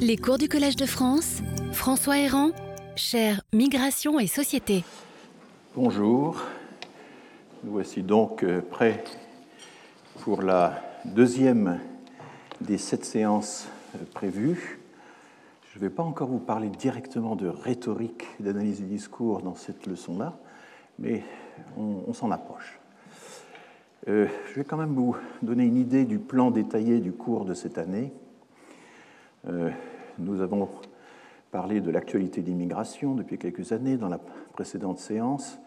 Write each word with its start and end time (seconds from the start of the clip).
Les 0.00 0.16
cours 0.16 0.38
du 0.38 0.48
Collège 0.48 0.76
de 0.76 0.86
France, 0.86 1.42
François 1.72 2.18
Héran, 2.18 2.50
cher 2.96 3.42
Migration 3.52 4.18
et 4.18 4.26
Société. 4.26 4.84
Bonjour, 5.74 6.40
nous 7.64 7.72
voici 7.72 8.02
donc 8.02 8.42
euh, 8.42 8.60
prêts 8.60 9.04
pour 10.20 10.42
la 10.42 10.82
deuxième 11.04 11.80
des 12.60 12.78
sept 12.78 13.04
séances 13.04 13.68
euh, 13.94 13.98
prévues. 14.14 14.80
Je 15.72 15.78
ne 15.78 15.80
vais 15.80 15.94
pas 15.94 16.02
encore 16.02 16.28
vous 16.28 16.38
parler 16.38 16.68
directement 16.68 17.36
de 17.36 17.48
rhétorique, 17.48 18.26
d'analyse 18.40 18.80
du 18.80 18.86
discours 18.86 19.42
dans 19.42 19.54
cette 19.54 19.86
leçon-là, 19.86 20.38
mais 20.98 21.22
on, 21.76 22.12
s'en 22.14 22.30
approche. 22.30 22.78
Euh, 24.08 24.26
je 24.50 24.54
vais 24.60 24.64
quand 24.64 24.76
même 24.76 24.94
vous 24.94 25.16
donner 25.42 25.64
une 25.64 25.76
idée 25.76 26.04
du 26.04 26.18
plan 26.18 26.50
détaillé 26.50 27.00
du 27.00 27.12
cours 27.12 27.44
de 27.44 27.54
cette 27.54 27.78
année. 27.78 28.12
Euh, 29.48 29.70
nous 30.18 30.40
avons 30.40 30.68
parlé 31.50 31.80
de 31.80 31.90
l'actualité 31.90 32.42
d'immigration 32.42 33.14
depuis 33.14 33.38
quelques 33.38 33.72
années 33.72 33.96
dans 33.96 34.08
la 34.08 34.18
précédente 34.52 34.98
séance. 34.98 35.58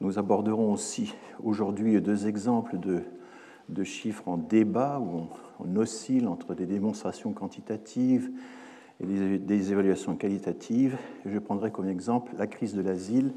Nous 0.00 0.18
aborderons 0.18 0.72
aussi 0.72 1.14
aujourd'hui 1.42 2.00
deux 2.00 2.26
exemples 2.26 2.78
de, 2.78 3.02
de, 3.68 3.84
chiffres 3.84 4.26
en 4.26 4.36
débat 4.36 4.98
où 4.98 5.28
on, 5.60 5.76
oscille 5.76 6.26
entre 6.26 6.54
des 6.54 6.66
démonstrations 6.66 7.32
quantitatives 7.32 8.30
et 9.00 9.38
des 9.38 9.72
évaluations 9.72 10.16
qualitatives. 10.16 10.96
Je 11.24 11.38
prendrai 11.38 11.70
comme 11.70 11.88
exemple 11.88 12.32
la 12.36 12.48
crise 12.48 12.74
de 12.74 12.82
l'asile 12.82 13.32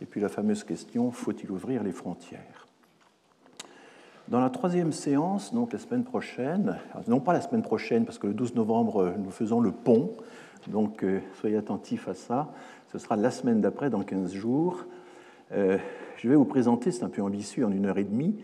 et 0.00 0.06
puis 0.06 0.20
la 0.20 0.28
fameuse 0.28 0.62
question 0.62 1.10
faut-il 1.10 1.50
ouvrir 1.50 1.82
les 1.82 1.92
frontières? 1.92 2.53
Dans 4.28 4.40
la 4.40 4.48
troisième 4.48 4.92
séance, 4.92 5.52
donc 5.52 5.72
la 5.72 5.78
semaine 5.78 6.04
prochaine, 6.04 6.78
non 7.08 7.20
pas 7.20 7.32
la 7.32 7.42
semaine 7.42 7.62
prochaine, 7.62 8.04
parce 8.04 8.18
que 8.18 8.26
le 8.26 8.32
12 8.32 8.54
novembre, 8.54 9.14
nous 9.18 9.30
faisons 9.30 9.60
le 9.60 9.70
pont, 9.70 10.12
donc 10.68 11.04
euh, 11.04 11.20
soyez 11.40 11.56
attentifs 11.56 12.08
à 12.08 12.14
ça, 12.14 12.52
ce 12.90 12.98
sera 12.98 13.16
la 13.16 13.30
semaine 13.30 13.60
d'après, 13.60 13.90
dans 13.90 14.02
15 14.02 14.32
jours. 14.32 14.86
Euh, 15.52 15.76
je 16.16 16.28
vais 16.28 16.36
vous 16.36 16.46
présenter, 16.46 16.90
c'est 16.90 17.04
un 17.04 17.10
peu 17.10 17.20
ambitieux 17.20 17.66
en 17.66 17.72
une 17.72 17.84
heure 17.84 17.98
et 17.98 18.04
demie, 18.04 18.36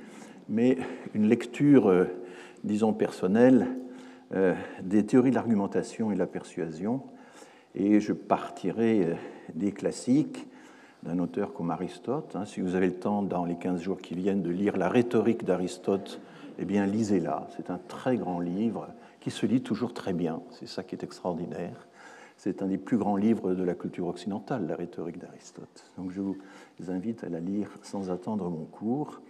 mais 0.50 0.76
une 1.14 1.26
lecture, 1.26 1.88
euh, 1.88 2.04
disons, 2.64 2.92
personnelle 2.92 3.68
des 4.84 5.04
théories 5.04 5.30
de 5.30 5.34
l'argumentation 5.34 6.12
et 6.12 6.14
de 6.14 6.20
la 6.20 6.26
persuasion. 6.28 7.02
Et 7.74 7.98
je 7.98 8.12
partirai 8.12 9.16
des 9.56 9.72
classiques 9.72 10.46
d'un 11.02 11.18
auteur 11.18 11.52
comme 11.52 11.70
Aristote. 11.70 12.36
Hein. 12.36 12.44
Si 12.44 12.60
vous 12.60 12.74
avez 12.74 12.86
le 12.86 12.94
temps 12.94 13.22
dans 13.22 13.44
les 13.44 13.56
15 13.56 13.80
jours 13.80 13.98
qui 13.98 14.14
viennent 14.14 14.42
de 14.42 14.50
lire 14.50 14.76
la 14.76 14.88
rhétorique 14.88 15.44
d'Aristote, 15.44 16.20
eh 16.58 16.64
bien 16.64 16.86
lisez-la. 16.86 17.48
C'est 17.56 17.70
un 17.70 17.78
très 17.88 18.16
grand 18.16 18.40
livre 18.40 18.88
qui 19.20 19.30
se 19.30 19.46
lit 19.46 19.62
toujours 19.62 19.94
très 19.94 20.12
bien. 20.12 20.40
C'est 20.50 20.68
ça 20.68 20.82
qui 20.82 20.94
est 20.94 21.04
extraordinaire. 21.04 21.86
C'est 22.36 22.62
un 22.62 22.66
des 22.66 22.78
plus 22.78 22.96
grands 22.96 23.16
livres 23.16 23.54
de 23.54 23.62
la 23.62 23.74
culture 23.74 24.06
occidentale, 24.06 24.66
la 24.66 24.76
rhétorique 24.76 25.18
d'Aristote. 25.18 25.90
Donc 25.98 26.10
je 26.10 26.20
vous 26.20 26.36
invite 26.88 27.22
à 27.24 27.28
la 27.28 27.40
lire 27.40 27.70
sans 27.82 28.10
attendre 28.10 28.48
mon 28.48 28.64
cours. 28.64 29.20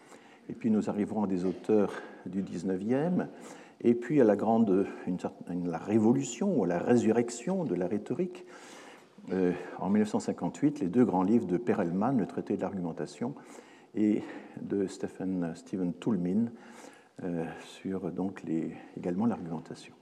Et 0.49 0.53
puis 0.53 0.71
nous 0.71 0.89
arriverons 0.89 1.25
à 1.25 1.27
des 1.27 1.45
auteurs 1.45 1.93
du 2.27 2.43
19e, 2.43 3.27
et 3.83 3.95
puis 3.95 4.21
à 4.21 4.25
la 4.25 4.37
grande 4.37 4.87
la 5.65 5.79
révolution 5.79 6.59
ou 6.59 6.65
à 6.65 6.67
la 6.67 6.79
résurrection 6.79 7.65
de 7.65 7.75
la 7.75 7.87
rhétorique, 7.87 8.45
euh, 9.33 9.53
en 9.79 9.89
1958 9.89 10.81
les 10.81 10.89
deux 10.89 11.05
grands 11.05 11.23
livres 11.23 11.47
de 11.47 11.57
Perelman, 11.57 12.17
Le 12.17 12.27
traité 12.27 12.57
de 12.57 12.63
l'argumentation, 12.63 13.35
et 13.95 14.23
de 14.61 14.87
Stephen, 14.87 15.55
Toulmin 15.99 16.47
euh, 17.25 17.45
sur 17.63 18.11
donc 18.11 18.43
également 18.97 19.27
l'argumentation. 19.27 19.95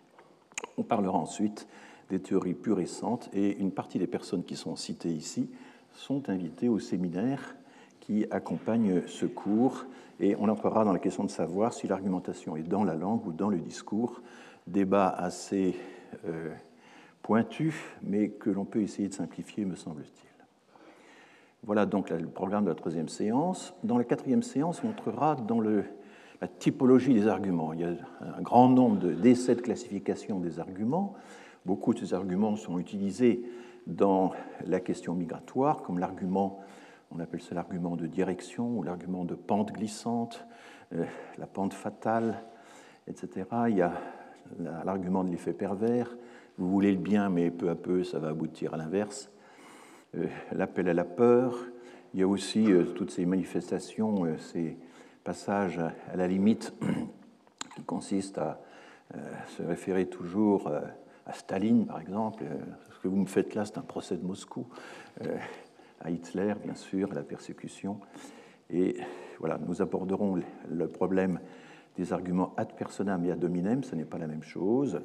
On 0.77 0.83
parlera 0.83 1.19
ensuite 1.19 1.67
des 2.11 2.21
théories 2.21 2.55
plus 2.55 2.73
récentes 2.73 3.29
et 3.33 3.59
une 3.59 3.73
partie 3.73 3.99
des 3.99 4.07
personnes 4.07 4.45
qui 4.45 4.57
sont 4.57 4.77
citées 4.77 5.13
ici 5.13 5.51
sont 5.93 6.29
invitées 6.31 6.69
au 6.69 6.79
séminaire 6.79 7.57
qui 8.01 8.27
accompagne 8.31 9.03
ce 9.07 9.27
cours 9.27 9.85
et 10.21 10.37
on 10.37 10.49
entrera 10.49 10.85
dans 10.85 10.93
la 10.93 10.99
question 10.99 11.25
de 11.25 11.31
savoir 11.31 11.73
si 11.73 11.87
l'argumentation 11.87 12.57
est 12.57 12.63
dans 12.63 12.85
la 12.85 12.95
langue 12.95 13.27
ou 13.27 13.33
dans 13.33 13.49
le 13.49 13.59
discours. 13.59 14.23
Débat 14.67 15.09
assez 15.09 15.77
euh, 16.25 16.55
pointu, 17.29 17.75
mais 18.03 18.31
que 18.31 18.49
l'on 18.49 18.65
peut 18.65 18.81
essayer 18.81 19.07
de 19.07 19.13
simplifier, 19.13 19.67
me 19.67 19.77
semble-t-il. 19.77 20.31
Voilà 21.63 21.85
donc 21.85 22.09
le 22.09 22.27
programme 22.27 22.65
de 22.65 22.71
la 22.71 22.75
troisième 22.75 23.11
séance. 23.11 23.75
Dans 23.85 23.99
la 23.99 24.05
quatrième 24.05 24.43
séance, 24.43 24.83
on 24.83 24.89
entrera 24.89 25.35
dans 25.35 25.61
la 25.61 26.49
typologie 26.59 27.13
des 27.13 27.29
arguments. 27.29 27.75
Il 27.75 27.81
y 27.81 27.85
a 27.85 27.91
un 28.35 28.41
grand 28.41 28.71
nombre 28.71 28.97
d'essais 28.97 29.55
de, 29.55 29.61
classification 29.61 30.41
des 30.41 30.59
arguments. 30.59 31.17
Beaucoup 31.67 31.93
de 31.93 31.99
ces 31.99 32.15
arguments 32.15 32.57
sont 32.57 32.79
utilisés 32.79 33.43
dans 33.87 34.33
la 34.65 34.81
question 34.81 35.13
migratoire, 35.13 35.83
comme 35.83 35.99
l'argument, 35.99 36.61
on 37.11 37.21
appelle 37.21 37.43
ça 37.43 37.55
l'argument 37.55 37.97
de 37.97 38.07
direction 38.07 38.79
ou 38.79 38.83
l'argument 38.83 39.27
de 39.27 39.35
pente 39.35 39.73
glissante, 39.73 40.47
euh, 40.95 41.05
la 41.37 41.47
pente 41.47 41.75
fatale, 41.75 42.43
etc. 43.07 43.45
Il 43.69 43.77
y 43.77 43.83
a 43.83 43.93
l'argument 44.87 45.25
de 45.25 45.31
l'effet 45.31 45.53
pervers, 45.53 46.17
vous 46.59 46.69
voulez 46.71 46.91
le 46.91 46.99
bien, 46.99 47.29
mais 47.29 47.51
peu 47.51 47.71
à 47.71 47.77
peu, 47.77 48.03
ça 48.03 48.19
va 48.19 48.29
aboutir 48.29 48.75
à 48.75 48.77
l'inverse. 48.77 49.31
Euh, 50.17 50.27
l'appel 50.53 50.89
à 50.89 50.95
la 50.95 51.05
peur. 51.05 51.57
Il 52.13 52.21
y 52.21 52.23
a 52.25 52.29
aussi 52.29 52.73
euh, 52.73 52.85
toutes 52.85 53.13
ces 53.13 53.27
manifestations, 53.27 54.25
euh, 54.25 54.37
ces 54.39 54.77
passages 55.23 55.79
à 55.79 56.17
la 56.17 56.27
limite 56.27 56.75
qui 57.77 57.83
consistent 57.85 58.39
à 58.39 58.61
se 59.47 59.63
référer 59.63 60.07
toujours 60.07 60.71
à 61.25 61.33
Staline, 61.33 61.87
par 61.87 61.99
exemple. 62.01 62.45
Ce 62.91 62.99
que 62.99 63.09
vous 63.09 63.17
me 63.17 63.27
faites 63.27 63.55
là, 63.55 63.65
c'est 63.65 63.79
un 63.79 63.83
procès 63.83 64.19
de 64.19 64.25
Moscou. 64.25 64.67
À 66.01 66.11
Hitler, 66.11 66.55
bien 66.63 66.75
sûr, 66.75 67.11
à 67.13 67.15
la 67.15 67.23
persécution. 67.23 68.01
Et 68.69 68.99
voilà, 69.39 69.59
nous 69.67 69.81
aborderons 69.81 70.39
le 70.69 70.89
problème 70.89 71.41
des 71.97 72.13
arguments 72.13 72.53
ad 72.59 72.75
personam 72.75 73.25
et 73.25 73.33
ad 73.33 73.43
hominem, 73.43 73.83
ce 73.83 73.95
n'est 73.95 74.05
pas 74.05 74.19
la 74.19 74.27
même 74.27 74.43
chose 74.43 75.01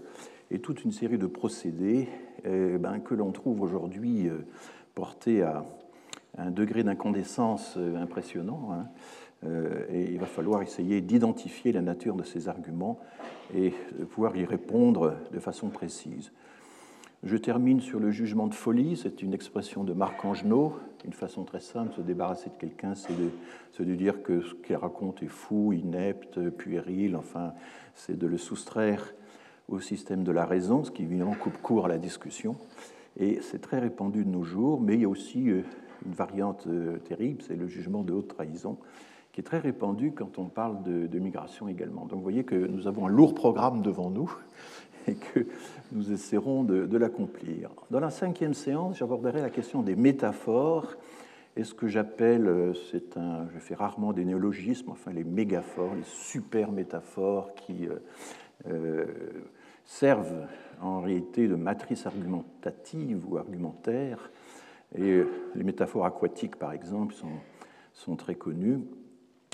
et 0.53 0.59
toute 0.59 0.83
une 0.85 0.91
série 0.91 1.17
de 1.17 1.25
procédés 1.25 2.07
eh 2.45 2.77
ben, 2.77 2.99
que 2.99 3.15
l'on 3.15 3.31
trouve 3.31 3.61
aujourd'hui 3.61 4.27
euh, 4.27 4.45
portés 4.93 5.41
à 5.41 5.65
un 6.37 6.51
degré 6.51 6.83
d'incandescence 6.83 7.73
euh, 7.77 7.97
impressionnant. 7.97 8.69
Hein. 8.71 8.87
Euh, 9.45 9.85
et 9.89 10.11
il 10.11 10.19
va 10.19 10.27
falloir 10.27 10.61
essayer 10.61 11.01
d'identifier 11.01 11.71
la 11.71 11.81
nature 11.81 12.15
de 12.15 12.23
ces 12.23 12.47
arguments 12.47 12.99
et 13.55 13.73
de 13.97 14.05
pouvoir 14.05 14.37
y 14.37 14.45
répondre 14.45 15.15
de 15.33 15.39
façon 15.39 15.69
précise. 15.69 16.31
Je 17.23 17.37
termine 17.37 17.81
sur 17.81 17.99
le 17.99 18.11
jugement 18.11 18.47
de 18.47 18.53
folie. 18.53 18.95
C'est 18.95 19.21
une 19.21 19.33
expression 19.33 19.83
de 19.83 19.93
Marc 19.93 20.23
Angenot. 20.23 20.77
Une 21.03 21.13
façon 21.13 21.43
très 21.43 21.61
simple 21.61 21.89
de 21.89 21.95
se 21.95 22.01
débarrasser 22.01 22.49
de 22.49 22.55
quelqu'un, 22.55 22.95
c'est 22.95 23.13
de, 23.17 23.83
de, 23.83 23.95
dire 23.95 24.21
que 24.23 24.41
ce 24.41 24.53
qu'il 24.53 24.75
raconte 24.75 25.23
est 25.23 25.27
fou, 25.27 25.73
inepte, 25.73 26.49
puéril. 26.51 27.15
Enfin, 27.15 27.53
c'est 27.95 28.17
de 28.17 28.27
le 28.27 28.37
soustraire 28.37 29.13
au 29.69 29.79
système 29.79 30.23
de 30.23 30.31
la 30.31 30.45
raison, 30.45 30.83
ce 30.83 30.91
qui 30.91 31.03
évidemment 31.03 31.35
coupe 31.35 31.61
court 31.61 31.85
à 31.85 31.89
la 31.89 31.97
discussion. 31.97 32.55
Et 33.17 33.39
c'est 33.41 33.59
très 33.59 33.79
répandu 33.79 34.23
de 34.23 34.29
nos 34.29 34.43
jours, 34.43 34.81
mais 34.81 34.95
il 34.95 35.01
y 35.01 35.05
a 35.05 35.09
aussi 35.09 35.49
euh, 35.49 35.61
une 36.05 36.13
variante 36.13 36.65
euh, 36.67 36.97
terrible, 36.97 37.41
c'est 37.41 37.55
le 37.55 37.67
jugement 37.67 38.01
de 38.01 38.13
haute 38.13 38.27
trahison, 38.27 38.77
qui 39.31 39.41
est 39.41 39.43
très 39.43 39.59
répandu 39.59 40.11
quand 40.11 40.39
on 40.39 40.45
parle 40.45 40.83
de, 40.83 41.19
migration 41.19 41.67
également. 41.67 42.01
Donc 42.01 42.17
vous 42.17 42.23
voyez 42.23 42.43
que 42.43 42.55
nous 42.55 42.87
avons 42.87 43.07
un 43.07 43.09
lourd 43.09 43.33
programme 43.33 43.81
devant 43.81 44.09
nous 44.09 44.31
et 45.07 45.15
que 45.15 45.45
nous 45.91 46.11
essaierons 46.11 46.63
de, 46.63 46.97
l'accomplir. 46.97 47.69
Dans 47.91 47.99
la 47.99 48.09
cinquième 48.09 48.53
séance, 48.53 48.97
j'aborderai 48.97 49.41
la 49.41 49.49
question 49.49 49.81
des 49.81 49.95
métaphores 49.95 50.95
et 51.55 51.63
ce 51.63 51.75
que 51.75 51.87
j'appelle, 51.87 52.47
euh, 52.47 52.73
c'est 52.91 53.15
un, 53.15 53.47
je 53.53 53.59
fais 53.59 53.75
rarement 53.75 54.11
des 54.11 54.25
néologismes, 54.25 54.89
enfin 54.89 55.11
les 55.11 55.23
mégaphores, 55.23 55.93
les 55.93 56.03
super 56.03 56.71
métaphores 56.71 57.53
qui 57.53 57.87
servent 59.85 60.47
en 60.81 61.01
réalité 61.01 61.47
de 61.47 61.55
matrice 61.55 62.05
argumentative 62.05 63.23
ou 63.29 63.37
argumentaire. 63.37 64.31
Et 64.95 65.23
les 65.55 65.63
métaphores 65.63 66.05
aquatiques, 66.05 66.57
par 66.57 66.73
exemple, 66.73 67.15
sont, 67.93 68.15
très 68.15 68.35
connues. 68.35 68.79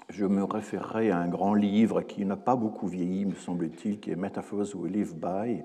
Je 0.10 0.26
me 0.26 0.44
référerai 0.44 1.12
à 1.12 1.20
un 1.20 1.28
grand 1.28 1.54
livre 1.54 2.02
qui 2.02 2.26
n'a 2.26 2.36
pas 2.36 2.56
beaucoup 2.56 2.88
vieilli, 2.88 3.26
me 3.26 3.36
semble-t-il, 3.36 4.00
qui 4.00 4.12
est 4.12 4.16
Metaphors 4.16 4.76
We 4.76 4.92
Live 4.92 5.16
By, 5.16 5.62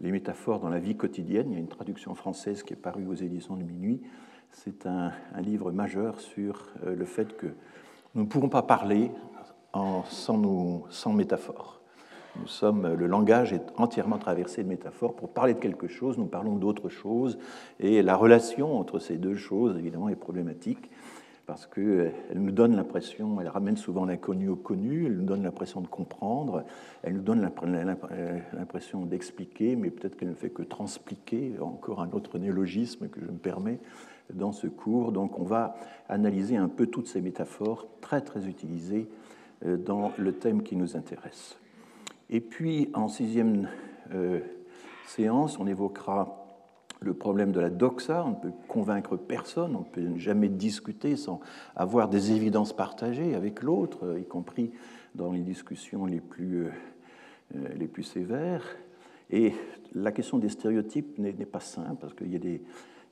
les 0.00 0.12
métaphores 0.12 0.60
dans 0.60 0.68
la 0.68 0.78
vie 0.78 0.96
quotidienne. 0.96 1.48
Il 1.50 1.54
y 1.54 1.56
a 1.56 1.60
une 1.60 1.68
traduction 1.68 2.14
française 2.14 2.62
qui 2.62 2.72
est 2.72 2.76
parue 2.76 3.06
aux 3.06 3.14
éditions 3.14 3.56
de 3.56 3.64
Minuit. 3.64 4.00
C'est 4.52 4.86
un, 4.86 5.12
livre 5.38 5.70
majeur 5.72 6.20
sur 6.20 6.68
euh, 6.84 6.94
le 6.94 7.04
fait 7.04 7.36
que 7.36 7.46
nous 8.14 8.22
ne 8.22 8.26
pourrons 8.26 8.48
pas 8.48 8.62
parler 8.62 9.10
sans, 10.08 10.84
sans 10.90 11.12
métaphores. 11.12 11.79
Nous 12.38 12.46
sommes, 12.46 12.94
le 12.94 13.06
langage 13.06 13.52
est 13.52 13.64
entièrement 13.76 14.18
traversé 14.18 14.62
de 14.62 14.68
métaphores. 14.68 15.14
Pour 15.14 15.30
parler 15.30 15.54
de 15.54 15.58
quelque 15.58 15.88
chose, 15.88 16.16
nous 16.16 16.26
parlons 16.26 16.56
d'autre 16.56 16.88
chose. 16.88 17.38
Et 17.80 18.02
la 18.02 18.16
relation 18.16 18.78
entre 18.78 18.98
ces 18.98 19.16
deux 19.16 19.34
choses, 19.34 19.76
évidemment, 19.76 20.08
est 20.08 20.16
problématique 20.16 20.90
parce 21.50 21.66
qu'elle 21.66 22.12
nous 22.36 22.52
donne 22.52 22.76
l'impression, 22.76 23.40
elle 23.40 23.48
ramène 23.48 23.76
souvent 23.76 24.04
l'inconnu 24.04 24.48
au 24.48 24.54
connu, 24.54 25.06
elle 25.06 25.16
nous 25.16 25.24
donne 25.24 25.42
l'impression 25.42 25.80
de 25.80 25.88
comprendre, 25.88 26.62
elle 27.02 27.14
nous 27.14 27.22
donne 27.22 27.40
l'impression 28.52 29.04
d'expliquer, 29.04 29.74
mais 29.74 29.90
peut-être 29.90 30.16
qu'elle 30.16 30.28
ne 30.28 30.34
fait 30.34 30.50
que 30.50 30.62
transpliquer, 30.62 31.54
encore 31.60 32.02
un 32.02 32.10
autre 32.12 32.38
néologisme 32.38 33.08
que 33.08 33.20
je 33.20 33.26
me 33.26 33.38
permets 33.38 33.80
dans 34.32 34.52
ce 34.52 34.68
cours. 34.68 35.10
Donc 35.10 35.40
on 35.40 35.44
va 35.44 35.74
analyser 36.08 36.56
un 36.56 36.68
peu 36.68 36.86
toutes 36.86 37.08
ces 37.08 37.20
métaphores 37.20 37.88
très 38.00 38.20
très 38.20 38.46
utilisées 38.46 39.08
euh, 39.66 39.76
dans 39.76 40.12
le 40.18 40.32
thème 40.32 40.62
qui 40.62 40.76
nous 40.76 40.96
intéresse. 40.96 41.59
Et 42.30 42.40
puis 42.40 42.88
en 42.94 43.08
sixième 43.08 43.68
euh, 44.14 44.38
séance, 45.06 45.58
on 45.58 45.66
évoquera 45.66 46.36
le 47.00 47.12
problème 47.12 47.50
de 47.50 47.60
la 47.60 47.70
doxa, 47.70 48.24
on 48.24 48.30
ne 48.30 48.34
peut 48.36 48.52
convaincre 48.68 49.16
personne, 49.16 49.74
on 49.74 49.80
ne 49.80 49.84
peut 49.84 50.16
jamais 50.18 50.48
discuter 50.48 51.16
sans 51.16 51.40
avoir 51.74 52.08
des 52.08 52.30
évidences 52.32 52.72
partagées 52.72 53.34
avec 53.34 53.62
l'autre, 53.62 54.16
y 54.20 54.24
compris 54.24 54.70
dans 55.14 55.32
les 55.32 55.40
discussions 55.40 56.06
les 56.06 56.20
plus, 56.20 56.66
euh, 56.66 56.70
euh, 57.56 57.68
les 57.76 57.88
plus 57.88 58.04
sévères. 58.04 58.64
Et 59.30 59.52
la 59.94 60.12
question 60.12 60.38
des 60.38 60.50
stéréotypes 60.50 61.18
n'est 61.18 61.32
pas 61.32 61.60
simple, 61.60 61.96
parce 62.00 62.14
qu'il 62.14 62.30
y 62.30 62.36
a 62.36 62.40
des 62.40 62.62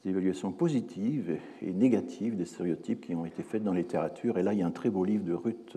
évaluations 0.04 0.52
positives 0.52 1.36
et 1.60 1.72
négatives 1.72 2.36
des 2.36 2.44
stéréotypes 2.44 3.00
qui 3.00 3.14
ont 3.16 3.24
été 3.24 3.42
faites 3.42 3.64
dans 3.64 3.72
la 3.72 3.80
littérature. 3.80 4.38
Et 4.38 4.42
là, 4.42 4.52
il 4.52 4.60
y 4.60 4.62
a 4.62 4.66
un 4.66 4.72
très 4.72 4.90
beau 4.90 5.04
livre 5.04 5.24
de 5.24 5.34
Ruth 5.34 5.76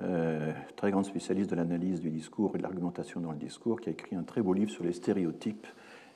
euh, 0.00 0.52
très 0.76 0.90
grande 0.90 1.06
spécialiste 1.06 1.50
de 1.50 1.56
l'analyse 1.56 2.00
du 2.00 2.10
discours 2.10 2.54
et 2.54 2.58
de 2.58 2.62
l'argumentation 2.62 3.20
dans 3.20 3.32
le 3.32 3.38
discours, 3.38 3.80
qui 3.80 3.88
a 3.88 3.92
écrit 3.92 4.14
un 4.14 4.22
très 4.22 4.42
beau 4.42 4.52
livre 4.52 4.70
sur 4.70 4.84
les 4.84 4.92
stéréotypes 4.92 5.66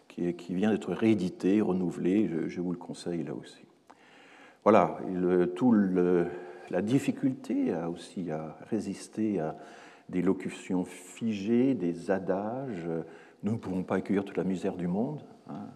qui, 0.08 0.55
vient 0.55 0.70
d'être 0.70 0.93
réédité, 0.93 1.61
renouvelé. 1.61 2.31
Je, 2.46 2.61
vous 2.61 2.73
le 2.73 2.79
conseille 2.79 3.25
là 3.25 3.34
aussi. 3.34 3.64
Voilà, 4.62 4.99
le, 5.12 5.46
tout 5.46 5.73
la 5.73 6.82
difficulté 6.82 7.73
a 7.73 7.88
aussi 7.88 8.31
à 8.31 8.56
résister 8.69 9.40
à 9.40 9.56
des 10.11 10.23
locutions 10.23 10.85
figées, 10.85 11.75
des 11.75 12.11
adages. 12.11 12.88
Nous 13.43 13.52
ne 13.52 13.56
pouvons 13.56 13.82
pas 13.82 13.96
accueillir 13.96 14.25
toute 14.25 14.37
la 14.37 14.44
misère 14.44 14.76
du 14.76 14.87
monde. 14.87 15.25
Hein, 15.49 15.67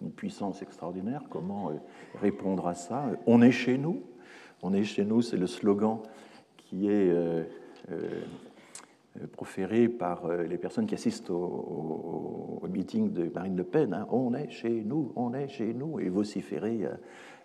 une, 0.00 0.10
puissance 0.10 0.62
extraordinaire. 0.62 1.22
Comment 1.30 1.70
euh, 1.70 1.74
répondre 2.20 2.66
à 2.66 2.74
ça? 2.74 3.04
On 3.26 3.40
est 3.40 3.52
chez 3.52 3.78
nous. 3.78 4.02
On 4.62 4.74
est 4.74 4.82
chez 4.82 5.04
nous, 5.04 5.22
c'est 5.22 5.36
le 5.36 5.46
slogan 5.46 6.00
qui 6.70 6.86
est 6.86 7.10
euh, 7.10 7.42
euh, 7.90 8.22
euh, 9.18 9.26
proféré 9.26 9.88
par 9.88 10.26
euh, 10.26 10.44
les 10.44 10.56
personnes 10.56 10.86
qui 10.86 10.94
assistent 10.94 11.30
au, 11.30 12.62
meeting 12.68 13.12
de 13.12 13.28
Marine 13.34 13.56
Le 13.56 13.64
Pen. 13.64 13.92
Hein. 13.92 14.06
On 14.12 14.34
est 14.34 14.48
chez 14.50 14.84
nous, 14.84 15.12
on 15.16 15.34
est 15.34 15.48
chez 15.48 15.74
nous, 15.74 15.98
et 15.98 16.08
vociféré 16.08 16.86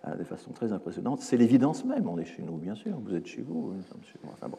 euh, 0.08 0.16
de 0.16 0.24
façon 0.24 0.52
très 0.52 0.72
impressionnante. 0.72 1.22
C'est 1.22 1.38
l'évidence 1.38 1.84
même, 1.84 2.08
on 2.08 2.20
est 2.20 2.26
chez 2.26 2.44
nous, 2.44 2.58
bien 2.58 2.76
sûr, 2.76 2.96
vous 3.04 3.16
êtes 3.16 3.26
chez 3.26 3.42
vous, 3.42 3.74
nous 3.74 3.82
sommes 3.82 4.04
chez 4.04 4.20
nous. 4.24 4.58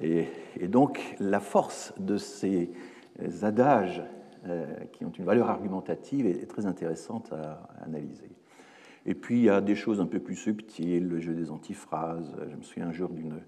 Et, 0.00 0.68
donc 0.68 1.16
la 1.18 1.40
force 1.40 1.92
de 1.98 2.16
ces 2.16 2.70
adages 3.42 4.04
qui 4.92 5.04
ont 5.04 5.10
une 5.10 5.24
valeur 5.24 5.50
argumentative 5.50 6.26
est, 6.26 6.46
très 6.46 6.66
intéressante 6.66 7.32
à 7.32 7.68
analyser. 7.84 8.30
Et 9.08 9.14
puis 9.14 9.38
il 9.38 9.44
y 9.44 9.48
a 9.48 9.62
des 9.62 9.74
choses 9.74 10.02
un 10.02 10.06
peu 10.06 10.18
plus 10.18 10.36
subtiles, 10.36 11.08
le 11.08 11.18
jeu 11.18 11.32
des 11.32 11.50
antiphrases. 11.50 12.30
Je 12.50 12.54
me 12.54 12.62
souviens 12.62 12.88
un 12.88 12.92
jour 12.92 13.08
d'une 13.08 13.40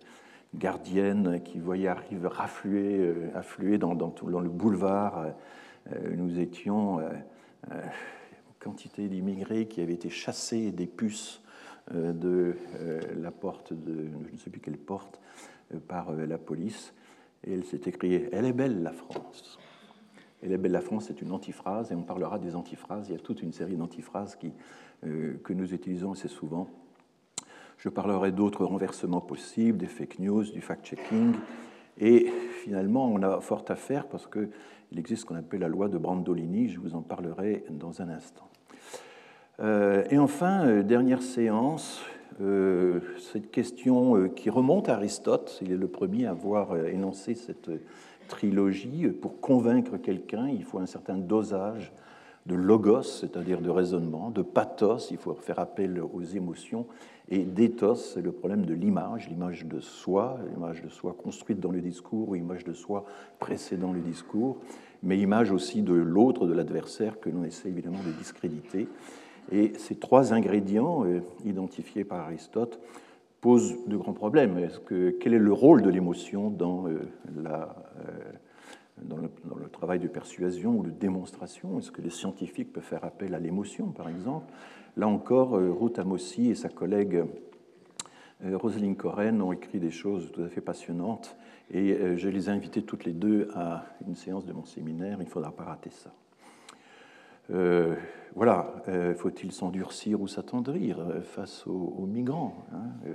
gardienne 0.54 1.42
qui 1.44 1.58
voyait 1.58 1.86
arriver, 1.86 2.18
euh, 2.98 3.28
affluer 3.34 3.76
dans, 3.76 3.94
dans, 3.94 4.40
le 4.40 4.48
boulevard. 4.48 5.34
Euh, 5.92 6.16
nous 6.16 6.40
étions 6.40 7.00
euh, 7.00 7.10
quantité 8.58 9.06
d'immigrés 9.08 9.66
qui 9.66 9.82
avaient 9.82 9.92
été 9.92 10.08
chassés 10.08 10.72
des 10.72 10.86
puces 10.86 11.42
de 11.92 12.56
la 13.18 13.30
porte 13.30 13.74
de 13.74 14.06
je 14.28 14.32
ne 14.32 14.38
sais 14.38 14.48
plus 14.48 14.60
quelle 14.60 14.78
porte 14.78 15.20
par 15.88 16.12
la 16.12 16.38
police. 16.38 16.94
Et 17.44 17.52
elle 17.52 17.64
s'est 17.64 17.82
écriée 17.84 18.30
Elle 18.32 18.46
est 18.46 18.54
belle 18.54 18.82
la 18.82 18.92
France. 18.92 19.58
Elle 20.42 20.52
est 20.52 20.58
belle 20.58 20.72
la 20.72 20.80
France, 20.80 21.06
c'est 21.08 21.20
une 21.20 21.32
antiphrase, 21.32 21.92
et 21.92 21.94
on 21.94 22.02
parlera 22.02 22.38
des 22.38 22.56
antiphrases. 22.56 23.08
Il 23.08 23.12
y 23.12 23.16
a 23.16 23.20
toute 23.20 23.42
une 23.42 23.52
série 23.52 23.76
d'antiphrases 23.76 24.36
que 25.02 25.52
nous 25.52 25.72
utilisons 25.72 26.12
assez 26.12 26.28
souvent 26.28 26.68
je 27.80 27.88
parlerai 27.88 28.30
d'autres 28.30 28.64
renversements 28.64 29.22
possibles, 29.22 29.78
des 29.78 29.86
fake 29.86 30.18
news, 30.18 30.44
du 30.44 30.60
fact-checking. 30.60 31.32
Et 31.98 32.26
finalement, 32.62 33.06
on 33.06 33.22
a 33.22 33.40
fort 33.40 33.64
à 33.68 33.74
faire 33.74 34.06
parce 34.06 34.26
qu'il 34.26 34.98
existe 34.98 35.22
ce 35.22 35.26
qu'on 35.26 35.34
appelle 35.34 35.60
la 35.60 35.68
loi 35.68 35.88
de 35.88 35.96
Brandolini. 35.96 36.68
Je 36.68 36.78
vous 36.78 36.94
en 36.94 37.00
parlerai 37.00 37.64
dans 37.70 38.02
un 38.02 38.10
instant. 38.10 38.48
Euh, 39.60 40.04
et 40.10 40.18
enfin, 40.18 40.66
euh, 40.66 40.82
dernière 40.82 41.22
séance, 41.22 42.02
euh, 42.42 43.00
cette 43.32 43.50
question 43.50 44.28
qui 44.28 44.50
remonte 44.50 44.90
à 44.90 44.94
Aristote. 44.94 45.58
Il 45.62 45.72
est 45.72 45.76
le 45.76 45.88
premier 45.88 46.26
à 46.26 46.32
avoir 46.32 46.76
énoncé 46.86 47.34
cette 47.34 47.70
trilogie. 48.28 49.08
Pour 49.08 49.40
convaincre 49.40 49.96
quelqu'un, 49.96 50.48
il 50.48 50.64
faut 50.64 50.78
un 50.78 50.86
certain 50.86 51.16
dosage 51.16 51.92
de 52.46 52.54
logos, 52.54 53.02
c'est-à-dire 53.02 53.60
de 53.60 53.70
raisonnement, 53.70 54.30
de 54.30 54.42
pathos, 54.42 55.10
il 55.10 55.18
faut 55.18 55.34
faire 55.34 55.58
appel 55.58 56.00
aux 56.00 56.22
émotions, 56.22 56.86
et 57.28 57.44
d'éthos, 57.44 57.94
c'est 57.94 58.22
le 58.22 58.32
problème 58.32 58.66
de 58.66 58.74
l'image, 58.74 59.28
l'image 59.28 59.66
de 59.66 59.78
soi, 59.80 60.38
l'image 60.52 60.82
de 60.82 60.88
soi 60.88 61.14
construite 61.16 61.60
dans 61.60 61.70
le 61.70 61.80
discours 61.80 62.30
ou 62.30 62.34
l'image 62.34 62.64
de 62.64 62.72
soi 62.72 63.04
précédant 63.38 63.92
le 63.92 64.00
discours, 64.00 64.58
mais 65.02 65.18
image 65.18 65.52
aussi 65.52 65.82
de 65.82 65.94
l'autre, 65.94 66.46
de 66.46 66.52
l'adversaire, 66.52 67.20
que 67.20 67.30
l'on 67.30 67.44
essaie 67.44 67.68
évidemment 67.68 68.02
de 68.04 68.12
discréditer. 68.12 68.88
Et 69.52 69.72
ces 69.78 69.94
trois 69.94 70.32
ingrédients 70.32 71.04
euh, 71.04 71.20
identifiés 71.44 72.04
par 72.04 72.20
Aristote 72.20 72.80
posent 73.40 73.76
de 73.86 73.96
grands 73.96 74.12
problèmes. 74.12 74.58
Est-ce 74.58 74.80
que, 74.80 75.10
quel 75.10 75.34
est 75.34 75.38
le 75.38 75.52
rôle 75.52 75.82
de 75.82 75.90
l'émotion 75.90 76.50
dans 76.50 76.86
euh, 76.88 76.98
dans 79.04 79.16
le, 79.16 79.68
travail 79.68 79.98
de 79.98 80.08
persuasion 80.08 80.78
ou 80.78 80.82
de 80.82 80.90
démonstration 80.90 81.78
Est-ce 81.78 81.90
que 81.90 82.02
les 82.02 82.10
scientifiques 82.10 82.72
peuvent 82.72 82.82
faire 82.82 83.04
appel 83.04 83.34
à 83.34 83.38
l'émotion, 83.38 83.88
par 83.88 84.08
exemple? 84.08 84.52
Là 84.96 85.08
encore, 85.08 85.56
euh, 85.56 85.72
Ruth 85.72 85.98
Amossi 85.98 86.50
et 86.50 86.54
sa 86.54 86.68
collègue 86.68 87.24
euh, 88.44 88.56
Roselyne 88.56 88.96
Coren 88.96 89.40
ont 89.40 89.52
écrit 89.52 89.78
des 89.78 89.90
choses 89.90 90.32
tout 90.32 90.42
à 90.42 90.48
fait 90.48 90.60
passionnantes 90.60 91.36
et 91.70 91.92
euh, 91.92 92.16
je 92.16 92.28
les 92.28 92.48
ai 92.48 92.52
invitées 92.52 92.82
toutes 92.82 93.04
les 93.04 93.12
deux 93.12 93.48
à 93.54 93.86
une 94.06 94.16
séance 94.16 94.44
de 94.44 94.52
mon 94.52 94.64
séminaire. 94.64 95.18
Il 95.20 95.26
ne 95.26 95.30
faudra 95.30 95.52
pas 95.52 95.64
rater 95.64 95.90
ça. 95.90 96.10
voilà, 98.34 98.82
faut-il 99.16 99.50
s'endurcir 99.50 100.20
ou 100.20 100.28
s'attendrir 100.28 100.98
face 101.22 101.66
aux, 101.66 102.06
migrants 102.06 102.64
hein 102.72 103.10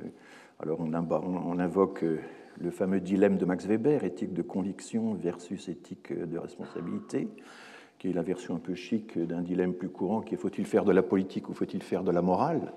Alors 0.59 0.79
on 0.81 1.59
invoque 1.59 2.03
le 2.59 2.71
fameux 2.71 2.99
dilemme 2.99 3.37
de 3.37 3.45
Max 3.45 3.65
Weber, 3.65 4.03
éthique 4.03 4.33
de 4.33 4.41
conviction 4.41 5.13
versus 5.13 5.69
éthique 5.69 6.13
de 6.13 6.37
responsabilité, 6.37 7.27
qui 7.99 8.09
est 8.09 8.13
la 8.13 8.21
version 8.21 8.55
un 8.55 8.59
peu 8.59 8.75
chic 8.75 9.17
d'un 9.17 9.41
dilemme 9.41 9.73
plus 9.73 9.89
courant 9.89 10.21
qui 10.21 10.35
est 10.35 10.37
faut-il 10.37 10.65
faire 10.65 10.85
de 10.85 10.91
la 10.91 11.03
politique 11.03 11.49
ou 11.49 11.53
faut-il 11.53 11.81
faire 11.81 12.03
de 12.03 12.11
la 12.11 12.21
morale 12.21 12.73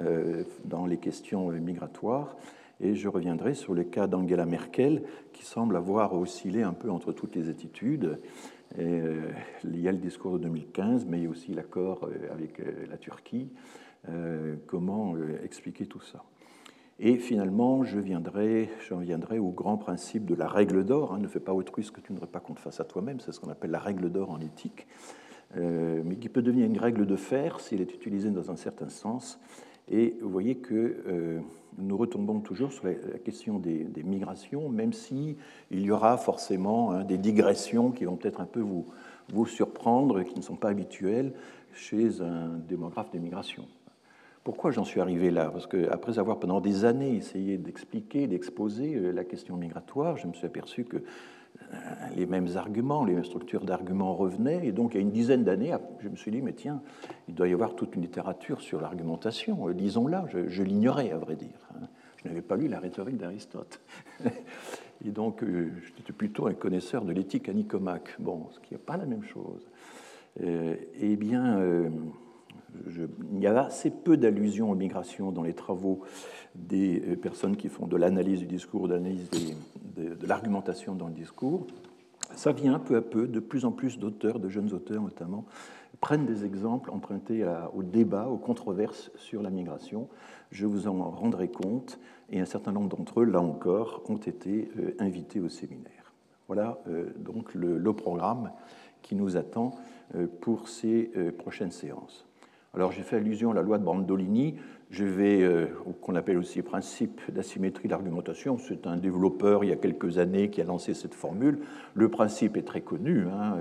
euh, 0.00 0.44
dans 0.64 0.86
les 0.86 0.96
questions 0.96 1.48
migratoires. 1.50 2.36
Et 2.80 2.94
je 2.94 3.08
reviendrai 3.08 3.52
sur 3.54 3.74
le 3.74 3.84
cas 3.84 4.06
d'Angela 4.06 4.46
Merkel, 4.46 5.02
qui 5.32 5.44
semble 5.44 5.76
avoir 5.76 6.14
oscillé 6.14 6.62
un 6.62 6.72
peu 6.72 6.90
entre 6.90 7.12
toutes 7.12 7.34
les 7.34 7.50
attitudes. 7.50 8.18
Euh, 8.78 9.28
il 9.64 9.80
y 9.80 9.88
a 9.88 9.92
le 9.92 9.98
discours 9.98 10.34
de 10.34 10.44
2015, 10.44 11.04
mais 11.06 11.18
il 11.18 11.24
y 11.24 11.26
a 11.26 11.30
aussi 11.30 11.52
l'accord 11.52 12.04
euh, 12.04 12.32
avec 12.32 12.62
la 12.88 12.96
Turquie. 12.96 13.50
comment 14.66 15.14
expliquer 15.44 15.84
tout 15.84 16.00
ça? 16.00 16.24
Et 17.02 17.16
finalement, 17.16 17.82
j'en 17.82 18.00
viendrai 18.00 19.38
au 19.38 19.48
grand 19.48 19.78
principe 19.78 20.26
de 20.26 20.34
la 20.34 20.46
règle 20.46 20.84
d'or. 20.84 21.14
Hein. 21.14 21.18
ne 21.18 21.28
fais 21.28 21.40
pas 21.40 21.54
autrui 21.54 21.82
ce 21.82 21.90
que 21.90 22.00
tu 22.00 22.12
ne 22.12 22.18
voudrais 22.18 22.30
pas 22.30 22.40
qu'on 22.40 22.52
te 22.52 22.60
fasse 22.60 22.78
à 22.78 22.84
toi-même. 22.84 23.20
C'est 23.20 23.32
ce 23.32 23.40
qu'on 23.40 23.50
appelle 23.50 23.70
la 23.70 23.78
règle 23.78 24.10
d'or 24.10 24.30
en 24.30 24.38
éthique, 24.38 24.86
euh, 25.56 26.02
mais 26.04 26.16
qui 26.16 26.28
peut 26.28 26.42
devenir 26.42 26.66
une 26.66 26.76
règle 26.76 27.06
de 27.06 27.16
fer 27.16 27.58
s'il 27.60 27.80
est 27.80 27.94
utilisé 27.94 28.28
dans 28.28 28.50
un 28.50 28.56
certain 28.56 28.90
sens. 28.90 29.40
Et 29.90 30.18
vous 30.20 30.28
voyez 30.28 30.56
que 30.56 31.02
euh, 31.06 31.40
nous 31.78 31.96
retombons 31.96 32.40
toujours 32.40 32.70
sur 32.70 32.84
la, 32.84 32.92
question 33.24 33.58
des, 33.58 33.88
migrations, 34.04 34.68
même 34.68 34.92
si 34.92 35.38
y 35.70 35.90
aura 35.90 36.18
forcément 36.18 36.92
hein, 36.92 37.04
des 37.04 37.16
digressions 37.16 37.92
qui 37.92 38.04
vont 38.04 38.16
peut-être 38.16 38.42
un 38.42 38.46
peu 38.46 38.60
vous, 38.60 38.86
vous 39.32 39.46
surprendre, 39.46 40.22
qui 40.22 40.36
ne 40.36 40.42
sont 40.42 40.56
pas 40.56 40.68
habituelles 40.68 41.32
chez 41.72 42.20
un 42.20 42.58
démographe 42.68 43.10
des 43.10 43.20
migrations. 43.20 43.66
Pourquoi 44.50 44.72
j'en 44.72 44.82
suis 44.82 45.00
arrivé 45.00 45.30
là? 45.30 45.48
Parce 45.48 45.68
qu'après 45.68 46.18
avoir 46.18 46.40
pendant 46.40 46.60
des 46.60 46.84
années 46.84 47.14
essayé 47.14 47.56
d'expliquer, 47.56 48.26
d'exposer 48.26 48.96
euh, 48.96 49.12
la 49.12 49.22
question 49.22 49.56
migratoire, 49.56 50.16
je 50.16 50.26
me 50.26 50.32
suis 50.32 50.44
aperçu 50.44 50.82
que 50.82 50.96
euh, 50.96 51.76
les 52.16 52.26
mêmes 52.26 52.48
arguments, 52.56 53.04
les 53.04 53.14
mêmes 53.14 53.24
structures 53.24 53.64
d'arguments 53.64 54.12
revenaient. 54.12 54.66
Et 54.66 54.72
donc, 54.72 54.94
il 54.94 54.96
y 54.96 54.98
a 54.98 55.02
une 55.02 55.12
dizaine 55.12 55.44
d'années, 55.44 55.72
je 56.00 56.08
me 56.08 56.16
suis 56.16 56.32
dit, 56.32 56.42
mais 56.42 56.52
tiens, 56.52 56.82
il 57.28 57.36
doit 57.36 57.46
y 57.46 57.52
avoir 57.52 57.76
toute 57.76 57.94
une 57.94 58.02
littérature 58.02 58.60
sur 58.60 58.80
l'argumentation. 58.80 59.68
Euh, 59.68 59.72
lisons-la, 59.72 60.24
je, 60.26 60.62
l'ignorais, 60.64 61.12
à 61.12 61.18
vrai 61.18 61.36
dire. 61.36 61.68
Hein. 61.76 61.86
Je 62.16 62.26
n'avais 62.26 62.42
pas 62.42 62.56
lu 62.56 62.66
la 62.66 62.80
rhétorique 62.80 63.18
d'Aristote. 63.18 63.80
Et 65.06 65.12
donc, 65.12 65.44
j'étais 65.44 66.12
plutôt 66.12 66.48
un 66.48 66.54
connaisseur 66.54 67.04
de 67.04 67.12
l'éthique 67.12 67.48
à 67.48 67.52
Nicomaque. 67.52 68.16
Bon, 68.18 68.48
ce 68.50 68.58
qui 68.58 68.74
n'est 68.74 68.80
pas 68.80 68.96
la 68.96 69.06
même 69.06 69.22
chose. 69.22 69.70
Eh 70.42 71.16
bien, 71.16 71.58
il 73.32 73.40
y 73.40 73.46
a 73.46 73.64
assez 73.64 73.90
peu 73.90 74.16
d'allusions 74.16 74.70
aux 74.70 74.74
migrations 74.74 75.32
dans 75.32 75.42
les 75.42 75.54
travaux 75.54 76.02
des 76.54 77.00
euh, 77.00 77.16
personnes 77.16 77.56
qui 77.56 77.68
font 77.68 77.86
de 77.86 77.96
l'analyse 77.96 78.40
du 78.40 78.46
discours, 78.46 78.88
de 78.88 78.94
l'analyse 78.94 79.28
de, 79.30 80.26
l'argumentation 80.26 80.94
dans 80.94 81.08
le 81.08 81.14
discours. 81.14 81.66
Ça 82.34 82.52
vient 82.52 82.78
peu 82.78 82.96
à 82.96 83.02
peu, 83.02 83.26
de 83.26 83.40
plus 83.40 83.64
en 83.64 83.72
plus 83.72 83.98
d'auteurs, 83.98 84.38
de 84.38 84.48
jeunes 84.48 84.72
auteurs 84.72 85.02
notamment, 85.02 85.44
prennent 86.00 86.26
des 86.26 86.44
exemples 86.44 86.90
empruntés 86.90 87.44
au 87.74 87.82
débat, 87.82 88.28
aux 88.28 88.38
controverses 88.38 89.10
sur 89.16 89.42
la 89.42 89.50
migration. 89.50 90.08
Je 90.50 90.66
vous 90.66 90.86
en 90.86 91.10
rendrai 91.10 91.48
compte, 91.48 91.98
et 92.30 92.40
un 92.40 92.46
certain 92.46 92.72
nombre 92.72 92.96
d'entre 92.96 93.20
eux, 93.20 93.24
là 93.24 93.40
encore, 93.40 94.02
ont 94.08 94.16
été 94.16 94.70
euh, 94.78 94.94
invités 94.98 95.40
au 95.40 95.48
séminaire. 95.48 96.12
Voilà 96.46 96.78
euh, 96.88 97.12
donc 97.18 97.54
le, 97.54 97.92
programme 97.92 98.52
qui 99.02 99.14
nous 99.14 99.36
attend 99.36 99.72
pour 100.40 100.68
ces 100.68 101.10
prochaines 101.38 101.70
séances. 101.70 102.29
Alors 102.72 102.92
j'ai 102.92 103.02
fait 103.02 103.16
allusion 103.16 103.50
à 103.50 103.54
la 103.54 103.62
loi 103.62 103.78
de 103.78 103.84
Brandolini, 103.84 104.54
je 104.90 105.04
vais, 105.04 105.42
euh, 105.42 105.66
qu'on 106.00 106.14
appelle 106.14 106.38
aussi 106.38 106.62
principe 106.62 107.20
d'asymétrie 107.28 107.88
d'argumentation. 107.88 108.58
C'est 108.58 108.86
un 108.86 108.96
développeur 108.96 109.64
il 109.64 109.70
y 109.70 109.72
a 109.72 109.76
quelques 109.76 110.18
années 110.18 110.50
qui 110.50 110.60
a 110.60 110.64
lancé 110.64 110.94
cette 110.94 111.14
formule. 111.14 111.60
Le 111.94 112.08
principe 112.08 112.56
est 112.56 112.62
très 112.62 112.80
connu, 112.80 113.24
hein, 113.26 113.56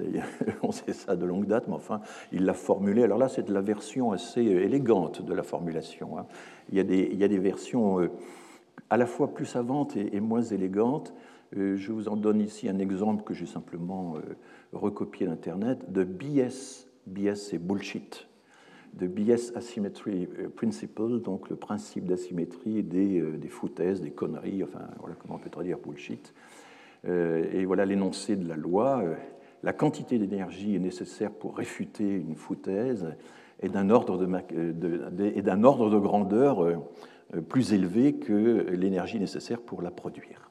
euh, 0.00 0.20
on 0.62 0.72
sait 0.72 0.94
ça 0.94 1.14
de 1.14 1.26
longue 1.26 1.46
date, 1.46 1.68
mais 1.68 1.74
enfin, 1.74 2.00
il 2.32 2.46
l'a 2.46 2.54
formulé. 2.54 3.02
Alors 3.02 3.18
là, 3.18 3.28
c'est 3.28 3.50
la 3.50 3.60
version 3.60 4.12
assez 4.12 4.46
euh, 4.46 4.64
élégante 4.64 5.22
de 5.22 5.34
la 5.34 5.42
formulation. 5.42 6.18
Hein. 6.18 6.26
Il, 6.70 6.76
y 6.76 6.80
a 6.80 7.28
des, 7.28 7.38
versions 7.38 8.08
à 8.88 8.96
la 8.96 9.06
fois 9.06 9.34
plus 9.34 9.46
savantes 9.46 9.94
et, 9.96 10.20
moins 10.20 10.42
élégantes. 10.42 11.14
je 11.52 11.92
vous 11.92 12.08
en 12.08 12.16
donne 12.16 12.40
ici 12.40 12.68
un 12.68 12.78
exemple 12.78 13.24
que 13.24 13.32
j'ai 13.32 13.46
simplement 13.46 14.16
recopié 14.72 15.26
d'Internet 15.26 15.90
de 15.90 16.04
BS. 16.04 16.86
BS, 17.06 17.36
c'est 17.36 17.58
bullshit 17.58 18.27
de 18.98 19.06
BS 19.06 19.52
Asymmetry 19.54 20.28
euh, 20.38 20.48
Principle, 20.48 21.20
donc 21.20 21.48
le 21.48 21.56
principe 21.56 22.06
d'asymétrie 22.06 22.82
des, 22.82 23.20
euh, 23.20 23.38
des, 23.38 23.48
foutaises, 23.48 24.00
des 24.00 24.10
conneries, 24.10 24.62
enfin 24.64 24.86
voilà 24.98 25.14
comment 25.14 25.38
peut-on 25.38 25.62
dire 25.62 25.78
bullshit. 25.78 26.34
Euh, 27.06 27.44
et 27.52 27.64
voilà 27.64 27.86
l'énoncé 27.86 28.36
de 28.36 28.48
la 28.48 28.56
loi. 28.56 29.04
La 29.62 29.72
quantité 29.72 30.18
d'énergie 30.18 30.78
nécessaire 30.80 31.30
pour 31.30 31.56
réfuter 31.56 32.08
une 32.08 32.34
foutaise 32.34 33.14
est 33.60 33.68
d'un 33.68 33.90
ordre 33.90 34.18
de, 34.18 34.26
de, 34.26 35.64
ordre 35.64 35.90
de 35.90 35.98
grandeur 35.98 36.80
plus 37.48 37.72
élevé 37.72 38.14
que 38.14 38.66
l'énergie 38.70 39.18
nécessaire 39.18 39.60
pour 39.60 39.82
la 39.82 39.90
produire. 39.90 40.50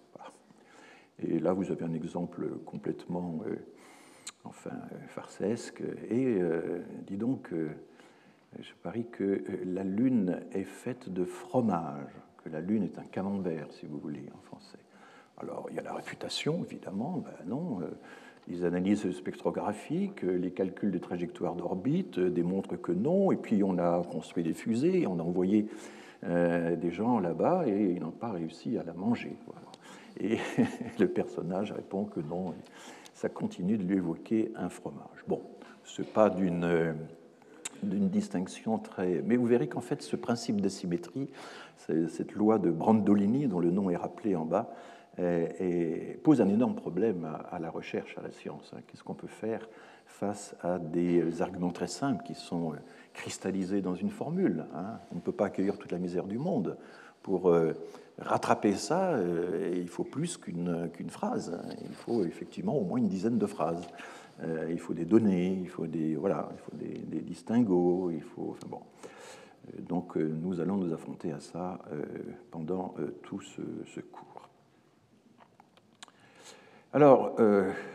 Et 1.26 1.40
là, 1.40 1.54
vous 1.54 1.72
avez 1.72 1.86
un 1.86 1.94
exemple 1.94 2.50
complètement 2.66 3.40
enfin, 4.44 4.76
farcesque. 5.08 5.82
Et 6.10 6.38
dis 7.08 7.18
donc, 7.18 7.50
je 8.62 8.74
parie 8.82 9.06
que 9.12 9.24
euh, 9.24 9.42
la 9.66 9.84
lune 9.84 10.42
est 10.52 10.64
faite 10.64 11.10
de 11.10 11.26
fromage, 11.26 12.12
que 12.44 12.50
la 12.50 12.62
lune 12.62 12.84
est 12.84 12.98
un 12.98 13.04
camembert, 13.04 13.68
si 13.72 13.86
vous 13.86 13.98
voulez, 13.98 14.26
en 14.34 14.42
français. 14.42 14.80
Alors, 15.38 15.68
il 15.70 15.76
y 15.76 15.80
a 15.80 15.84
la 15.84 15.94
réfutation, 15.94 16.64
évidemment, 16.64 17.24
ben 17.24 17.46
non. 17.46 17.82
Euh, 17.82 17.86
les 18.48 18.64
analyses 18.64 19.12
spectrographiques, 19.12 20.24
euh, 20.24 20.38
les 20.38 20.52
calculs 20.52 20.90
des 20.90 21.02
trajectoires 21.02 21.56
d'orbite 21.56 22.20
démontrent 22.20 22.78
que 22.78 22.94
non. 22.94 23.32
Et 23.32 23.36
puis, 23.36 23.62
on 23.64 23.78
a 23.78 24.02
construit 24.04 24.44
des 24.44 24.54
fusées, 24.54 25.06
on 25.06 25.20
a 25.20 25.24
envoyé 25.24 25.68
des 26.24 26.90
gens 26.90 27.20
là-bas 27.20 27.68
et 27.68 27.92
ils 27.92 28.02
n'ont 28.02 28.10
pas 28.10 28.32
réussi 28.32 28.76
à 28.80 28.84
la 28.84 28.94
manger. 28.94 29.38
Et 30.20 30.40
le 31.00 31.08
personnage 31.08 31.72
répond 31.72 32.06
que 32.06 32.20
non. 32.22 32.56
Ça 33.14 33.30
continue 33.30 33.78
de 33.78 33.84
lui 33.84 33.98
évoquer 33.98 34.52
un 34.56 34.70
fromage. 34.70 35.24
Bon, 35.28 35.44
ce 35.84 36.02
n'est 36.02 36.08
pas 36.08 36.32
d'une 36.32 36.96
distinction 38.10 38.78
très. 38.78 39.22
Mais 39.26 39.36
vous 39.36 39.46
verrez 39.46 39.68
qu'en 39.68 39.82
fait, 39.82 40.02
ce 40.02 40.16
principe 40.16 40.62
d'asymétrie, 40.62 41.30
cette 41.78 42.34
loi 42.34 42.60
de 42.60 42.70
Brandolini, 42.72 43.48
dont 43.48 43.60
le 43.60 43.72
nom 43.72 43.90
est 43.90 43.96
rappelé 43.96 44.36
en 44.36 44.46
bas, 44.46 44.70
pose 46.24 46.42
un 46.42 46.48
énorme 46.48 46.76
problème 46.76 47.28
à, 47.52 47.60
la 47.60 47.70
recherche, 47.70 48.18
à 48.18 48.22
la 48.22 48.32
science. 48.32 48.72
Hein. 48.76 48.82
Qu'est-ce 48.88 49.04
qu'on 49.04 49.14
peut 49.14 49.28
faire 49.28 49.68
face 50.08 50.56
à 50.62 50.80
des 50.80 51.42
arguments 51.42 51.72
très 51.72 51.88
simples 51.88 52.24
qui 52.24 52.34
sont 52.34 52.74
euh, 52.74 52.78
cristallisés 53.14 53.82
dans 53.82 53.96
une 53.96 54.10
formule 54.10 54.66
hein? 54.74 55.00
On 55.12 55.16
ne 55.16 55.22
peut 55.22 55.32
pas 55.32 55.46
accueillir 55.46 55.78
toute 55.78 55.92
la 55.92 56.00
misère 56.00 56.26
du 56.26 56.38
monde. 56.38 56.78
Pour 57.22 57.50
euh, 57.50 57.74
rattraper 58.20 58.74
ça, 58.74 59.10
euh, 59.10 59.74
il 59.76 59.90
faut 59.90 60.06
plus 60.06 60.38
qu'une 60.38 60.90
phrase. 61.10 61.54
Hein. 61.54 61.76
Il 61.84 61.94
faut 61.94 62.24
effectivement 62.24 62.78
au 62.78 62.84
moins 62.84 62.98
une 62.98 63.10
dizaine 63.10 63.38
de 63.38 63.46
phrases. 63.46 63.86
Euh, 64.44 64.68
il 64.70 64.80
faut 64.80 64.94
des 64.94 65.06
données, 65.06 65.60
il 65.62 65.70
faut 65.70 65.88
des, 65.88 66.16
voilà, 66.16 66.50
il 66.54 66.60
faut 66.60 66.76
des, 66.76 67.22
distinguos, 67.22 68.12
il 68.12 68.22
faut. 68.22 68.52
Enfin 68.52 68.68
bon. 68.70 68.82
Euh, 69.68 69.82
donc 69.82 70.16
euh, 70.16 70.28
nous 70.42 70.60
allons 70.60 70.78
nous 70.78 70.94
affronter 70.94 71.32
à 71.32 71.40
ça 71.40 71.80
pendant 72.52 72.96
tout 73.24 73.42
ce, 73.42 73.62
ce, 73.86 74.00
cours. 74.00 74.50
Alors, 76.94 77.36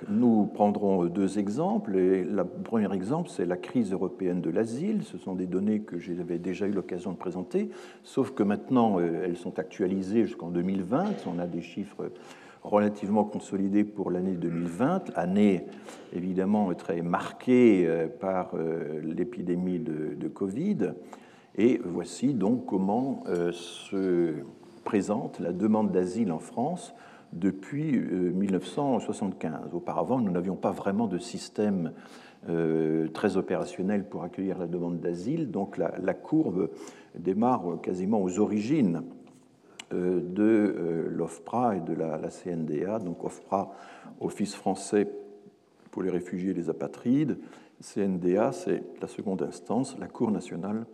nous 0.09 0.47
prendrons 0.47 1.07
deux 1.07 1.39
exemples. 1.39 1.97
Et 1.97 2.25
le 2.25 2.45
premier 2.45 2.93
exemple, 2.93 3.31
c'est 3.31 3.47
la 3.47 3.57
crise 3.57 3.93
européenne 3.93 4.41
de 4.41 4.51
l'asile. 4.51 5.03
Ce 5.03 5.19
sont 5.19 5.35
des 5.35 5.47
données 5.47 5.81
que 5.81 5.99
j'avais 5.99 6.39
déjà 6.39 6.67
eu 6.67 6.73
l'occasion 6.73 7.13
de 7.13 7.17
présenter, 7.17 7.71
sauf 8.05 8.33
que 8.33 8.43
maintenant, 8.43 9.01
elles 9.01 9.39
sont 9.39 9.59
actualisées 9.59 10.27
jusqu'en 10.27 10.51
2020. 10.51 11.27
On 11.27 11.39
a 11.39 11.47
des 11.47 11.63
chiffres 11.63 12.13
relativement 12.63 13.25
consolidé 13.25 13.85
pour 13.85 14.11
l'année 14.11 14.35
2020, 14.35 15.13
année 15.17 15.67
évidemment 16.13 16.73
très 16.75 17.03
marquée 17.03 17.87
euh, 17.87 18.07
par 18.09 18.53
euh, 18.55 19.01
l'épidémie 19.03 19.79
de, 19.79 20.29
Covid. 20.29 20.93
Et 21.57 21.81
voici 21.85 22.33
donc 22.33 22.67
comment 22.67 23.25
euh, 23.29 23.53
se 23.53 24.35
présente 24.85 25.41
la 25.41 25.53
demande 25.53 25.91
d'asile 25.91 26.33
en 26.33 26.39
France 26.39 26.95
depuis 27.33 27.99
1975. 27.99 29.75
Auparavant, 29.75 30.21
nous 30.21 30.31
n'avions 30.31 30.57
pas 30.57 30.71
vraiment 30.71 31.07
de 31.07 31.19
système 31.19 31.93
très 33.15 33.37
opérationnel 33.39 34.07
pour 34.07 34.23
accueillir 34.23 34.59
la 34.59 34.67
demande 34.67 35.01
d'asile, 35.01 35.51
donc 35.51 35.79
la 35.79 36.13
courbe 36.13 36.69
démarre 37.15 37.81
quasiment 37.81 38.21
aux 38.23 38.39
origines 38.39 39.03
de 39.93 40.43
euh, 40.43 41.09
l'OFPRA 41.11 41.77
et 41.77 41.81
de 41.81 41.93
la, 41.93 42.19
CNDA. 42.29 42.99
Donc 42.99 43.25
OFPRA, 43.25 43.73
Office 44.21 44.55
français 44.55 45.09
pour 45.91 46.03
les 46.03 46.11
réfugiés 46.11 46.51
et 46.51 46.55
les 46.55 46.71
apatrides. 46.71 47.39
CNDA, 47.81 48.53
c'est 48.53 48.83
la 49.01 49.09
seconde 49.09 49.43
instance, 49.43 49.97
la 49.99 50.07
Cour 50.07 50.31
nationale 50.31 50.87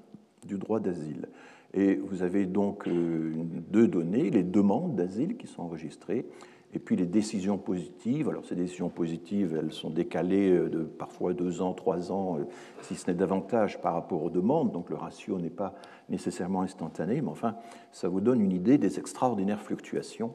du 0.47 0.57
droit 0.57 0.81
d'asile. 0.81 1.29
Et 1.75 1.97
vous 1.97 2.23
avez 2.23 2.47
donc 2.47 2.89
euh, 2.89 3.33
deux 3.71 3.89
données, 3.89 4.31
les 4.31 4.43
demandes 4.43 4.97
d'asile 4.97 5.37
qui 5.37 5.47
sont 5.47 5.63
enregistrées 5.63 6.27
et 6.75 6.79
puis 6.79 6.97
les 6.97 7.07
décisions 7.07 7.57
positives, 7.57 8.29
alors 8.29 8.45
ces 8.45 8.55
décisions 8.55 8.91
positives, 8.91 9.59
elles 9.59 9.73
sont 9.73 9.91
décalées 9.91 10.51
euh, 10.51 10.69
de 10.69 10.83
parfois 10.83 11.33
deux 11.33 11.63
ans, 11.63 11.73
trois 11.73 12.13
ans, 12.13 12.39
euh, 12.39 12.45
si 12.83 12.95
ce 12.95 13.11
n'est 13.11 13.17
davantage 13.17 13.81
par 13.81 13.95
rapport 13.95 14.23
aux 14.23 14.31
demandes, 14.31 14.71
donc 14.71 14.91
le 14.91 14.97
ratio 14.97 15.39
n'est 15.39 15.49
pas 15.49 15.75
nécessairement 16.11 16.63
instantané, 16.63 17.23
mais 17.23 17.31
enfin, 17.31 17.55
ça 17.91 18.09
vous 18.09 18.21
donne 18.21 18.41
une 18.41 18.53
idée 18.53 18.77
des 18.77 18.99
extraordinaires 18.99 19.63
fluctuations 19.63 20.35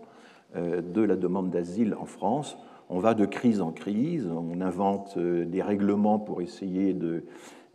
euh, 0.55 0.81
de 0.81 1.01
la 1.01 1.15
demande 1.15 1.51
d'asile 1.51 1.95
en 1.99 2.05
France. 2.05 2.57
On 2.89 2.99
va 2.99 3.13
de 3.13 3.25
crise 3.25 3.61
en 3.61 3.71
crise, 3.71 4.27
on 4.27 4.59
invente 4.59 5.17
des 5.17 5.61
règlements 5.61 6.19
pour 6.19 6.41
essayer 6.41 6.93
de... 6.93 7.23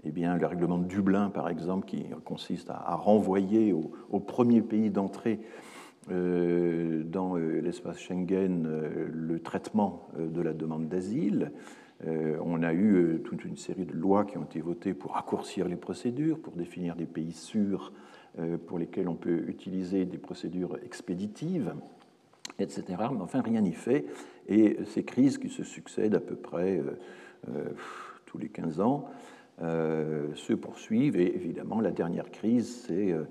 Eh 0.04 0.12
bien, 0.12 0.36
le 0.36 0.46
règlement 0.46 0.78
de 0.78 0.84
Dublin, 0.84 1.28
par 1.28 1.48
exemple, 1.48 1.86
qui 1.86 2.04
consiste 2.24 2.70
à 2.70 2.94
renvoyer 2.94 3.72
au, 3.72 3.90
au 4.10 4.20
premier 4.20 4.60
pays 4.60 4.90
d'entrée 4.90 5.40
dans 6.08 7.36
euh, 7.36 7.60
l'espace 7.60 7.98
Schengen 7.98 8.66
euh, 8.66 9.08
le 9.12 9.40
traitement 9.40 10.08
de 10.18 10.40
la 10.40 10.52
demande 10.52 10.88
d'asile. 10.88 11.52
On 12.06 12.62
a 12.62 12.72
eu 12.74 13.20
toute 13.24 13.44
une 13.44 13.56
série 13.56 13.84
de 13.84 13.92
lois 13.92 14.24
qui 14.24 14.38
ont 14.38 14.44
été 14.44 14.60
votées 14.60 14.94
pour 14.94 15.14
raccourcir 15.14 15.66
les 15.66 15.74
procédures, 15.74 16.38
pour 16.38 16.52
définir 16.52 16.94
des 16.94 17.06
pays 17.06 17.32
sûrs 17.32 17.92
pour 18.68 18.78
lesquels 18.78 19.08
on 19.08 19.16
peut 19.16 19.48
utiliser 19.48 20.04
des 20.04 20.16
procédures 20.16 20.78
expéditives, 20.84 21.74
etc. 22.60 22.84
Mais 23.10 23.20
enfin, 23.20 23.40
rien 23.40 23.62
n'y 23.62 23.72
fait. 23.72 24.04
Et 24.46 24.76
ces 24.84 25.02
crises 25.02 25.38
qui 25.38 25.48
se 25.48 25.64
succèdent 25.64 26.14
à 26.14 26.20
peu 26.20 26.36
près 26.36 26.80
tous 28.26 28.38
les 28.38 28.48
15 28.48 28.80
ans 28.80 29.08
se 29.60 30.52
poursuivent. 30.54 31.16
Et 31.16 31.34
évidemment, 31.34 31.80
la 31.80 31.90
dernière 31.90 32.30
crise, 32.30 32.84
c'est 32.86 33.12
euh, 33.12 33.24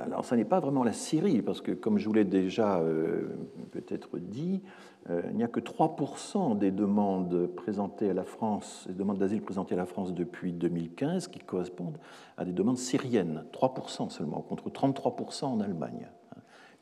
alors, 0.00 0.24
ce 0.24 0.34
n'est 0.34 0.44
pas 0.44 0.60
vraiment 0.60 0.84
la 0.84 0.92
Syrie, 0.92 1.42
parce 1.42 1.60
que, 1.60 1.72
comme 1.72 1.98
je 1.98 2.06
vous 2.06 2.14
l'ai 2.14 2.24
déjà 2.24 2.78
euh, 2.78 3.28
peut-être 3.72 4.18
dit, 4.18 4.62
euh, 5.10 5.22
il 5.30 5.36
n'y 5.36 5.44
a 5.44 5.48
que 5.48 5.60
3% 5.60 6.56
des 6.56 6.70
demandes 6.70 7.46
présentées 7.56 8.10
à 8.10 8.14
la 8.14 8.24
France, 8.24 8.86
des 8.88 8.94
demandes 8.94 9.18
d'asile 9.18 9.42
présentées 9.42 9.74
à 9.74 9.78
la 9.78 9.86
France 9.86 10.14
depuis 10.14 10.52
2015, 10.52 11.28
qui 11.28 11.40
correspondent 11.40 11.98
à 12.38 12.44
des 12.44 12.52
demandes 12.52 12.78
syriennes. 12.78 13.44
3% 13.52 14.08
seulement, 14.08 14.40
contre 14.40 14.70
33% 14.70 15.44
en 15.44 15.60
Allemagne. 15.60 16.08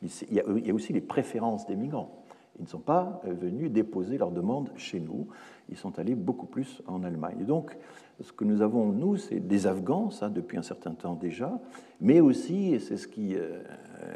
Il 0.01 0.33
y 0.33 0.71
a 0.71 0.73
aussi 0.73 0.93
les 0.93 1.01
préférences 1.01 1.65
des 1.65 1.75
migrants. 1.75 2.18
Ils 2.59 2.63
ne 2.63 2.67
sont 2.67 2.79
pas 2.79 3.21
venus 3.25 3.71
déposer 3.71 4.17
leur 4.17 4.31
demande 4.31 4.69
chez 4.75 4.99
nous. 4.99 5.27
Ils 5.69 5.77
sont 5.77 5.97
allés 5.97 6.15
beaucoup 6.15 6.45
plus 6.45 6.81
en 6.87 7.03
Allemagne. 7.03 7.37
Et 7.41 7.45
donc, 7.45 7.77
ce 8.21 8.31
que 8.33 8.43
nous 8.43 8.61
avons, 8.61 8.87
nous, 8.91 9.17
c'est 9.17 9.39
des 9.39 9.65
Afghans, 9.65 10.09
ça, 10.09 10.29
depuis 10.29 10.57
un 10.57 10.61
certain 10.61 10.93
temps 10.93 11.15
déjà, 11.15 11.59
mais 12.01 12.19
aussi, 12.19 12.73
et 12.73 12.79
c'est 12.79 12.97
ce 12.97 13.07
qui, 13.07 13.33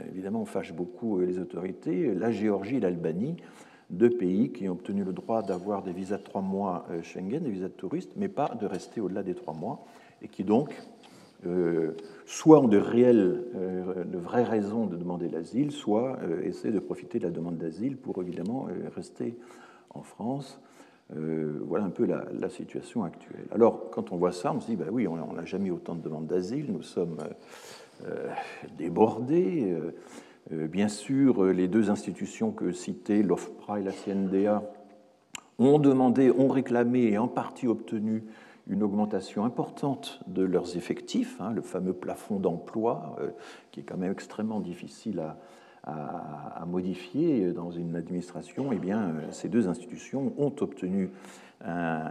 évidemment, 0.10 0.44
fâche 0.44 0.74
beaucoup 0.74 1.22
les 1.22 1.40
autorités, 1.40 2.14
la 2.14 2.32
Géorgie 2.32 2.78
et 2.78 2.80
l'Albanie, 2.82 3.38
deux 3.90 4.10
pays 4.10 4.52
qui 4.52 4.68
ont 4.68 4.74
obtenu 4.74 5.04
le 5.04 5.14
droit 5.14 5.42
d'avoir 5.42 5.84
des 5.84 5.94
visas 5.94 6.18
de 6.18 6.24
trois 6.24 6.42
mois 6.42 6.86
Schengen, 7.02 7.44
des 7.44 7.50
visas 7.50 7.68
de 7.68 7.74
touristes, 7.74 8.12
mais 8.18 8.28
pas 8.28 8.56
de 8.60 8.66
rester 8.66 9.00
au-delà 9.00 9.24
des 9.24 9.36
trois 9.36 9.54
mois, 9.54 9.86
et 10.22 10.28
qui 10.28 10.44
donc 10.44 10.70
euh, 10.72 10.93
soit 12.26 12.60
ont 12.60 12.68
de 12.68 12.78
réelles, 12.78 13.44
euh, 13.56 14.04
de 14.04 14.18
vraies 14.18 14.44
raisons 14.44 14.86
de 14.86 14.96
demander 14.96 15.30
l'asile, 15.30 15.72
soit 15.72 16.18
euh, 16.24 16.42
essaient 16.44 16.72
de 16.72 16.80
profiter 16.80 17.20
de 17.20 17.26
la 17.26 17.32
demande 17.32 17.58
d'asile 17.58 17.98
pour 17.98 18.22
évidemment 18.22 18.68
rester 18.96 19.38
en 19.94 20.02
France. 20.02 20.60
voilà 21.10 21.86
un 21.86 21.92
peu 21.92 22.06
la, 22.06 22.50
situation 22.50 23.04
actuelle. 23.04 23.46
Alors, 23.52 23.92
quand 23.92 24.12
on 24.12 24.18
voit 24.18 24.32
ça, 24.32 24.52
on 24.54 24.60
se 24.60 24.68
dit, 24.68 24.76
ben 24.76 24.88
oui, 24.92 25.08
on 25.08 25.34
n'a 25.34 25.46
jamais 25.46 25.70
autant 25.70 25.94
de 25.96 26.02
demandes 26.02 26.26
d'asile, 26.26 26.72
nous 26.72 26.82
sommes 26.82 27.18
débordés. 28.80 29.76
bien 30.50 30.88
sûr, 30.88 31.46
les 31.46 31.68
deux 31.68 31.92
institutions 31.92 32.52
que 32.52 32.72
citait 32.72 33.22
l'OFPRA 33.22 33.82
et 33.82 33.84
la 33.84 33.92
CNDA 33.92 34.64
ont 35.60 35.78
demandé, 35.78 36.32
ont 36.32 36.48
réclamé 36.48 37.04
et 37.04 37.18
en 37.20 37.28
partie 37.28 37.68
obtenu 37.68 38.24
une 38.68 38.84
augmentation 38.84 39.44
importante 39.46 40.22
de 40.28 40.44
leurs 40.44 40.78
effectifs, 40.78 41.40
hein, 41.42 41.52
le 41.52 41.62
fameux 41.62 41.94
plafond 41.94 42.40
d'emploi, 42.40 43.18
euh, 43.20 43.30
qui 43.72 43.82
est 43.82 43.84
quand 43.84 43.98
même 43.98 44.12
extrêmement 44.12 44.60
difficile 44.60 45.22
à, 45.22 45.36
modifier 46.66 47.52
dans 47.52 47.72
une 47.72 47.98
administration, 47.98 48.72
eh 48.72 48.78
bien, 48.78 49.10
euh, 49.10 49.32
ces 49.32 49.50
deux 49.50 49.68
institutions 49.68 50.34
ont 50.38 50.54
obtenu 50.62 51.12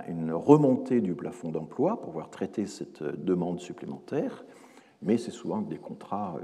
une 0.08 0.32
remontée 0.32 1.00
du 1.00 1.14
plafond 1.14 1.50
d'emploi 1.50 1.96
pour 1.96 2.06
pouvoir 2.06 2.30
traiter 2.30 2.66
cette 2.66 3.02
demande 3.02 3.60
supplémentaire, 3.60 4.44
mais 5.02 5.18
c'est 5.18 5.30
souvent 5.30 5.60
des 5.60 5.76
contrats 5.76 6.36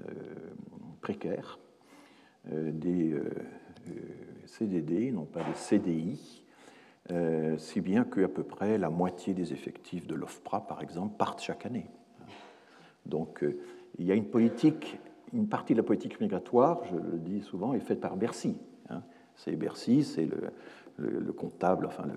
euh, 0.00 0.12
précaires, 1.00 1.60
des 2.46 3.14
CDD, 4.46 5.12
non 5.12 5.26
pas 5.26 5.44
des 5.44 5.54
CDI, 5.54 6.39
euh, 7.10 7.58
si 7.58 7.80
bien 7.80 8.04
qu'à 8.04 8.28
peu 8.28 8.42
près 8.42 8.78
la 8.78 8.90
moitié 8.90 9.34
des 9.34 9.52
effectifs 9.52 10.06
de 10.06 10.14
l'OFPRA, 10.14 10.66
par 10.66 10.82
exemple, 10.82 11.16
partent 11.16 11.42
chaque 11.42 11.66
année. 11.66 11.86
Donc 13.06 13.42
euh, 13.42 13.58
il 13.98 14.06
y 14.06 14.12
a 14.12 14.14
une 14.14 14.26
politique, 14.26 14.98
une 15.32 15.48
partie 15.48 15.72
de 15.74 15.78
la 15.78 15.84
politique 15.84 16.20
migratoire, 16.20 16.80
je 16.90 16.96
le 16.96 17.18
dis 17.18 17.40
souvent, 17.40 17.74
est 17.74 17.80
faite 17.80 18.00
par 18.00 18.16
Bercy. 18.16 18.58
Hein. 18.88 19.02
C'est 19.34 19.56
Bercy, 19.56 20.04
c'est 20.04 20.28
le, 20.98 21.32
comptable, 21.32 21.86
enfin 21.86 22.04
le, 22.06 22.12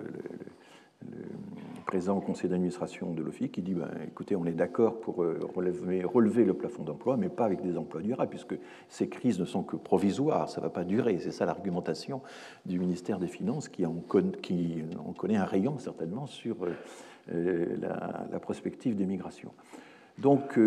présent 1.84 2.16
au 2.16 2.20
conseil 2.20 2.50
d'administration 2.50 3.12
de 3.12 3.22
l'OFI 3.22 3.50
qui 3.50 3.62
dit 3.62 3.74
ben, 3.74 3.88
écoutez, 4.06 4.36
on 4.36 4.46
est 4.46 4.52
d'accord 4.52 5.00
pour 5.00 5.22
euh, 5.22 5.38
relever, 5.54 6.44
le 6.44 6.54
plafond 6.54 6.82
d'emploi, 6.82 7.16
mais 7.16 7.28
pas 7.28 7.44
avec 7.44 7.62
des 7.62 7.76
emplois 7.76 8.00
durables, 8.00 8.30
puisque 8.30 8.56
ces 8.88 9.08
crises 9.08 9.38
ne 9.38 9.44
sont 9.44 9.62
que 9.62 9.76
provisoires, 9.76 10.48
ça 10.48 10.60
ne 10.60 10.66
va 10.66 10.70
pas 10.70 10.84
durer. 10.84 11.18
C'est 11.20 11.30
ça 11.30 11.44
l'argumentation 11.44 12.22
du 12.66 12.78
ministère 12.78 13.18
des 13.18 13.28
Finances 13.28 13.68
qui 13.68 13.86
en, 13.86 14.02
qui 14.42 14.82
en, 14.98 15.12
connaît 15.12 15.36
un 15.36 15.44
rayon 15.44 15.78
certainement 15.78 16.26
sur 16.26 16.64
euh, 16.64 16.70
euh, 17.32 17.76
la, 17.80 18.26
la, 18.30 18.40
prospective 18.40 18.96
des 18.96 19.06
migrations. 19.06 19.52
Donc 20.18 20.58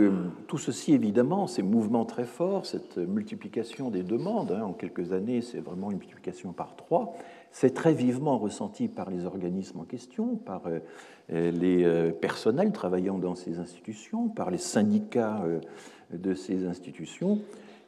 tout 0.47 0.57
ceci, 0.57 0.93
évidemment, 0.93 1.47
ces 1.47 1.63
mouvements 1.63 2.03
très 2.03 2.25
forts, 2.25 2.65
cette 2.65 2.97
multiplication 2.97 3.89
des 3.89 4.03
demandes, 4.03 4.51
hein, 4.51 4.63
en 4.63 4.73
quelques 4.73 5.13
années, 5.13 5.41
c'est 5.41 5.59
vraiment 5.59 5.89
une 5.89 5.99
multiplication 5.99 6.51
par 6.51 6.75
trois, 6.75 7.15
c'est 7.51 7.73
très 7.73 7.93
vivement 7.93 8.37
ressenti 8.37 8.87
par 8.87 9.09
les 9.09 9.25
organismes 9.25 9.79
en 9.79 9.83
question, 9.83 10.35
par 10.35 10.63
euh, 10.67 10.79
les 11.51 11.83
euh, 11.83 12.11
personnels 12.11 12.71
travaillant 12.71 13.17
dans 13.17 13.35
ces 13.35 13.59
institutions, 13.59 14.29
par 14.29 14.51
les 14.51 14.57
syndicats 14.57 15.41
euh, 15.43 15.59
de 16.11 16.33
ces 16.33 16.65
institutions, 16.65 17.39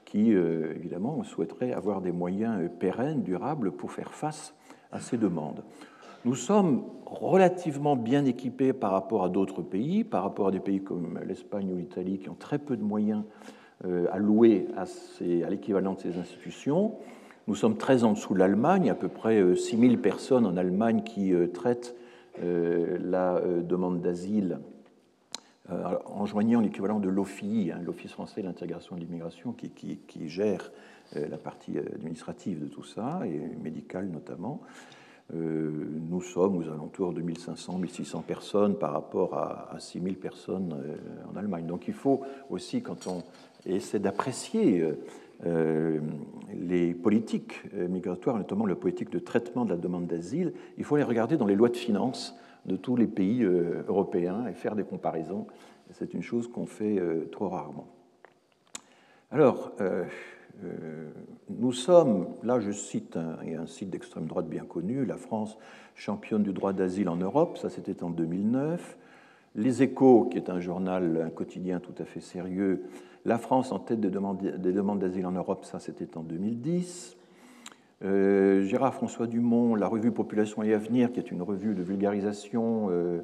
qui, 0.05 0.31
évidemment, 0.31 1.23
souhaiteraient 1.23 1.71
avoir 1.71 2.01
des 2.01 2.11
moyens 2.11 2.67
pérennes, 2.79 3.21
durables, 3.21 3.71
pour 3.71 3.91
faire 3.91 4.11
face 4.11 4.55
à 4.91 4.99
ces 4.99 5.17
demandes. 5.17 5.63
Nous 6.25 6.33
sommes 6.33 6.83
relativement 7.05 7.95
bien 7.95 8.25
équipés 8.25 8.73
par 8.73 8.89
rapport 8.89 9.23
à 9.23 9.29
d'autres 9.29 9.61
pays, 9.61 10.03
par 10.03 10.23
rapport 10.23 10.47
à 10.47 10.51
des 10.51 10.59
pays 10.59 10.81
comme 10.81 11.19
l'Espagne 11.27 11.71
ou 11.71 11.77
l'Italie, 11.77 12.17
qui 12.17 12.27
ont 12.27 12.35
très 12.35 12.57
peu 12.57 12.75
de 12.75 12.81
moyens 12.81 13.23
alloués 14.11 14.67
à, 14.75 14.85
à 15.45 15.49
l'équivalent 15.51 15.93
de 15.93 15.99
ces 15.99 16.17
institutions. 16.17 16.95
Nous 17.49 17.55
sommes 17.55 17.77
très 17.77 18.03
en 18.03 18.13
dessous 18.13 18.35
de 18.35 18.39
l'Allemagne, 18.39 18.91
à 18.91 18.93
peu 18.93 19.07
près 19.07 19.55
6000 19.55 19.93
euh, 19.93 19.97
personnes 19.97 20.45
en 20.45 20.55
Allemagne 20.55 21.01
qui 21.01 21.33
euh, 21.33 21.47
traitent 21.47 21.95
euh, 22.43 22.99
la 23.01 23.41
demande 23.63 24.01
d'asile 24.01 24.59
en 25.67 26.25
joignant 26.25 26.61
l'équivalent 26.61 26.99
de 26.99 27.09
l'OFII, 27.09 27.71
hein, 27.71 27.79
l'Office 27.83 28.11
français 28.11 28.41
de 28.41 28.47
l'intégration 28.47 28.95
et 28.95 28.99
de 28.99 29.05
l'immigration, 29.05 29.51
qui, 29.51 29.69
qui, 29.69 30.27
gère 30.27 30.71
la 31.13 31.37
partie 31.37 31.77
administrative 31.77 32.59
de 32.59 32.67
tout 32.67 32.83
ça, 32.83 33.21
et 33.25 33.39
médicale 33.61 34.07
notamment. 34.07 34.61
nous 35.31 36.21
sommes 36.21 36.57
aux 36.57 36.63
alentours 36.63 37.13
de 37.13 37.21
1500, 37.21 37.77
1600 37.77 38.23
personnes 38.25 38.79
par 38.79 38.93
rapport 38.93 39.35
à, 39.35 39.75
à 39.75 39.79
6000 39.79 40.15
personnes 40.15 40.75
en 41.31 41.37
Allemagne. 41.37 41.67
Donc 41.67 41.87
il 41.87 41.93
faut 41.93 42.21
aussi, 42.49 42.81
quand 42.81 43.05
on 43.05 43.21
essaie 43.67 43.99
d'apprécier 43.99 44.83
les 45.45 46.93
politiques 46.93 47.63
euh, 47.73 47.87
migratoires, 47.87 48.37
notamment 48.37 48.65
la 48.65 48.75
politique 48.75 49.09
de 49.09 49.19
traitement 49.19 49.65
de 49.65 49.69
la 49.69 49.77
demande 49.77 50.07
d'asile, 50.07 50.53
il 50.77 50.83
faut 50.83 50.97
les 50.97 51.03
regarder 51.03 51.37
dans 51.37 51.45
les 51.45 51.55
lois 51.55 51.69
de 51.69 51.77
finances 51.77 52.37
de 52.65 52.75
tous 52.75 52.95
les 52.95 53.07
pays 53.07 53.43
euh, 53.43 53.83
européens 53.87 54.47
et 54.47 54.53
faire 54.53 54.75
des 54.75 54.83
comparaisons. 54.83 55.47
C'est 55.91 56.13
une 56.13 56.21
chose 56.21 56.47
qu'on 56.47 56.67
fait 56.67 57.01
trop 57.31 57.49
rarement. 57.49 57.87
Alors, 59.31 59.71
nous 61.49 61.71
sommes, 61.71 62.27
là 62.43 62.59
je 62.59 62.69
cite 62.69 63.17
un, 63.17 63.39
un 63.59 63.65
site 63.65 63.89
d'extrême 63.89 64.27
droite 64.27 64.47
bien 64.47 64.65
connu, 64.65 65.03
la 65.03 65.17
France 65.17 65.57
championne 65.95 66.43
du 66.43 66.53
droit 66.53 66.73
d'asile 66.73 67.09
en 67.09 67.15
Europe, 67.15 67.57
ça 67.57 67.71
c'était 67.71 68.03
en 68.03 68.11
2009. 68.11 68.99
Les 69.55 69.83
Échos, 69.83 70.25
qui 70.25 70.37
est 70.37 70.49
un 70.49 70.59
journal, 70.59 71.23
un 71.25 71.29
quotidien 71.29 71.79
tout 71.79 71.95
à 71.97 72.05
fait 72.05 72.21
sérieux, 72.21 72.83
la 73.25 73.37
France 73.37 73.71
en 73.71 73.79
tête 73.79 73.99
des 73.99 74.09
demandes 74.09 74.99
d'asile 74.99 75.25
en 75.25 75.31
Europe, 75.31 75.65
ça 75.65 75.79
c'était 75.79 76.17
en 76.17 76.23
2010. 76.23 77.17
Euh, 78.01 78.63
Gérard 78.63 78.93
François 78.93 79.27
Dumont, 79.27 79.75
la 79.75 79.87
revue 79.87 80.11
Population 80.11 80.63
et 80.63 80.73
Avenir, 80.73 81.11
qui 81.11 81.19
est 81.19 81.31
une 81.31 81.41
revue 81.41 81.75
de 81.75 81.83
vulgarisation 81.83 82.87
euh, 82.91 83.19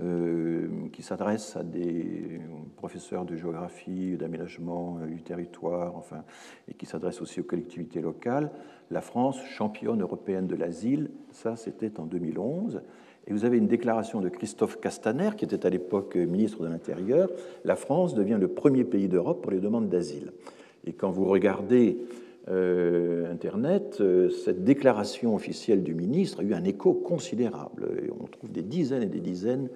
euh, 0.00 0.68
qui 0.92 1.02
s'adresse 1.02 1.56
à 1.56 1.62
des 1.62 2.40
professeurs 2.76 3.24
de 3.24 3.36
géographie, 3.36 4.16
d'aménagement 4.16 4.98
du 5.06 5.22
territoire, 5.22 5.96
enfin, 5.96 6.24
et 6.68 6.74
qui 6.74 6.86
s'adresse 6.86 7.22
aussi 7.22 7.40
aux 7.40 7.44
collectivités 7.44 8.00
locales. 8.00 8.50
La 8.90 9.00
France, 9.00 9.40
championne 9.44 10.02
européenne 10.02 10.48
de 10.48 10.56
l'asile, 10.56 11.10
ça 11.30 11.54
c'était 11.54 12.00
en 12.00 12.06
2011. 12.06 12.82
Et 13.26 13.32
vous 13.32 13.44
avez 13.44 13.58
une 13.58 13.66
déclaration 13.66 14.20
de 14.20 14.28
Christophe 14.28 14.80
Castaner, 14.80 15.30
qui 15.36 15.44
était 15.44 15.66
à 15.66 15.70
l'époque 15.70 16.14
ministre 16.14 16.62
de 16.62 16.68
l'Intérieur. 16.68 17.28
La 17.64 17.74
France 17.74 18.14
devient 18.14 18.38
le 18.40 18.48
premier 18.48 18.84
pays 18.84 19.08
d'Europe 19.08 19.42
pour 19.42 19.50
les 19.50 19.58
demandes 19.58 19.88
d'asile. 19.88 20.32
Et 20.84 20.92
quand 20.92 21.10
vous 21.10 21.24
regardez 21.24 21.98
euh, 22.48 23.30
Internet, 23.32 23.98
euh, 24.00 24.30
cette 24.30 24.62
déclaration 24.62 25.34
officielle 25.34 25.82
du 25.82 25.94
ministre 25.94 26.40
a 26.40 26.42
eu 26.44 26.54
un 26.54 26.62
écho 26.62 26.94
considérable. 26.94 27.88
on 28.20 28.26
trouve 28.26 28.52
des 28.52 28.62
dizaines 28.62 29.02
et 29.02 29.08
des 29.08 29.20
dizaines 29.20 29.68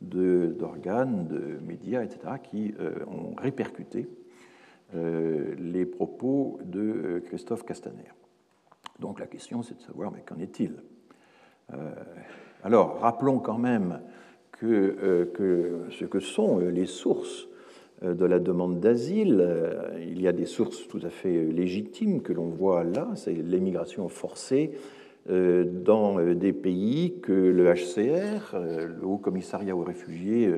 d'organes, 0.00 1.28
de, 1.28 1.58
médias, 1.66 2.02
etc., 2.02 2.18
qui 2.42 2.74
euh, 2.80 2.92
ont 3.06 3.34
répercuté 3.36 4.08
les 5.58 5.86
propos 5.86 6.60
de 6.64 7.20
Christophe 7.26 7.64
Castaner. 7.64 8.12
Donc 9.00 9.18
la 9.18 9.26
question, 9.26 9.64
c'est 9.64 9.76
de 9.76 9.80
savoir, 9.80 10.12
mais 10.12 10.20
qu'en 10.24 10.38
est-il? 10.38 10.76
Alors, 12.64 12.98
rappelons 13.00 13.40
quand 13.40 13.58
même 13.58 14.00
que, 14.52 14.66
euh, 14.66 15.90
ce 15.90 16.06
que 16.06 16.18
sont 16.18 16.60
euh, 16.60 16.70
les 16.70 16.86
sources 16.86 17.46
euh, 18.02 18.14
de 18.14 18.24
la 18.24 18.38
demande 18.38 18.80
d'asile, 18.80 19.46
il 20.00 20.22
y 20.22 20.26
a 20.26 20.32
des 20.32 20.46
sources 20.46 20.88
tout 20.88 21.00
à 21.04 21.10
fait 21.10 21.44
légitimes 21.44 22.22
que 22.22 22.32
l'on 22.32 22.48
voit 22.48 22.82
là, 22.82 23.08
c'est 23.16 23.34
l'émigration 23.34 24.08
forcée 24.08 24.72
dans 25.26 26.18
des 26.34 26.52
pays 26.52 27.18
que 27.22 27.32
le 27.32 27.72
HCR, 27.72 28.58
le 28.58 29.06
Haut 29.06 29.16
Commissariat 29.16 29.74
aux 29.74 29.82
réfugiés, 29.82 30.52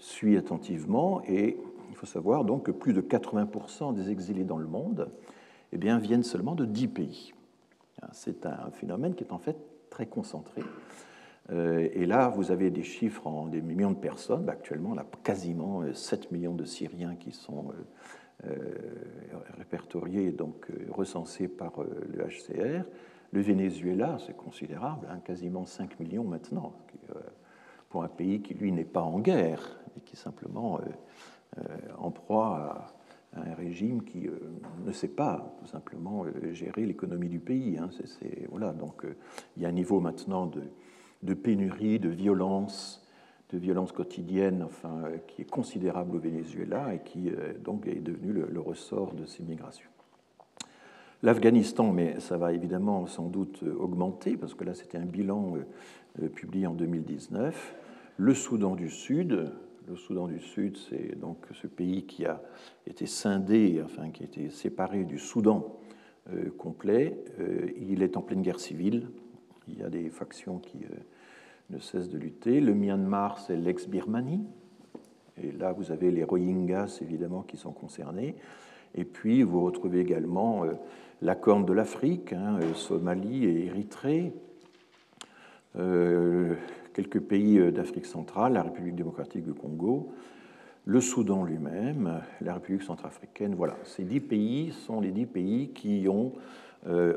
suit 0.00 0.36
attentivement. 0.36 1.22
Et 1.28 1.56
il 1.90 1.94
faut 1.94 2.06
savoir 2.06 2.44
donc 2.44 2.64
que 2.64 2.72
plus 2.72 2.92
de 2.92 3.02
80% 3.02 3.94
des 3.94 4.10
exilés 4.10 4.42
dans 4.42 4.58
le 4.58 4.66
monde 4.66 5.10
eh 5.70 5.78
bien, 5.78 5.98
viennent 5.98 6.24
seulement 6.24 6.56
de 6.56 6.64
10 6.64 6.88
pays. 6.88 7.34
C'est 8.10 8.46
un 8.46 8.72
phénomène 8.72 9.14
qui 9.14 9.22
est 9.22 9.32
en 9.32 9.38
fait 9.38 9.56
très 9.90 10.06
concentré. 10.06 10.62
Euh, 11.52 11.88
et 11.92 12.06
là, 12.06 12.28
vous 12.28 12.50
avez 12.50 12.70
des 12.70 12.82
chiffres 12.82 13.26
en 13.26 13.46
des 13.46 13.60
millions 13.60 13.90
de 13.90 13.98
personnes. 13.98 14.44
Bah, 14.44 14.52
actuellement, 14.52 14.96
a 14.96 15.04
quasiment 15.22 15.82
7 15.92 16.20
euh, 16.20 16.26
millions 16.32 16.54
de 16.54 16.64
Syriens 16.64 17.16
qui 17.16 17.32
sont 17.32 17.72
euh, 18.44 18.56
répertoriés, 19.58 20.32
donc 20.32 20.68
recensés 20.90 21.48
par 21.48 21.72
le 21.82 22.24
HCR, 22.24 22.84
Le 23.32 23.40
Venezuela, 23.40 24.18
c'est 24.24 24.36
considérable, 24.36 25.06
hein, 25.10 25.20
quasiment 25.24 25.66
5 25.66 26.00
millions 26.00 26.24
maintenant, 26.24 26.72
pour 27.90 28.02
un 28.02 28.08
pays 28.08 28.40
qui, 28.40 28.54
lui, 28.54 28.72
n'est 28.72 28.84
pas 28.84 29.02
en 29.02 29.18
guerre, 29.18 29.78
et 29.96 30.00
qui 30.00 30.14
est 30.14 30.18
simplement 30.18 30.80
en 31.98 32.10
proie 32.10 32.92
à 33.34 33.40
un 33.40 33.54
régime 33.54 34.04
qui 34.04 34.28
ne 34.84 34.92
sait 34.92 35.08
pas 35.08 35.54
tout 35.60 35.66
simplement 35.66 36.24
gérer 36.52 36.86
l'économie 36.86 37.28
du 37.28 37.40
pays. 37.40 37.76
Hein. 37.78 37.90
voilà, 38.48 38.72
donc 38.72 39.04
il 39.56 39.62
y 39.62 39.66
a 39.66 39.68
un 39.68 39.72
niveau 39.72 40.00
maintenant 40.00 40.46
de, 40.46 40.62
de 41.22 41.34
pénurie, 41.34 41.98
de 41.98 42.08
violence, 42.08 43.00
de 43.50 43.58
violence 43.58 43.92
quotidienne, 43.92 44.62
enfin, 44.62 45.02
euh, 45.04 45.16
qui 45.26 45.42
est 45.42 45.50
considérable 45.50 46.16
au 46.16 46.20
Venezuela 46.20 46.94
et 46.94 47.00
qui 47.00 47.30
euh, 47.30 47.52
donc 47.62 47.86
est 47.86 48.00
devenu 48.00 48.32
le, 48.32 48.60
ressort 48.60 49.14
de 49.14 49.26
ces 49.26 49.42
migrations. 49.42 49.90
L'Afghanistan, 51.22 51.92
mais 51.92 52.18
ça 52.20 52.38
va 52.38 52.52
évidemment 52.52 53.06
sans 53.06 53.28
doute 53.28 53.62
augmenter, 53.62 54.36
parce 54.36 54.54
que 54.54 54.64
là 54.64 54.74
c'était 54.74 54.98
un 54.98 55.04
bilan 55.04 55.56
euh, 56.22 56.28
publié 56.28 56.66
en 56.66 56.74
2019. 56.74 57.74
Le 58.16 58.34
Soudan 58.34 58.74
du 58.74 58.88
Sud, 58.88 59.52
le 59.88 59.96
Soudan 59.96 60.28
du 60.28 60.40
Sud, 60.40 60.76
c'est 60.76 61.18
donc 61.18 61.46
ce 61.52 61.66
pays 61.66 62.04
qui 62.04 62.24
a 62.24 62.40
été 62.86 63.06
scindé, 63.06 63.82
enfin 63.84 64.10
qui 64.10 64.22
a 64.22 64.26
été 64.26 64.50
séparé 64.50 65.04
du 65.04 65.18
Soudan 65.18 65.76
complet. 66.58 67.24
il 67.80 68.02
est 68.02 68.16
en 68.16 68.20
pleine 68.22 68.42
guerre 68.42 68.60
civile. 68.60 69.08
Il 69.72 69.80
y 69.80 69.82
a 69.82 69.90
des 69.90 70.10
factions 70.10 70.58
qui 70.58 70.78
ne 71.70 71.78
cesse 71.78 72.08
de 72.08 72.18
lutter. 72.18 72.60
Le 72.60 72.74
Myanmar, 72.74 73.38
c'est 73.38 73.56
l'ex-Birmanie. 73.56 74.44
Et 75.42 75.52
là, 75.52 75.72
vous 75.72 75.90
avez 75.92 76.10
les 76.10 76.24
Rohingyas, 76.24 76.98
évidemment, 77.00 77.42
qui 77.42 77.56
sont 77.56 77.72
concernés. 77.72 78.36
Et 78.94 79.04
puis, 79.04 79.42
vous 79.42 79.62
retrouvez 79.62 80.00
également 80.00 80.64
euh, 80.64 80.72
la 81.22 81.34
Corne 81.34 81.64
de 81.64 81.72
l'Afrique, 81.72 82.32
hein, 82.32 82.58
euh, 82.60 82.74
Somalie 82.74 83.44
et 83.44 83.66
Érythrée, 83.66 84.32
euh, 85.76 86.54
quelques 86.92 87.20
pays 87.20 87.72
d'Afrique 87.72 88.06
centrale, 88.06 88.54
la 88.54 88.62
République 88.62 88.96
démocratique 88.96 89.44
du 89.44 89.54
Congo, 89.54 90.12
le 90.84 91.00
Soudan 91.00 91.44
lui-même, 91.44 92.20
la 92.40 92.54
République 92.54 92.82
centrafricaine. 92.82 93.54
Voilà, 93.54 93.76
ces 93.84 94.02
dix 94.02 94.20
pays 94.20 94.72
sont 94.72 95.00
les 95.00 95.12
dix 95.12 95.26
pays 95.26 95.68
qui 95.68 96.08
ont 96.08 96.32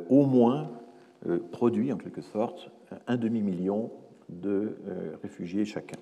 au 0.10 0.26
moins 0.26 0.70
produit, 1.52 1.94
en 1.94 1.98
quelque 1.98 2.22
sorte, 2.22 2.72
un 3.08 3.18
demi-million 3.18 3.92
de 4.30 4.78
euh, 4.88 5.16
réfugiés 5.22 5.66
chacun. 5.66 5.98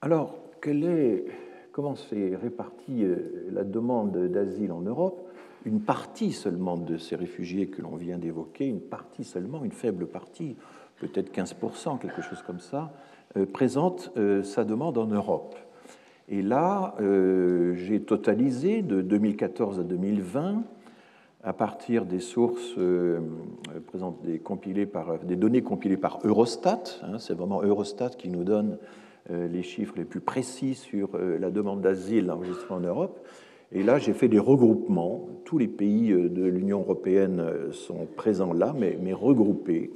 Alors, 0.00 0.38
est, 0.64 1.24
comment 1.72 1.96
s'est 1.96 2.36
répartie 2.40 3.04
euh, 3.04 3.48
la 3.52 3.64
demande 3.64 4.16
d'asile 4.28 4.72
en 4.72 4.80
Europe? 4.80 5.28
Une 5.64 5.80
partie 5.80 6.32
seulement 6.32 6.76
de 6.76 6.96
ces 6.96 7.16
réfugiés 7.16 7.66
que 7.66 7.82
l'on 7.82 7.96
vient 7.96 8.18
d'évoquer, 8.18 8.66
une 8.66 8.80
partie 8.80 9.24
seulement, 9.24 9.64
une 9.64 9.72
faible 9.72 10.06
partie, 10.06 10.56
peut-être 10.98 11.32
15%, 11.32 11.98
quelque 11.98 12.22
chose 12.22 12.42
comme 12.42 12.60
ça, 12.60 12.92
euh, 13.36 13.44
présente 13.44 14.12
sa 14.44 14.64
demande 14.64 14.98
en 14.98 15.06
Europe. 15.06 15.56
Et 16.30 16.42
là, 16.42 16.94
j'ai 17.74 18.02
totalisé 18.02 18.82
de 18.82 19.00
2014 19.00 19.80
à 19.80 19.82
2020 19.82 20.62
à 21.42 21.52
partir 21.52 22.04
des 22.04 22.20
sources 22.20 22.74
euh, 22.78 23.20
des, 24.24 24.38
compilées 24.38 24.86
par, 24.86 25.18
des 25.20 25.36
données 25.36 25.62
compilées 25.62 25.96
par 25.96 26.18
Eurostat. 26.24 26.82
Hein, 27.02 27.18
c'est 27.18 27.34
vraiment 27.34 27.62
Eurostat 27.62 28.10
qui 28.10 28.28
nous 28.28 28.44
donne 28.44 28.78
euh, 29.30 29.46
les 29.46 29.62
chiffres 29.62 29.94
les 29.96 30.04
plus 30.04 30.20
précis 30.20 30.74
sur 30.74 31.10
euh, 31.14 31.38
la 31.38 31.50
demande 31.50 31.80
d'asile 31.80 32.30
enregistrée 32.30 32.74
en 32.74 32.80
Europe. 32.80 33.24
Et 33.70 33.82
là, 33.82 33.98
j'ai 33.98 34.14
fait 34.14 34.28
des 34.28 34.38
regroupements. 34.38 35.28
Tous 35.44 35.58
les 35.58 35.68
pays 35.68 36.10
de 36.10 36.44
l'Union 36.44 36.80
européenne 36.80 37.70
sont 37.70 38.06
présents 38.16 38.54
là, 38.54 38.74
mais, 38.74 39.12
regroupés. 39.12 39.90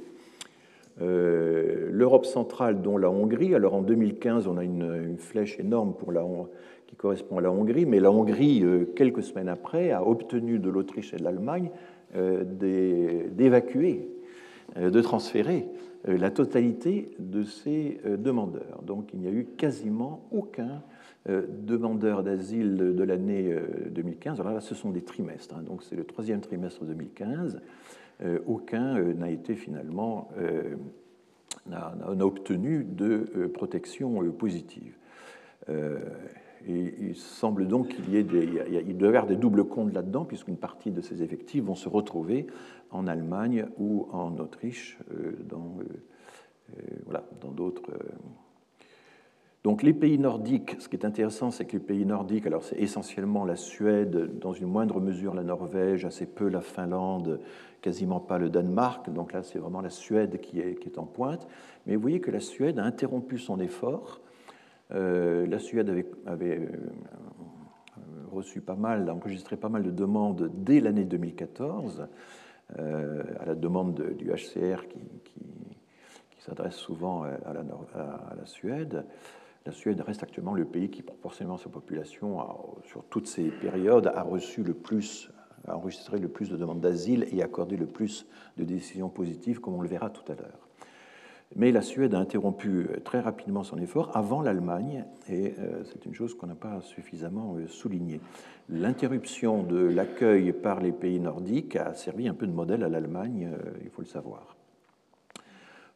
L'Europe 0.99 2.27
centrale, 2.27 2.83
dont 2.83 2.99
la 2.99 3.09
Hongrie. 3.09 3.55
Alors 3.55 3.73
en 3.73 3.81
2015, 3.81 4.45
on 4.45 4.57
a 4.57 4.63
une 4.63 5.17
flèche 5.17 5.59
énorme 5.59 5.95
pour 5.95 6.11
la 6.11 6.23
Hongrie 6.23 6.51
correspond 6.97 7.37
à 7.37 7.41
la 7.41 7.51
Hongrie, 7.51 7.85
mais 7.85 7.99
la 7.99 8.11
Hongrie, 8.11 8.63
euh, 8.63 8.85
quelques 8.95 9.23
semaines 9.23 9.49
après, 9.49 9.91
a 9.91 10.05
obtenu 10.05 10.59
de 10.59 10.69
l'Autriche 10.69 11.13
et 11.13 11.17
de 11.17 11.23
l'Allemagne 11.23 11.69
euh, 12.15 12.43
d'évacuer, 13.31 14.09
euh, 14.77 14.89
de 14.89 15.01
transférer 15.01 15.67
la 16.05 16.31
totalité 16.31 17.11
de 17.17 17.43
ces 17.43 18.01
demandeurs. 18.17 18.81
Donc 18.85 19.13
il 19.13 19.21
n'y 19.21 19.27
a 19.27 19.31
eu 19.31 19.45
quasiment 19.45 20.27
aucun 20.33 20.81
demandeur 21.25 22.23
d'asile 22.23 22.75
de 22.75 23.03
l'année 23.05 23.55
2015. 23.89 24.41
Alors 24.41 24.51
là, 24.51 24.59
ce 24.59 24.75
sont 24.75 24.89
des 24.89 25.03
trimestres, 25.03 25.55
hein. 25.55 25.63
donc 25.65 25.81
c'est 25.81 25.95
le 25.95 26.03
troisième 26.03 26.41
trimestre 26.41 26.83
2015. 26.83 27.61
Aucun 28.45 29.01
n'a 29.13 29.29
été 29.29 29.55
finalement 29.55 30.27
n'a 31.67 31.95
obtenu 32.19 32.83
de 32.83 33.49
protection 33.53 34.29
positive. 34.33 34.97
Il 36.67 37.15
semble 37.15 37.67
donc 37.67 37.89
qu'il 37.89 38.09
y 38.09 38.17
ait 38.17 38.23
des, 38.23 38.43
il 38.43 39.01
y 39.01 39.05
avoir 39.05 39.25
des 39.25 39.35
doubles 39.35 39.65
comptes 39.65 39.93
là-dedans, 39.93 40.23
puisqu'une 40.23 40.57
partie 40.57 40.91
de 40.91 41.01
ces 41.01 41.21
effectifs 41.21 41.63
vont 41.63 41.75
se 41.75 41.89
retrouver 41.89 42.47
en 42.91 43.07
Allemagne 43.07 43.65
ou 43.77 44.07
en 44.11 44.37
Autriche, 44.37 44.97
euh, 45.11 45.33
dans, 45.43 45.77
euh, 45.79 45.83
euh, 46.77 46.81
voilà, 47.05 47.25
dans 47.41 47.51
d'autres. 47.51 47.91
Donc 49.63 49.81
les 49.81 49.93
pays 49.93 50.19
nordiques, 50.19 50.75
ce 50.79 50.89
qui 50.89 50.97
est 50.97 51.05
intéressant, 51.05 51.49
c'est 51.49 51.63
que 51.63 51.73
les 51.73 51.83
pays 51.83 52.05
nordiques, 52.05 52.45
alors 52.45 52.63
c'est 52.63 52.77
essentiellement 52.79 53.45
la 53.45 53.55
Suède, 53.55 54.37
dans 54.39 54.51
une 54.51 54.67
moindre 54.67 54.99
mesure 54.99 55.33
la 55.33 55.43
Norvège, 55.43 56.03
assez 56.03 56.25
peu 56.25 56.49
la 56.49 56.59
Finlande, 56.59 57.39
quasiment 57.81 58.19
pas 58.19 58.37
le 58.37 58.49
Danemark. 58.49 59.09
Donc 59.09 59.31
là, 59.31 59.41
c'est 59.41 59.59
vraiment 59.59 59.79
la 59.79 59.89
Suède 59.89 60.41
qui 60.41 60.59
est, 60.59 60.97
en 60.97 61.05
pointe. 61.05 61.47
Mais 61.85 61.95
vous 61.95 62.01
voyez 62.01 62.19
que 62.19 62.31
la 62.31 62.41
Suède 62.41 62.77
a 62.77 62.83
interrompu 62.83 63.37
son 63.37 63.59
effort 63.61 64.19
la 64.89 65.59
Suède 65.59 65.89
avait, 66.25 66.59
euh, 66.59 66.67
reçu 68.31 68.61
pas 68.61 68.75
mal, 68.75 69.09
enregistré 69.09 69.57
pas 69.57 69.69
mal 69.69 69.83
de 69.83 69.91
demandes 69.91 70.51
dès 70.53 70.79
l'année 70.79 71.05
2014, 71.05 72.07
euh, 72.79 73.23
à 73.39 73.45
la 73.45 73.55
demande 73.55 74.01
du 74.17 74.31
HCR 74.31 74.87
qui, 74.87 74.99
s'adresse 76.39 76.75
souvent 76.75 77.23
à 77.23 77.53
la, 77.53 78.45
Suède. 78.45 79.05
La 79.65 79.71
Suède 79.71 80.01
reste 80.01 80.23
actuellement 80.23 80.53
le 80.53 80.65
pays 80.65 80.89
qui, 80.89 81.01
proportionnellement 81.01 81.55
à 81.55 81.59
sa 81.59 81.69
population, 81.69 82.39
sur 82.83 83.05
toutes 83.05 83.27
ces 83.27 83.47
périodes, 83.49 84.07
a 84.07 84.23
reçu 84.23 84.61
le 84.61 84.73
plus, 84.73 85.31
a 85.65 85.77
enregistré 85.77 86.17
le 86.17 86.27
plus 86.27 86.49
de 86.49 86.57
demandes 86.57 86.81
d'asile 86.81 87.27
et 87.31 87.41
accordé 87.41 87.77
le 87.77 87.85
plus 87.85 88.27
de 88.57 88.65
décisions 88.65 89.07
positives, 89.07 89.61
comme 89.61 89.75
on 89.75 89.81
le 89.81 89.87
verra 89.87 90.09
tout 90.09 90.29
à 90.29 90.35
l'heure. 90.35 90.62
Mais 91.55 91.71
la 91.71 91.81
Suède 91.81 92.15
a 92.15 92.19
interrompu 92.19 92.87
euh, 92.89 92.99
très 93.03 93.19
rapidement 93.19 93.63
son 93.63 93.77
effort 93.77 94.15
avant 94.15 94.41
l'Allemagne, 94.41 95.05
et 95.29 95.53
euh, 95.59 95.83
c'est 95.83 96.05
une 96.05 96.13
chose 96.13 96.33
qu'on 96.33 96.47
n'a 96.47 96.55
pas 96.55 96.81
suffisamment 96.81 97.55
euh, 97.55 97.67
soulignée. 97.67 98.21
L'interruption 98.69 99.61
de 99.61 99.77
l'accueil 99.77 100.51
par 100.51 100.79
les 100.79 100.91
pays 100.91 101.19
nordiques 101.19 101.75
a 101.75 101.93
servi 101.93 102.27
un 102.27 102.33
peu 102.33 102.47
de 102.47 102.51
modèle 102.51 102.83
à 102.83 102.89
l'Allemagne, 102.89 103.49
il 103.83 103.89
faut 103.89 104.01
le 104.01 104.07
savoir. 104.07 104.55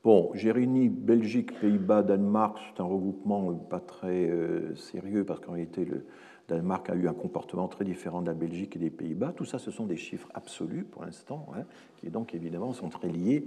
Bon, 0.04 0.32
j'ai 0.34 0.52
réuni 0.52 0.90
Belgique, 0.90 1.58
Pays-Bas, 1.60 2.04
Danemark, 2.04 2.60
c'est 2.70 2.82
un 2.82 2.86
regroupement 2.86 3.54
pas 3.54 3.80
très 3.80 4.30
sérieux 4.76 5.24
parce 5.24 5.40
qu'en 5.40 5.54
réalité, 5.54 5.86
le 5.86 6.06
Danemark 6.48 6.90
a 6.90 6.96
eu 6.96 7.08
un 7.08 7.14
comportement 7.14 7.68
très 7.68 7.84
différent 7.84 8.22
de 8.22 8.28
la 8.28 8.34
Belgique 8.34 8.76
et 8.76 8.80
des 8.80 8.90
Pays-Bas. 8.90 9.34
Tout 9.36 9.46
ça, 9.46 9.60
ce 9.60 9.70
sont 9.70 9.86
des 9.86 9.98
chiffres 9.98 10.30
absolus 10.34 10.84
pour 10.84 11.04
l'instant, 11.04 11.48
hein, 11.56 11.64
qui 11.98 12.10
donc 12.10 12.34
évidemment 12.34 12.74
sont 12.74 12.90
très 12.90 13.10
liés 13.10 13.46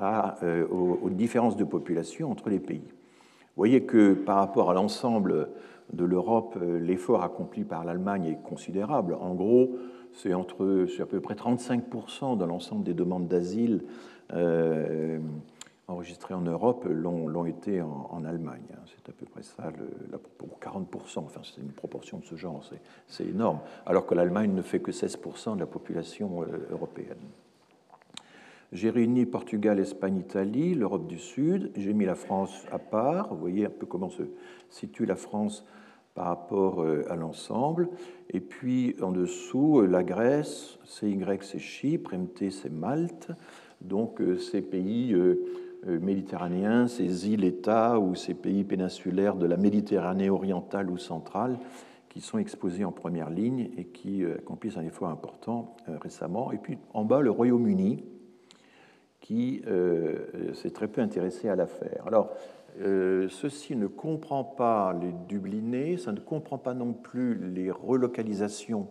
euh, 0.00 0.66
aux, 0.68 1.10
différences 1.10 1.56
de 1.56 1.64
population 1.64 2.30
entre 2.30 2.50
les 2.50 2.60
pays. 2.60 2.84
Vous 2.84 3.56
voyez 3.56 3.84
que 3.84 4.12
par 4.14 4.36
rapport 4.36 4.70
à 4.70 4.74
l'ensemble 4.74 5.48
de 5.92 6.04
l'Europe, 6.04 6.58
euh, 6.60 6.78
l'effort 6.78 7.22
accompli 7.22 7.64
par 7.64 7.84
l'Allemagne 7.84 8.24
est 8.26 8.42
considérable. 8.42 9.16
En 9.20 9.34
gros, 9.34 9.76
c'est 10.12 10.32
à 10.32 11.06
peu 11.06 11.20
près 11.22 11.34
35% 11.34 12.36
de 12.36 12.44
l'ensemble 12.44 12.84
des 12.84 12.94
demandes 12.94 13.28
d'asile 13.28 13.82
euh, 14.34 15.18
enregistrées 15.92 16.34
en 16.34 16.40
Europe 16.40 16.86
l'ont 16.88 17.44
été 17.44 17.80
en, 17.80 18.24
Allemagne. 18.24 18.66
C'est 18.86 19.08
à 19.08 19.12
peu 19.12 19.26
près 19.26 19.42
ça, 19.42 19.70
le, 19.78 20.18
40%, 20.60 21.18
enfin 21.18 21.40
c'est 21.42 21.60
une 21.60 21.72
proportion 21.72 22.18
de 22.18 22.24
ce 22.24 22.36
genre, 22.36 22.62
c'est 23.08 23.24
énorme, 23.26 23.60
alors 23.86 24.06
que 24.06 24.14
l'Allemagne 24.14 24.52
ne 24.52 24.62
fait 24.62 24.80
que 24.80 24.90
16% 24.90 25.54
de 25.54 25.60
la 25.60 25.66
population 25.66 26.44
européenne. 26.70 27.18
J'ai 28.72 28.88
réuni 28.88 29.26
Portugal, 29.26 29.78
Espagne, 29.78 30.16
Italie, 30.16 30.74
l'Europe 30.74 31.06
du 31.06 31.18
Sud. 31.18 31.72
J'ai 31.76 31.92
mis 31.92 32.06
la 32.06 32.14
France 32.14 32.64
à 32.72 32.78
part. 32.78 33.34
Vous 33.34 33.40
voyez 33.40 33.66
un 33.66 33.70
peu 33.70 33.84
comment 33.84 34.08
se 34.08 34.22
situe 34.70 35.04
la 35.04 35.16
France 35.16 35.66
par 36.14 36.26
rapport 36.26 36.82
euh, 36.82 37.04
à 37.10 37.16
l'ensemble. 37.16 37.90
Et 38.30 38.40
puis 38.40 38.96
en 39.02 39.12
dessous, 39.12 39.80
euh, 39.80 39.86
la 39.86 40.02
Grèce, 40.02 40.78
CY 40.84 41.18
c'est 41.42 41.58
Chypre, 41.58 42.14
MT 42.14 42.50
c'est 42.50 42.72
Malte. 42.72 43.30
Donc 43.82 44.22
euh, 44.22 44.38
ces 44.38 44.62
pays 44.62 45.14
méditerranéens, 45.86 46.86
ces 46.86 47.28
îles-États 47.28 47.98
ou 47.98 48.14
ces 48.14 48.34
pays 48.34 48.64
péninsulaires 48.64 49.36
de 49.36 49.46
la 49.46 49.56
Méditerranée 49.56 50.30
orientale 50.30 50.90
ou 50.90 50.98
centrale 50.98 51.58
qui 52.08 52.20
sont 52.20 52.38
exposés 52.38 52.84
en 52.84 52.92
première 52.92 53.30
ligne 53.30 53.70
et 53.76 53.84
qui 53.84 54.24
accomplissent 54.24 54.76
un 54.76 54.84
effort 54.84 55.08
important 55.08 55.76
récemment. 56.00 56.52
Et 56.52 56.58
puis 56.58 56.78
en 56.94 57.04
bas, 57.04 57.20
le 57.20 57.30
Royaume-Uni, 57.30 58.04
qui 59.20 59.62
s'est 60.54 60.70
très 60.70 60.88
peu 60.88 61.00
intéressé 61.00 61.48
à 61.48 61.56
l'affaire. 61.56 62.04
Alors, 62.06 62.30
ceci 62.78 63.76
ne 63.76 63.86
comprend 63.86 64.44
pas 64.44 64.92
les 65.00 65.12
Dublinés, 65.28 65.96
ça 65.96 66.12
ne 66.12 66.20
comprend 66.20 66.58
pas 66.58 66.74
non 66.74 66.92
plus 66.92 67.34
les 67.34 67.70
relocalisations 67.70 68.88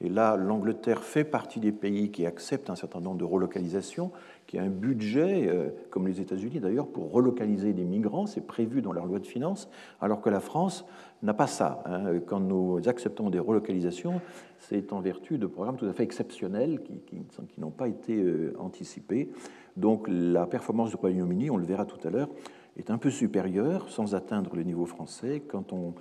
et 0.00 0.08
là, 0.08 0.36
l'Angleterre 0.36 1.02
fait 1.02 1.24
partie 1.24 1.58
des 1.58 1.72
pays 1.72 2.12
qui 2.12 2.24
acceptent 2.24 2.70
un 2.70 2.76
certain 2.76 3.00
nombre 3.00 3.18
de 3.18 3.24
relocalisations, 3.24 4.12
qui 4.46 4.56
a 4.56 4.62
un 4.62 4.68
budget, 4.68 5.48
euh, 5.48 5.70
comme 5.90 6.06
les 6.06 6.20
États-Unis 6.20 6.60
d'ailleurs, 6.60 6.86
pour 6.86 7.10
relocaliser 7.10 7.72
des 7.72 7.84
migrants, 7.84 8.26
c'est 8.26 8.46
prévu 8.46 8.80
dans 8.80 8.92
leur 8.92 9.06
loi 9.06 9.18
de 9.18 9.26
finances, 9.26 9.68
alors 10.00 10.20
que 10.20 10.30
la 10.30 10.38
France 10.38 10.86
n'a 11.24 11.34
pas 11.34 11.48
ça. 11.48 11.82
Hein. 11.84 12.20
Quand 12.26 12.38
nous 12.38 12.80
acceptons 12.86 13.28
des 13.28 13.40
relocalisations, 13.40 14.20
c'est 14.58 14.92
en 14.92 15.00
vertu 15.00 15.36
de 15.36 15.48
programmes 15.48 15.76
tout 15.76 15.86
à 15.86 15.92
fait 15.92 16.04
exceptionnels 16.04 16.80
qui, 16.84 17.00
qui 17.00 17.60
n'ont 17.60 17.70
pas 17.70 17.88
été 17.88 18.22
euh, 18.22 18.54
anticipés. 18.60 19.30
Donc 19.76 20.06
la 20.08 20.46
performance 20.46 20.90
du 20.90 20.96
Royaume-Uni, 20.96 21.50
on 21.50 21.56
le 21.56 21.66
verra 21.66 21.86
tout 21.86 22.06
à 22.06 22.10
l'heure, 22.10 22.28
est 22.76 22.92
un 22.92 22.98
peu 22.98 23.10
supérieure, 23.10 23.88
sans 23.88 24.14
atteindre 24.14 24.54
le 24.54 24.62
niveau 24.62 24.86
français, 24.86 25.42
quand 25.48 25.72
on 25.72 25.94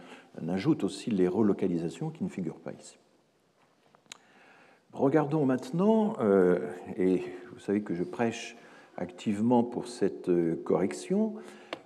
ajoute 0.48 0.84
aussi 0.84 1.10
les 1.10 1.28
relocalisations 1.28 2.12
qui 2.12 2.24
ne 2.24 2.30
figurent 2.30 2.60
pas 2.60 2.74
ici. 2.80 3.00
Regardons 4.98 5.46
maintenant, 5.46 6.16
euh, 6.22 6.58
et 6.98 7.22
vous 7.54 7.60
savez 7.60 7.82
que 7.82 7.94
je 7.94 8.04
prêche 8.04 8.58
activement 8.98 9.62
pour 9.62 9.88
cette 9.88 10.28
euh, 10.28 10.60
correction, 10.66 11.36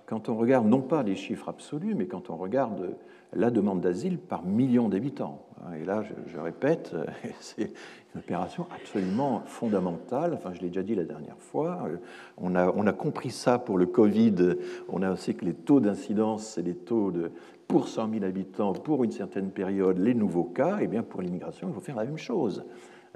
quand 0.06 0.30
on 0.30 0.34
regarde 0.34 0.66
non 0.66 0.80
pas 0.80 1.02
les 1.02 1.14
chiffres 1.14 1.50
absolus, 1.50 1.94
mais 1.94 2.06
quand 2.06 2.30
on 2.30 2.36
regarde 2.36 2.96
la 3.34 3.50
demande 3.50 3.82
d'asile 3.82 4.16
par 4.16 4.46
million 4.46 4.88
d'habitants. 4.88 5.44
Hein, 5.60 5.74
et 5.74 5.84
là, 5.84 6.02
je, 6.26 6.38
répète, 6.38 6.96
c'est 7.40 7.70
une 8.14 8.20
opération 8.20 8.66
absolument 8.74 9.42
fondamentale. 9.44 10.32
Enfin, 10.32 10.54
je 10.54 10.62
l'ai 10.62 10.68
déjà 10.68 10.82
dit 10.82 10.94
la 10.94 11.04
dernière 11.04 11.38
fois. 11.38 11.82
Euh, 11.86 11.96
on 12.38 12.54
a, 12.54 12.72
on 12.74 12.86
a 12.86 12.94
compris 12.94 13.30
ça 13.30 13.58
pour 13.58 13.76
le 13.76 13.84
Covid. 13.84 14.56
On 14.88 15.02
a 15.02 15.12
aussi 15.12 15.34
que 15.34 15.44
les 15.44 15.54
taux 15.54 15.80
d'incidence, 15.80 16.46
c'est 16.46 16.62
les 16.62 16.76
taux 16.76 17.10
de, 17.10 17.30
pour 17.68 17.88
100 17.88 18.10
000 18.10 18.24
habitants 18.24 18.72
pour 18.72 19.04
une 19.04 19.12
certaine 19.12 19.50
période, 19.50 19.98
les 19.98 20.14
nouveaux 20.14 20.44
cas. 20.44 20.78
Et 20.80 20.86
bien, 20.86 21.02
pour 21.02 21.20
l'immigration, 21.20 21.68
il 21.68 21.74
faut 21.74 21.80
faire 21.80 21.96
la 21.96 22.06
même 22.06 22.16
chose. 22.16 22.64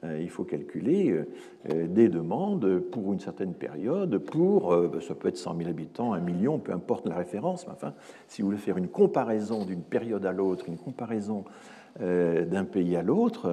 Euh, 0.05 0.21
il 0.21 0.29
faut 0.29 0.45
calculer 0.45 1.11
euh, 1.11 1.27
euh, 1.71 1.87
des 1.87 2.09
demandes 2.09 2.81
pour 2.91 3.15
une 3.15 3.21
certaine 3.21 3.55
période, 3.55 4.19
pour, 4.19 4.77
ben, 4.77 5.01
ça 5.01 5.15
peut 5.15 5.29
être 5.29 5.39
100 5.39 5.57
000 5.57 5.71
habitants, 5.71 6.13
1 6.13 6.21
million, 6.21 6.59
peu 6.59 6.73
importe 6.73 7.07
la 7.07 7.17
référence, 7.17 7.67
mais 7.67 7.73
enfin, 7.73 7.95
si 8.29 8.43
vous 8.43 8.49
voulez 8.49 8.59
faire 8.59 8.77
une 8.77 8.89
comparaison 8.89 9.65
d'une 9.65 9.83
période 9.83 10.27
à 10.27 10.33
l'autre, 10.33 10.69
une 10.69 10.79
comparaison 10.79 11.45
d'un 11.99 12.67
pays 12.67 12.95
à 12.95 13.03
l'autre, 13.03 13.51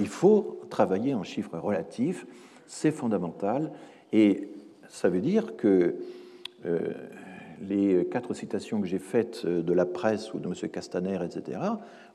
il 0.00 0.08
faut 0.08 0.58
travailler 0.70 1.14
en 1.14 1.22
chiffres 1.22 1.56
relatifs, 1.56 2.26
c'est 2.66 2.90
fondamental, 2.90 3.70
et 4.12 4.48
ça 4.88 5.08
veut 5.08 5.20
dire 5.20 5.54
que 5.54 5.94
les 7.60 8.04
quatre 8.10 8.34
citations 8.34 8.80
que 8.80 8.88
j'ai 8.88 8.98
faites 8.98 9.46
de 9.46 9.72
la 9.72 9.86
presse 9.86 10.34
ou 10.34 10.40
de 10.40 10.48
M. 10.48 10.68
Castaner, 10.68 11.20
etc., 11.24 11.60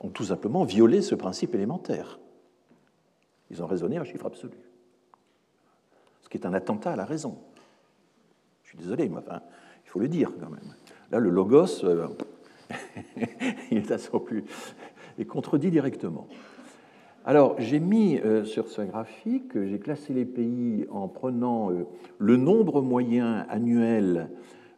ont 0.01 0.09
tout 0.09 0.25
simplement 0.25 0.65
violé 0.65 1.01
ce 1.01 1.15
principe 1.15 1.55
élémentaire. 1.55 2.19
Ils 3.51 3.61
ont 3.61 3.67
raisonné 3.67 3.99
en 3.99 4.05
chiffre 4.05 4.25
absolu. 4.25 4.57
Ce 6.23 6.29
qui 6.29 6.37
est 6.37 6.45
un 6.45 6.53
attentat 6.53 6.93
à 6.93 6.95
la 6.95 7.05
raison. 7.05 7.37
Je 8.63 8.69
suis 8.69 8.77
désolé, 8.77 9.09
mais 9.09 9.17
enfin, 9.17 9.41
il 9.85 9.89
faut 9.89 9.99
le 9.99 10.07
dire 10.07 10.31
quand 10.39 10.49
même. 10.49 10.73
Là, 11.11 11.19
le 11.19 11.29
logos, 11.29 11.83
euh, 11.83 12.07
il 13.71 13.77
est, 13.77 13.91
à 13.91 13.97
son 13.97 14.19
plus, 14.19 14.45
et 15.19 15.25
contredit 15.25 15.69
directement. 15.69 16.27
Alors, 17.25 17.55
j'ai 17.59 17.81
mis 17.81 18.17
euh, 18.19 18.45
sur 18.45 18.69
ce 18.69 18.81
graphique, 18.81 19.51
j'ai 19.53 19.79
classé 19.79 20.13
les 20.13 20.25
pays 20.25 20.87
en 20.89 21.09
prenant 21.09 21.71
euh, 21.71 21.85
le 22.19 22.37
nombre 22.37 22.81
moyen 22.81 23.45
annuel 23.49 24.29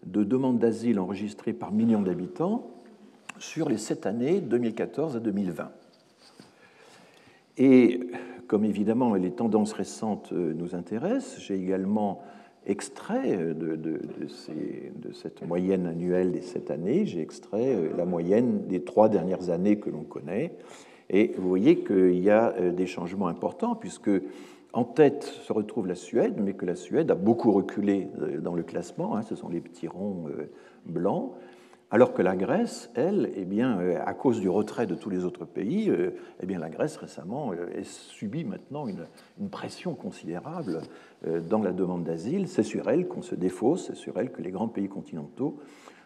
de 0.06 0.24
demandes 0.24 0.58
d'asile 0.58 1.00
enregistrées 1.00 1.54
par 1.54 1.72
million 1.72 2.02
d'habitants 2.02 2.72
sur 3.38 3.70
les 3.70 3.78
sept 3.78 4.08
années 4.08 4.42
2014 4.42 5.16
à 5.16 5.20
2020. 5.20 5.72
Et 7.58 8.00
comme 8.48 8.66
évidemment 8.66 9.14
les 9.16 9.32
tendances 9.32 9.74
récentes 9.74 10.32
euh, 10.34 10.54
nous 10.54 10.76
intéressent, 10.76 11.40
j'ai 11.40 11.56
également 11.56 12.22
extrait 12.66 13.38
euh, 13.38 13.54
de, 13.54 15.12
cette 15.14 15.46
moyenne 15.48 15.86
annuelle 15.86 16.32
des 16.32 16.42
sept 16.42 16.72
années, 16.72 17.06
j'ai 17.06 17.22
extrait 17.22 17.76
euh, 17.76 17.90
la 17.98 18.06
moyenne 18.06 18.68
des 18.68 18.84
trois 18.84 19.10
dernières 19.10 19.50
années 19.50 19.80
que 19.80 19.90
l'on 19.90 20.04
connaît. 20.04 20.56
Et 21.10 21.34
vous 21.38 21.48
voyez 21.48 21.84
qu'il 21.84 22.20
y 22.20 22.30
a 22.30 22.72
des 22.72 22.88
changements 22.88 23.28
importants, 23.28 23.76
puisque 23.76 24.10
en 24.72 24.86
tête 24.86 25.24
se 25.24 25.52
retrouve 25.52 25.86
la 25.86 25.96
Suède, 25.96 26.36
mais 26.38 26.54
que 26.54 26.66
la 26.66 26.76
Suède 26.76 27.12
a 27.12 27.16
beaucoup 27.16 27.52
reculé 27.52 28.08
dans 28.40 28.56
le 28.56 28.64
classement, 28.64 29.18
hein, 29.18 29.22
ce 29.22 29.36
sont 29.36 29.50
les 29.50 29.60
petits 29.60 29.90
ronds 29.90 30.28
blancs. 30.86 31.34
Alors 31.94 32.12
que 32.12 32.24
la 32.24 32.36
Grèce, 32.36 32.90
elle, 32.96 33.32
eh 33.36 33.46
bien, 33.46 33.80
euh, 33.80 34.00
à 34.04 34.16
cause 34.16 34.42
du 34.42 34.50
retrait 34.50 34.88
de 34.88 34.96
tous 34.96 35.12
les 35.12 35.26
autres 35.26 35.46
pays, 35.46 35.92
euh, 35.92 36.10
eh 36.42 36.48
bien, 36.48 36.58
la 36.58 36.72
Grèce 36.72 36.98
récemment 36.98 37.52
euh, 37.52 37.84
subit 37.84 38.46
maintenant 38.46 38.88
une, 38.88 39.06
pression 39.52 39.94
considérable 39.94 40.82
dans 41.24 41.62
la 41.62 41.72
demande 41.72 42.04
d'asile. 42.04 42.48
C'est 42.48 42.64
sur 42.64 42.90
elle 42.90 43.08
qu'on 43.08 43.22
se 43.22 43.36
défausse, 43.36 43.88
c'est 43.88 43.96
sur 43.96 44.18
elle 44.18 44.32
que 44.32 44.42
les 44.42 44.50
grands 44.50 44.70
pays 44.70 44.90
continentaux 44.90 45.60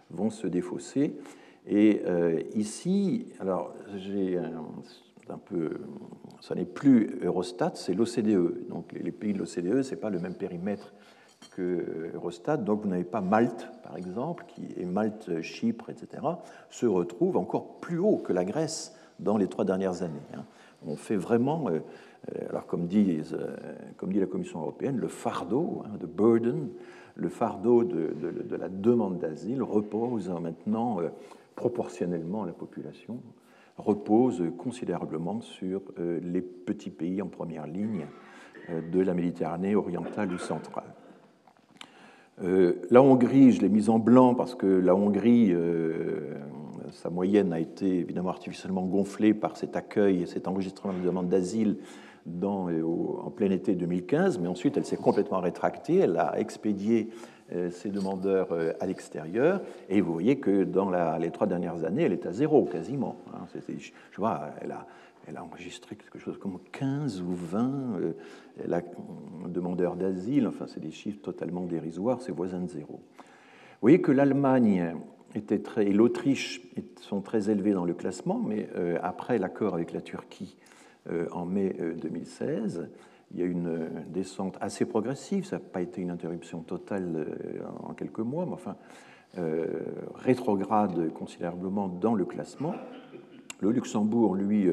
vont 0.09 0.29
se 0.29 0.47
défausser. 0.47 1.15
Et 1.65 2.01
ici, 2.55 3.27
alors 3.39 3.73
j'ai 3.95 4.37
un, 4.37 5.37
peu, 5.37 5.69
ça 6.41 6.55
n'est 6.55 6.65
plus 6.65 7.17
Eurostat, 7.21 7.73
c'est 7.75 7.93
l'OCDE. 7.93 8.67
Donc 8.67 8.91
les 8.91 9.11
pays 9.11 9.33
de 9.33 9.37
l'OCDE, 9.37 9.83
c'est 9.83 9.95
pas 9.95 10.09
le 10.09 10.19
même 10.19 10.35
périmètre 10.35 10.93
Eurostat. 11.59 12.57
Donc 12.57 12.81
vous 12.83 12.89
n'avez 12.89 13.03
pas 13.03 13.21
Malte, 13.21 13.69
par 13.83 13.97
exemple, 13.97 14.45
qui 14.47 14.67
est 14.77 14.85
Malte, 14.85 15.41
Chypre, 15.41 15.89
etc., 15.89 16.23
se 16.69 16.85
retrouve 16.85 17.37
encore 17.37 17.79
plus 17.79 17.99
haut 17.99 18.17
que 18.17 18.33
la 18.33 18.45
Grèce 18.45 18.95
dans 19.19 19.37
les 19.37 19.47
trois 19.47 19.65
dernières 19.65 20.03
années. 20.03 20.21
Hein. 20.35 20.43
On 20.85 20.95
fait 20.95 21.15
vraiment, 21.15 21.69
euh, 21.69 21.79
euh, 22.35 22.49
alors 22.49 22.65
comme 22.65 22.87
dit, 22.87 23.21
euh, 23.33 23.55
comme 23.97 24.13
dit 24.13 24.19
la 24.19 24.27
Commission 24.27 24.59
européenne, 24.61 24.97
le 24.97 25.07
fardeau, 25.07 25.83
de 25.99 26.05
hein, 26.05 26.09
burden, 26.15 26.69
le 27.15 27.29
fardeau 27.29 27.83
de, 27.83 28.13
de 28.21 28.55
la 28.55 28.69
demande 28.69 29.17
d'asile 29.17 29.63
repose 29.63 30.29
maintenant 30.29 30.99
proportionnellement 31.55 32.43
à 32.43 32.45
la 32.45 32.53
population, 32.53 33.19
repose 33.79 34.43
considérablement 34.55 35.41
sur 35.41 35.81
les 35.97 36.43
petits 36.43 36.91
pays 36.91 37.19
en 37.23 37.27
première 37.27 37.65
ligne 37.65 38.05
de 38.69 38.99
la 38.99 39.15
Méditerranée 39.15 39.73
orientale 39.73 40.31
ou 40.31 40.37
centrale. 40.37 40.93
Euh, 42.43 42.73
la 42.91 43.01
Hongrie, 43.01 43.51
je 43.51 43.61
l'ai 43.61 43.69
mise 43.69 43.89
en 43.89 43.97
blanc 43.97 44.35
parce 44.35 44.53
que 44.53 44.67
la 44.67 44.95
Hongrie, 44.95 45.51
euh, 45.51 46.35
sa 46.91 47.09
moyenne 47.09 47.51
a 47.51 47.59
été 47.59 47.99
évidemment 47.99 48.29
artificiellement 48.29 48.83
gonflée 48.83 49.33
par 49.33 49.57
cet 49.57 49.75
accueil 49.75 50.21
et 50.21 50.25
cet 50.27 50.47
enregistrement 50.47 50.93
de 50.93 51.03
demande 51.03 51.29
d'asile 51.29 51.77
euh, 52.43 52.83
en 53.23 53.31
plein 53.31 53.49
été 53.49 53.73
2015, 53.73 54.37
mais 54.39 54.47
ensuite 54.47 54.77
elle 54.77 54.85
s'est 54.85 54.97
complètement 54.97 55.39
rétractée, 55.39 55.97
elle 55.97 56.17
a 56.17 56.39
expédié 56.39 57.09
ses 57.71 57.87
demandeurs 57.87 58.49
à 58.81 58.85
l'extérieur, 58.85 59.61
et 59.87 60.01
vous 60.01 60.11
voyez 60.11 60.37
que 60.37 60.65
dans 60.65 60.91
les 61.17 61.31
trois 61.31 61.47
dernières 61.47 61.85
années, 61.85 62.03
elle 62.03 62.11
est 62.11 62.25
à 62.25 62.33
zéro 62.33 62.65
quasiment. 62.65 63.15
Hein. 63.33 63.45
je 64.11 64.17
vois, 64.17 64.49
elle 64.59 64.73
a, 64.73 64.85
elle 65.27 65.37
a 65.37 65.43
enregistré 65.43 65.95
quelque 65.95 66.19
chose 66.19 66.37
comme 66.37 66.57
15 66.71 67.21
ou 67.21 67.33
20 67.33 67.99
euh, 67.99 68.81
demandeurs 69.47 69.95
d'asile, 69.95 70.47
enfin 70.47 70.65
c'est 70.67 70.79
des 70.79 70.91
chiffres 70.91 71.21
totalement 71.21 71.65
dérisoires, 71.65 72.21
c'est 72.21 72.31
voisin 72.31 72.61
de 72.61 72.69
zéro. 72.69 72.93
Vous 72.93 73.81
voyez 73.81 74.01
que 74.01 74.11
l'Allemagne 74.11 74.95
et 75.35 75.93
l'Autriche 75.93 76.61
sont 77.01 77.21
très 77.21 77.49
élevés 77.49 77.73
dans 77.73 77.85
le 77.85 77.93
classement, 77.93 78.39
mais 78.39 78.69
euh, 78.75 78.97
après 79.03 79.37
l'accord 79.37 79.73
avec 79.73 79.91
la 79.91 80.01
Turquie 80.01 80.57
euh, 81.11 81.27
en 81.31 81.45
mai 81.45 81.75
2016, 82.01 82.89
il 83.31 83.39
y 83.39 83.43
a 83.43 83.45
une 83.45 83.89
descente 84.07 84.57
assez 84.61 84.85
progressive, 84.85 85.45
ça 85.45 85.57
n'a 85.57 85.59
pas 85.61 85.81
été 85.81 86.01
une 86.01 86.11
interruption 86.11 86.61
totale 86.61 87.27
en 87.83 87.93
quelques 87.93 88.19
mois, 88.19 88.45
mais 88.45 88.53
enfin 88.53 88.77
rétrograde 90.15 91.11
considérablement 91.11 91.89
dans 91.89 92.15
le 92.15 92.23
classement. 92.23 92.73
Le 93.59 93.71
Luxembourg, 93.71 94.35
lui, 94.35 94.69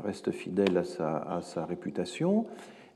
reste 0.00 0.30
fidèle 0.32 0.76
à 0.76 0.84
sa, 0.84 1.64
réputation. 1.64 2.46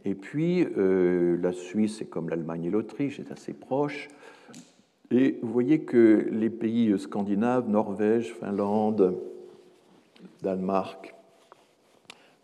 Et 0.04 0.14
puis, 0.14 0.66
euh, 0.76 1.36
la 1.40 1.52
Suisse, 1.52 2.02
comme 2.10 2.28
l'Allemagne 2.28 2.64
et 2.64 2.70
l'Autriche, 2.70 3.20
est 3.20 3.32
assez 3.32 3.52
proche. 3.52 4.08
Et 5.10 5.38
vous 5.42 5.52
voyez 5.52 5.80
que 5.80 6.28
les 6.30 6.50
pays 6.50 6.98
scandinaves, 6.98 7.68
Norvège, 7.68 8.34
Finlande, 8.34 9.16
Danemark, 10.42 11.14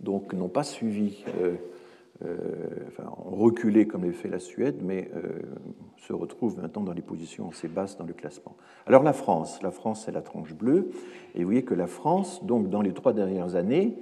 donc 0.01 0.33
n'ont 0.33 0.49
pas 0.49 0.65
suivi 0.65 1.25
euh, 1.43 1.57
enfin, 2.89 3.11
ont 3.27 3.37
reculé 3.37 3.87
comme 3.87 4.05
l'a 4.05 4.13
fait 4.13 4.29
la 4.29 4.39
Suède, 4.39 4.77
mais 4.83 5.11
se 5.99 6.13
retrouvent 6.13 6.59
maintenant 6.61 6.83
dans 6.83 6.95
des 6.95 7.03
positions 7.03 7.51
assez 7.51 7.69
basses 7.69 7.97
dans 7.97 8.05
le 8.05 8.13
classement. 8.13 8.57
Alors 8.87 9.03
la 9.03 9.13
France, 9.13 9.61
la 9.63 9.71
France 9.71 10.05
c'est 10.05 10.13
la 10.13 10.23
tranche 10.23 10.55
bleue, 10.55 10.91
et 11.35 11.41
vous 11.41 11.47
voyez 11.47 11.65
que 11.65 11.75
la 11.75 11.87
France, 11.87 12.45
donc 12.45 12.71
dans 12.71 12.83
les 12.83 12.93
trois 12.93 13.13
dernières 13.13 13.57
années, 13.57 13.97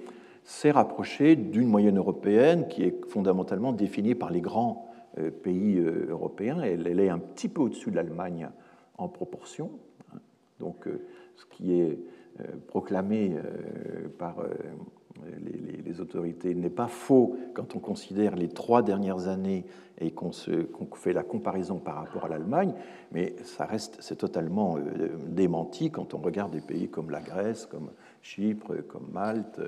s'est 0.45 0.71
rapprochée 0.71 1.37
d'une 1.37 1.69
moyenne 1.69 1.99
européenne 1.99 2.67
qui 2.69 2.83
est 2.83 3.05
fondamentalement 3.09 3.73
définie 3.73 4.15
par 4.15 4.31
les 4.31 4.41
grands 4.41 4.91
euh, 5.19 5.31
pays 5.31 5.79
euh, 5.79 6.07
européens. 6.09 6.61
Elle, 6.61 7.01
est 7.01 7.09
un 7.09 7.19
petit 7.19 7.49
peu 7.49 7.63
au-dessus 7.63 7.91
de 7.91 7.97
l'Allemagne 7.97 8.49
en 8.99 9.09
proportion. 9.09 9.71
Donc 10.59 10.87
euh, 10.87 11.07
ce 11.37 11.45
qui 11.47 11.81
est 11.81 11.99
proclamé 12.67 13.37
par 14.19 14.37
les, 15.85 16.01
autorités 16.01 16.55
n'est 16.55 16.71
pas 16.71 16.89
faux 16.89 17.37
quand 17.55 17.77
on 17.77 17.79
considère 17.79 18.35
les 18.35 18.49
trois 18.49 18.83
dernières 18.83 19.29
années 19.29 19.65
et 20.01 20.11
qu'on 20.11 20.33
fait 20.33 21.13
la 21.13 21.23
comparaison 21.23 21.79
par 21.79 21.97
rapport 21.97 22.25
à 22.25 22.29
l'Allemagne, 22.29 22.73
mais 23.13 23.37
ça 23.45 23.67
reste, 23.67 23.99
c'est 24.01 24.17
totalement 24.17 24.79
euh, 24.79 25.11
démenti 25.29 25.91
quand 25.91 26.15
on 26.15 26.19
regarde 26.19 26.53
des 26.53 26.61
pays 26.61 26.89
comme 26.89 27.11
la 27.11 27.21
Grèce, 27.21 27.67
comme 27.67 27.91
Chypre, 28.23 28.75
comme 28.89 29.09
Malte, 29.13 29.61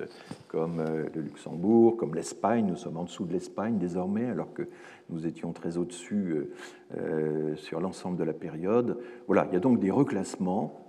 comme 0.47 0.79
euh, 0.79 1.05
le 1.13 1.21
Luxembourg, 1.21 1.95
comme 1.95 2.15
l'Espagne. 2.15 2.65
Nous 2.65 2.75
sommes 2.75 2.97
en 2.97 3.03
dessous 3.03 3.25
de 3.25 3.33
l'Espagne 3.33 3.77
désormais, 3.77 4.25
alors 4.25 4.51
que 4.51 4.63
nous 5.09 5.27
étions 5.27 5.53
très 5.53 5.77
au-dessus 5.77 6.49
euh, 6.97 7.55
sur 7.55 7.79
l'ensemble 7.79 8.17
de 8.17 8.23
la 8.23 8.33
période. 8.33 8.97
Voilà, 9.27 9.45
il 9.49 9.53
y 9.53 9.57
a 9.57 9.61
donc 9.61 9.79
des 9.79 9.91
reclassements 9.91 10.84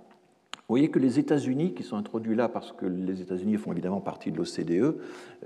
vous 0.69 0.73
voyez 0.73 0.91
que 0.91 0.99
les 0.99 1.17
États-Unis, 1.17 1.73
qui 1.73 1.83
sont 1.83 1.95
introduits 1.95 2.35
là 2.35 2.49
parce 2.49 2.73
que 2.73 2.85
les 2.85 3.21
États-Unis 3.21 3.55
font 3.55 3.71
évidemment 3.71 4.01
partie 4.01 4.33
de 4.33 4.37
l'OCDE, 4.37 4.97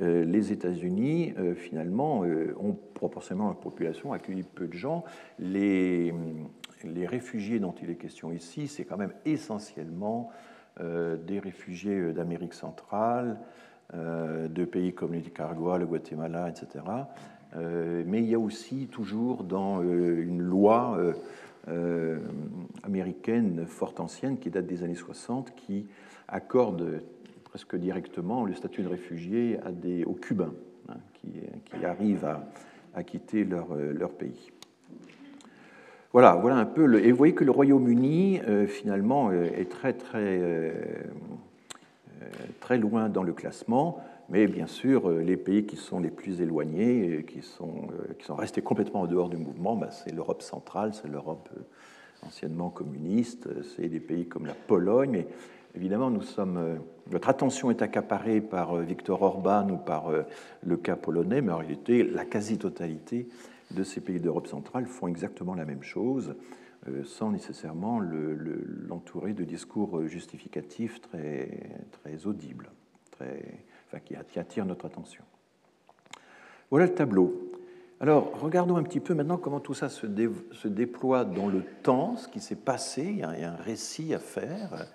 euh, 0.01 0.25
les 0.25 0.51
États-Unis, 0.51 1.35
euh, 1.37 1.53
finalement, 1.53 2.25
euh, 2.25 2.55
ont 2.59 2.75
proportionnellement 2.95 3.51
à 3.51 3.53
la 3.53 3.59
population 3.59 4.13
accueilli 4.13 4.41
peu 4.41 4.65
de 4.67 4.73
gens. 4.73 5.03
Les 5.37 6.11
réfugiés 7.05 7.59
dont 7.59 7.75
il 7.83 7.91
est 7.91 7.97
question 7.97 8.31
ici, 8.31 8.67
c'est 8.67 8.83
quand 8.83 8.97
même 8.97 9.13
essentiellement 9.23 10.31
des 10.79 11.37
réfugiés 11.37 12.13
d'Amérique 12.13 12.53
centrale, 12.53 13.39
de 13.93 14.65
pays 14.65 14.93
comme 14.93 15.11
le 15.11 15.19
Nicaragua, 15.19 15.77
le 15.77 15.85
Guatemala, 15.85 16.49
etc. 16.49 16.83
mais 17.53 18.19
il 18.19 18.29
y 18.29 18.33
a 18.33 18.39
aussi 18.39 18.87
toujours 18.87 19.43
dans 19.43 19.83
une 19.83 20.41
loi 20.41 20.97
euh, 21.67 22.17
américaine 22.83 23.65
fort 23.67 23.93
ancienne 23.99 24.39
qui 24.39 24.49
date 24.49 24.65
des 24.65 24.83
années 24.83 24.95
60 24.95 25.53
qui 25.55 25.85
accorde 26.27 27.03
presque 27.43 27.75
directement 27.75 28.45
le 28.45 28.55
statut 28.55 28.81
de 28.81 28.87
réfugié 28.87 29.59
aux 30.07 30.13
Cubains 30.13 30.53
hein, 30.89 30.95
qui, 31.13 31.85
arrivent 31.85 32.25
à, 32.95 33.03
quitter 33.03 33.43
leur, 33.43 33.73
euh, 33.73 33.93
leur, 33.93 34.11
pays. 34.11 34.51
Voilà, 36.13 36.33
voilà 36.33 36.57
un 36.57 36.65
peu. 36.65 36.85
Le, 36.85 37.05
et 37.05 37.11
vous 37.11 37.17
voyez 37.17 37.35
que 37.35 37.43
le 37.43 37.51
Royaume-Uni, 37.51 38.41
euh, 38.47 38.65
finalement, 38.65 39.31
est 39.31 39.69
très, 39.69 39.93
très, 39.93 40.83
très 42.59 42.79
loin 42.79 43.07
dans 43.07 43.23
le 43.23 43.33
classement. 43.33 44.03
Mais 44.31 44.47
bien 44.47 44.65
sûr, 44.65 45.09
euh, 45.09 45.21
les 45.21 45.35
pays 45.35 45.65
qui 45.65 45.75
sont 45.75 45.99
les 45.99 46.09
plus 46.09 46.39
éloignés, 46.39 47.25
qui 47.27 47.41
sont, 47.41 47.89
euh, 47.91 48.13
qui 48.17 48.25
sont 48.25 48.35
restés 48.35 48.61
complètement 48.61 49.01
en 49.01 49.05
dehors 49.05 49.27
du 49.27 49.35
mouvement, 49.35 49.75
bah, 49.75 49.91
c'est 49.91 50.15
l'Europe 50.15 50.41
centrale, 50.41 50.93
c'est 50.93 51.09
l'Europe 51.09 51.49
euh, 51.57 52.25
anciennement 52.25 52.69
communiste, 52.69 53.49
c'est 53.75 53.89
des 53.89 53.99
pays 53.99 54.29
comme 54.29 54.45
la 54.45 54.53
Pologne. 54.53 55.11
Mais 55.11 55.27
évidemment, 55.75 56.09
notre 56.09 57.29
attention 57.29 57.71
est 57.71 57.81
accaparée 57.81 58.39
par 58.39 58.77
Viktor 58.77 59.21
Orban 59.21 59.69
ou 59.69 59.77
par 59.77 60.11
le 60.63 60.77
cas 60.77 60.95
polonais, 60.95 61.41
mais 61.41 61.51
en 61.51 61.57
réalité, 61.57 62.03
la 62.03 62.23
quasi-totalité 62.23 63.27
de 63.71 63.83
ces 63.83 64.01
pays 64.01 64.19
d'Europe 64.19 64.45
centrale 64.45 64.85
font 64.85 65.07
exactement 65.07 65.55
la 65.55 65.65
même 65.65 65.81
chose, 65.81 66.35
sans 67.05 67.31
nécessairement 67.31 67.99
l'entourer 67.99 69.33
de 69.33 69.43
discours 69.43 70.05
justificatifs 70.05 71.01
très, 71.01 71.49
audibles, 72.25 72.69
qui 73.99 74.39
attire 74.39 74.65
notre 74.65 74.85
attention. 74.85 75.23
Voilà 76.69 76.85
le 76.85 76.93
tableau. 76.93 77.51
Alors, 77.99 78.31
regardons 78.41 78.77
un 78.77 78.83
petit 78.83 78.99
peu 78.99 79.13
maintenant 79.13 79.37
comment 79.37 79.59
tout 79.59 79.75
ça 79.75 79.89
se, 79.89 80.07
déploie 80.07 81.23
dans 81.23 81.47
le 81.47 81.61
temps, 81.83 82.15
ce 82.15 82.27
qui 82.27 82.39
s'est 82.39 82.55
passé. 82.55 83.03
Il 83.03 83.19
y, 83.19 83.23
a, 83.23 83.51
un 83.51 83.55
récit 83.55 84.13
à 84.13 84.19
faire. 84.19 84.87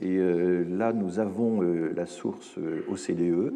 Et 0.00 0.16
euh, 0.16 0.64
là, 0.64 0.94
nous 0.94 1.18
avons 1.18 1.62
euh, 1.62 1.92
la 1.94 2.06
source 2.06 2.56
euh, 2.56 2.86
OCDE. 2.88 3.52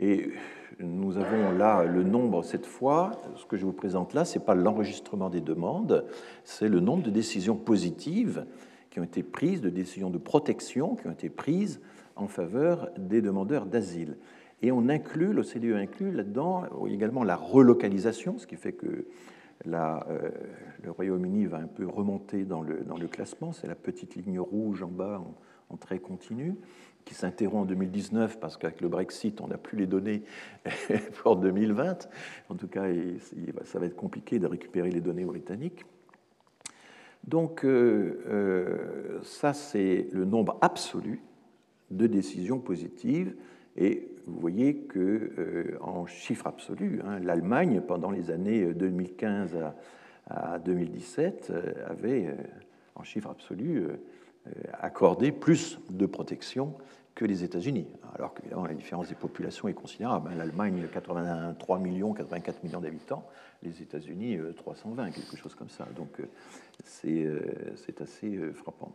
Et 0.00 0.32
nous 0.80 1.18
avons 1.18 1.52
là 1.52 1.84
le 1.84 2.02
nombre, 2.02 2.42
cette 2.42 2.66
fois, 2.66 3.12
ce 3.36 3.44
que 3.46 3.56
je 3.56 3.64
vous 3.64 3.72
présente 3.72 4.12
là, 4.12 4.24
ce 4.24 4.38
n'est 4.38 4.44
pas 4.44 4.56
l'enregistrement 4.56 5.30
des 5.30 5.40
demandes, 5.40 6.04
c'est 6.42 6.68
le 6.68 6.80
nombre 6.80 7.04
de 7.04 7.10
décisions 7.10 7.54
positives 7.54 8.44
qui 8.90 8.98
ont 8.98 9.04
été 9.04 9.22
prises, 9.22 9.60
de 9.60 9.70
décisions 9.70 10.10
de 10.10 10.18
protection 10.18 10.96
qui 10.96 11.06
ont 11.06 11.12
été 11.12 11.28
prises 11.28 11.80
en 12.16 12.28
faveur 12.28 12.90
des 12.96 13.22
demandeurs 13.22 13.66
d'asile. 13.66 14.16
Et 14.62 14.72
on 14.72 14.88
inclut, 14.88 15.32
l'OCDE 15.32 15.74
inclut 15.74 16.10
là-dedans 16.10 16.64
également 16.86 17.24
la 17.24 17.36
relocalisation, 17.36 18.38
ce 18.38 18.46
qui 18.46 18.56
fait 18.56 18.72
que 18.72 19.06
euh, 19.66 20.30
le 20.82 20.90
Royaume-Uni 20.90 21.46
va 21.46 21.58
un 21.58 21.66
peu 21.66 21.86
remonter 21.86 22.44
dans 22.44 22.62
le, 22.62 22.82
dans 22.84 22.96
le 22.96 23.08
classement. 23.08 23.52
C'est 23.52 23.66
la 23.66 23.74
petite 23.74 24.14
ligne 24.14 24.40
rouge 24.40 24.82
en 24.82 24.88
bas 24.88 25.22
en, 25.70 25.76
trait 25.76 25.98
continu 25.98 26.54
qui 27.04 27.14
s'interrompt 27.14 27.64
en 27.64 27.66
2019 27.66 28.38
parce 28.38 28.56
qu'avec 28.56 28.80
le 28.80 28.88
Brexit, 28.88 29.40
on 29.40 29.48
n'a 29.48 29.58
plus 29.58 29.76
les 29.76 29.86
données 29.86 30.22
pour 31.22 31.36
2020. 31.36 32.08
En 32.48 32.54
tout 32.54 32.68
cas, 32.68 32.84
ça 33.64 33.80
va 33.80 33.86
être 33.86 33.96
compliqué 33.96 34.38
de 34.38 34.46
récupérer 34.46 34.90
les 34.90 35.00
données 35.00 35.24
britanniques. 35.24 35.84
Donc 37.26 37.64
euh, 37.64 38.22
euh, 38.28 39.20
ça, 39.24 39.52
c'est 39.52 40.06
le 40.12 40.24
nombre 40.24 40.58
absolu 40.60 41.20
de 41.90 42.06
décisions 42.06 42.58
positives. 42.58 43.34
Et 43.76 44.08
vous 44.26 44.40
voyez 44.40 44.76
que, 44.76 45.32
euh, 45.38 45.78
en 45.80 46.06
chiffre 46.06 46.46
absolu, 46.46 47.00
hein, 47.04 47.18
l'Allemagne, 47.20 47.80
pendant 47.80 48.10
les 48.10 48.30
années 48.30 48.72
2015 48.72 49.58
à, 50.26 50.58
2017, 50.58 51.48
euh, 51.50 51.72
avait, 51.86 52.26
euh, 52.26 52.34
en 52.94 53.02
chiffre 53.02 53.28
absolu, 53.30 53.86
accordé 54.74 55.32
plus 55.32 55.78
de 55.88 56.04
protection 56.04 56.74
que 57.14 57.24
les 57.24 57.44
États-Unis. 57.44 57.86
Alors 58.14 58.34
que 58.34 58.42
la 58.46 58.74
différence 58.74 59.08
des 59.08 59.14
populations 59.14 59.68
est 59.68 59.74
considérable. 59.74 60.30
Hein. 60.30 60.36
L'Allemagne, 60.36 60.86
83 60.92 61.78
millions, 61.78 62.12
84 62.12 62.62
millions 62.62 62.80
d'habitants, 62.80 63.26
les 63.62 63.80
États-Unis, 63.80 64.38
320, 64.56 65.10
quelque 65.12 65.36
chose 65.36 65.54
comme 65.54 65.70
ça. 65.70 65.86
Donc 65.96 66.20
c'est 66.84 68.00
assez 68.02 68.38
frappant 68.52 68.92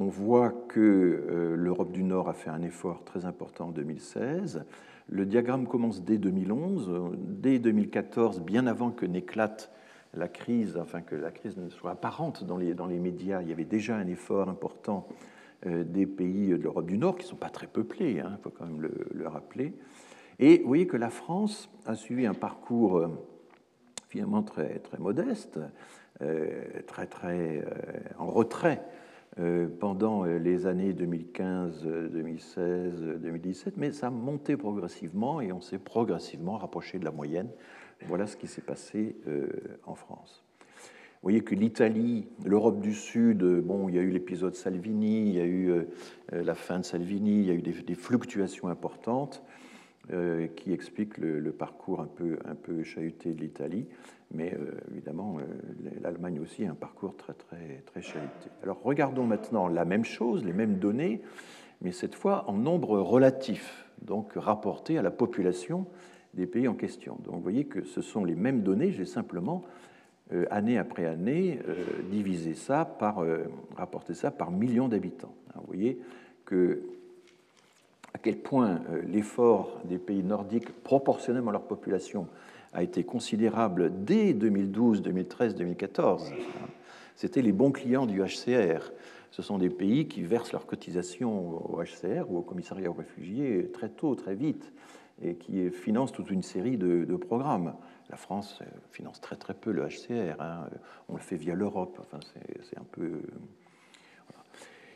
on 0.00 0.08
voit 0.08 0.50
que 0.68 0.80
euh, 0.80 1.54
l'Europe 1.56 1.92
du 1.92 2.02
Nord 2.02 2.30
a 2.30 2.32
fait 2.32 2.48
un 2.48 2.62
effort 2.62 3.04
très 3.04 3.26
important 3.26 3.68
en 3.68 3.70
2016. 3.70 4.64
Le 5.10 5.26
diagramme 5.26 5.66
commence 5.66 6.02
dès 6.02 6.16
2011. 6.16 7.18
Dès 7.18 7.58
2014, 7.58 8.40
bien 8.40 8.66
avant 8.66 8.90
que 8.90 9.04
n'éclate 9.04 9.70
la 10.14 10.26
crise, 10.26 10.78
enfin 10.80 11.02
que 11.02 11.14
la 11.14 11.30
crise 11.30 11.56
ne 11.58 11.68
soit 11.68 11.90
apparente 11.90 12.44
dans 12.44 12.56
les, 12.56 12.74
dans 12.74 12.86
les 12.86 12.98
médias, 12.98 13.42
il 13.42 13.48
y 13.48 13.52
avait 13.52 13.64
déjà 13.64 13.96
un 13.96 14.06
effort 14.06 14.48
important 14.48 15.06
euh, 15.66 15.84
des 15.84 16.06
pays 16.06 16.48
de 16.48 16.56
l'Europe 16.56 16.86
du 16.86 16.96
Nord, 16.96 17.16
qui 17.16 17.24
ne 17.24 17.30
sont 17.30 17.36
pas 17.36 17.50
très 17.50 17.66
peuplés, 17.66 18.12
il 18.12 18.20
hein, 18.20 18.38
faut 18.42 18.50
quand 18.50 18.64
même 18.64 18.80
le, 18.80 19.28
rappeler. 19.28 19.74
Et 20.38 20.60
vous 20.60 20.68
voyez 20.68 20.86
que 20.86 20.96
la 20.96 21.10
France 21.10 21.68
a 21.84 21.94
suivi 21.94 22.24
un 22.24 22.34
parcours 22.34 22.96
euh, 22.96 23.08
finalement 24.08 24.42
très, 24.42 24.78
très 24.78 24.98
modeste, 24.98 25.60
très, 26.86 27.06
très 27.06 27.64
en 28.18 28.26
retrait 28.26 28.82
pendant 29.78 30.24
euh, 30.24 30.38
les 30.38 30.66
années 30.66 30.92
2015, 30.92 31.84
2016, 31.84 33.04
2017, 33.22 33.76
mais 33.76 33.92
ça 33.92 34.08
a 34.08 34.10
monté 34.10 34.56
progressivement 34.56 35.40
et 35.40 35.52
on 35.52 35.60
s'est 35.60 35.78
progressivement 35.78 36.58
rapproché 36.58 36.98
de 36.98 37.04
la 37.04 37.10
moyenne. 37.10 37.48
Voilà 38.06 38.26
ce 38.26 38.36
qui 38.36 38.48
s'est 38.48 38.62
passé 38.62 39.16
euh, 39.28 39.48
en 39.84 39.94
France. 39.94 40.42
Vous 40.58 41.26
voyez 41.26 41.42
que 41.42 41.54
l'Italie, 41.54 42.26
l'Europe 42.44 42.80
du 42.80 42.94
Sud, 42.94 43.42
bon, 43.42 43.88
il 43.88 43.94
y 43.94 43.98
a 43.98 44.02
eu 44.02 44.10
l'épisode 44.10 44.54
Salvini, 44.54 45.28
il 45.28 45.34
y 45.34 45.40
a 45.40 45.44
eu 45.44 45.86
la 46.32 46.54
fin 46.54 46.78
de 46.78 46.84
Salvini, 46.84 47.40
il 47.40 47.46
y 47.46 47.50
a 47.50 47.54
eu 47.54 47.60
des, 47.60 47.94
fluctuations 47.94 48.68
importantes 48.68 49.44
qui 50.56 50.72
expliquent 50.72 51.18
le, 51.18 51.52
parcours 51.52 52.00
un 52.00 52.06
peu, 52.06 52.38
un 52.46 52.54
peu 52.54 52.82
chahuté 52.84 53.34
de 53.34 53.40
l'Italie. 53.42 53.86
Mais 54.32 54.54
euh, 54.54 54.72
évidemment, 54.92 55.38
euh, 55.38 55.90
l'Allemagne 56.00 56.38
aussi 56.40 56.64
a 56.64 56.70
un 56.70 56.74
parcours 56.74 57.16
très, 57.16 57.32
très, 57.32 57.82
très 57.86 58.02
chahuté. 58.02 58.48
Alors 58.62 58.80
regardons 58.82 59.24
maintenant 59.24 59.66
la 59.66 59.84
même 59.84 60.04
chose, 60.04 60.44
les 60.44 60.52
mêmes 60.52 60.78
données, 60.78 61.20
mais 61.82 61.92
cette 61.92 62.14
fois 62.14 62.44
en 62.48 62.52
nombre 62.52 63.00
relatif, 63.00 63.86
donc 64.02 64.32
rapporté 64.36 64.98
à 64.98 65.02
la 65.02 65.10
population 65.10 65.86
des 66.34 66.46
pays 66.46 66.68
en 66.68 66.74
question. 66.74 67.18
Donc 67.24 67.34
vous 67.34 67.42
voyez 67.42 67.64
que 67.64 67.82
ce 67.82 68.02
sont 68.02 68.24
les 68.24 68.36
mêmes 68.36 68.62
données, 68.62 68.92
j'ai 68.92 69.04
simplement 69.04 69.64
euh, 70.32 70.46
année 70.50 70.78
après 70.78 71.06
année 71.06 71.58
divisé 72.10 72.54
ça 72.54 72.84
par, 72.84 73.24
rapporté 73.76 74.14
ça 74.14 74.30
par 74.30 74.52
million 74.52 74.86
d'habitants. 74.86 75.34
Vous 75.56 75.66
voyez 75.66 76.00
à 78.12 78.18
quel 78.20 78.38
point 78.38 78.80
l'effort 79.06 79.80
des 79.84 79.98
pays 79.98 80.24
nordiques, 80.24 80.82
proportionnellement 80.82 81.50
à 81.50 81.52
leur 81.52 81.66
population, 81.66 82.26
a 82.72 82.82
été 82.82 83.04
considérable 83.04 84.04
dès 84.04 84.32
2012, 84.32 85.02
2013, 85.02 85.54
2014. 85.54 86.32
C'était 87.16 87.42
les 87.42 87.52
bons 87.52 87.72
clients 87.72 88.06
du 88.06 88.22
HCR. 88.22 88.92
Ce 89.30 89.42
sont 89.42 89.58
des 89.58 89.70
pays 89.70 90.08
qui 90.08 90.22
versent 90.22 90.52
leurs 90.52 90.66
cotisations 90.66 91.72
au 91.72 91.82
HCR 91.82 92.30
ou 92.30 92.38
au 92.38 92.42
commissariat 92.42 92.90
aux 92.90 92.94
réfugiés 92.94 93.70
très 93.72 93.88
tôt, 93.88 94.14
très 94.14 94.34
vite, 94.34 94.72
et 95.22 95.34
qui 95.34 95.70
financent 95.70 96.12
toute 96.12 96.30
une 96.30 96.42
série 96.42 96.76
de, 96.76 97.16
programmes. 97.16 97.74
La 98.08 98.16
France 98.16 98.58
euh, 98.62 98.64
finance 98.90 99.20
très 99.20 99.36
très 99.36 99.54
peu 99.54 99.70
le 99.70 99.86
HCR. 99.86 100.40
Hein. 100.40 100.68
On 101.08 101.14
le 101.14 101.20
fait 101.20 101.36
via 101.36 101.54
l'Europe. 101.54 101.98
Enfin, 102.00 102.18
c'est 102.62 102.78
un 102.78 102.86
peu. 102.90 103.20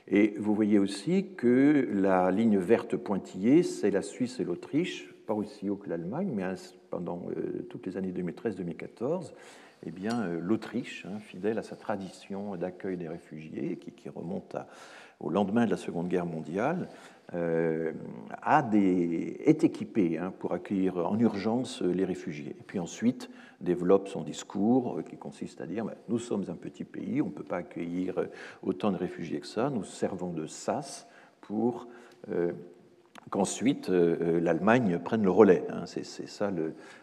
Et 0.09 0.35
vous 0.39 0.55
voyez 0.55 0.79
aussi 0.79 1.35
que 1.37 1.89
la 1.93 2.31
ligne 2.31 2.59
verte 2.59 2.97
pointillée, 2.97 3.63
c'est 3.63 3.91
la 3.91 4.03
Suisse 4.03 4.41
et 4.41 4.45
l'Autriche, 4.45 5.15
pas 5.27 5.35
aussi 5.35 5.71
haut 5.71 5.77
que 5.77 5.89
l'Allemagne, 5.89 6.31
mais 6.35 6.43
pendant 6.95 7.23
euh, 7.37 7.67
toutes 7.69 7.87
les 7.87 7.97
années 7.97 8.13
2013-2014, 8.13 9.33
eh 9.85 9.91
bien, 9.91 10.23
euh, 10.23 10.39
l'Autriche, 10.41 11.05
hein, 11.11 11.19
fidèle 11.19 11.59
à 11.59 11.65
sa 11.65 11.75
tradition 11.75 12.55
d'accueil 12.55 12.97
des 12.97 13.09
réfugiés, 13.09 13.77
qui, 13.79 14.09
remonte 14.09 14.55
au 15.19 15.29
lendemain 15.29 15.67
de 15.67 15.73
la 15.73 15.77
Seconde 15.77 16.07
Guerre 16.07 16.25
mondiale, 16.25 16.89
euh, 17.35 17.91
a 18.43 18.63
des, 18.63 19.41
est 19.45 19.65
équipée 19.65 20.19
hein, 20.19 20.33
pour 20.39 20.53
accueillir 20.53 20.99
en 20.99 21.19
urgence 21.19 21.83
les 21.83 22.05
réfugiés. 22.05 22.55
Et 22.61 22.63
puis 22.63 22.79
ensuite 22.79 23.29
développe 23.61 24.07
son 24.07 24.23
discours 24.23 25.03
qui 25.09 25.17
consiste 25.17 25.61
à 25.61 25.67
dire 25.67 25.85
ben, 25.85 25.95
nous 26.09 26.21
sommes 26.21 26.45
un 26.49 26.55
petit 26.55 26.85
pays, 26.85 27.21
on 27.21 27.27
ne 27.27 27.33
peut 27.33 27.43
pas 27.43 27.57
accueillir 27.57 28.27
autant 28.63 28.93
de 28.93 28.97
réfugiés 28.97 29.41
que 29.41 29.49
ça, 29.49 29.69
nous 29.69 29.85
servons 29.85 30.31
de 30.31 30.47
sas 30.47 31.09
pour 31.41 31.89
euh, 32.31 32.53
euh, 33.89 34.41
l'Allemagne 34.41 34.99
prenne 34.99 35.23
le 35.23 35.31
relais. 35.31 35.65
Hein. 35.71 35.85
C'est 35.87 36.05
ça 36.05 36.51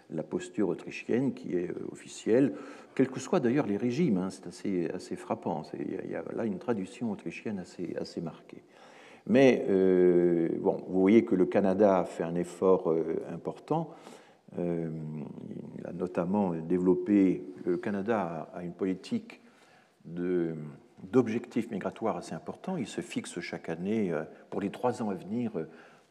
la 0.10 0.24
posture 0.24 0.70
autrichienne 0.70 1.34
qui 1.34 1.56
est 1.56 1.70
euh, 1.70 1.88
officielle, 1.92 2.54
quels 2.96 3.10
que 3.10 3.20
soient 3.20 3.40
d'ailleurs 3.40 3.68
les 3.68 3.78
régimes. 3.78 4.18
Hein. 4.18 4.30
C'est 4.52 4.92
assez, 4.94 5.16
frappant. 5.16 5.64
Il 5.80 6.12
y, 6.12 6.16
a 6.16 6.24
là 6.36 6.46
une 6.46 6.60
tradition 6.60 7.12
autrichienne 7.12 7.60
assez, 7.60 7.96
assez 8.00 8.22
marquée. 8.22 8.64
Mais 9.28 9.68
bon, 10.60 10.78
vous 10.88 11.00
voyez 11.00 11.24
que 11.24 11.36
le 11.36 11.46
Canada 11.46 12.00
a 12.00 12.06
fait 12.06 12.24
un 12.24 12.34
effort 12.34 12.92
important. 13.32 13.92
il 14.58 15.86
a 15.86 15.94
notamment 15.94 16.56
développé, 16.56 17.44
le 17.64 17.78
Canada 17.78 18.50
a 18.52 18.64
une 18.64 18.74
politique 18.74 19.42
d'objectifs 20.06 21.70
migratoires 21.70 22.18
assez 22.18 22.34
importants. 22.34 22.78
Il 22.78 22.88
se 22.88 23.02
fixe 23.02 23.40
chaque 23.42 23.70
année, 23.70 24.12
pour 24.50 24.60
les 24.60 24.72
trois 24.72 25.04
ans 25.04 25.12
à 25.12 25.14
venir, 25.14 25.52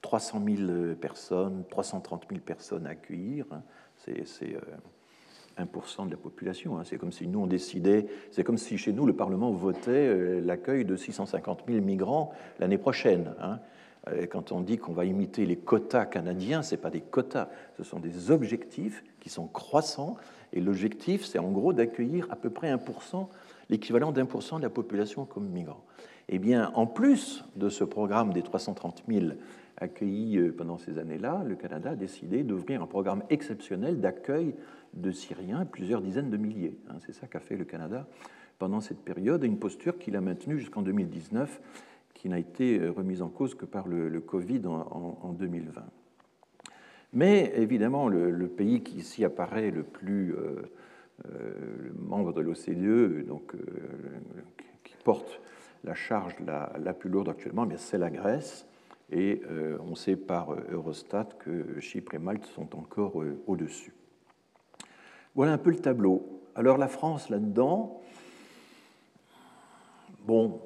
300 0.03 0.43
000 0.57 0.95
personnes, 0.95 1.65
330 1.69 2.25
000 2.29 2.41
personnes 2.41 2.87
à 2.87 2.91
accueillir. 2.91 3.47
Hein. 3.51 3.63
C'est 3.97 4.23
1% 5.59 6.03
euh, 6.03 6.05
de 6.07 6.11
la 6.11 6.17
population. 6.17 6.79
Hein. 6.79 6.83
C'est 6.85 6.97
comme 6.97 7.13
si 7.13 7.27
nous, 7.27 7.41
on 7.41 7.47
décidait, 7.47 8.07
c'est 8.31 8.45
comme 8.45 8.59
si 8.59 8.79
chez 8.79 8.93
nous, 8.93 9.07
le 9.07 9.13
Parlement 9.13 9.51
votait 9.51 9.91
euh, 9.91 10.41
l'accueil 10.41 10.85
de 10.85 10.97
650 10.97 11.65
000 11.69 11.81
migrants 11.85 12.33
l'année 12.59 12.79
prochaine. 12.79 13.35
Hein. 13.41 13.59
Euh, 14.09 14.27
quand 14.27 14.53
on 14.53 14.61
dit 14.61 14.79
qu'on 14.79 14.93
va 14.93 15.05
imiter 15.05 15.45
les 15.45 15.57
quotas 15.57 16.07
canadiens, 16.07 16.63
ce 16.63 16.77
pas 16.77 16.91
des 16.91 17.03
quotas, 17.03 17.49
ce 17.77 17.85
sont 17.85 18.01
des 18.01 18.31
objectifs 18.31 19.05
qui 19.21 19.29
sont 19.29 19.47
croissants. 19.47 20.17
Et 20.53 20.61
l'objectif, 20.61 21.25
c'est 21.25 21.39
en 21.39 21.51
gros 21.51 21.73
d'accueillir 21.73 22.27
à 22.31 22.37
peu 22.37 22.51
près 22.51 22.75
1%, 22.75 23.29
l'équivalent 23.69 24.13
d'un 24.13 24.27
pour 24.27 24.43
cent 24.43 24.59
de 24.59 24.63
la 24.63 24.71
population 24.71 25.27
comme 25.27 25.49
migrants. 25.49 25.85
Eh 26.29 26.39
bien, 26.39 26.73
en 26.75 26.87
plus 26.87 27.45
de 27.57 27.69
ce 27.69 27.85
programme 27.85 28.33
des 28.33 28.43
330 28.43 29.03
000 29.09 29.33
accueillis 29.81 30.39
euh, 30.39 30.53
pendant 30.53 30.79
ces 30.79 30.99
années-là, 30.99 31.43
le 31.47 31.57
Canada 31.57 31.91
a 31.91 31.97
décidé 31.97 32.43
d'ouvrir 32.43 32.83
un 32.83 32.87
programme 32.87 33.23
exceptionnel 33.31 34.01
d'accueil 34.01 34.55
de 34.95 35.11
Syriens, 35.11 35.65
plusieurs 35.65 36.03
dizaines 36.03 36.31
de 36.31 36.37
milliers. 36.37 36.79
Hein. 36.89 36.97
C'est 37.01 37.13
ça 37.13 37.27
qu'a 37.27 37.41
fait 37.41 37.57
le 37.57 37.65
Canada 37.65 38.07
pendant 38.59 38.81
cette 38.81 39.01
période, 39.01 39.43
et 39.43 39.47
une 39.47 39.59
posture 39.59 39.99
qu'il 39.99 40.17
a 40.17 40.21
maintenue 40.21 40.59
jusqu'en 40.59 40.83
2019, 40.83 41.61
qui 42.13 42.29
n'a 42.29 42.39
été 42.39 42.79
euh, 42.79 42.91
remise 42.91 43.23
en 43.23 43.29
cause 43.29 43.55
que 43.55 43.65
par 43.65 43.89
le, 43.89 44.21
Covid 44.21 44.67
en, 44.67 45.33
2020. 45.33 45.83
Mais 47.15 47.53
évidemment, 47.57 48.09
le, 48.09 48.49
pays 48.49 48.83
qui 48.83 48.99
ici 48.99 49.25
apparaît 49.25 49.71
le 49.71 49.83
plus 49.83 50.35
euh, 50.35 50.71
membre 51.99 52.33
de 52.33 52.41
l'OCDE, 52.41 53.27
donc 53.27 53.55
qui 54.85 54.95
porte 55.03 55.41
la 55.83 55.95
charge 55.95 56.37
la, 56.47 56.73
la 56.79 56.93
plus 56.93 57.11
lourde 57.11 57.31
actuellement, 57.31 57.67
c'est 57.77 57.99
la 57.99 58.11
Grèce. 58.11 58.70
Et 59.11 59.43
euh, 59.51 59.77
on 59.81 59.95
sait 59.95 60.17
par 60.17 60.53
euh, 60.53 60.61
Eurostat 60.71 61.29
que 61.41 61.81
Chypre 61.81 62.15
et 62.15 62.19
Malte 62.19 62.47
sont 62.47 62.77
encore 62.77 63.21
euh, 63.21 63.43
au-dessus. 63.47 63.93
Voilà 65.35 65.53
un 65.53 65.59
peu 65.59 65.71
le 65.71 65.79
tableau. 65.79 66.43
Alors 66.55 66.79
la 66.79 66.89
France 66.89 67.29
là-dedans, 67.29 68.01
bon, 70.27 70.61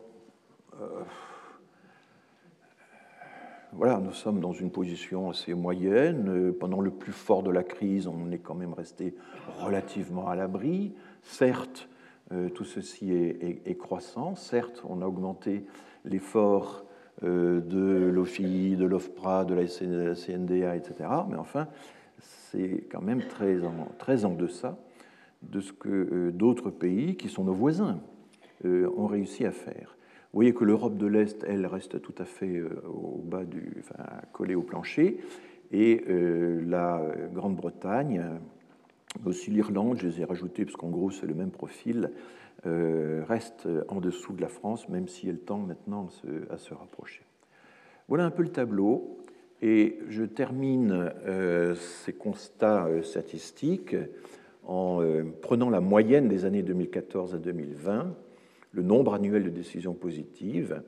voilà, 3.73 3.99
nous 3.99 4.13
sommes 4.13 4.41
dans 4.41 4.53
une 4.53 4.71
position 4.71 5.31
assez 5.31 5.53
moyenne. 5.53 6.53
Pendant 6.55 6.81
le 6.81 6.91
plus 6.91 7.13
fort 7.13 7.43
de 7.43 7.51
la 7.51 7.63
crise, 7.63 8.07
on 8.07 8.31
est 8.31 8.39
quand 8.39 8.55
même 8.55 8.73
resté 8.73 9.15
relativement 9.61 10.29
à 10.29 10.35
l'abri. 10.35 10.95
Certes, 11.23 11.89
tout 12.55 12.65
ceci 12.65 13.13
est, 13.13 13.77
croissant. 13.77 14.35
Certes, 14.35 14.83
on 14.89 15.03
a 15.03 15.07
augmenté 15.07 15.67
l'effort 16.05 16.84
de 17.23 18.11
l'OFI, 18.13 18.77
de 18.77 18.85
l'OFPRA, 18.85 19.45
de 19.45 19.55
la 19.55 19.67
CNDA, 19.67 20.77
etc. 20.77 20.95
Mais 21.29 21.37
enfin, 21.37 21.69
c'est 22.19 22.87
quand 22.91 23.03
même 23.03 23.23
très 23.29 24.25
en, 24.25 24.35
deçà 24.35 24.79
de 25.43 25.61
ce 25.61 25.73
que 25.73 25.89
euh, 25.89 26.31
d'autres 26.33 26.71
pays, 26.71 27.17
qui 27.17 27.29
sont 27.29 27.45
nos 27.45 27.53
voisins, 27.53 28.01
euh, 28.65 28.91
ont 28.97 29.07
réussi 29.07 29.45
à 29.45 29.53
faire. 29.53 29.97
Vous 30.33 30.39
voyez 30.39 30.55
que 30.55 30.65
l'Europe 30.65 30.97
de 30.97 31.07
l'Est, 31.07 31.45
elle, 31.47 31.67
reste 31.67 32.01
tout 32.03 32.15
à 32.19 32.25
fait 32.25 32.63
au 32.89 33.23
bas 33.23 33.45
du, 33.45 33.85
collée 34.33 34.57
au 34.57 34.63
plancher, 34.63 35.21
et 35.71 36.05
la 36.67 37.01
Grande-Bretagne, 37.33 38.23
aussi 39.25 39.51
l'Irlande, 39.51 39.99
je 40.01 40.07
les 40.07 40.21
ai 40.21 40.25
rajoutés 40.25 40.65
parce 40.65 40.77
qu'en 40.77 40.91
gros 40.91 41.11
c'est 41.11 41.27
le 41.27 41.35
même 41.35 41.51
profil, 41.51 42.11
euh, 42.11 42.11
reste 42.67 43.69
en 43.89 44.01
dessous 44.01 44.33
de 44.33 44.41
la 44.41 44.49
France, 44.49 44.89
même 44.89 45.09
si 45.09 45.29
elle 45.29 45.39
tend 45.39 45.59
maintenant 45.59 46.09
à 46.51 46.59
se, 46.59 46.75
rapprocher. 46.75 47.23
Voilà 48.09 48.25
un 48.25 48.31
peu 48.31 48.43
le 48.43 48.51
tableau. 48.51 49.19
Et 49.63 49.99
je 50.09 50.25
termine 50.25 51.13
euh, 51.27 51.75
ces 51.75 52.13
constats 52.13 52.87
euh, 52.87 53.03
statistiques 53.03 53.97
en 54.67 55.01
prenant 55.43 55.69
la 55.69 55.81
moyenne 55.81 56.27
des 56.29 56.47
années 56.47 56.63
2014 56.63 57.35
à 57.35 57.39
2020, 57.39 58.15
le 58.73 58.83
nombre 58.83 59.13
annuel 59.13 59.45
de 59.45 59.51
décisions 59.51 59.93
positives, 59.93 60.83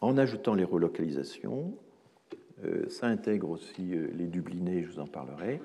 en 0.00 0.18
ajoutant 0.18 0.54
les 0.54 0.64
relocalisations. 0.64 1.72
ça 2.88 3.06
intègre 3.06 3.48
aussi 3.48 3.94
les 4.12 4.26
Dublinés, 4.26 4.82
je 4.82 4.90
vous 4.90 4.98
en 4.98 5.06
parlerai. 5.06 5.60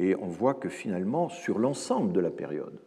Et 0.00 0.16
on 0.16 0.26
voit 0.26 0.54
que 0.54 0.68
finalement, 0.68 1.28
sur 1.28 1.60
l'ensemble 1.60 2.12
de 2.12 2.18
la 2.18 2.30
période, 2.30 2.80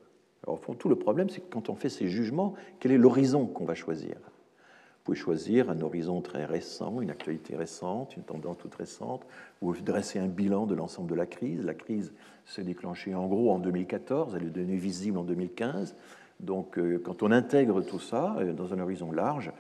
alors, 0.44 0.56
au 0.56 0.62
fond, 0.62 0.74
tout 0.74 0.90
le 0.90 0.96
problème, 0.96 1.30
c'est 1.30 1.42
que 1.42 1.52
quand 1.52 1.70
on 1.70 1.76
fait 1.76 1.90
ces 1.90 2.08
jugements, 2.08 2.54
quel 2.80 2.92
est 2.92 2.98
l'horizon 2.98 3.46
qu'on 3.46 3.66
va 3.66 3.76
choisir? 3.76 4.16
Vous 4.16 5.16
pouvez 5.16 5.18
choisir 5.18 5.70
un 5.70 5.82
horizon 5.82 6.22
très 6.22 6.46
récent, 6.46 7.02
une 7.02 7.10
actualité 7.10 7.56
récente, 7.56 8.16
une 8.16 8.24
tendance 8.24 8.58
toute 8.58 8.76
récente, 8.76 9.26
ou 9.62 9.74
dresser 9.74 10.20
un 10.20 10.28
bilan 10.28 10.66
de 10.66 10.76
l'ensemble 10.76 11.10
de 11.10 11.16
la 11.16 11.26
crise. 11.26 11.66
La 11.66 11.74
crise 11.74 12.14
s'est 12.46 12.64
déclenchée 12.64 13.16
en 13.16 13.28
gros 13.28 13.52
en 13.52 13.60
2014, 13.60 14.36
elle 14.36 14.48
est 14.48 14.52
devenue 14.52 14.78
visible 14.78 15.18
en 15.18 15.24
2015. 15.24 15.96
Donc, 16.40 16.78
euh, 16.78 17.02
quand 17.04 17.22
on 17.24 17.32
intègre 17.32 17.82
tout 17.82 18.00
ça 18.00 18.36
euh, 18.40 18.54
dans 18.54 18.74
un 18.74 18.80
horizon 18.80 19.12
large, 19.12 19.52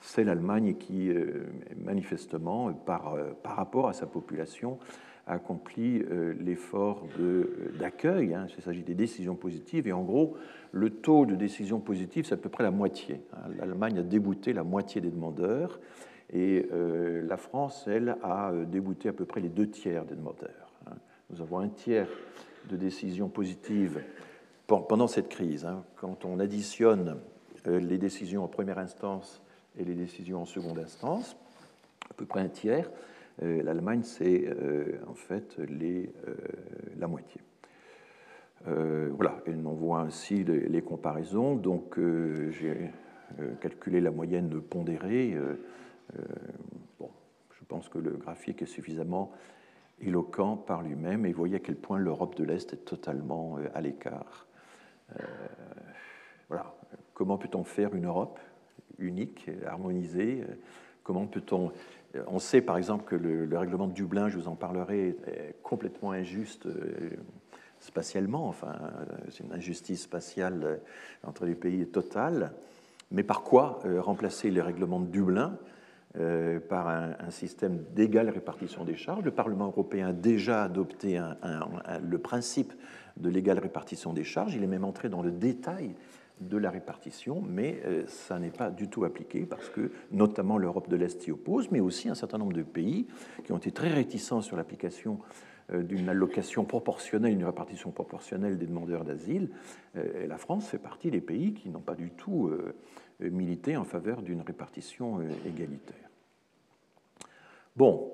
c'est 0.00 0.22
l'Allemagne 0.22 0.74
qui, 0.74 1.10
euh, 1.10 1.46
manifestement, 1.76 2.72
par, 2.72 3.16
par 3.42 3.56
rapport 3.56 3.88
à 3.88 3.92
sa 3.92 4.06
population, 4.06 4.78
accompli 5.26 6.02
euh, 6.02 6.34
l'effort 6.40 7.06
d'accueil. 7.78 8.34
Hein, 8.34 8.46
il 8.56 8.62
s'agit 8.62 8.82
des 8.82 8.94
décisions 8.94 9.34
positives. 9.34 9.86
Et 9.86 9.92
en 9.92 10.02
gros, 10.02 10.36
le 10.72 10.90
taux 10.90 11.26
de 11.26 11.34
décisions 11.34 11.80
positives, 11.80 12.26
c'est 12.26 12.34
à 12.34 12.38
peu 12.38 12.48
près 12.48 12.64
la 12.64 12.70
moitié. 12.70 13.20
Hein. 13.32 13.50
L'Allemagne 13.58 13.98
a 13.98 14.02
débouté 14.02 14.52
la 14.52 14.64
moitié 14.64 15.00
des 15.00 15.10
demandeurs. 15.10 15.80
Et 16.32 16.66
euh, 16.72 17.26
la 17.26 17.36
France, 17.36 17.86
elle, 17.88 18.16
a 18.22 18.52
euh, 18.52 18.64
débouté 18.64 19.08
à 19.08 19.12
peu 19.12 19.24
près 19.24 19.40
les 19.40 19.48
deux 19.48 19.68
tiers 19.68 20.04
des 20.04 20.14
demandeurs. 20.14 20.72
Hein. 20.86 20.94
Nous 21.30 21.40
avons 21.40 21.58
un 21.58 21.68
tiers 21.68 22.08
de 22.68 22.76
décisions 22.76 23.28
positives 23.28 24.02
pendant 24.66 25.08
cette 25.08 25.28
crise. 25.28 25.66
Quand 25.96 26.24
on 26.24 26.38
additionne 26.38 27.16
les 27.66 27.98
décisions 27.98 28.44
en 28.44 28.48
première 28.48 28.78
instance 28.78 29.42
et 29.76 29.84
les 29.84 29.94
décisions 29.94 30.42
en 30.42 30.44
seconde 30.44 30.78
instance, 30.78 31.36
à 32.08 32.14
peu 32.14 32.24
près 32.24 32.40
un 32.40 32.48
tiers, 32.48 32.88
euh, 32.88 33.09
L'Allemagne, 33.42 34.02
c'est 34.02 34.44
euh, 34.48 34.98
en 35.08 35.14
fait 35.14 35.56
euh, 35.58 36.06
la 36.98 37.06
moitié. 37.06 37.40
voilà, 38.66 39.40
et 39.46 39.54
on 39.54 39.72
voit 39.72 40.00
ainsi 40.00 40.44
les, 40.44 40.82
comparaisons. 40.82 41.56
Donc, 41.56 41.98
j'ai 42.50 42.90
calculé 43.60 44.02
la 44.02 44.10
moyenne 44.10 44.60
pondérée. 44.60 45.34
bon, 46.98 47.10
je 47.58 47.64
pense 47.66 47.88
que 47.88 47.98
le 47.98 48.10
graphique 48.10 48.60
est 48.60 48.66
suffisamment 48.66 49.32
éloquent 50.02 50.56
par 50.56 50.82
lui-même 50.82 51.24
et 51.24 51.32
voyez 51.32 51.56
à 51.56 51.60
quel 51.60 51.76
point 51.76 51.98
l'Europe 51.98 52.36
de 52.36 52.44
l'Est 52.44 52.74
est 52.74 52.84
totalement 52.84 53.56
à 53.74 53.80
l'écart. 53.80 54.46
voilà. 56.48 56.74
Comment 57.14 57.38
peut-on 57.38 57.64
faire 57.64 57.94
une 57.94 58.06
Europe 58.06 58.38
unique, 58.98 59.50
harmonisée? 59.66 60.44
Comment 61.02 61.26
peut-on 61.26 61.72
on 62.26 62.38
sait 62.38 62.60
par 62.60 62.76
exemple 62.76 63.04
que 63.04 63.16
le, 63.16 63.56
règlement 63.56 63.86
de 63.86 63.92
Dublin, 63.92 64.28
je 64.28 64.36
vous 64.36 64.48
en 64.48 64.56
parlerai, 64.56 65.16
est 65.26 65.54
complètement 65.62 66.12
injuste 66.12 66.66
euh, 66.66 67.10
spatialement, 67.78 68.48
enfin, 68.48 68.74
c'est 69.30 69.44
une 69.44 69.52
injustice 69.52 70.02
spatiale 70.02 70.60
euh, 70.64 70.76
entre 71.24 71.46
les 71.46 71.54
pays 71.54 71.86
totale. 71.86 72.52
Mais 73.10 73.22
par 73.22 73.42
quoi 73.42 73.80
euh, 73.84 74.00
remplacer 74.00 74.50
les 74.50 74.60
règlements 74.60 75.00
de 75.00 75.06
Dublin 75.06 75.56
par 76.68 76.88
un, 76.88 77.30
système 77.30 77.84
d'égale 77.94 78.30
répartition 78.30 78.84
des 78.84 78.96
charges? 78.96 79.22
Le 79.22 79.30
Parlement 79.30 79.66
européen 79.66 80.08
a 80.08 80.12
déjà 80.12 80.64
adopté 80.64 81.20
le 82.02 82.18
principe 82.18 82.72
de 83.16 83.28
l'égale 83.30 83.60
répartition 83.60 84.12
des 84.12 84.24
charges. 84.24 84.56
Il 84.56 84.64
est 84.64 84.66
même 84.66 84.84
entré 84.84 85.08
dans 85.08 85.22
le 85.22 85.30
détail 85.30 85.94
de 86.40 86.56
la 86.56 86.70
répartition, 86.70 87.42
mais 87.46 87.80
euh, 87.84 88.04
ça 88.06 88.38
n'est 88.38 88.50
pas 88.50 88.70
du 88.70 88.88
tout 88.88 89.04
appliqué 89.04 89.44
parce 89.44 89.68
que 89.68 89.90
notamment 90.10 90.58
l'Europe 90.58 90.88
de 90.88 90.96
l'Est 90.96 91.20
s'y 91.20 91.30
oppose, 91.30 91.70
mais 91.70 91.80
aussi 91.80 92.08
un 92.08 92.14
certain 92.14 92.38
nombre 92.38 92.54
de 92.54 92.62
pays 92.62 93.06
qui 93.44 93.52
ont 93.52 93.58
été 93.58 93.70
très 93.70 93.88
réticents 93.88 94.40
sur 94.40 94.56
l'application 94.56 95.18
euh, 95.72 95.82
d'une 95.82 96.08
allocation 96.08 96.64
proportionnelle, 96.64 97.32
une 97.32 97.44
répartition 97.44 97.90
proportionnelle 97.90 98.58
des 98.58 98.66
demandeurs 98.66 99.04
d'asile. 99.04 99.50
Euh, 99.96 100.26
la 100.26 100.38
France 100.38 100.68
fait 100.68 100.78
partie 100.78 101.10
des 101.10 101.20
pays 101.20 101.52
qui 101.52 101.68
n'ont 101.68 101.80
pas 101.80 101.94
du 101.94 102.10
tout 102.10 102.50
milité 103.20 103.76
en 103.76 103.84
faveur 103.84 104.22
d'une 104.22 104.40
répartition 104.40 105.20
égalitaire. 105.46 106.08
Bon, 107.76 108.10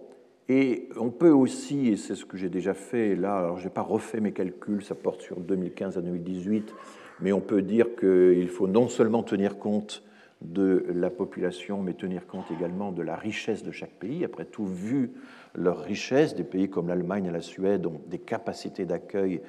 et 0.48 0.88
on 0.96 1.10
peut 1.10 1.30
aussi, 1.30 1.88
et 1.88 1.96
c'est 1.96 2.14
ce 2.14 2.24
que 2.24 2.36
j'ai 2.36 2.48
déjà 2.48 2.74
fait 2.74 3.16
là, 3.16 3.38
alors 3.38 3.58
je 3.58 3.64
n'ai 3.64 3.70
pas 3.70 3.82
refait 3.82 4.20
mes 4.20 4.32
calculs, 4.32 4.84
ça 4.84 4.94
porte 4.94 5.20
sur 5.20 5.40
2015 5.40 5.98
à 5.98 6.00
2018, 6.00 6.72
mais 7.20 7.32
on 7.32 7.40
peut 7.40 7.62
dire 7.62 7.96
qu'il 7.98 8.48
faut 8.48 8.68
non 8.68 8.88
seulement 8.88 9.22
tenir 9.22 9.58
compte 9.58 10.02
de 10.42 10.84
la 10.94 11.10
population, 11.10 11.82
mais 11.82 11.94
tenir 11.94 12.26
compte 12.26 12.50
également 12.50 12.92
de 12.92 13.02
la 13.02 13.16
richesse 13.16 13.62
de 13.62 13.70
chaque 13.70 13.92
pays. 13.92 14.24
Après 14.24 14.44
tout, 14.44 14.66
vu 14.66 15.12
leur 15.54 15.78
richesse, 15.78 16.34
des 16.34 16.44
pays 16.44 16.68
comme 16.68 16.88
l'Allemagne 16.88 17.26
et 17.26 17.30
la 17.30 17.40
Suède 17.40 17.86
ont 17.86 18.02
des 18.06 18.18
capacités 18.18 18.84
d'accueil 18.84 19.40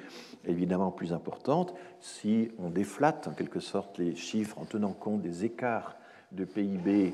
évidemment 0.46 0.90
plus 0.90 1.12
importantes. 1.12 1.74
Si 2.00 2.50
on 2.58 2.70
déflate 2.70 3.28
en 3.28 3.32
quelque 3.32 3.60
sorte 3.60 3.98
les 3.98 4.14
chiffres 4.14 4.58
en 4.58 4.64
tenant 4.64 4.92
compte 4.92 5.20
des 5.20 5.44
écarts 5.44 5.96
de 6.32 6.44
PIB 6.44 7.12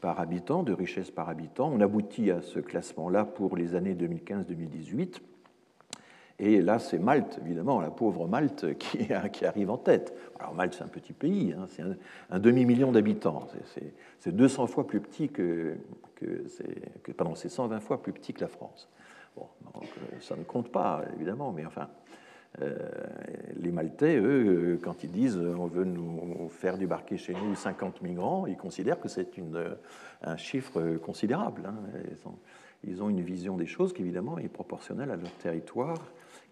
par 0.00 0.18
habitant, 0.18 0.64
de 0.64 0.72
richesse 0.72 1.12
par 1.12 1.28
habitant, 1.28 1.70
on 1.72 1.80
aboutit 1.80 2.32
à 2.32 2.42
ce 2.42 2.58
classement-là 2.58 3.24
pour 3.24 3.56
les 3.56 3.76
années 3.76 3.94
2015-2018. 3.94 5.20
Et 6.44 6.60
là, 6.60 6.80
c'est 6.80 6.98
Malte, 6.98 7.38
évidemment, 7.44 7.80
la 7.80 7.90
pauvre 7.90 8.26
Malte 8.26 8.76
qui, 8.78 9.12
arrive 9.44 9.70
en 9.70 9.76
tête. 9.76 10.12
Alors 10.40 10.54
Malte, 10.54 10.74
c'est 10.74 10.82
un 10.82 10.88
petit 10.88 11.12
pays, 11.12 11.54
hein, 11.56 11.66
c'est 11.68 11.84
un, 12.30 12.38
demi-million 12.40 12.90
d'habitants. 12.90 13.46
C'est 14.18 14.34
200 14.34 14.66
fois 14.66 14.84
plus 14.84 15.00
petit 15.00 15.28
que, 15.28 15.76
pardon, 17.16 17.36
c'est 17.36 17.48
120 17.48 17.78
fois 17.78 18.02
plus 18.02 18.12
petit 18.12 18.32
que 18.32 18.40
la 18.40 18.48
France. 18.48 18.88
Bon, 19.36 19.46
euh, 19.76 19.80
ça 20.20 20.34
ne 20.34 20.42
compte 20.42 20.72
pas, 20.72 21.04
évidemment, 21.14 21.52
mais 21.52 21.64
enfin, 21.64 21.88
les 22.58 23.72
Maltais, 23.72 24.16
eux, 24.18 24.78
quand 24.82 25.04
ils 25.04 25.10
disent 25.10 25.38
on 25.38 25.66
veut 25.66 25.84
nous 25.84 26.48
faire 26.50 26.76
débarquer 26.76 27.16
chez 27.16 27.32
nous 27.32 27.54
50 27.54 28.02
migrants, 28.02 28.46
ils 28.46 28.56
considèrent 28.56 29.00
que 29.00 29.08
c'est 29.08 29.28
un 30.22 30.36
chiffre 30.36 30.96
considérable. 30.98 31.62
Hein. 31.66 31.76
Ils, 32.86 33.02
ont, 33.02 33.08
une 33.08 33.22
vision 33.22 33.56
des 33.56 33.66
choses 33.66 33.92
qui, 33.92 34.02
évidemment, 34.02 34.38
est 34.38 34.48
proportionnelle 34.48 35.10
à 35.10 35.16
leur 35.16 35.32
territoire 35.38 35.98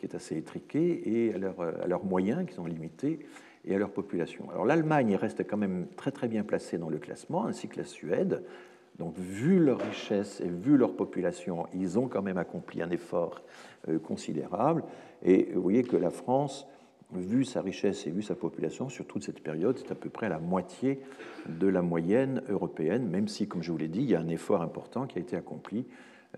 qui 0.00 0.06
est 0.06 0.14
assez 0.14 0.36
étriqué, 0.36 1.02
et 1.28 1.34
à, 1.34 1.86
leurs 1.86 2.04
moyens 2.04 2.46
qui 2.46 2.54
sont 2.54 2.64
limités, 2.64 3.20
et 3.66 3.74
à 3.74 3.78
leur 3.78 3.90
population. 3.90 4.50
Alors 4.50 4.64
l'Allemagne 4.64 5.14
reste 5.14 5.46
quand 5.46 5.58
même 5.58 5.86
très 5.96 6.10
très 6.10 6.28
bien 6.28 6.42
placée 6.42 6.78
dans 6.78 6.88
le 6.88 6.98
classement, 6.98 7.44
ainsi 7.44 7.68
que 7.68 7.76
la 7.76 7.84
Suède. 7.84 8.42
Donc 9.00 9.16
vu 9.16 9.58
leur 9.58 9.80
richesse 9.80 10.42
et 10.42 10.48
vu 10.48 10.76
leur 10.76 10.94
population, 10.94 11.66
ils 11.74 11.98
ont 11.98 12.06
quand 12.06 12.20
même 12.20 12.36
accompli 12.36 12.82
un 12.82 12.90
effort 12.90 13.40
euh, 13.88 13.98
considérable. 13.98 14.84
Et 15.22 15.50
vous 15.54 15.62
voyez 15.62 15.82
que 15.82 15.96
la 15.96 16.10
France, 16.10 16.66
vu 17.10 17.46
sa 17.46 17.62
richesse 17.62 18.06
et 18.06 18.10
vu 18.10 18.20
sa 18.20 18.34
population, 18.34 18.90
sur 18.90 19.06
toute 19.06 19.24
cette 19.24 19.42
période, 19.42 19.78
c'est 19.78 19.90
à 19.90 19.94
peu 19.94 20.10
près 20.10 20.28
la 20.28 20.38
moitié 20.38 21.00
de 21.48 21.66
la 21.66 21.80
moyenne 21.80 22.42
européenne, 22.50 23.08
même 23.08 23.26
si, 23.26 23.48
comme 23.48 23.62
je 23.62 23.72
vous 23.72 23.78
l'ai 23.78 23.88
dit, 23.88 24.00
il 24.00 24.10
y 24.10 24.14
a 24.14 24.20
un 24.20 24.28
effort 24.28 24.60
important 24.60 25.06
qui 25.06 25.16
a 25.16 25.22
été 25.22 25.34
accompli 25.34 25.86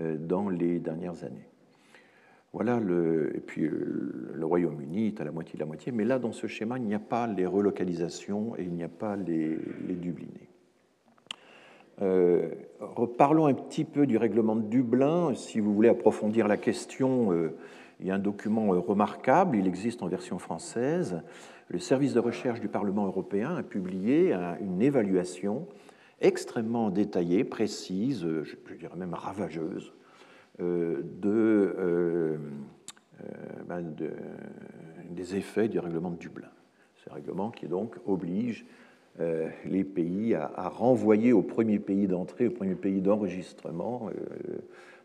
euh, 0.00 0.16
dans 0.16 0.48
les 0.48 0.78
dernières 0.78 1.24
années. 1.24 1.48
Voilà 2.52 2.76
et 2.76 3.40
puis 3.40 3.64
euh, 3.64 4.34
le 4.34 4.46
Royaume-Uni 4.46 5.08
est 5.08 5.20
à 5.20 5.24
la 5.24 5.32
moitié 5.32 5.54
de 5.54 5.58
la 5.58 5.66
moitié, 5.66 5.90
mais 5.90 6.04
là, 6.04 6.20
dans 6.20 6.32
ce 6.32 6.46
schéma, 6.46 6.78
il 6.78 6.84
n'y 6.84 6.94
a 6.94 7.00
pas 7.00 7.26
les 7.26 7.44
relocalisations 7.44 8.56
et 8.56 8.62
il 8.62 8.72
n'y 8.72 8.84
a 8.84 8.88
pas 8.88 9.16
les, 9.16 9.58
les 9.88 9.94
Dublinés. 9.96 10.51
Euh, 12.00 12.48
reparlons 12.80 13.46
un 13.46 13.54
petit 13.54 13.84
peu 13.84 14.06
du 14.06 14.16
règlement 14.16 14.56
de 14.56 14.62
Dublin. 14.62 15.34
Si 15.34 15.60
vous 15.60 15.74
voulez 15.74 15.88
approfondir 15.88 16.48
la 16.48 16.56
question, 16.56 17.32
euh, 17.32 17.54
il 18.00 18.06
y 18.06 18.10
a 18.10 18.14
un 18.14 18.18
document 18.18 18.68
remarquable, 18.68 19.56
il 19.56 19.66
existe 19.66 20.02
en 20.02 20.08
version 20.08 20.38
française. 20.38 21.22
Le 21.68 21.78
service 21.78 22.14
de 22.14 22.20
recherche 22.20 22.60
du 22.60 22.68
Parlement 22.68 23.06
européen 23.06 23.54
a 23.56 23.62
publié 23.62 24.32
une 24.60 24.82
évaluation 24.82 25.66
extrêmement 26.20 26.90
détaillée, 26.90 27.44
précise, 27.44 28.26
je 28.42 28.74
dirais 28.74 28.96
même 28.96 29.14
ravageuse, 29.14 29.92
euh, 30.60 31.02
euh, 31.24 32.36
ben 33.66 33.82
de, 33.82 34.10
des 35.10 35.36
effets 35.36 35.68
du 35.68 35.78
règlement 35.78 36.10
de 36.10 36.16
Dublin. 36.16 36.50
C'est 36.96 37.10
un 37.10 37.14
règlement 37.14 37.50
qui 37.50 37.66
donc 37.66 37.96
oblige 38.06 38.64
euh, 38.64 38.81
les 39.18 39.84
pays 39.84 40.34
à, 40.34 40.68
renvoyer 40.68 41.32
au 41.32 41.42
premier 41.42 41.78
pays 41.78 42.06
d'entrée, 42.06 42.46
au 42.46 42.50
premier 42.50 42.74
pays 42.74 43.00
d'enregistrement 43.00 44.10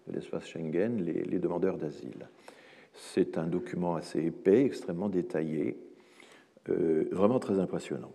de 0.07 0.13
l'espace 0.13 0.47
Schengen 0.47 1.03
les, 1.03 1.39
demandeurs 1.39 1.77
d'asile. 1.77 2.29
C'est 2.93 3.37
un 3.37 3.45
document 3.45 3.95
assez 3.95 4.23
épais, 4.23 4.63
extrêmement 4.63 5.09
détaillé, 5.09 5.77
vraiment 6.67 7.39
très 7.39 7.59
impressionnant. 7.59 8.11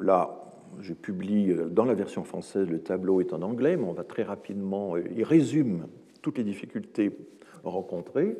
là, 0.00 0.42
je 0.80 0.94
publie 0.94 1.50
euh, 1.50 1.68
dans 1.68 1.84
la 1.84 1.94
version 1.94 2.24
française, 2.24 2.68
le 2.68 2.80
tableau 2.80 3.20
est 3.20 3.32
en 3.32 3.42
anglais, 3.42 3.76
mais 3.76 3.84
on 3.84 3.92
va 3.92 4.04
très 4.04 4.22
rapidement, 4.22 4.96
euh, 4.96 5.04
il 5.14 5.24
résume 5.24 5.86
toutes 6.22 6.38
les 6.38 6.44
difficultés 6.44 7.16
rencontrées. 7.64 8.36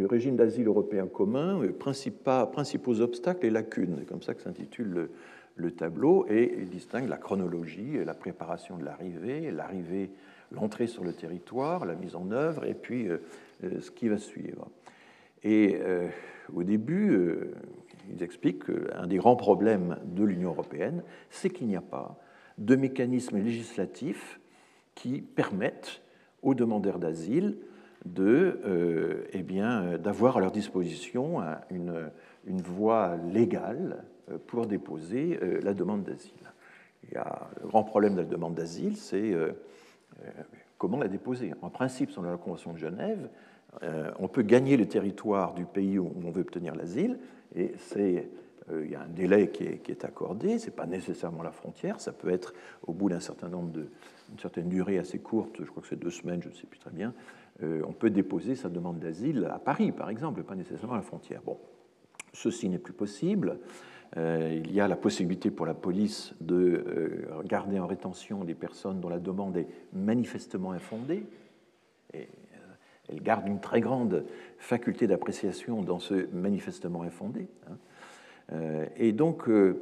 Le 0.00 0.06
régime 0.06 0.34
d'asile 0.34 0.66
européen 0.66 1.06
commun, 1.06 1.62
euh, 1.62 1.72
principaux 1.74 3.00
obstacles 3.02 3.44
et 3.44 3.50
lacunes, 3.50 4.06
comme 4.08 4.22
ça 4.22 4.32
que 4.32 4.40
s'intitule 4.40 5.10
le, 5.56 5.70
tableau, 5.72 6.24
et 6.30 6.54
il 6.56 6.70
distingue 6.70 7.06
la 7.06 7.18
chronologie, 7.18 8.02
la 8.02 8.14
préparation 8.14 8.78
de 8.78 8.84
l'arrivée, 8.86 9.50
l'arrivée, 9.50 10.10
l'entrée 10.52 10.86
sur 10.86 11.04
le 11.04 11.12
territoire, 11.12 11.84
la 11.84 11.96
mise 11.96 12.16
en 12.16 12.30
œuvre, 12.30 12.64
et 12.64 12.72
puis 12.72 13.08
ce 13.62 13.90
qui 13.90 14.08
va 14.08 14.16
suivre. 14.16 14.70
Et 15.44 15.78
au 16.54 16.62
début, 16.62 17.52
ils 18.10 18.22
expliquent 18.22 18.64
qu'un 18.64 19.06
des 19.06 19.18
grands 19.18 19.36
problèmes 19.36 19.98
de 20.06 20.24
l'Union 20.24 20.52
européenne, 20.52 21.02
c'est 21.28 21.50
qu'il 21.50 21.66
n'y 21.66 21.76
a 21.76 21.82
pas 21.82 22.18
de 22.56 22.74
mécanismes 22.74 23.36
législatifs 23.36 24.40
qui 24.94 25.20
permettent 25.20 26.00
aux 26.42 26.54
demandeurs 26.54 26.98
d'asile 26.98 27.58
de, 28.04 28.60
euh, 28.64 29.24
eh 29.32 29.42
bien, 29.42 29.98
d'avoir 29.98 30.38
à 30.38 30.40
leur 30.40 30.52
disposition 30.52 31.40
une, 31.70 32.10
une 32.46 32.62
voie 32.62 33.16
légale 33.32 34.04
euh, 34.30 34.38
pour 34.46 34.66
déposer 34.66 35.38
euh, 35.42 35.60
la 35.62 35.74
demande 35.74 36.04
d'asile. 36.04 36.32
Le 37.12 37.66
grand 37.66 37.82
problème 37.82 38.14
de 38.14 38.20
la 38.20 38.26
demande 38.26 38.54
d'asile, 38.54 38.96
c'est 38.96 39.34
comment 40.78 40.98
la 40.98 41.08
déposer. 41.08 41.52
En 41.60 41.68
principe, 41.68 42.10
selon 42.10 42.30
la 42.30 42.36
Convention 42.36 42.72
de 42.72 42.78
Genève, 42.78 43.28
on 44.20 44.28
peut 44.28 44.42
gagner 44.42 44.76
le 44.76 44.86
territoire 44.86 45.54
du 45.54 45.64
pays 45.64 45.98
où 45.98 46.12
on 46.24 46.30
veut 46.30 46.42
obtenir 46.42 46.76
l'asile, 46.76 47.18
et 47.56 47.72
c'est 47.78 48.28
il 48.70 48.90
y 48.90 48.94
a 48.94 49.00
un 49.00 49.08
délai 49.08 49.50
qui 49.50 49.64
est, 49.64 50.04
accordé, 50.04 50.58
ce 50.58 50.66
n'est 50.66 50.72
pas 50.72 50.86
nécessairement 50.86 51.42
la 51.42 51.50
frontière, 51.50 52.00
ça 52.00 52.12
peut 52.12 52.30
être 52.30 52.54
au 52.86 52.92
bout 52.92 53.08
d'un 53.08 53.18
certain 53.18 53.48
nombre 53.48 53.72
de, 53.72 53.88
une 54.30 54.38
certaine 54.38 54.68
durée 54.68 54.98
assez 54.98 55.18
courte, 55.18 55.56
je 55.58 55.64
crois 55.64 55.82
que 55.82 55.88
c'est 55.88 55.98
deux 55.98 56.10
semaines, 56.10 56.42
je 56.42 56.50
ne 56.50 56.54
sais 56.54 56.66
plus 56.66 56.78
très 56.78 56.92
bien, 56.92 57.12
on 57.62 57.92
peut 57.92 58.10
déposer 58.10 58.54
sa 58.54 58.68
demande 58.68 58.98
d'asile 58.98 59.48
à 59.50 59.58
Paris, 59.58 59.92
par 59.92 60.10
exemple, 60.10 60.42
pas 60.42 60.54
nécessairement 60.54 60.94
à 60.94 60.98
la 60.98 61.02
frontière. 61.02 61.42
Bon, 61.44 61.58
ceci 62.32 62.68
n'est 62.68 62.78
plus 62.78 62.92
possible. 62.92 63.58
Euh, 64.16 64.60
il 64.64 64.72
y 64.72 64.80
a 64.80 64.88
la 64.88 64.96
possibilité 64.96 65.50
pour 65.50 65.66
la 65.66 65.74
police 65.74 66.34
de 66.40 67.28
garder 67.44 67.78
en 67.78 67.86
rétention 67.86 68.44
des 68.44 68.54
personnes 68.54 69.00
dont 69.00 69.08
la 69.08 69.20
demande 69.20 69.56
est 69.56 69.68
manifestement 69.92 70.72
infondée. 70.72 71.24
Elle 72.12 73.22
garde 73.22 73.46
une 73.46 73.60
très 73.60 73.80
grande 73.80 74.24
faculté 74.58 75.06
d'appréciation 75.06 75.82
dans 75.82 75.98
ce 75.98 76.28
manifestement 76.32 77.02
infondé. 77.02 77.48
Hein. 77.68 77.76
Euh, 78.52 78.86
et 78.96 79.12
donc, 79.12 79.48
euh, 79.48 79.74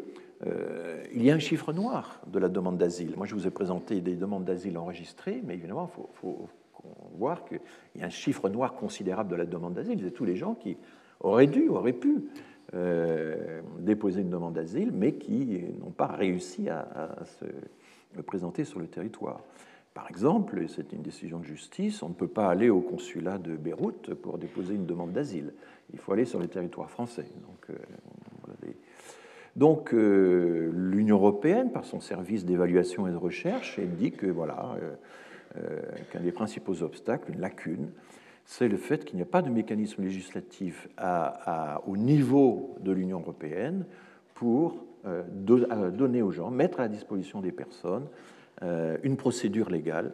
il 1.12 1.22
y 1.22 1.30
a 1.30 1.34
un 1.34 1.38
chiffre 1.38 1.72
noir 1.72 2.20
de 2.26 2.38
la 2.38 2.48
demande 2.48 2.78
d'asile. 2.78 3.14
Moi, 3.16 3.26
je 3.26 3.34
vous 3.34 3.46
ai 3.46 3.50
présenté 3.50 4.00
des 4.00 4.14
demandes 4.14 4.44
d'asile 4.44 4.78
enregistrées, 4.78 5.42
mais 5.44 5.54
évidemment, 5.54 5.90
il 5.92 6.18
faut, 6.20 6.48
voir 7.18 7.44
qu'il 7.44 7.60
y 7.96 8.02
a 8.02 8.06
un 8.06 8.10
chiffre 8.10 8.48
noir 8.48 8.74
considérable 8.74 9.30
de 9.30 9.36
la 9.36 9.44
demande 9.44 9.74
d'asile. 9.74 10.00
C'est 10.02 10.12
tous 10.12 10.24
les 10.24 10.36
gens 10.36 10.54
qui 10.54 10.76
auraient 11.20 11.46
dû, 11.46 11.68
auraient 11.68 11.92
pu 11.92 12.24
déposer 13.80 14.20
une 14.20 14.28
demande 14.28 14.54
d'asile, 14.54 14.92
mais 14.92 15.14
qui 15.14 15.64
n'ont 15.80 15.90
pas 15.90 16.06
réussi 16.06 16.68
à, 16.68 17.16
se 17.24 18.20
présenter 18.22 18.64
sur 18.64 18.78
le 18.78 18.86
territoire. 18.86 19.40
Par 19.94 20.08
exemple, 20.10 20.62
c'est 20.68 20.92
une 20.92 21.02
décision 21.02 21.40
de 21.40 21.44
justice, 21.44 22.02
on 22.04 22.10
ne 22.10 22.14
peut 22.14 22.28
pas 22.28 22.48
aller 22.48 22.70
au 22.70 22.80
consulat 22.80 23.38
de 23.38 23.56
Beyrouth 23.56 24.14
pour 24.14 24.38
déposer 24.38 24.74
une 24.74 24.86
demande 24.86 25.12
d'asile. 25.12 25.52
Il 25.92 25.98
faut 25.98 26.12
aller 26.12 26.24
sur 26.24 26.40
les 26.40 26.46
territoires 26.46 26.90
français. 26.90 27.26
Donc, 29.56 29.92
euh, 29.92 29.94
euh, 29.94 30.70
l'Union 30.72 31.16
européenne, 31.16 31.72
par 31.72 31.84
son 31.84 32.00
service 32.00 32.44
d'évaluation 32.44 33.08
et 33.08 33.10
de 33.10 33.16
recherche, 33.16 33.78
indique 33.78 34.18
que 34.18 34.26
voilà, 34.26 34.76
euh, 34.80 34.94
qu'un 36.10 36.20
des 36.20 36.32
principaux 36.32 36.82
obstacles, 36.82 37.32
une 37.32 37.40
lacune, 37.40 37.90
c'est 38.44 38.68
le 38.68 38.76
fait 38.76 39.04
qu'il 39.04 39.16
n'y 39.16 39.22
a 39.22 39.26
pas 39.26 39.42
de 39.42 39.50
mécanisme 39.50 40.02
législatif 40.02 40.88
au 41.86 41.96
niveau 41.96 42.76
de 42.80 42.92
l'Union 42.92 43.20
européenne 43.20 43.84
pour 44.34 44.84
donner 45.32 46.22
aux 46.22 46.30
gens, 46.30 46.50
mettre 46.50 46.80
à 46.80 46.82
la 46.82 46.88
disposition 46.88 47.40
des 47.40 47.52
personnes 47.52 48.06
euh, 48.62 48.96
une 49.04 49.16
procédure 49.16 49.70
légale 49.70 50.12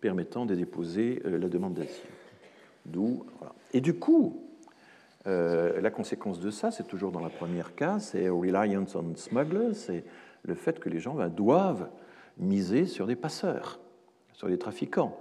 permettant 0.00 0.46
de 0.46 0.54
déposer 0.54 1.20
euh, 1.26 1.38
la 1.38 1.48
demande 1.48 1.74
d'asile. 1.74 1.92
D'où, 2.86 3.24
Et 3.74 3.82
du 3.82 3.94
coup, 3.94 4.42
euh, 5.26 5.80
la 5.82 5.90
conséquence 5.90 6.40
de 6.40 6.50
ça, 6.50 6.70
c'est 6.70 6.86
toujours 6.86 7.12
dans 7.12 7.20
la 7.20 7.28
première 7.28 7.74
case, 7.74 8.10
c'est 8.12 8.28
reliance 8.30 8.94
on 8.96 9.14
smugglers, 9.16 9.74
c'est 9.74 10.04
le 10.44 10.54
fait 10.54 10.80
que 10.80 10.88
les 10.88 10.98
gens 10.98 11.14
ben, 11.14 11.28
doivent 11.28 11.88
miser 12.38 12.86
sur 12.86 13.06
des 13.06 13.16
passeurs, 13.16 13.80
sur 14.34 14.48
des 14.48 14.58
trafiquants. 14.58 15.18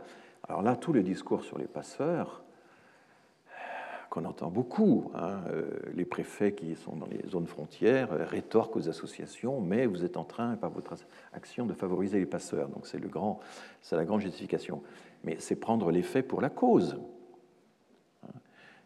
Alors 0.47 0.61
là, 0.61 0.75
tous 0.75 0.91
les 0.93 1.03
discours 1.03 1.43
sur 1.43 1.57
les 1.57 1.67
passeurs, 1.67 2.43
qu'on 4.13 4.25
entend 4.25 4.51
beaucoup. 4.51 5.11
Hein, 5.15 5.41
euh, 5.49 5.65
les 5.95 6.05
préfets 6.05 6.53
qui 6.53 6.75
sont 6.75 6.95
dans 6.95 7.07
les 7.07 7.27
zones 7.29 7.47
frontières 7.47 8.13
euh, 8.13 8.25
rétorquent 8.25 8.75
aux 8.75 8.87
associations, 8.87 9.59
mais 9.59 9.87
vous 9.87 10.05
êtes 10.05 10.17
en 10.17 10.23
train, 10.23 10.55
par 10.55 10.69
votre 10.69 10.93
action, 11.33 11.65
de 11.65 11.73
favoriser 11.73 12.19
les 12.19 12.27
passeurs. 12.27 12.69
Donc 12.69 12.85
c'est 12.85 12.99
le 12.99 13.07
grand, 13.07 13.39
c'est 13.81 13.95
la 13.95 14.05
grande 14.05 14.21
justification. 14.21 14.83
Mais 15.23 15.37
c'est 15.39 15.55
prendre 15.55 15.89
les 15.89 16.03
faits 16.03 16.27
pour 16.27 16.41
la 16.41 16.51
cause. 16.51 16.99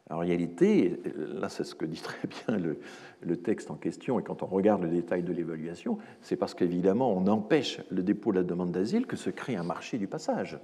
En 0.10 0.20
réalité, 0.20 1.02
là 1.16 1.50
c'est 1.50 1.64
ce 1.64 1.76
que 1.76 1.86
dit 1.86 2.02
très 2.02 2.28
bien 2.48 2.58
le, 2.58 3.38
texte 3.38 3.72
en 3.72 3.76
question, 3.76 4.20
et 4.20 4.24
quand 4.24 4.42
on 4.42 4.46
regarde 4.46 4.82
le 4.84 4.90
détail 4.90 5.24
de 5.24 5.34
l'évaluation, 5.34 5.98
c'est 6.22 6.38
parce 6.38 6.54
qu'évidemment 6.54 7.12
on 7.12 7.28
empêche 7.28 7.82
le 7.90 8.04
dépôt 8.04 8.32
de 8.32 8.38
la 8.38 8.44
demande 8.44 8.72
d'asile 8.72 9.06
que 9.06 9.18
se 9.18 9.30
crée 9.30 9.56
un 9.56 9.64
marché 9.64 9.98
du 9.98 10.08
passage. 10.08 10.60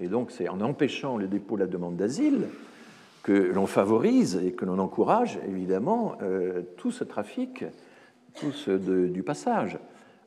Et 0.00 0.08
donc 0.08 0.30
c'est 0.30 0.48
en 0.48 0.60
empêchant 0.60 1.16
le 1.16 1.28
dépôt 1.28 1.56
de 1.56 1.60
la 1.60 1.68
demande 1.68 1.96
d'asile 1.96 2.48
que 3.22 3.32
l'on 3.32 3.66
favorise 3.66 4.42
et 4.44 4.52
que 4.52 4.64
l'on 4.64 4.78
encourage 4.78 5.38
évidemment 5.46 6.16
euh, 6.22 6.62
tout 6.76 6.90
ce 6.90 7.04
trafic, 7.04 7.64
tout 8.34 8.50
ce 8.50 8.72
du 9.06 9.22
passage. 9.22 9.78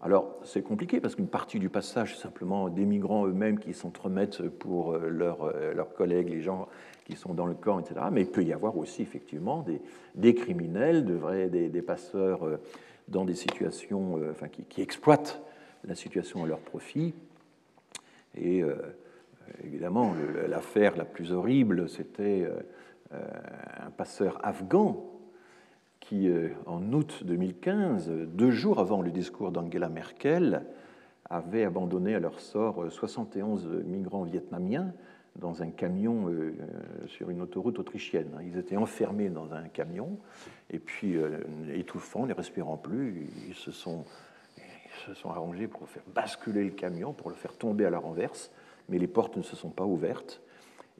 Alors 0.01 0.35
c'est 0.43 0.61
compliqué 0.61 1.01
parce 1.01 1.15
qu'une 1.15 1.27
partie 1.27 1.59
du 1.59 1.67
passage, 1.67 2.15
c'est 2.15 2.21
simplement 2.21 2.69
des 2.69 2.85
migrants 2.85 3.27
eux-mêmes 3.27 3.59
qui 3.59 3.73
s'entremettent 3.73 4.47
pour 4.47 4.93
euh, 4.93 5.09
euh, 5.09 5.73
leurs 5.73 5.93
collègues, 5.93 6.29
les 6.29 6.41
gens 6.41 6.69
qui 7.05 7.15
sont 7.15 7.33
dans 7.33 7.45
le 7.45 7.53
camp, 7.53 7.79
etc. 7.79 8.01
Mais 8.11 8.21
il 8.21 8.27
peut 8.27 8.43
y 8.43 8.53
avoir 8.53 8.77
aussi 8.77 9.01
effectivement 9.01 9.65
des, 10.15 10.35
criminels, 10.35 11.05
des, 11.05 11.81
passeurs 11.81 12.59
dans 13.07 13.25
des 13.25 13.35
situations, 13.35 14.19
enfin, 14.31 14.47
qui, 14.47 14.81
exploitent 14.81 15.41
la 15.83 15.95
situation 15.95 16.43
à 16.43 16.47
leur 16.47 16.59
profit. 16.59 17.13
Et 18.35 18.63
évidemment, 19.63 20.13
l'affaire 20.47 20.97
la 20.97 21.05
plus 21.05 21.31
horrible, 21.31 21.87
c'était 21.89 22.49
euh, 23.13 23.19
un 23.85 23.91
passeur 23.91 24.39
afghan 24.43 25.05
qui, 25.99 26.27
euh, 26.27 26.49
en 26.65 26.91
août 26.93 27.23
2015, 27.23 28.09
deux 28.09 28.51
jours 28.51 28.79
avant 28.79 29.01
le 29.01 29.11
discours 29.11 29.51
d'Angela 29.51 29.89
Merkel, 29.89 30.63
avait 31.29 31.63
abandonné 31.63 32.15
à 32.15 32.19
leur 32.19 32.39
sort 32.39 32.91
71 32.91 33.67
migrants 33.85 34.23
vietnamiens 34.23 34.93
dans 35.35 35.61
un 35.61 35.69
camion 35.69 36.29
euh, 36.29 36.53
sur 37.07 37.29
une 37.29 37.41
autoroute 37.41 37.79
autrichienne. 37.79 38.29
Ils 38.43 38.57
étaient 38.57 38.77
enfermés 38.77 39.29
dans 39.29 39.53
un 39.53 39.67
camion 39.67 40.17
et 40.69 40.79
puis, 40.79 41.15
étouffants, 41.73 42.25
ne 42.25 42.33
respirant 42.33 42.77
plus, 42.77 43.27
ils 43.47 43.53
se, 43.53 43.71
sont, 43.71 44.03
arrangés 45.23 45.67
pour 45.67 45.87
faire 45.87 46.03
basculer 46.13 46.63
le 46.63 46.71
camion, 46.71 47.13
pour 47.13 47.29
le 47.29 47.35
faire 47.35 47.55
tomber 47.55 47.85
à 47.85 47.89
la 47.91 47.99
renverse, 47.99 48.51
mais 48.89 48.97
les 48.97 49.07
portes 49.07 49.37
ne 49.37 49.43
se 49.43 49.55
sont 49.55 49.69
pas 49.69 49.85
ouvertes. 49.85 50.41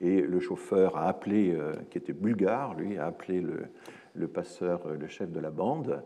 Et 0.02 0.22
le 0.22 0.40
chauffeur 0.40 0.98
a 0.98 1.08
appelé, 1.08 1.54
euh, 1.54 1.74
qui 1.90 1.98
était 1.98 2.14
bulgare, 2.14 2.74
lui, 2.76 2.98
a 2.98 3.06
appelé 3.06 3.42
le, 3.42 4.28
passeur, 4.28 4.86
euh, 4.86 4.98
le 4.98 5.08
chef 5.08 5.32
de 5.32 5.40
la 5.40 5.52
bande, 5.52 6.04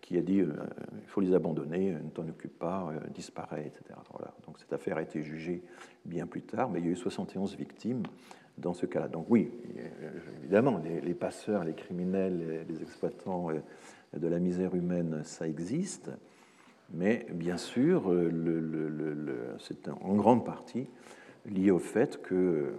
qui 0.00 0.16
a 0.16 0.22
dit 0.22 0.40
euh, 0.40 0.52
il 1.02 1.08
faut 1.08 1.20
les 1.20 1.34
abandonner, 1.34 1.92
ne 1.92 2.10
t'en 2.10 2.28
occupe 2.28 2.58
pas, 2.58 2.92
disparaît, 3.14 3.66
etc. 3.66 3.82
Voilà. 4.10 4.32
Donc 4.46 4.58
cette 4.58 4.72
affaire 4.72 4.96
a 4.96 5.02
été 5.02 5.22
jugée 5.22 5.62
bien 6.04 6.26
plus 6.26 6.42
tard, 6.42 6.70
mais 6.70 6.80
il 6.80 6.86
y 6.86 6.88
a 6.88 6.92
eu 6.92 6.96
71 6.96 7.56
victimes 7.56 8.02
dans 8.58 8.72
ce 8.72 8.86
cas-là. 8.86 9.08
Donc 9.08 9.26
oui, 9.28 9.50
évidemment, 10.40 10.80
les, 11.02 11.14
passeurs, 11.14 11.64
les 11.64 11.74
criminels, 11.74 12.64
les, 12.68 12.82
exploitants 12.82 13.48
de 14.16 14.26
la 14.28 14.38
misère 14.38 14.74
humaine, 14.74 15.22
ça 15.24 15.46
existe, 15.46 16.10
mais 16.90 17.26
bien 17.32 17.58
sûr, 17.58 18.10
c'est 19.58 19.88
en 19.88 20.14
grande 20.14 20.46
partie 20.46 20.88
lié 21.44 21.70
au 21.70 21.78
fait 21.78 22.22
que 22.22 22.72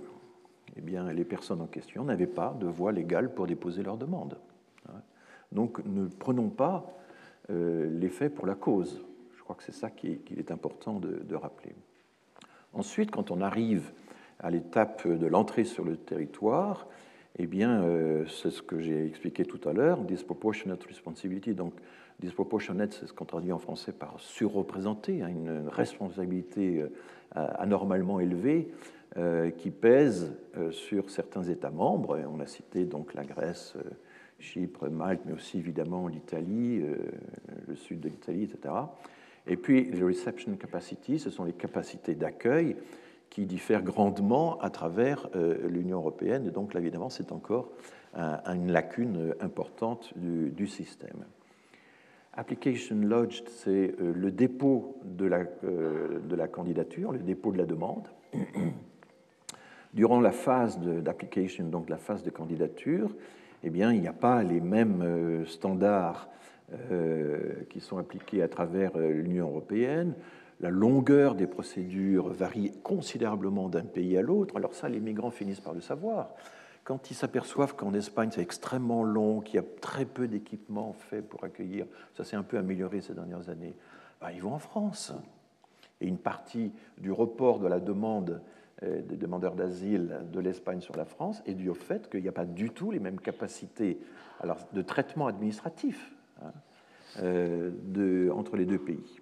eh 0.75 0.81
bien, 0.81 1.11
les 1.11 1.25
personnes 1.25 1.61
en 1.61 1.67
question 1.67 2.03
n'avaient 2.03 2.27
pas 2.27 2.55
de 2.59 2.67
voie 2.67 2.91
légale 2.91 3.33
pour 3.33 3.47
déposer 3.47 3.83
leur 3.83 3.97
demande. 3.97 4.37
Donc 5.51 5.83
ne 5.85 6.07
prenons 6.07 6.49
pas 6.49 6.93
euh, 7.49 7.89
les 7.99 8.09
faits 8.09 8.33
pour 8.33 8.45
la 8.45 8.55
cause. 8.55 9.03
Je 9.35 9.43
crois 9.43 9.55
que 9.55 9.63
c'est 9.63 9.73
ça 9.73 9.89
qu'il 9.89 10.19
est 10.37 10.51
important 10.51 10.99
de, 10.99 11.35
rappeler. 11.35 11.73
Ensuite, 12.73 13.11
quand 13.11 13.31
on 13.31 13.41
arrive 13.41 13.91
à 14.39 14.51
l'étape 14.51 15.07
de 15.07 15.25
l'entrée 15.25 15.63
sur 15.63 15.85
le 15.85 15.95
territoire, 15.95 16.87
eh 17.39 17.47
bien, 17.47 17.81
euh, 17.83 18.25
c'est 18.27 18.49
ce 18.49 18.61
que 18.61 18.79
j'ai 18.79 19.05
expliqué 19.05 19.45
tout 19.45 19.67
à 19.69 19.73
l'heure, 19.73 20.01
disproportionate 20.01 20.83
responsibility. 20.83 21.53
Donc, 21.53 21.73
disproportionate, 22.19 22.93
c'est 22.93 23.07
ce 23.07 23.13
qu'on 23.13 23.25
traduit 23.25 23.51
en 23.51 23.59
français 23.59 23.91
par 23.91 24.19
surreprésenté, 24.19 25.21
hein, 25.21 25.29
une 25.29 25.69
responsabilité 25.69 26.81
euh, 26.81 26.89
anormalement 27.33 28.19
élevée. 28.19 28.69
Qui 29.57 29.73
euh, 29.83 30.71
sur 30.71 31.09
certains 31.09 31.41
États 31.41 31.71
membres. 31.71 32.19
On 32.31 32.39
a 32.39 32.45
cité 32.45 32.85
donc 32.85 33.15
la 33.15 33.23
Grèce, 33.23 33.75
Chypre, 34.39 34.89
Malte, 34.89 35.21
mais 35.25 35.33
aussi 35.33 35.57
évidemment 35.57 36.07
l'Italie, 36.07 36.83
le 37.67 37.75
sud 37.75 37.99
de 37.99 38.09
l'Italie, 38.09 38.43
etc. 38.43 38.73
Et 39.47 39.57
puis 39.57 39.85
les 39.85 40.03
reception 40.03 40.55
capacity, 40.55 41.19
ce 41.19 41.29
sont 41.29 41.43
les 41.43 41.53
capacités 41.53 42.15
d'accueil 42.15 42.75
qui 43.29 43.45
diffèrent 43.45 43.83
grandement 43.83 44.59
à 44.59 44.69
travers 44.69 45.29
l'Union 45.67 45.97
européenne. 45.97 46.49
Donc 46.49 46.73
là, 46.73 46.79
évidemment, 46.79 47.09
c'est 47.09 47.31
encore 47.31 47.71
une 48.13 48.71
lacune 48.71 49.33
importante 49.39 50.13
du, 50.17 50.67
système. 50.67 51.25
Application 52.33 52.97
lodged, 52.97 53.47
c'est 53.49 53.95
le 53.99 54.31
dépôt 54.31 54.97
de 55.03 55.25
la 55.25 56.47
candidature, 56.47 57.11
le 57.11 57.19
dépôt 57.19 57.51
de 57.51 57.57
la 57.57 57.65
demande. 57.65 58.07
Durant 59.93 60.19
la 60.19 60.31
phase 60.31 60.79
d'application, 60.79 61.69
donc 61.69 61.89
la 61.89 61.97
phase 61.97 62.23
de 62.23 62.29
candidature, 62.29 63.15
eh 63.63 63.69
bien, 63.69 63.91
il 63.93 64.01
n'y 64.01 64.07
a 64.07 64.13
pas 64.13 64.43
les 64.43 64.61
mêmes 64.61 65.01
euh, 65.01 65.45
standards 65.45 66.29
euh, 66.91 67.63
qui 67.69 67.79
sont 67.79 67.97
appliqués 67.97 68.41
à 68.43 68.47
travers 68.47 68.91
euh, 68.95 69.09
l'Union 69.09 69.47
européenne. 69.47 70.13
La 70.59 70.69
longueur 70.69 71.35
des 71.35 71.47
procédures 71.47 72.29
varie 72.29 72.71
considérablement 72.83 73.69
d'un 73.69 73.83
pays 73.83 74.17
à 74.17 74.21
l'autre. 74.21 74.57
Alors 74.57 74.73
ça, 74.73 74.89
les 74.89 74.99
migrants 74.99 75.31
finissent 75.31 75.59
par 75.59 75.73
le 75.73 75.81
savoir. 75.81 76.29
Quand 76.83 77.11
ils 77.11 77.15
s'aperçoivent 77.15 77.75
qu'en 77.75 77.93
Espagne, 77.93 78.29
c'est 78.31 78.41
extrêmement 78.41 79.03
long, 79.03 79.41
qu'il 79.41 79.55
y 79.55 79.59
a 79.59 79.65
très 79.81 80.05
peu 80.05 80.27
d'équipements 80.27 80.93
faits 80.93 81.27
pour 81.27 81.43
accueillir, 81.43 81.85
ça 82.15 82.23
s'est 82.23 82.37
un 82.37 82.43
peu 82.43 82.57
amélioré 82.57 83.01
ces 83.01 83.13
dernières 83.13 83.49
années, 83.49 83.75
ben, 84.21 84.31
ils 84.33 84.41
vont 84.41 84.53
en 84.53 84.59
France. 84.59 85.13
Et 85.99 86.07
une 86.07 86.17
partie 86.17 86.71
du 86.97 87.11
report 87.11 87.59
de 87.59 87.67
la 87.67 87.79
demande 87.79 88.41
des 88.83 89.17
demandeurs 89.17 89.55
d'asile 89.55 90.19
de 90.31 90.39
l'Espagne 90.39 90.81
sur 90.81 90.95
la 90.95 91.05
France 91.05 91.41
est 91.45 91.55
dû 91.55 91.69
au 91.69 91.73
fait 91.73 92.09
qu'il 92.09 92.21
n'y 92.21 92.27
a 92.27 92.33
pas 92.33 92.45
du 92.45 92.69
tout 92.69 92.91
les 92.91 92.99
mêmes 92.99 93.19
capacités 93.19 93.97
alors, 94.39 94.59
de 94.73 94.81
traitement 94.81 95.27
administratif 95.27 96.13
hein, 96.41 96.51
euh, 97.19 98.29
entre 98.31 98.55
les 98.55 98.65
deux 98.65 98.77
pays. 98.77 99.19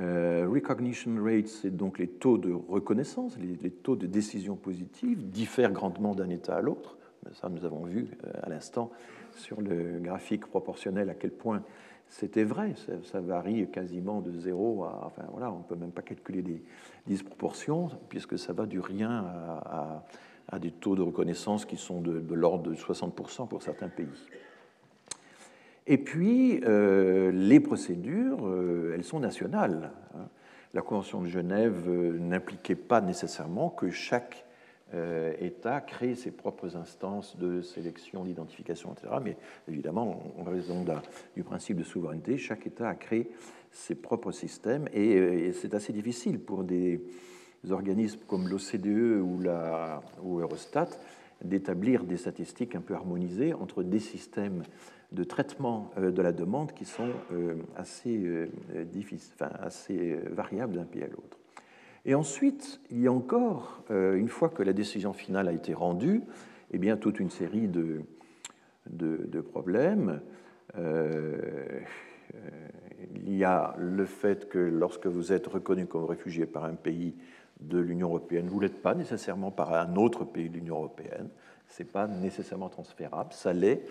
Euh, 0.00 0.46
recognition 0.48 1.22
rates, 1.22 1.48
c'est 1.48 1.76
donc 1.76 1.98
les 1.98 2.06
taux 2.06 2.38
de 2.38 2.52
reconnaissance, 2.52 3.36
les, 3.38 3.70
taux 3.70 3.96
de 3.96 4.06
décision 4.06 4.54
positive 4.54 5.28
diffèrent 5.28 5.72
grandement 5.72 6.14
d'un 6.14 6.30
État 6.30 6.56
à 6.56 6.60
l'autre. 6.60 6.96
Ça, 7.32 7.48
nous 7.48 7.64
avons 7.64 7.84
vu 7.84 8.08
à 8.42 8.48
l'instant 8.48 8.90
sur 9.32 9.60
le 9.60 9.98
graphique 9.98 10.46
proportionnel 10.46 11.10
à 11.10 11.14
quel 11.14 11.32
point 11.32 11.62
c'était 12.10 12.44
vrai. 12.44 12.74
Ça, 13.04 13.20
varie 13.20 13.68
quasiment 13.70 14.20
de 14.20 14.32
zéro 14.32 14.84
à. 14.84 15.02
Enfin 15.06 15.24
voilà, 15.30 15.52
on 15.52 15.58
ne 15.58 15.62
peut 15.64 15.76
même 15.76 15.92
pas 15.92 16.02
calculer 16.02 16.42
des 16.42 16.62
disproportions, 17.06 17.90
puisque 18.08 18.38
ça 18.38 18.52
va 18.52 18.66
du 18.66 18.80
rien 18.80 19.24
à, 20.50 20.58
des 20.58 20.70
taux 20.70 20.96
de 20.96 21.02
reconnaissance 21.02 21.66
qui 21.66 21.76
sont 21.76 22.00
de, 22.00 22.34
l'ordre 22.34 22.70
de 22.70 22.74
60% 22.74 23.48
pour 23.48 23.62
certains 23.62 23.88
pays. 23.88 24.06
Et 25.86 25.98
puis, 25.98 26.60
euh, 26.64 27.30
les 27.32 27.60
procédures, 27.60 28.46
euh, 28.46 28.92
elles 28.94 29.04
sont 29.04 29.20
nationales. 29.20 29.92
Hein. 30.14 30.28
La 30.74 30.82
Convention 30.82 31.22
de 31.22 31.28
Genève 31.28 31.84
euh, 31.88 32.18
n'impliquait 32.18 32.74
pas 32.74 33.00
nécessairement 33.00 33.70
que 33.70 33.88
chaque 33.90 34.44
euh, 34.94 35.34
État 35.38 35.82
crée 35.82 36.14
ses 36.14 36.30
propres 36.30 36.76
instances 36.76 37.36
de 37.36 37.60
sélection, 37.60 38.24
d'identification, 38.24 38.94
etc. 38.94 39.08
Mais 39.22 39.36
évidemment, 39.68 40.22
en 40.38 40.44
raison 40.44 40.84
du 41.36 41.42
principe 41.42 41.76
de 41.76 41.84
souveraineté, 41.84 42.38
chaque 42.38 42.66
État 42.66 42.88
a 42.88 42.94
créé 42.94 43.30
ses 43.70 43.94
propres 43.94 44.32
systèmes 44.32 44.88
et, 44.94 45.16
euh, 45.16 45.52
c'est 45.52 45.74
assez 45.74 45.92
difficile 45.92 46.40
pour 46.40 46.64
des 46.64 47.02
organismes 47.70 48.20
comme 48.26 48.48
l'OCDE 48.48 49.20
ou, 49.20 49.42
Eurostat 50.40 50.88
d'établir 51.44 52.04
des 52.04 52.16
statistiques 52.16 52.74
un 52.74 52.80
peu 52.80 52.94
harmonisées 52.94 53.52
entre 53.52 53.82
des 53.82 54.00
systèmes 54.00 54.62
de 55.12 55.22
traitement 55.22 55.90
euh, 55.98 56.10
de 56.10 56.22
la 56.22 56.32
demande 56.32 56.72
qui 56.72 56.86
sont 56.86 57.10
enfin, 57.78 59.50
assez 59.62 60.18
variables 60.30 60.76
d'un 60.76 60.84
pays 60.84 61.02
à 61.02 61.08
l'autre. 61.08 61.37
Et 62.04 62.14
ensuite, 62.14 62.80
il 62.90 63.00
y 63.00 63.06
a 63.06 63.12
encore, 63.12 63.82
euh, 63.90 64.14
une 64.14 64.28
fois 64.28 64.48
que 64.48 64.62
la 64.62 64.72
décision 64.72 65.12
finale 65.12 65.48
a 65.48 65.52
été 65.52 65.74
rendue, 65.74 66.22
eh 66.72 66.78
bien, 66.78 66.96
toute 66.96 67.20
une 67.20 67.30
série 67.30 67.68
de, 67.68 68.02
de, 68.86 69.40
problèmes. 69.40 70.20
Euh, 70.76 71.80
euh, 72.34 72.68
il 73.14 73.36
y 73.36 73.44
a 73.44 73.74
le 73.78 74.04
fait 74.04 74.48
que 74.48 74.58
lorsque 74.58 75.06
vous 75.06 75.32
êtes 75.32 75.46
reconnu 75.46 75.86
comme 75.86 76.04
réfugié 76.04 76.46
par 76.46 76.64
un 76.64 76.74
pays 76.74 77.14
de 77.60 77.78
l'Union 77.78 78.08
européenne, 78.08 78.48
vous 78.48 78.58
ne 78.58 78.62
l'êtes 78.62 78.82
pas 78.82 78.94
nécessairement 78.94 79.50
par 79.50 79.72
un 79.72 79.96
autre 79.96 80.24
pays 80.24 80.48
de 80.48 80.54
l'Union 80.54 80.76
européenne. 80.76 81.28
Ce 81.68 81.82
n'est 81.82 81.88
pas 81.88 82.06
nécessairement 82.06 82.68
transférable. 82.68 83.32
Ça 83.32 83.52
l'est 83.52 83.82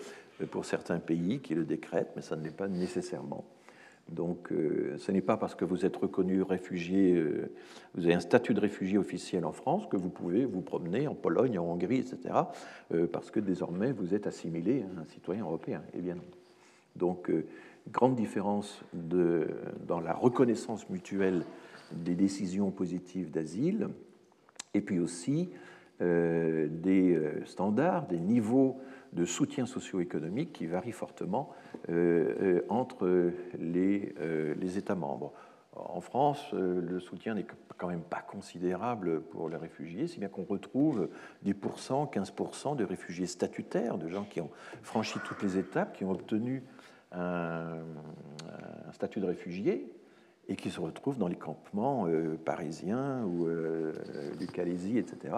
pour 0.50 0.64
certains 0.64 0.98
pays 0.98 1.40
qui 1.40 1.54
le 1.54 1.64
décrètent, 1.64 2.12
mais 2.16 2.22
ça 2.22 2.36
ne 2.36 2.42
l'est 2.42 2.56
pas 2.56 2.68
nécessairement. 2.68 3.44
Donc 4.08 4.52
euh, 4.52 4.94
ce 4.96 5.12
n'est 5.12 5.20
pas 5.20 5.36
parce 5.36 5.54
que 5.54 5.64
vous 5.64 5.84
êtes 5.84 5.96
reconnu 5.96 6.42
réfugié, 6.42 7.14
euh, 7.14 7.50
vous 7.94 8.04
avez 8.04 8.14
un 8.14 8.20
statut 8.20 8.54
de 8.54 8.60
réfugié 8.60 8.96
officiel 8.96 9.44
en 9.44 9.52
France 9.52 9.86
que 9.86 9.96
vous 9.96 10.08
pouvez 10.08 10.46
vous 10.46 10.62
promener 10.62 11.06
en 11.06 11.14
Pologne, 11.14 11.58
en 11.58 11.64
Hongrie, 11.64 11.98
etc., 11.98 12.34
euh, 12.94 13.06
parce 13.06 13.30
que 13.30 13.40
désormais 13.40 13.92
vous 13.92 14.14
êtes 14.14 14.26
assimilé 14.26 14.82
à 14.82 15.00
un 15.02 15.04
citoyen 15.04 15.42
européen. 15.42 15.82
Eh 15.94 16.00
bien 16.00 16.16
Donc 16.96 17.30
grande 17.90 18.16
différence 18.16 18.82
dans 18.92 20.00
la 20.00 20.14
reconnaissance 20.14 20.88
mutuelle 20.88 21.44
des 21.92 22.14
décisions 22.14 22.70
positives 22.70 23.30
d'asile, 23.30 23.88
et 24.74 24.80
puis 24.80 24.98
aussi 25.00 25.50
des 26.00 27.20
standards, 27.44 28.06
des 28.06 28.20
niveaux 28.20 28.78
de 29.12 29.24
soutien 29.24 29.66
socio-économique 29.66 30.52
qui 30.52 30.66
varie 30.66 30.92
fortement 30.92 31.50
euh, 31.88 32.34
euh, 32.40 32.64
entre 32.68 33.32
les, 33.58 34.14
euh, 34.20 34.54
les, 34.58 34.78
États 34.78 34.94
membres. 34.94 35.32
En 35.74 36.00
France, 36.00 36.52
le 36.52 36.98
soutien 36.98 37.34
n'est 37.34 37.46
quand 37.76 37.86
même 37.86 38.02
pas 38.02 38.20
considérable 38.20 39.20
pour 39.20 39.48
les 39.48 39.56
réfugiés, 39.56 40.08
si 40.08 40.18
bien 40.18 40.28
qu'on 40.28 40.42
retrouve 40.42 41.08
10%, 41.46 42.12
15% 42.12 42.74
de 42.74 42.84
réfugiés 42.84 43.26
statutaires, 43.26 43.96
de 43.96 44.08
gens 44.08 44.24
qui 44.24 44.40
ont 44.40 44.50
franchi 44.82 45.20
toutes 45.24 45.40
les 45.40 45.56
étapes, 45.56 45.96
qui 45.96 46.04
ont 46.04 46.10
obtenu 46.10 46.64
un 47.12 47.78
statut 48.92 49.20
de 49.20 49.26
réfugié 49.26 49.92
et 50.48 50.56
qui 50.56 50.70
se 50.70 50.80
retrouvent 50.80 51.18
dans 51.18 51.28
les 51.28 51.36
campements 51.36 52.08
parisiens 52.44 53.22
ou 53.22 53.46
du 54.36 54.48
Calaisie, 54.48 54.98
etc 54.98 55.34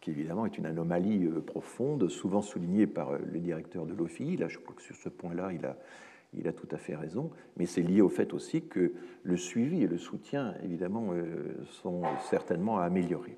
qui 0.00 0.10
évidemment 0.10 0.46
est 0.46 0.56
une 0.58 0.66
anomalie 0.66 1.26
euh, 1.26 1.40
profonde, 1.40 2.08
souvent 2.08 2.42
soulignée 2.42 2.86
par 2.86 3.10
euh, 3.10 3.18
le 3.30 3.38
directeur 3.38 3.86
de 3.86 3.94
l'OFI. 3.94 4.36
Là, 4.36 4.48
je 4.48 4.58
crois 4.58 4.74
que 4.74 4.82
sur 4.82 4.96
ce 4.96 5.08
point-là, 5.08 5.52
il 5.52 6.46
a, 6.46 6.52
tout 6.52 6.68
à 6.70 6.78
fait 6.78 6.94
raison, 6.94 7.30
mais 7.56 7.66
c'est 7.66 7.82
lié 7.82 8.00
au 8.00 8.08
fait 8.08 8.32
aussi 8.32 8.62
que 8.62 8.92
le 9.22 9.36
suivi 9.36 9.82
et 9.82 9.86
le 9.86 9.98
soutien, 9.98 10.54
évidemment, 10.62 11.08
euh, 11.12 11.54
sont 11.82 12.02
certainement 12.30 12.78
à 12.78 12.84
améliorer. 12.84 13.36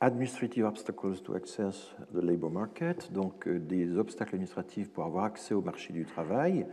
Administrative 0.00 0.66
obstacles 0.66 1.22
to 1.22 1.34
access 1.34 1.94
the 2.12 2.22
labor 2.22 2.50
market, 2.50 3.10
donc 3.12 3.48
des 3.48 3.96
obstacles 3.96 4.34
administratifs 4.34 4.90
pour 4.90 5.04
avoir 5.04 5.24
accès 5.24 5.54
au 5.54 5.62
marché 5.62 5.94
du 5.94 6.04
travail. 6.04 6.66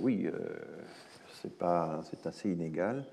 oui, 0.00 0.30
c'est 1.42 2.26
assez 2.26 2.50
inégal. 2.50 3.04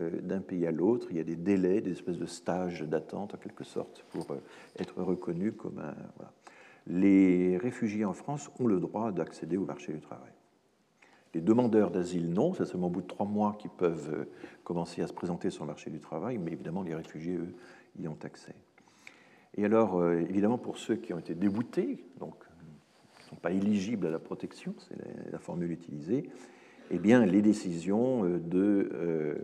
Euh, 0.00 0.10
d'un 0.20 0.40
pays 0.40 0.66
à 0.66 0.72
l'autre. 0.72 1.06
Il 1.10 1.16
y 1.16 1.20
a 1.20 1.24
des 1.24 1.36
délais, 1.36 1.80
des 1.80 1.92
espèces 1.92 2.18
de 2.18 2.26
stages 2.26 2.82
d'attente 2.82 3.34
en 3.34 3.36
quelque 3.36 3.62
sorte 3.62 4.04
pour 4.10 4.28
euh, 4.32 4.40
être 4.76 5.00
reconnus 5.00 5.52
comme 5.56 5.78
un. 5.78 5.94
Les 6.88 7.56
réfugiés 7.58 8.04
en 8.04 8.12
France 8.12 8.50
ont 8.58 8.66
le 8.66 8.80
droit 8.80 9.12
d'accéder 9.12 9.56
au 9.56 9.64
marché 9.64 9.92
du 9.92 10.00
travail. 10.00 10.32
Les 11.32 11.40
demandeurs 11.40 11.92
d'asile, 11.92 12.32
non. 12.32 12.54
C'est 12.54 12.64
seulement 12.64 12.88
au 12.88 12.90
bout 12.90 13.02
de 13.02 13.06
trois 13.06 13.24
mois 13.24 13.56
qu'ils 13.56 13.70
peuvent 13.70 14.10
euh, 14.12 14.24
commencer 14.64 15.00
à 15.00 15.06
se 15.06 15.12
présenter 15.12 15.50
sur 15.50 15.62
le 15.62 15.68
marché 15.68 15.90
du 15.90 16.00
travail, 16.00 16.38
mais 16.38 16.50
évidemment, 16.50 16.82
les 16.82 16.96
réfugiés, 16.96 17.36
eux, 17.36 17.54
y 17.96 18.08
ont 18.08 18.18
accès. 18.24 18.56
Et 19.56 19.64
alors, 19.64 20.04
évidemment, 20.12 20.58
pour 20.58 20.78
ceux 20.78 20.96
qui 20.96 21.14
ont 21.14 21.20
été 21.20 21.36
déboutés, 21.36 22.04
donc 22.18 22.34
ne 23.20 23.28
sont 23.28 23.36
pas 23.36 23.52
éligibles 23.52 24.08
à 24.08 24.10
la 24.10 24.18
protection, 24.18 24.74
c'est 24.78 24.96
la, 25.30 25.38
formule 25.38 25.70
utilisée, 25.70 26.28
eh 26.90 26.98
bien, 26.98 27.24
les 27.24 27.40
décisions 27.40 28.24
de, 28.24 29.38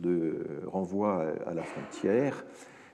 de 0.00 0.62
renvoi 0.66 1.34
à 1.46 1.54
la 1.54 1.62
frontière 1.62 2.44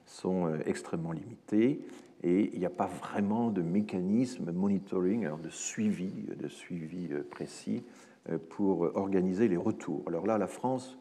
sont 0.06 0.46
euh, 0.46 0.58
extrêmement 0.66 1.12
limitées 1.12 1.80
et 2.22 2.50
il 2.52 2.58
n'y 2.58 2.66
a 2.66 2.70
pas 2.70 2.86
vraiment 2.86 3.50
de 3.50 3.62
mécanisme 3.62 4.52
monitoring, 4.52 5.28
de 5.42 5.48
suivi, 5.48 6.12
de 6.36 6.48
suivi 6.48 7.08
euh, 7.10 7.26
précis 7.28 7.82
euh, 8.30 8.38
pour 8.50 8.82
organiser 8.96 9.48
les 9.48 9.56
retours. 9.56 10.02
Alors 10.06 10.26
là, 10.26 10.38
la 10.38 10.46
France 10.46 10.98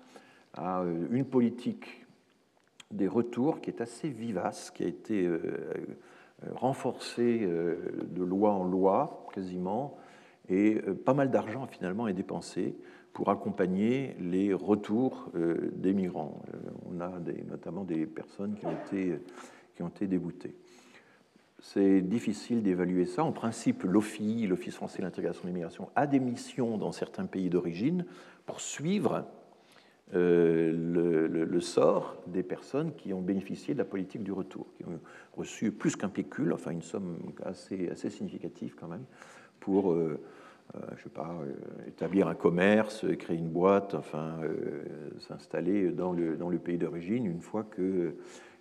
a 0.53 0.83
une 1.11 1.25
politique 1.25 2.05
des 2.91 3.07
retours 3.07 3.61
qui 3.61 3.69
est 3.69 3.79
assez 3.79 4.09
vivace, 4.09 4.69
qui 4.69 4.83
a 4.83 4.87
été 4.87 5.29
renforcée 6.55 7.39
de 7.39 8.21
loi 8.21 8.51
en 8.51 8.65
loi 8.65 9.25
quasiment, 9.33 9.97
et 10.49 10.75
pas 11.05 11.13
mal 11.13 11.31
d'argent 11.31 11.67
finalement 11.67 12.09
est 12.09 12.13
dépensé 12.13 12.75
pour 13.13 13.29
accompagner 13.29 14.15
les 14.19 14.53
retours 14.53 15.29
euh, 15.35 15.71
des 15.75 15.93
migrants. 15.93 16.41
Euh, 16.53 16.57
on 16.89 17.01
a 17.01 17.11
notamment 17.49 17.83
des 17.83 18.05
personnes 18.05 18.55
qui 18.55 18.65
ont 18.65 19.89
été, 19.89 20.07
déboutées. 20.07 20.55
C'est 21.59 22.01
difficile 22.01 22.63
d'évaluer 22.63 23.05
ça. 23.05 23.23
En 23.23 23.31
principe, 23.31 23.83
l'OFI, 23.83 24.47
l'Office 24.47 24.75
français 24.75 24.99
de 24.99 25.03
l'intégration 25.03 25.41
et 25.41 25.45
de 25.45 25.47
l'immigration, 25.49 25.89
a 25.95 26.07
des 26.07 26.19
missions 26.19 26.77
dans 26.77 26.91
certains 26.91 27.25
pays 27.25 27.49
d'origine 27.49 28.05
pour 28.45 28.61
suivre 28.61 29.25
euh, 30.13 30.71
le, 30.71 31.61
sort 31.61 32.17
des 32.27 32.43
personnes 32.43 32.93
qui 32.95 33.13
ont 33.13 33.21
bénéficié 33.21 33.73
de 33.73 33.79
la 33.79 33.85
politique 33.85 34.23
du 34.23 34.31
retour, 34.31 34.65
qui 34.75 34.83
ont 34.85 34.99
reçu 35.37 35.71
plus 35.71 35.95
qu'un 35.95 36.09
pécule, 36.09 36.53
enfin 36.53 36.71
une 36.71 36.81
somme 36.81 37.17
assez, 37.43 38.09
significative 38.09 38.75
quand 38.75 38.87
même, 38.87 39.05
pour 39.59 39.95
je 40.97 41.03
sais 41.03 41.09
pas, 41.09 41.35
euh, 41.41 41.87
établir 41.87 42.27
un 42.27 42.35
commerce, 42.35 43.05
créer 43.19 43.37
une 43.37 43.49
boîte, 43.49 43.93
enfin, 43.95 44.39
euh, 44.43 44.83
s'installer 45.19 45.91
dans 45.91 46.13
le, 46.13 46.37
dans 46.37 46.49
le 46.49 46.59
pays 46.59 46.77
d'origine 46.77 47.25
une 47.25 47.41
fois 47.41 47.63
que 47.63 48.15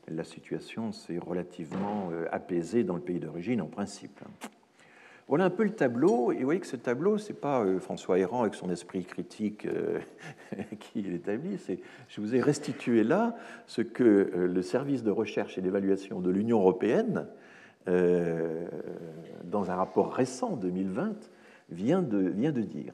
la 0.09 0.25
situation 0.25 0.93
s'est 0.93 1.19
relativement 1.19 2.11
apaisée 2.33 2.83
dans 2.83 2.97
le 2.97 3.01
pays 3.01 3.21
d'origine 3.21 3.61
en 3.61 3.67
principe. 3.67 4.19
Voilà 5.29 5.45
un 5.45 5.51
peu 5.51 5.63
le 5.63 5.71
tableau, 5.71 6.33
et 6.33 6.39
vous 6.39 6.45
voyez 6.45 6.59
que 6.59 6.67
ce 6.67 6.75
tableau, 6.75 7.17
ce 7.17 7.29
n'est 7.29 7.39
pas 7.39 7.65
François 7.79 8.19
Héran 8.19 8.41
avec 8.41 8.55
son 8.55 8.71
esprit 8.71 9.05
critique 9.05 9.69
qui 10.81 11.03
l'établit, 11.03 11.65
je 12.09 12.21
vous 12.21 12.35
ai 12.35 12.41
restitué 12.41 13.05
là 13.05 13.37
ce 13.67 13.83
que 13.83 14.33
le 14.35 14.63
service 14.63 15.05
de 15.05 15.13
recherche 15.13 15.59
et 15.59 15.61
d'évaluation 15.61 16.19
de 16.19 16.31
l'Union 16.31 16.59
européenne, 16.59 17.29
dans 17.87 19.71
un 19.71 19.75
rapport 19.77 20.13
récent 20.13 20.57
2020, 20.57 21.31
vient 21.71 22.03
de, 22.03 22.19
vient 22.19 22.53
de 22.53 22.63
dire. 22.63 22.93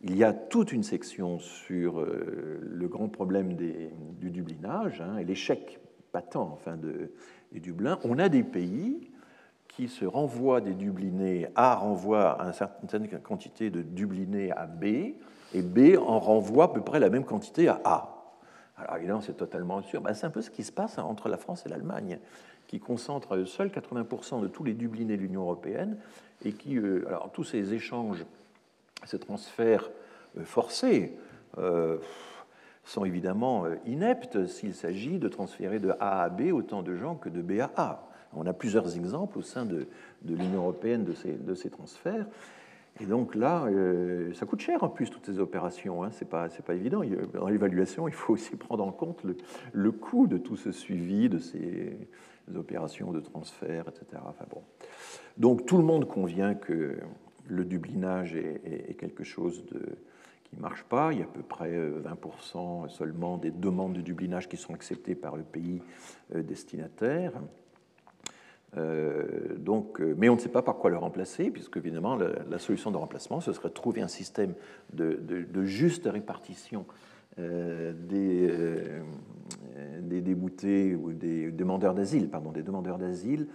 Il 0.00 0.16
y 0.16 0.24
a 0.24 0.32
toute 0.32 0.72
une 0.72 0.82
section 0.82 1.38
sur 1.38 2.00
euh, 2.00 2.60
le 2.60 2.88
grand 2.88 3.08
problème 3.08 3.54
des, 3.54 3.90
du 4.20 4.30
dublinage 4.30 5.00
hein, 5.00 5.16
et 5.18 5.24
l'échec 5.24 5.80
patent 6.12 6.36
enfin, 6.36 6.76
de, 6.76 7.12
du 7.52 7.60
Dublin. 7.60 7.98
On 8.04 8.18
a 8.18 8.28
des 8.28 8.42
pays 8.42 9.10
qui 9.68 9.88
se 9.88 10.04
renvoient 10.04 10.60
des 10.60 10.74
Dublinés 10.74 11.48
A 11.56 11.74
renvoie 11.74 12.38
une 12.40 12.52
certaine 12.52 13.08
quantité 13.20 13.70
de 13.70 13.82
Dublinés 13.82 14.52
à 14.52 14.66
B, 14.66 14.84
et 15.52 15.62
B 15.62 15.98
en 15.98 16.20
renvoie 16.20 16.64
à 16.64 16.68
peu 16.68 16.80
près 16.80 17.00
la 17.00 17.10
même 17.10 17.24
quantité 17.24 17.68
à 17.68 17.80
A. 17.84 18.10
Alors 18.76 18.96
évidemment, 18.96 19.20
c'est 19.20 19.36
totalement 19.36 19.82
sûr. 19.82 20.00
Ben, 20.00 20.14
c'est 20.14 20.26
un 20.26 20.30
peu 20.30 20.42
ce 20.42 20.50
qui 20.50 20.62
se 20.62 20.72
passe 20.72 20.98
entre 20.98 21.28
la 21.28 21.36
France 21.36 21.64
et 21.66 21.68
l'Allemagne 21.68 22.18
qui 22.74 22.80
concentrent 22.80 23.34
à 23.34 23.36
eux 23.36 23.46
seuls 23.46 23.68
80% 23.68 24.42
de 24.42 24.48
tous 24.48 24.64
les 24.64 24.74
Dublinés 24.74 25.16
de 25.16 25.22
l'Union 25.22 25.42
européenne 25.42 25.96
et 26.44 26.52
qui, 26.52 26.76
euh, 26.76 27.06
alors 27.06 27.30
tous 27.30 27.44
ces 27.44 27.72
échanges, 27.72 28.26
ces 29.04 29.20
transferts 29.20 29.90
euh, 30.36 30.44
forcés, 30.44 31.16
euh, 31.58 31.98
sont 32.82 33.04
évidemment 33.04 33.64
ineptes 33.86 34.46
s'il 34.46 34.74
s'agit 34.74 35.20
de 35.20 35.28
transférer 35.28 35.78
de 35.78 35.90
A 36.00 36.24
à 36.24 36.28
B 36.28 36.52
autant 36.52 36.82
de 36.82 36.96
gens 36.96 37.14
que 37.14 37.28
de 37.28 37.42
B 37.42 37.60
à 37.60 37.70
A. 37.76 38.08
On 38.34 38.44
a 38.44 38.52
plusieurs 38.52 38.96
exemples 38.96 39.38
au 39.38 39.42
sein 39.42 39.64
de, 39.64 39.86
de 40.22 40.34
l'Union 40.34 40.62
européenne 40.62 41.04
de 41.04 41.12
ces, 41.14 41.32
de 41.32 41.54
ces 41.54 41.70
transferts. 41.70 42.26
Et 43.00 43.06
donc 43.06 43.34
là, 43.34 43.66
ça 44.34 44.44
coûte 44.44 44.60
cher 44.60 44.84
en 44.84 44.88
plus 44.88 45.08
toutes 45.08 45.24
ces 45.24 45.38
opérations. 45.38 46.04
Hein. 46.04 46.10
Pas 46.28 46.50
c'est 46.50 46.64
pas 46.64 46.74
évident. 46.74 47.00
Dans 47.32 47.48
l'évaluation, 47.48 48.06
il 48.06 48.14
faut 48.14 48.34
aussi 48.34 48.54
prendre 48.54 48.84
en 48.84 48.92
compte 48.92 49.24
le, 49.24 49.36
le, 49.72 49.90
coût 49.90 50.26
de 50.26 50.36
tout 50.36 50.56
ce 50.56 50.70
suivi 50.70 51.30
de 51.30 51.38
ces 51.38 51.96
opérations 52.54 53.12
de 53.12 53.20
transfert, 53.20 53.86
etc. 53.88 54.22
Enfin 54.26 54.44
bon. 54.50 54.62
Donc 55.36 55.66
tout 55.66 55.76
le 55.76 55.84
monde 55.84 56.06
convient 56.06 56.54
que 56.54 56.98
le 57.46 57.64
dublinage 57.64 58.34
est, 58.34 58.96
quelque 58.98 59.24
chose 59.24 59.64
qui 60.44 60.56
marche 60.56 60.84
pas. 60.84 61.12
Il 61.12 61.18
y 61.18 61.22
a 61.22 61.24
à 61.24 61.28
peu 61.28 61.42
près 61.42 61.72
20% 61.76 62.88
seulement 62.88 63.38
des 63.38 63.50
demandes 63.50 63.94
de 63.94 64.00
dublinage 64.00 64.48
qui 64.48 64.56
sont 64.56 64.74
acceptées 64.74 65.14
par 65.14 65.36
le 65.36 65.42
pays 65.42 65.82
euh, 66.34 66.42
destinataire. 66.42 67.32
Euh, 68.76 69.56
donc, 69.56 70.00
euh, 70.00 70.14
mais 70.18 70.28
on 70.28 70.34
ne 70.34 70.40
sait 70.40 70.48
pas 70.48 70.62
par 70.62 70.76
quoi 70.76 70.90
le 70.90 70.96
remplacer, 70.96 71.50
puisque 71.50 71.76
évidemment 71.76 72.16
la, 72.16 72.58
solution 72.58 72.90
de 72.90 72.96
remplacement, 72.96 73.40
ce 73.40 73.52
serait 73.52 73.68
de 73.68 73.74
trouver 73.74 74.00
un 74.00 74.08
système 74.08 74.54
de, 74.92 75.64
juste 75.64 76.06
répartition 76.06 76.86
euh, 76.88 77.13
des, 77.38 78.50
des, 80.00 80.20
déboutés 80.20 80.94
ou 80.94 81.12
des 81.12 81.50
demandeurs 81.50 81.94
d'asile, 81.94 82.28
pardon, 82.28 82.52
des 82.52 82.62
demandeurs 82.62 82.98
d'asile 82.98 83.48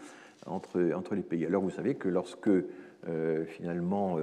entre, 0.45 0.91
entre 0.93 1.15
les 1.15 1.21
pays. 1.21 1.45
Alors 1.45 1.61
vous 1.61 1.69
savez 1.69 1.95
que 1.95 2.09
lorsque 2.09 2.49
finalement 3.47 4.17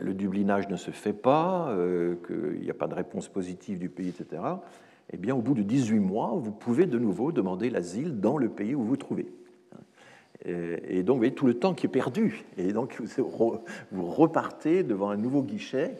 le 0.00 0.14
dublinage 0.14 0.68
ne 0.68 0.76
se 0.76 0.90
fait 0.90 1.12
pas, 1.12 1.76
qu'il 2.26 2.62
n'y 2.62 2.70
a 2.70 2.74
pas 2.74 2.88
de 2.88 2.94
réponse 2.94 3.28
positive 3.28 3.78
du 3.78 3.90
pays, 3.90 4.08
etc., 4.08 4.40
eh 5.10 5.16
bien, 5.16 5.34
au 5.34 5.40
bout 5.40 5.54
de 5.54 5.62
18 5.62 5.98
mois, 6.00 6.34
vous 6.36 6.52
pouvez 6.52 6.86
de 6.86 6.98
nouveau 6.98 7.32
demander 7.32 7.70
l'asile 7.70 8.20
dans 8.20 8.36
le 8.36 8.48
pays 8.48 8.74
où 8.74 8.80
vous 8.80 8.88
vous 8.88 8.96
trouvez. 8.96 9.26
Et 10.44 11.02
donc, 11.02 11.14
vous 11.14 11.20
voyez 11.20 11.34
tout 11.34 11.46
le 11.46 11.54
temps 11.54 11.74
qui 11.74 11.86
est 11.86 11.90
perdu. 11.90 12.44
Et 12.58 12.72
donc, 12.72 13.00
vous 13.90 14.06
repartez 14.06 14.82
devant 14.82 15.10
un 15.10 15.16
nouveau 15.16 15.42
guichet. 15.42 15.94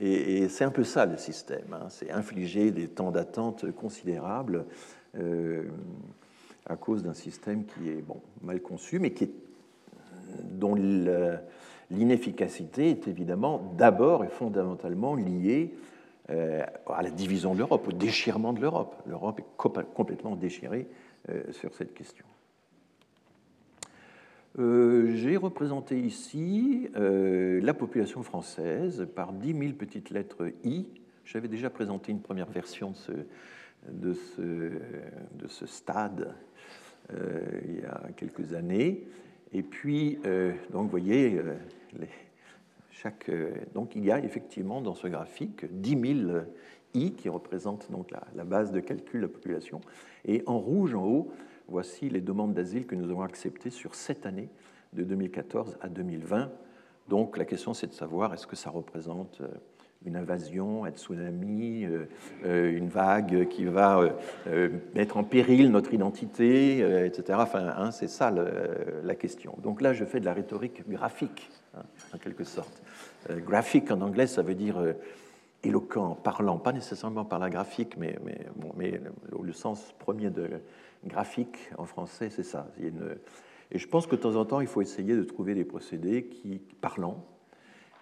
Et, 0.00 0.48
c'est 0.48 0.64
un 0.64 0.70
peu 0.70 0.84
ça 0.84 1.06
le 1.06 1.16
système. 1.16 1.72
Hein. 1.72 1.86
C'est 1.88 2.10
infliger 2.10 2.70
des 2.70 2.88
temps 2.88 3.10
d'attente 3.10 3.70
considérables 3.72 4.64
euh, 5.18 5.64
à 6.66 6.76
cause 6.76 7.02
d'un 7.02 7.14
système 7.14 7.64
qui 7.64 7.88
est 7.88 8.02
bon, 8.02 8.20
mal 8.42 8.60
conçu, 8.60 8.98
mais 8.98 9.12
qui 9.12 9.30
dont 10.44 10.74
l'inefficacité 11.90 12.90
est 12.90 13.08
évidemment 13.08 13.74
d'abord 13.76 14.24
et 14.24 14.28
fondamentalement 14.28 15.14
liée 15.14 15.74
euh, 16.30 16.62
à 16.86 17.02
la 17.02 17.10
division 17.10 17.54
de 17.54 17.58
l'Europe, 17.58 17.88
au 17.88 17.92
déchirement 17.92 18.52
de 18.52 18.60
l'Europe. 18.60 18.94
L'Europe 19.06 19.40
est 19.40 19.46
complètement 19.56 20.36
déchirée 20.36 20.86
euh, 21.30 21.50
sur 21.52 21.74
cette 21.74 21.94
question. 21.94 22.26
Euh, 24.58 25.12
j'ai 25.14 25.36
représenté 25.36 26.00
ici 26.00 26.88
euh, 26.96 27.60
la 27.62 27.74
population 27.74 28.24
française 28.24 29.06
par 29.14 29.32
10 29.32 29.56
000 29.56 29.72
petites 29.74 30.10
lettres 30.10 30.50
I. 30.64 30.88
J'avais 31.24 31.46
déjà 31.46 31.70
présenté 31.70 32.10
une 32.10 32.20
première 32.20 32.50
version 32.50 32.90
de 32.90 32.96
ce, 32.96 33.12
de 33.88 34.12
ce, 34.14 34.42
de 34.42 35.46
ce 35.46 35.66
stade 35.66 36.34
euh, 37.12 37.40
il 37.68 37.80
y 37.80 37.84
a 37.84 38.08
quelques 38.16 38.52
années. 38.52 39.06
Et 39.52 39.62
puis, 39.62 40.18
donc, 40.72 40.82
vous 40.82 40.88
voyez, 40.90 41.40
chaque, 42.90 43.30
donc 43.72 43.96
il 43.96 44.04
y 44.04 44.10
a 44.10 44.22
effectivement 44.22 44.82
dans 44.82 44.94
ce 44.94 45.06
graphique 45.06 45.64
10 45.70 46.18
000 46.26 46.30
I 46.92 47.12
qui 47.12 47.30
représentent 47.30 47.90
donc 47.90 48.10
la 48.10 48.44
base 48.44 48.72
de 48.72 48.80
calcul 48.80 49.20
de 49.20 49.26
la 49.26 49.32
population. 49.32 49.80
Et 50.26 50.42
en 50.44 50.58
rouge 50.58 50.94
en 50.94 51.06
haut, 51.06 51.32
voici 51.68 52.08
les 52.08 52.20
demandes 52.20 52.54
d'asile 52.54 52.86
que 52.86 52.94
nous 52.94 53.10
avons 53.10 53.22
acceptées 53.22 53.70
sur 53.70 53.94
cette 53.94 54.26
année, 54.26 54.48
de 54.92 55.04
2014 55.04 55.78
à 55.80 55.88
2020. 55.88 56.50
Donc 57.08 57.36
la 57.36 57.44
question, 57.44 57.74
c'est 57.74 57.86
de 57.86 57.92
savoir 57.92 58.34
est-ce 58.34 58.46
que 58.46 58.56
ça 58.56 58.70
représente 58.70 59.40
euh, 59.40 59.48
une 60.04 60.16
invasion, 60.16 60.84
un 60.84 60.90
tsunami, 60.90 61.84
euh, 61.84 62.06
euh, 62.44 62.76
une 62.76 62.88
vague 62.88 63.48
qui 63.48 63.64
va 63.64 64.14
mettre 64.94 65.16
en 65.16 65.24
péril 65.24 65.70
notre 65.70 65.92
identité, 65.92 66.78
etc. 67.04 67.38
Enfin, 67.42 67.74
hein, 67.76 67.90
c'est 67.90 68.08
ça 68.08 68.30
la 68.30 69.14
question. 69.14 69.56
Donc 69.62 69.80
là, 69.80 69.92
je 69.92 70.04
fais 70.04 70.20
de 70.20 70.24
la 70.24 70.34
rhétorique 70.34 70.88
graphique, 70.88 71.50
hein, 71.76 71.82
en 72.14 72.18
quelque 72.18 72.44
sorte. 72.44 72.82
graphique 73.28 73.90
en 73.90 74.00
anglais, 74.00 74.26
ça 74.26 74.42
veut 74.42 74.54
dire 74.54 74.76
éloquent, 75.64 76.14
parlant, 76.14 76.58
pas 76.58 76.72
nécessairement 76.72 77.24
par 77.24 77.38
la 77.38 77.50
graphique, 77.50 77.96
mais, 77.96 78.16
le, 79.42 79.52
sens 79.52 79.92
premier 79.98 80.30
de 80.30 80.48
graphique 81.04 81.70
en 81.78 81.84
français, 81.84 82.30
c'est 82.30 82.42
ça. 82.42 82.68
Et 83.70 83.78
je 83.78 83.88
pense 83.88 84.06
que 84.06 84.16
de 84.16 84.20
temps 84.20 84.36
en 84.36 84.44
temps, 84.44 84.60
il 84.60 84.66
faut 84.66 84.82
essayer 84.82 85.14
de 85.14 85.24
trouver 85.24 85.54
des 85.54 85.64
procédés 85.64 86.30
parlants. 86.80 87.24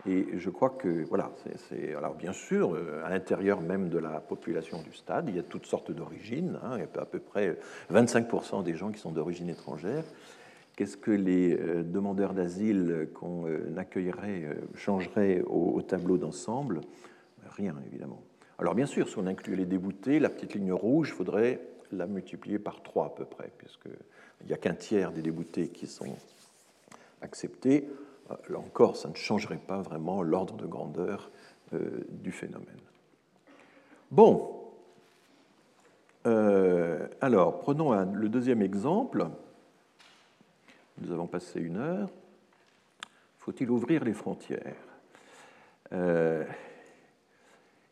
Et 0.09 0.39
je 0.39 0.51
crois 0.51 0.71
que, 0.71 1.05
voilà, 1.09 1.33
c'est. 1.69 1.95
Alors, 1.95 2.15
bien 2.15 2.33
sûr, 2.33 2.75
euh, 2.75 3.05
à 3.05 3.11
l'intérieur 3.11 3.61
même 3.61 3.89
de 3.89 3.99
la 3.99 4.21
population 4.21 4.81
du 4.83 4.93
stade, 4.93 5.29
il 5.29 5.35
y 5.35 5.39
a 5.39 5.43
toutes 5.43 5.67
sortes 5.67 5.91
d'origines. 5.91 6.61
Hein, 6.63 6.73
il 6.75 6.79
y 6.79 6.83
a 6.83 7.03
à 7.03 7.07
peu 7.07 7.19
près 7.19 7.59
25% 7.93 8.63
des 8.63 8.77
gens 8.77 8.93
qui 8.93 9.01
sont 9.01 9.11
d'origine 9.11 9.49
étrangère. 9.49 10.05
Qu'est-ce 10.77 10.97
que 10.97 11.11
les 11.11 11.57
euh, 11.57 11.83
demandeurs 11.83 12.35
d'asile 12.35 13.09
qu'on 13.15 13.49
euh, 13.49 13.75
accueillerait 13.77 14.57
changeraient 14.77 15.43
au, 15.47 15.83
tableau 15.83 16.19
d'ensemble? 16.19 16.83
Rien, 17.57 17.75
évidemment. 17.87 18.23
Alors, 18.61 18.77
bien 18.77 18.87
sûr, 18.87 19.09
si 19.09 19.19
on 19.19 19.27
inclut 19.27 19.57
les 19.57 19.67
déboutés, 19.67 20.21
la 20.21 20.29
petite 20.29 20.55
ligne 20.55 20.73
rouge, 20.73 21.09
il 21.09 21.17
faudrait 21.17 21.61
la 21.93 22.07
multiplier 22.07 22.59
par 22.59 22.83
3 22.83 23.07
à 23.07 23.11
peu 23.11 23.25
près, 23.25 23.51
puisque 23.59 23.89
il 24.41 24.47
n'y 24.47 24.53
a 24.53 24.57
qu'un 24.57 24.75
tiers 24.75 25.13
des 25.13 25.23
déboutés 25.23 25.69
qui 25.69 25.87
sont 25.87 26.17
acceptés. 27.23 27.89
Euh, 28.31 28.35
là 28.49 28.59
encore, 28.59 28.97
ça 28.97 29.09
ne 29.09 29.15
changerait 29.15 29.57
pas 29.57 29.81
vraiment 29.81 30.23
l'ordre 30.23 30.57
de 30.57 30.67
grandeur 30.67 31.31
euh, 31.73 32.05
du 32.11 32.33
phénomène. 32.33 32.81
Bon, 34.11 34.63
euh, 36.27 37.09
alors 37.21 37.59
prenons 37.59 37.93
le 38.13 38.29
deuxième 38.29 38.63
exemple. 38.63 39.27
Nous 40.99 41.13
avons 41.13 41.27
passé 41.27 41.61
une 41.61 41.77
heure. 41.77 42.09
Faut-il 43.39 43.71
ouvrir 43.71 44.05
les 44.05 44.15
frontières? 44.15 44.75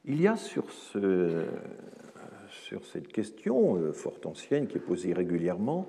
Il 0.07 0.21
y 0.21 0.27
a 0.27 0.37
sur, 0.37 0.71
ce, 0.71 1.47
sur 2.63 2.85
cette 2.85 3.09
question 3.09 3.93
fort 3.93 4.19
ancienne 4.25 4.67
qui 4.67 4.77
est 4.77 4.81
posée 4.81 5.13
régulièrement 5.13 5.89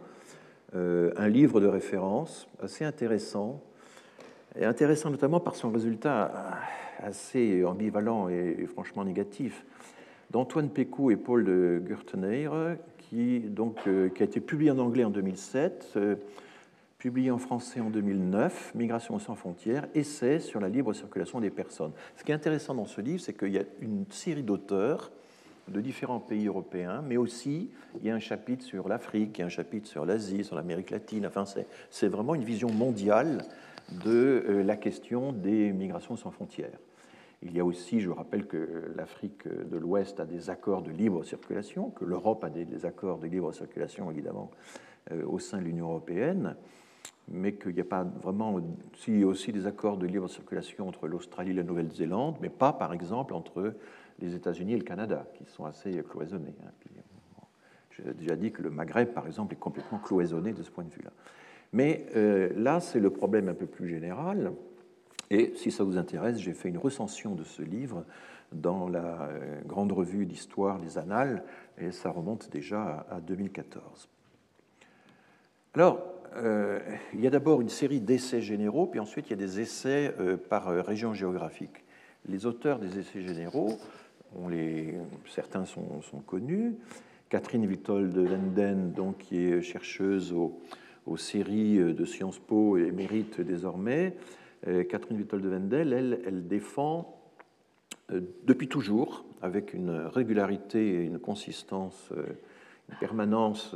euh, 0.76 1.12
un 1.16 1.30
livre 1.30 1.62
de 1.62 1.68
référence 1.68 2.50
assez 2.62 2.84
intéressant, 2.84 3.62
intéressant 4.60 5.10
notamment 5.10 5.40
par 5.40 5.56
son 5.56 5.70
résultat 5.70 6.60
assez 7.00 7.64
ambivalent 7.64 8.28
et, 8.28 8.66
franchement 8.68 9.06
négatif, 9.06 9.66
d'Antoine 10.32 10.70
Pécou 10.70 11.12
et 11.12 11.16
Paul 11.16 11.46
de 11.46 11.82
Gurteneyre, 11.86 12.78
qui, 12.98 13.40
donc, 13.40 13.78
euh, 13.88 14.10
qui 14.10 14.24
a 14.24 14.26
été 14.26 14.42
publié 14.42 14.72
en 14.72 14.80
anglais 14.80 15.06
en 15.06 15.12
2007, 15.12 15.94
euh, 15.96 16.16
publié 16.98 17.32
en 17.32 17.38
français 17.38 17.80
en 17.80 17.90
2009, 17.90 18.74
Migration 18.76 19.18
sans 19.20 19.36
frontières, 19.36 19.88
essai 19.94 20.40
sur 20.40 20.60
la 20.60 20.68
libre 20.68 20.92
circulation 20.94 21.40
des 21.40 21.52
personnes. 21.52 21.92
Ce 22.18 22.24
qui 22.24 22.32
est 22.32 22.36
intéressant 22.36 22.74
dans 22.74 22.86
ce 22.86 23.00
livre, 23.00 23.22
c'est 23.22 23.38
qu'il 23.38 23.54
y 23.54 23.60
a 23.60 23.64
une 23.80 24.06
série 24.10 24.44
d'auteurs 24.44 25.12
de 25.68 25.82
différents 25.82 26.20
pays 26.20 26.48
européens, 26.48 27.02
mais 27.06 27.18
aussi 27.18 27.70
il 28.00 28.06
y 28.06 28.10
a 28.10 28.16
un 28.16 28.20
chapitre 28.20 28.64
sur 28.64 28.88
l'Afrique, 28.88 29.38
il 29.38 29.42
y 29.42 29.44
a 29.44 29.48
un 29.48 29.50
chapitre 29.50 29.88
sur 29.88 30.06
l'Asie, 30.06 30.44
sur 30.44 30.56
l'Amérique 30.56 30.92
latine. 30.92 31.26
Enfin, 31.26 31.46
c'est 31.90 32.08
vraiment 32.08 32.36
une 32.36 32.44
vision 32.44 32.72
mondiale 32.72 33.44
de 34.04 34.44
euh, 34.48 34.64
la 34.64 34.78
question 34.78 35.32
des 35.32 35.72
migrations 35.72 36.16
sans 36.16 36.32
frontières. 36.32 36.78
Il 37.42 37.56
y 37.56 37.60
a 37.60 37.66
aussi, 37.66 38.00
je 38.00 38.10
rappelle 38.10 38.48
que 38.48 38.92
l'Afrique 38.96 39.48
de 39.48 39.78
l'Ouest 39.78 40.20
a 40.20 40.26
des 40.26 40.50
accords 40.50 40.82
de 40.82 40.92
libre 40.92 41.24
circulation, 41.24 41.92
que 41.92 42.06
l'Europe 42.06 42.44
a 42.44 42.50
des, 42.50 42.86
accords 42.86 43.20
de 43.20 43.28
libre 43.28 43.52
circulation, 43.52 44.10
évidemment, 44.10 44.50
euh, 45.12 45.24
au 45.28 45.38
sein 45.38 45.60
de 45.60 45.64
l'Union 45.64 45.90
européenne, 45.90 46.56
mais 47.28 47.54
qu'il 47.54 47.74
n'y 47.74 47.82
a 47.82 47.86
pas 47.86 48.04
vraiment. 48.04 48.58
a 48.58 49.26
aussi 49.26 49.52
des 49.52 49.68
accords 49.68 49.98
de 49.98 50.08
libre 50.08 50.28
circulation 50.28 50.88
entre 50.88 51.08
l'Australie 51.08 51.52
et 51.52 51.56
la 51.56 51.64
Nouvelle-Zélande, 51.64 52.38
mais 52.42 52.50
pas, 52.50 52.74
par 52.74 52.94
exemple, 52.94 53.34
entre 53.34 53.76
les 54.20 54.36
États-Unis 54.36 54.74
et 54.74 54.78
le 54.78 54.84
Canada, 54.84 55.28
qui 55.36 55.46
sont 55.46 55.66
assez 55.66 56.04
cloisonnés. 56.10 56.56
Hein. 56.66 56.72
J'ai 57.98 58.14
déjà 58.14 58.36
dit 58.36 58.52
que 58.52 58.62
le 58.62 58.70
Maghreb, 58.70 59.10
par 59.10 59.26
exemple, 59.26 59.54
est 59.54 59.60
complètement 59.60 60.00
cloisonné 60.00 60.54
de 60.54 60.64
ce 60.64 60.72
point 60.72 60.84
de 60.84 60.90
vue-là. 60.90 61.12
Mais 61.74 62.06
euh, 62.16 62.52
là, 62.56 62.80
c'est 62.80 63.00
le 63.00 63.10
problème 63.10 63.48
un 63.48 63.54
peu 63.54 63.66
plus 63.66 63.88
général. 63.88 64.54
Et 65.30 65.54
si 65.56 65.72
ça 65.72 65.84
vous 65.84 65.98
intéresse, 65.98 66.38
j'ai 66.38 66.54
fait 66.54 66.70
une 66.70 66.78
recension 66.78 67.36
de 67.36 67.44
ce 67.44 67.62
livre 67.62 68.06
dans 68.52 68.88
la 68.88 69.24
euh, 69.24 69.62
grande 69.66 69.92
revue 69.92 70.26
d'histoire 70.26 70.80
des 70.80 70.98
Annales, 70.98 71.44
et 71.78 71.92
ça 71.92 72.10
remonte 72.10 72.50
déjà 72.52 73.06
à 73.10 73.20
2014. 73.22 74.10
Alors, 75.74 76.12
il 77.14 77.22
y 77.22 77.28
a 77.28 77.30
d'abord 77.30 77.62
une 77.62 77.70
série 77.70 78.02
d'essais 78.02 78.42
généraux, 78.42 78.88
puis 78.88 79.00
ensuite 79.00 79.28
il 79.28 79.30
y 79.30 79.34
a 79.34 79.38
des 79.38 79.62
essais 79.62 80.14
par 80.50 80.68
région 80.86 81.14
géographique. 81.14 81.86
Les 82.28 82.46
auteurs 82.46 82.78
des 82.80 83.00
essais 83.00 83.22
généraux, 83.22 83.78
certains 85.28 85.66
sont, 85.66 86.02
connus. 86.26 86.76
Catherine 87.30 87.66
Witold 87.66 88.16
Lenden, 88.16 88.92
donc, 88.92 89.18
qui 89.20 89.38
est 89.38 89.62
chercheuse 89.62 90.34
aux, 90.34 91.18
séries 91.18 91.78
de 91.78 92.06
Sciences 92.06 92.40
Po 92.40 92.78
et 92.78 92.92
mérite 92.92 93.40
désormais, 93.42 94.16
euh, 94.68 94.84
Catherine 94.84 95.18
Wittold 95.18 95.44
de 95.44 95.50
Wendel, 95.50 96.20
elle, 96.26 96.48
défend 96.48 97.20
euh, 98.12 98.22
depuis 98.46 98.68
toujours, 98.68 99.26
avec 99.42 99.74
une 99.74 99.92
régularité 99.92 100.80
et 100.80 101.04
une 101.04 101.20
consistance, 101.20 102.10
euh, 102.12 102.24
une 102.90 102.96
permanence 102.98 103.76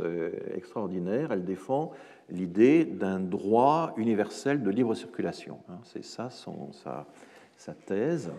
extraordinaire, 0.53 1.31
elle 1.31 1.43
défend 1.43 1.91
l'idée 2.29 2.85
d'un 2.85 3.19
droit 3.19 3.93
universel 3.97 4.61
de 4.61 4.69
libre 4.69 4.93
circulation. 4.93 5.57
Hein. 5.67 5.79
C'est 5.83 6.05
ça 6.05 6.29
son, 6.29 6.71
sa, 6.73 7.73
thèse. 7.87 8.31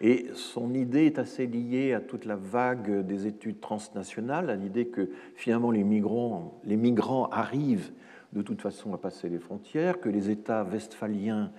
Et 0.00 0.26
son 0.34 0.74
idée 0.74 1.06
est 1.06 1.18
assez 1.18 1.46
liée 1.46 1.94
à 1.94 2.00
toute 2.00 2.24
la 2.24 2.36
vague 2.36 3.06
des 3.06 3.26
études 3.26 3.60
transnationales, 3.60 4.50
à 4.50 4.56
l'idée 4.56 4.88
que 4.88 5.10
finalement 5.34 5.70
les 5.70 5.84
migrants, 5.84 7.28
arrivent 7.32 7.92
de 8.32 8.42
toute 8.42 8.60
façon 8.60 8.92
à 8.92 8.98
passer 8.98 9.28
les 9.28 9.38
frontières, 9.38 10.00
que 10.00 10.08
les 10.08 10.30
États 10.30 10.64
westphaliens 10.64 11.50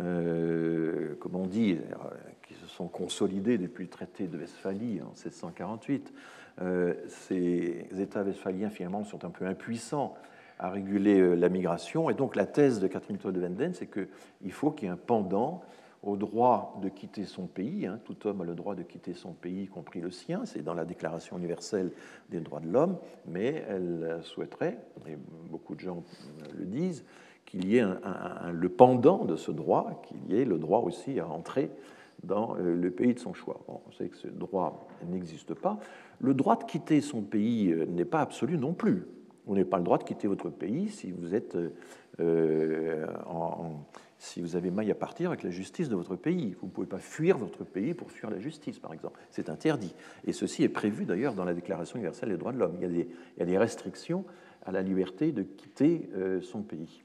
euh, 0.00 1.16
comme 1.18 1.34
on 1.34 1.46
dit, 1.46 1.72
euh, 1.72 2.08
qui 2.46 2.54
se 2.54 2.66
sont 2.66 2.86
consolidés 2.86 3.58
depuis 3.58 3.84
le 3.84 3.90
traité 3.90 4.26
de 4.26 4.38
Westphalie 4.38 5.00
en 5.02 5.10
1748. 5.10 6.12
Euh, 6.60 6.94
ces 7.08 7.86
États 7.98 8.22
westphaliens, 8.22 8.70
finalement, 8.70 9.04
sont 9.04 9.24
un 9.24 9.30
peu 9.30 9.46
impuissants 9.46 10.14
à 10.60 10.70
réguler 10.70 11.36
la 11.36 11.48
migration. 11.48 12.10
Et 12.10 12.14
donc, 12.14 12.34
la 12.34 12.46
thèse 12.46 12.80
de 12.80 12.88
Catherine 12.88 13.16
de 13.16 13.40
Wenden, 13.40 13.74
c'est 13.74 13.88
qu'il 13.88 14.52
faut 14.52 14.72
qu'il 14.72 14.86
y 14.86 14.90
ait 14.90 14.94
un 14.94 14.96
pendant 14.96 15.62
au 16.02 16.16
droit 16.16 16.78
de 16.82 16.88
quitter 16.88 17.24
son 17.24 17.46
pays. 17.46 17.86
Hein. 17.86 18.00
Tout 18.04 18.26
homme 18.26 18.40
a 18.40 18.44
le 18.44 18.54
droit 18.54 18.74
de 18.74 18.82
quitter 18.82 19.14
son 19.14 19.32
pays, 19.32 19.64
y 19.64 19.66
compris 19.66 20.00
le 20.00 20.10
sien. 20.10 20.44
C'est 20.44 20.62
dans 20.62 20.74
la 20.74 20.84
Déclaration 20.84 21.38
universelle 21.38 21.92
des 22.30 22.40
droits 22.40 22.60
de 22.60 22.68
l'homme. 22.68 22.98
Mais 23.26 23.64
elle 23.68 24.20
souhaiterait, 24.22 24.78
et 25.06 25.16
beaucoup 25.50 25.74
de 25.74 25.80
gens 25.80 26.02
le 26.56 26.64
disent, 26.64 27.04
qu'il 27.46 27.66
y 27.66 27.78
ait 27.78 27.86
le 28.52 28.68
pendant 28.68 29.24
de 29.24 29.36
ce 29.36 29.50
droit, 29.50 30.02
qu'il 30.04 30.32
y 30.32 30.40
ait 30.40 30.44
le 30.44 30.58
droit 30.58 30.80
aussi 30.80 31.18
à 31.18 31.26
entrer 31.26 31.70
dans 32.22 32.56
euh, 32.56 32.74
le 32.74 32.90
pays 32.90 33.14
de 33.14 33.18
son 33.18 33.32
choix. 33.32 33.60
on 33.68 33.92
sait 33.92 34.08
que 34.08 34.16
ce 34.16 34.28
droit 34.28 34.88
n'existe 35.08 35.54
pas. 35.54 35.78
Le 36.20 36.34
droit 36.34 36.56
de 36.56 36.64
quitter 36.64 37.00
son 37.00 37.22
pays 37.22 37.70
euh, 37.70 37.86
n'est 37.86 38.04
pas 38.04 38.20
absolu 38.20 38.58
non 38.58 38.72
plus. 38.72 39.06
Vous 39.46 39.54
n'avez 39.54 39.64
pas 39.64 39.78
le 39.78 39.84
droit 39.84 39.98
de 39.98 40.04
quitter 40.04 40.28
votre 40.28 40.50
pays 40.50 40.88
si 40.88 41.12
vous 41.12 41.34
êtes 41.34 41.56
euh, 42.20 43.06
si 44.18 44.40
vous 44.40 44.56
avez 44.56 44.70
maille 44.70 44.90
à 44.90 44.94
partir 44.96 45.30
avec 45.30 45.42
la 45.42 45.50
justice 45.50 45.88
de 45.88 45.96
votre 45.96 46.16
pays. 46.16 46.56
Vous 46.60 46.66
ne 46.66 46.72
pouvez 46.72 46.86
pas 46.86 46.98
fuir 46.98 47.38
votre 47.38 47.64
pays 47.64 47.94
pour 47.94 48.10
fuir 48.10 48.30
la 48.30 48.38
justice, 48.38 48.78
par 48.78 48.92
exemple. 48.92 49.20
C'est 49.30 49.48
interdit. 49.48 49.94
Et 50.26 50.32
ceci 50.32 50.64
est 50.64 50.68
prévu 50.68 51.04
d'ailleurs 51.04 51.34
dans 51.34 51.44
la 51.44 51.54
Déclaration 51.54 51.96
universelle 51.96 52.30
des 52.30 52.36
droits 52.36 52.52
de 52.52 52.58
l'homme. 52.58 52.76
Il, 52.82 53.06
y 53.38 53.42
a 53.42 53.44
des 53.44 53.58
restrictions 53.58 54.24
à 54.66 54.72
la 54.72 54.82
liberté 54.82 55.32
de 55.32 55.42
quitter 55.42 56.10
son 56.42 56.62
pays. 56.62 57.02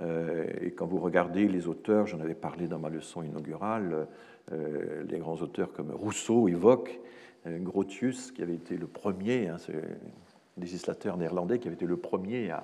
Euh, 0.00 0.46
et 0.60 0.70
quand 0.70 0.86
vous 0.86 0.98
regardez 0.98 1.48
les 1.48 1.68
auteurs, 1.68 2.06
j'en 2.06 2.20
avais 2.20 2.34
parlé 2.34 2.66
dans 2.66 2.78
ma 2.78 2.88
leçon 2.88 3.22
inaugurale, 3.22 4.06
euh, 4.52 5.04
les 5.08 5.18
grands 5.18 5.36
auteurs 5.36 5.72
comme 5.72 5.90
Rousseau 5.90 6.48
évoquent 6.48 6.98
euh, 7.46 7.58
Grotius, 7.58 8.32
qui 8.32 8.42
avait 8.42 8.54
été 8.54 8.76
le 8.76 8.86
premier, 8.86 9.48
hein, 9.48 9.58
ce 9.58 9.72
législateur 10.58 11.16
néerlandais, 11.16 11.58
qui 11.58 11.68
avait 11.68 11.76
été 11.76 11.86
le 11.86 11.96
premier 11.96 12.50
à, 12.50 12.62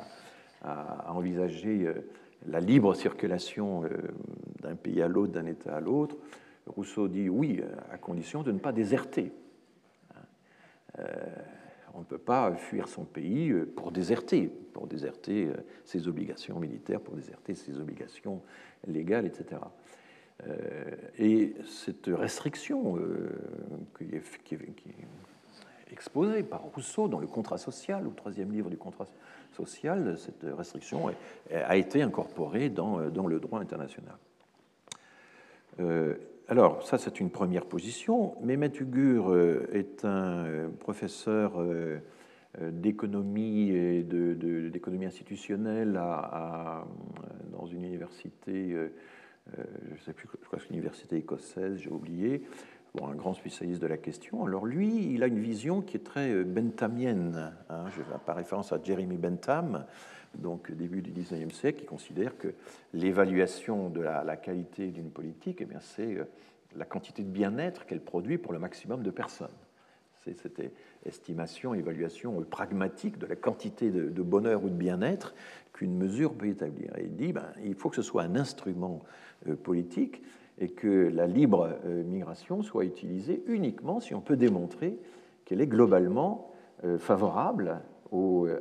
envisager 1.08 1.88
la 2.46 2.60
libre 2.60 2.94
circulation 2.94 3.82
d'un 4.62 4.76
pays 4.76 5.02
à 5.02 5.08
l'autre, 5.08 5.32
d'un 5.32 5.46
État 5.46 5.76
à 5.76 5.80
l'autre. 5.80 6.16
Rousseau 6.66 7.08
dit 7.08 7.28
oui, 7.28 7.60
à 7.90 7.98
condition 7.98 8.42
de 8.42 8.52
ne 8.52 8.58
pas 8.58 8.72
déserter. 8.72 9.32
Hein 10.14 10.22
on 11.98 12.00
ne 12.00 12.04
peut 12.04 12.18
pas 12.18 12.54
fuir 12.54 12.88
son 12.88 13.04
pays 13.04 13.50
euh, 13.50 13.66
pour 13.66 13.90
déserter, 13.90 14.46
pour 14.72 14.86
déserter 14.86 15.46
euh, 15.46 15.54
ses 15.84 16.06
obligations 16.06 16.58
militaires, 16.60 17.00
pour 17.00 17.16
déserter 17.16 17.54
ses 17.54 17.78
obligations 17.78 18.40
légales, 18.86 19.26
etc. 19.26 19.60
Et 21.18 21.54
euh, 21.58 21.64
cette 21.64 22.06
restriction 22.06 22.96
qui 23.98 24.04
est, 24.04 24.22
exposée 25.90 26.44
par 26.44 26.62
Rousseau 26.62 27.08
dans 27.08 27.18
le 27.18 27.26
contrat 27.26 27.58
social, 27.58 28.06
au 28.06 28.10
troisième 28.10 28.52
livre 28.52 28.70
du 28.70 28.76
contrat 28.76 29.06
cette 29.66 30.44
restriction 30.56 31.10
a 31.52 31.76
été 31.76 32.02
incorporée 32.02 32.68
dans, 32.68 32.98
le 32.98 33.40
droit 33.40 33.60
international. 33.60 34.16
Alors, 36.50 36.82
ça, 36.82 36.96
c'est 36.96 37.20
une 37.20 37.28
première 37.28 37.66
position. 37.66 38.34
Mehmet 38.40 38.72
Ugur 38.80 39.30
euh, 39.30 39.68
est 39.70 40.06
un 40.06 40.46
euh, 40.46 40.68
professeur 40.68 41.60
euh, 41.60 41.98
d'économie 42.58 43.68
et 43.68 44.02
d'économie 44.02 45.04
institutionnelle 45.04 45.92
dans 47.52 47.66
une 47.66 47.84
université, 47.84 48.74
je 49.52 49.92
ne 49.92 49.98
sais 50.04 50.14
plus, 50.14 50.26
je 50.40 50.46
crois 50.46 50.58
que 50.58 50.64
c'est 50.64 50.70
une 50.70 50.76
université 50.76 51.16
écossaise, 51.16 51.76
j'ai 51.76 51.90
oublié, 51.90 52.42
un 53.02 53.14
grand 53.14 53.34
spécialiste 53.34 53.80
de 53.80 53.86
la 53.86 53.96
question. 53.96 54.44
Alors 54.44 54.66
lui, 54.66 55.12
il 55.12 55.22
a 55.22 55.26
une 55.26 55.38
vision 55.38 55.82
qui 55.82 55.96
est 55.96 56.04
très 56.04 56.44
bentamienne, 56.44 57.52
hein, 57.68 57.84
je 57.90 58.02
vais 58.02 58.18
par 58.24 58.36
référence 58.36 58.72
à 58.72 58.80
Jeremy 58.82 59.16
Bentham, 59.16 59.84
donc 60.36 60.72
début 60.72 61.02
du 61.02 61.12
19e 61.12 61.52
siècle, 61.52 61.80
qui 61.80 61.86
considère 61.86 62.36
que 62.36 62.48
l'évaluation 62.92 63.88
de 63.88 64.00
la, 64.00 64.36
qualité 64.36 64.88
d'une 64.88 65.10
politique, 65.10 65.60
eh 65.60 65.66
c'est 65.80 66.16
euh, 66.16 66.24
la 66.76 66.84
quantité 66.84 67.22
de 67.22 67.30
bien-être 67.30 67.86
qu'elle 67.86 68.00
produit 68.00 68.38
pour 68.38 68.52
le 68.52 68.58
maximum 68.58 69.02
de 69.02 69.10
personnes. 69.10 69.48
C'est 70.24 70.36
cette 70.36 70.60
estimation, 71.06 71.74
évaluation 71.74 72.42
pragmatique 72.42 73.18
de 73.18 73.26
la 73.26 73.36
quantité 73.36 73.90
de, 73.90 74.22
bonheur 74.22 74.64
ou 74.64 74.68
de 74.68 74.74
bien-être 74.74 75.34
qu'une 75.72 75.96
mesure 75.96 76.34
peut 76.34 76.48
établir. 76.48 76.90
Et 76.98 77.04
il 77.04 77.16
dit 77.16 77.32
ben, 77.32 77.46
il 77.64 77.74
faut 77.74 77.88
que 77.88 77.96
ce 77.96 78.02
soit 78.02 78.22
un 78.22 78.36
instrument 78.36 79.02
euh, 79.48 79.54
politique 79.54 80.22
et 80.60 80.68
que 80.68 81.08
la 81.08 81.26
libre 81.26 81.76
euh, 81.84 82.02
migration 82.02 82.62
soit 82.62 82.84
utilisée 82.84 83.42
uniquement 83.46 84.00
si 84.00 84.14
on 84.14 84.20
peut 84.20 84.36
démontrer 84.36 84.98
qu'elle 85.44 85.60
est 85.60 85.66
globalement 85.66 86.52
favorable 86.98 87.80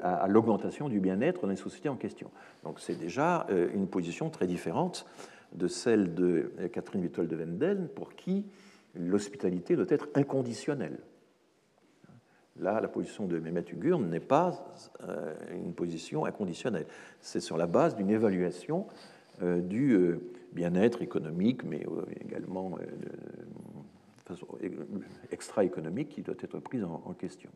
à, 0.02 0.28
l'augmentation 0.28 0.90
du 0.90 1.00
bien-être 1.00 1.42
dans 1.42 1.48
les 1.48 1.56
sociétés 1.56 1.90
en 1.90 1.96
question. 1.96 2.30
Donc 2.64 2.80
c'est 2.80 2.96
déjà 2.96 3.46
euh, 3.50 3.70
une 3.74 3.88
position 3.88 4.30
très 4.30 4.48
différente 4.48 5.06
de 5.54 5.68
celle 5.68 6.14
de 6.14 6.52
Catherine 6.74 7.02
Wittold 7.02 7.30
de 7.30 7.36
Wendel, 7.36 7.90
pour 7.96 8.16
qui 8.16 8.46
l'hospitalité 8.96 9.76
doit 9.76 9.86
être 9.90 10.10
inconditionnelle. 10.16 11.00
Là, 12.60 12.82
la 12.82 12.88
position 12.88 13.26
de 13.26 13.40
Mehmet 13.40 13.66
Ugur 13.72 14.00
n'est 14.00 14.20
pas 14.20 14.74
euh, 15.08 15.34
une 15.54 15.74
position 15.74 16.26
inconditionnelle. 16.26 16.88
C'est 17.22 17.40
sur 17.40 17.56
la 17.56 17.68
base 17.68 17.96
d'une 17.96 18.10
évaluation 18.10 18.88
euh, 19.42 19.62
du 19.62 20.20
bien-être 20.54 21.02
économique, 21.02 21.64
mais 21.64 21.86
également 22.22 22.78
extra-économique 25.32 26.10
qui 26.10 26.22
doit 26.22 26.36
être 26.42 26.60
prise 26.60 26.84
en 26.84 27.14
question. 27.14 27.50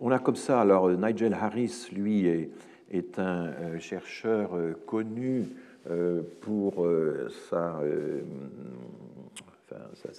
On 0.00 0.12
a 0.12 0.20
comme 0.20 0.36
ça, 0.36 0.60
alors 0.60 0.88
Nigel 0.90 1.34
Harris, 1.34 1.88
lui, 1.92 2.26
est, 2.26 3.18
un 3.18 3.48
euh, 3.48 3.78
chercheur 3.80 4.54
euh, 4.54 4.72
connu 4.86 5.44
euh, 5.90 6.22
pour 6.40 6.86
sa, 7.50 7.80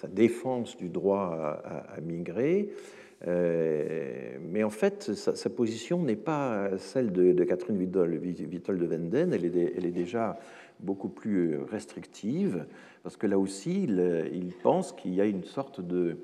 défense 0.09 0.75
du 0.75 0.89
droit 0.89 1.61
à, 1.63 2.01
migrer. 2.01 2.69
mais 3.25 4.63
en 4.63 4.69
fait, 4.69 5.13
sa, 5.13 5.49
position 5.49 6.03
n'est 6.03 6.15
pas 6.15 6.77
celle 6.77 7.11
de, 7.11 7.43
Catherine 7.43 7.77
Wittol 7.77 8.79
de 8.79 8.85
Wenden, 8.85 9.33
elle 9.33 9.45
est, 9.45 9.73
elle 9.77 9.85
est, 9.85 9.91
déjà 9.91 10.37
beaucoup 10.79 11.09
plus 11.09 11.57
restrictive, 11.57 12.65
parce 13.03 13.17
que 13.17 13.27
là 13.27 13.37
aussi, 13.37 13.83
il 13.83 14.53
pense 14.63 14.93
qu'il 14.93 15.13
y 15.13 15.21
a 15.21 15.25
une 15.25 15.43
sorte 15.43 15.81
de, 15.81 16.17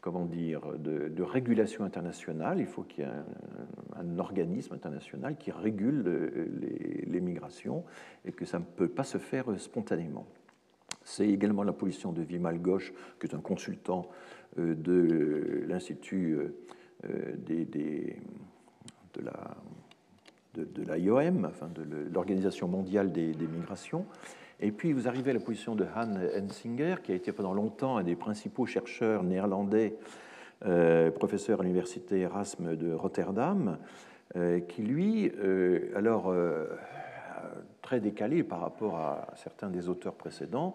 comment 0.00 0.24
dire, 0.24 0.60
de, 0.78 1.22
régulation 1.22 1.84
internationale. 1.84 2.60
Il 2.60 2.66
faut 2.66 2.82
qu'il 2.82 3.04
y 3.04 3.06
ait 3.06 3.10
un, 3.96 4.18
organisme 4.18 4.74
international 4.74 5.36
qui 5.36 5.50
régule 5.50 6.30
les, 7.06 7.20
migrations 7.20 7.84
et 8.24 8.32
que 8.32 8.44
ça 8.44 8.58
ne 8.58 8.64
peut 8.64 8.88
pas 8.88 9.04
se 9.04 9.18
faire 9.18 9.46
spontanément. 9.58 10.26
C'est 11.04 11.28
également 11.28 11.62
la 11.62 11.72
position 11.72 12.12
de 12.12 12.22
Vimal 12.22 12.60
Ghosh, 12.60 12.92
qui 13.18 13.26
est 13.26 13.34
un 13.34 13.40
consultant 13.40 14.08
euh, 14.58 14.74
de 14.74 15.64
l'Institut 15.66 16.38
euh, 17.04 17.34
des, 17.36 17.64
de 17.64 19.20
la 19.22 19.56
de, 20.64 20.92
l'IOM, 20.92 21.44
enfin 21.44 21.68
de 21.74 21.82
l'Organisation 22.12 22.68
mondiale 22.68 23.12
des, 23.12 23.34
migrations, 23.34 24.06
et 24.60 24.72
puis 24.72 24.92
vous 24.92 25.06
arrivez 25.06 25.30
à 25.30 25.34
la 25.34 25.40
position 25.40 25.74
de 25.74 25.86
Han 25.96 26.16
Hensinger, 26.36 26.96
qui 27.02 27.12
a 27.12 27.14
été 27.14 27.32
pendant 27.32 27.54
longtemps 27.54 27.96
un 27.96 28.02
des 28.02 28.16
principaux 28.16 28.66
chercheurs 28.66 29.22
néerlandais, 29.22 29.94
euh, 30.66 31.10
professeur 31.10 31.60
à 31.60 31.62
l'université 31.62 32.20
Erasme 32.20 32.76
de 32.76 32.92
Rotterdam, 32.92 33.78
qui 34.68 34.82
lui, 34.82 35.32
alors 35.96 36.34
très 37.80 37.98
décalé 37.98 38.42
par 38.42 38.60
rapport 38.60 38.96
à 38.96 39.26
certains 39.36 39.70
des 39.70 39.88
auteurs 39.88 40.12
précédents, 40.12 40.74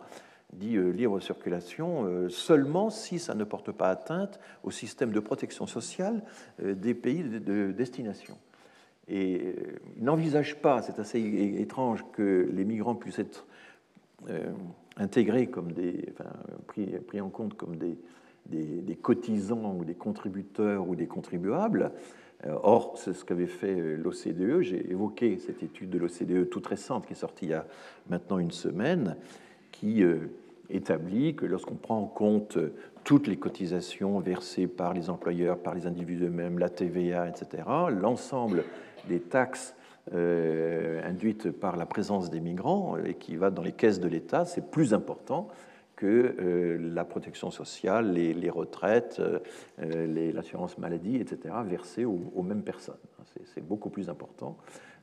dit 0.53 0.75
libre 0.75 1.19
circulation 1.19 2.29
seulement 2.29 2.89
si 2.89 3.19
ça 3.19 3.36
ne 3.36 3.43
porte 3.43 3.71
pas 3.71 3.91
atteinte 3.91 4.39
au 4.63 4.71
système 4.71 5.11
de 5.11 5.19
protection 5.19 5.67
sociale 5.67 6.23
des 6.57 6.95
pays 6.95 7.21
de 7.23 7.71
destination. 7.71 8.39
Et 9.08 9.56
il 9.97 10.04
n'envisage 10.04 10.62
pas, 10.62 10.82
c'est 10.82 10.99
assez 10.99 11.20
étrange, 11.60 12.06
que 12.14 12.49
les 12.54 12.64
migrants 12.64 12.95
puissent 12.95 13.20
être 13.20 13.45
intégrés 14.97 15.47
comme 15.47 15.72
des, 15.72 16.06
enfin, 16.12 16.32
pris, 16.68 16.86
pris, 17.08 17.20
en 17.20 17.30
compte 17.30 17.56
comme 17.56 17.76
des, 17.76 17.97
des, 18.47 18.95
cotisants 18.95 19.76
ou 19.78 19.86
des 19.86 19.95
contributeurs 19.95 20.88
ou 20.88 20.95
des 20.95 21.08
contribuables. 21.08 21.91
Euh, 22.45 22.56
or, 22.62 22.97
c'est 22.97 23.14
ce 23.14 23.24
qu'avait 23.24 23.47
fait 23.47 23.80
euh, 23.80 23.95
l'OCDE. 23.95 24.62
J'ai 24.62 24.91
évoqué 24.91 25.39
cette 25.39 25.64
étude 25.64 25.89
de 25.89 25.97
l'OCDE 25.97 26.49
toute 26.49 26.68
récente 26.68 27.06
qui 27.06 27.14
est 27.14 27.18
sortie 27.18 27.45
il 27.45 27.51
y 27.51 27.54
a 27.54 27.66
maintenant 28.10 28.38
une 28.38 28.51
semaine, 28.51 29.16
qui 29.72 30.04
euh, 30.04 30.28
établit 30.70 31.36
que 31.36 31.45
lorsqu'on 31.45 31.76
prend 31.76 31.99
en 31.99 32.06
compte 32.06 32.58
toutes 33.04 33.28
les 33.28 33.38
cotisations 33.38 34.20
versées 34.20 34.68
par 34.68 34.93
les 34.93 35.10
employeurs, 35.10 35.58
par 35.58 35.74
les 35.74 35.88
individus 35.88 36.26
eux-mêmes, 36.26 36.60
la 36.60 36.70
TVA, 36.70 37.28
etc., 37.28 37.64
l'ensemble 37.89 38.64
des 39.08 39.20
taxes 39.20 39.76
induites 40.12 41.49
par 41.49 41.78
la 41.78 41.86
présence 41.86 42.30
des 42.30 42.41
migrants 42.41 42.97
et 42.97 43.14
qui 43.14 43.38
va 43.38 43.51
dans 43.51 43.62
les 43.62 43.72
caisses 43.72 44.01
de 44.01 44.10
l'État, 44.10 44.43
c'est 44.43 44.70
plus 44.70 44.93
important 44.93 45.47
que 45.95 46.36
euh, 46.39 46.78
la 46.93 47.06
protection 47.06 47.51
sociale, 47.51 48.12
les, 48.12 48.49
retraites, 48.49 49.22
euh, 49.22 50.32
l'assurance 50.34 50.78
maladie, 50.78 51.18
etc., 51.18 51.56
versées 51.66 52.06
aux, 52.06 52.43
mêmes 52.43 52.64
personnes. 52.64 52.97
C'est 53.54 53.66
beaucoup 53.66 53.89
plus 53.89 54.10
important 54.10 54.58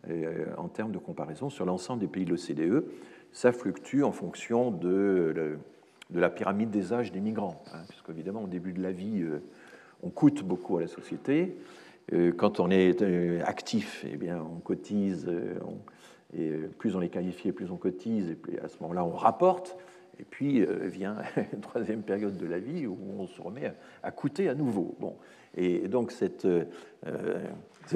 euh, 0.08 0.46
en 0.56 0.68
termes 0.68 0.92
de 0.92 0.98
comparaison 0.98 1.50
sur 1.50 1.64
l'ensemble 1.64 2.00
des 2.00 2.06
pays 2.06 2.24
de 2.24 2.30
l'OCDE. 2.30 2.84
Ça 3.32 3.52
fluctue 3.52 4.02
en 4.02 4.12
fonction 4.12 4.70
de, 4.70 5.58
de, 6.10 6.20
la 6.20 6.30
pyramide 6.30 6.70
des 6.70 6.92
âges 6.92 7.12
des 7.12 7.20
migrants, 7.20 7.62
hein, 7.72 7.82
puisque 7.88 8.10
évidemment 8.10 8.42
au 8.42 8.48
début 8.48 8.72
de 8.72 8.82
la 8.82 8.92
vie, 8.92 9.24
on 10.02 10.10
coûte 10.10 10.42
beaucoup 10.42 10.76
à 10.76 10.80
la 10.80 10.88
société. 10.88 11.56
Quand 12.36 12.60
on 12.60 12.70
est 12.70 13.02
actif, 13.42 14.04
eh 14.10 14.16
bien, 14.16 14.42
on 14.42 14.58
cotise, 14.60 15.30
et 16.36 16.50
plus 16.78 16.96
on 16.96 17.00
est 17.00 17.08
qualifié, 17.08 17.52
plus 17.52 17.70
on 17.70 17.76
cotise, 17.76 18.30
et 18.30 18.34
puis 18.34 18.58
à 18.58 18.68
ce 18.68 18.76
moment-là, 18.80 19.04
on 19.04 19.16
rapporte. 19.16 19.76
Et 20.20 20.24
puis 20.28 20.60
euh, 20.60 20.86
vient 20.86 21.16
une 21.52 21.60
troisième 21.60 22.02
période 22.02 22.36
de 22.36 22.46
la 22.46 22.58
vie 22.58 22.86
où 22.86 22.98
on 23.18 23.26
se 23.26 23.40
remet 23.40 23.72
à, 24.02 24.10
coûter 24.10 24.48
à 24.50 24.54
nouveau. 24.54 24.94
Bon. 25.00 25.16
Et 25.56 25.88
donc 25.88 26.12
cette, 26.12 26.44
euh, 26.44 26.64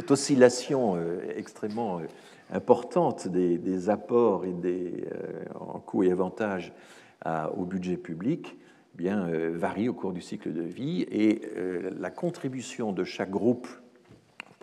oscillation 0.08 0.96
euh, 0.96 1.20
extrêmement 1.36 2.00
importante 2.50 3.28
des, 3.28 3.90
apports 3.90 4.46
et 4.46 4.52
des, 4.52 5.04
en 5.54 5.78
coûts 5.80 6.02
et 6.02 6.10
avantages 6.10 6.72
au 7.56 7.64
budget 7.64 7.96
public 7.96 8.56
eh 8.94 8.98
bien, 8.98 9.28
varie 9.50 9.88
au 9.88 9.94
cours 9.94 10.12
du 10.12 10.20
cycle 10.20 10.52
de 10.52 10.60
vie. 10.60 11.06
Et 11.10 11.40
la 11.98 12.10
contribution 12.10 12.92
de 12.92 13.02
chaque 13.02 13.30
groupe, 13.30 13.66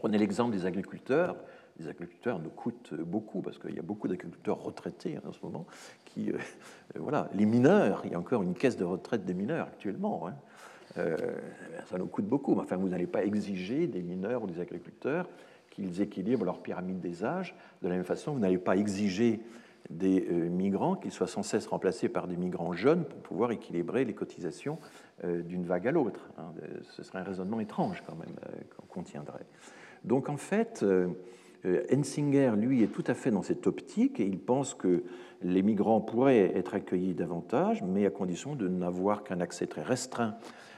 prenez 0.02 0.18
l'exemple 0.18 0.52
des 0.52 0.66
agriculteurs, 0.66 1.36
les 1.80 1.88
agriculteurs 1.88 2.39
nous 2.39 2.49
coûtent 2.49 2.95
beaucoup 2.95 3.43
parce 3.43 3.60
qu'il 3.60 3.76
y 3.76 3.80
a 3.80 3.84
beaucoup 3.84 4.08
d'agriculteurs 4.08 4.60
retraités 4.60 5.18
hein, 5.18 5.22
en 5.28 5.32
ce 5.32 5.38
moment 5.43 5.68
qui, 6.06 6.32
euh, 6.32 6.38
voilà, 6.95 7.30
les 7.36 7.45
mineurs, 7.45 8.02
il 8.06 8.12
y 8.12 8.16
a 8.16 8.20
encore 8.20 8.41
une 8.41 8.56
caisse 8.56 8.78
de 8.78 8.84
retraite 8.84 9.26
des 9.26 9.36
mineurs 9.36 9.68
actuellement. 9.68 10.28
Hein. 10.28 10.34
Euh, 10.97 11.16
ça 11.86 11.99
nous 11.99 12.08
coûte 12.08 12.26
beaucoup, 12.26 12.60
enfin, 12.60 12.78
vous 12.78 12.89
n'allez 12.89 13.06
pas 13.06 13.24
exiger 13.24 13.86
des 13.86 14.02
mineurs 14.02 14.41
ou 14.41 14.47
des 14.47 14.60
agriculteurs 14.60 15.30
qu'ils 15.70 16.02
équilibrent 16.02 16.45
leur 16.45 16.64
pyramide 16.64 16.99
des 16.99 17.24
âges. 17.24 17.56
De 17.84 17.88
la 17.88 17.93
même 17.93 18.04
façon, 18.04 18.34
vous 18.34 18.39
n'allez 18.39 18.58
pas 18.58 18.78
exiger 18.78 19.39
des 19.91 20.28
euh, 20.32 20.49
migrants 20.49 20.95
qu'ils 20.95 21.12
soient 21.12 21.28
sans 21.28 21.43
cesse 21.43 21.68
remplacés 21.68 22.10
par 22.10 22.28
des 22.28 22.38
migrants 22.38 22.74
jeunes 22.74 23.06
pour 23.06 23.20
pouvoir 23.20 23.52
équilibrer 23.52 24.04
les 24.04 24.16
cotisations 24.16 24.80
d'une 25.24 25.66
vague 25.66 25.88
à 25.88 25.91
l'autre. 25.91 26.32
Hein. 26.39 26.45
Ce 26.89 27.04
serait 27.04 27.20
un 27.20 27.24
raisonnement 27.24 27.60
étrange 27.60 28.02
quand 28.08 28.16
même 28.16 28.34
qu'on 28.89 29.04
tiendrait. 29.04 29.45
Donc 30.04 30.30
en 30.30 30.38
fait, 30.38 30.86
Hensinger, 31.93 32.54
lui, 32.58 32.84
est 32.84 32.88
tout 32.88 33.04
à 33.08 33.14
fait 33.14 33.32
dans 33.32 33.43
cette 33.43 33.68
optique 33.68 34.20
et 34.20 34.26
il 34.26 34.39
pense 34.39 34.74
que 34.74 35.04
les 35.43 35.62
migrants 35.62 36.02
pourraient 36.02 36.56
être 36.56 36.74
accueillis 36.74 37.14
davantage, 37.14 37.84
mais 37.84 38.06
à 38.06 38.10
condition 38.10 38.56
de 38.56 38.68
n'avoir 38.68 39.24
qu'un 39.24 39.41
accès 39.41 39.68
très 39.68 39.84
restreint 39.84 40.36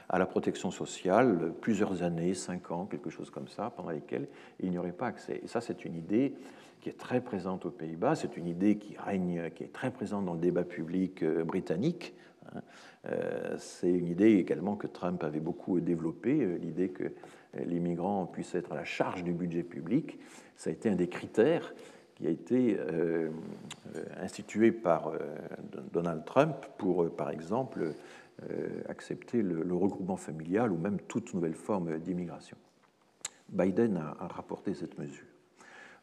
à 0.08 0.18
la 0.18 0.26
protection 0.26 0.70
sociale, 0.70 1.52
plusieurs 1.60 2.02
années, 2.02 2.34
cinq 2.34 2.70
ans, 2.70 2.86
quelque 2.86 3.10
chose 3.10 3.30
comme 3.30 3.48
ça, 3.48 3.70
pendant 3.74 3.90
lesquelles 3.90 4.28
il 4.60 4.70
n'y 4.70 4.78
aurait 4.78 4.92
pas 4.92 5.06
accès. 5.06 5.40
Et 5.42 5.48
ça, 5.48 5.60
c'est 5.60 5.84
une 5.84 5.94
idée 5.94 6.34
qui 6.80 6.90
est 6.90 6.98
très 6.98 7.22
présente 7.22 7.64
aux 7.64 7.70
Pays-Bas, 7.70 8.14
c'est 8.14 8.36
une 8.36 8.46
idée 8.46 8.76
qui 8.76 8.96
règne, 8.96 9.50
qui 9.54 9.64
est 9.64 9.72
très 9.72 9.90
présente 9.90 10.26
dans 10.26 10.34
le 10.34 10.40
débat 10.40 10.64
public 10.64 11.22
euh, 11.22 11.42
britannique. 11.42 12.14
Hein. 12.54 12.60
Euh, 13.06 13.56
c'est 13.58 13.90
une 13.90 14.06
idée 14.06 14.34
également 14.34 14.76
que 14.76 14.86
Trump 14.86 15.24
avait 15.24 15.40
beaucoup 15.40 15.80
développée, 15.80 16.42
euh, 16.42 16.58
l'idée 16.58 16.90
que 16.90 17.04
les 17.66 17.80
migrants 17.80 18.26
puissent 18.26 18.54
être 18.54 18.72
à 18.72 18.76
la 18.76 18.84
charge 18.84 19.24
du 19.24 19.32
budget 19.32 19.62
public. 19.62 20.18
Ça 20.56 20.70
a 20.70 20.72
été 20.72 20.88
un 20.88 20.96
des 20.96 21.08
critères 21.08 21.74
qui 22.14 22.26
a 22.26 22.30
été 22.30 22.76
euh, 22.78 23.30
institué 24.20 24.72
par 24.72 25.08
euh, 25.08 25.18
Donald 25.92 26.24
Trump 26.24 26.54
pour, 26.78 27.02
euh, 27.02 27.10
par 27.10 27.30
exemple, 27.30 27.92
accepter 28.88 29.42
le, 29.42 29.74
regroupement 29.76 30.16
familial 30.16 30.72
ou 30.72 30.76
même 30.76 30.98
toute 31.06 31.32
nouvelle 31.34 31.54
forme 31.54 32.00
d'immigration. 32.00 32.56
Biden 33.48 33.96
a, 33.96 34.26
rapporté 34.26 34.74
cette 34.74 34.98
mesure. 34.98 35.24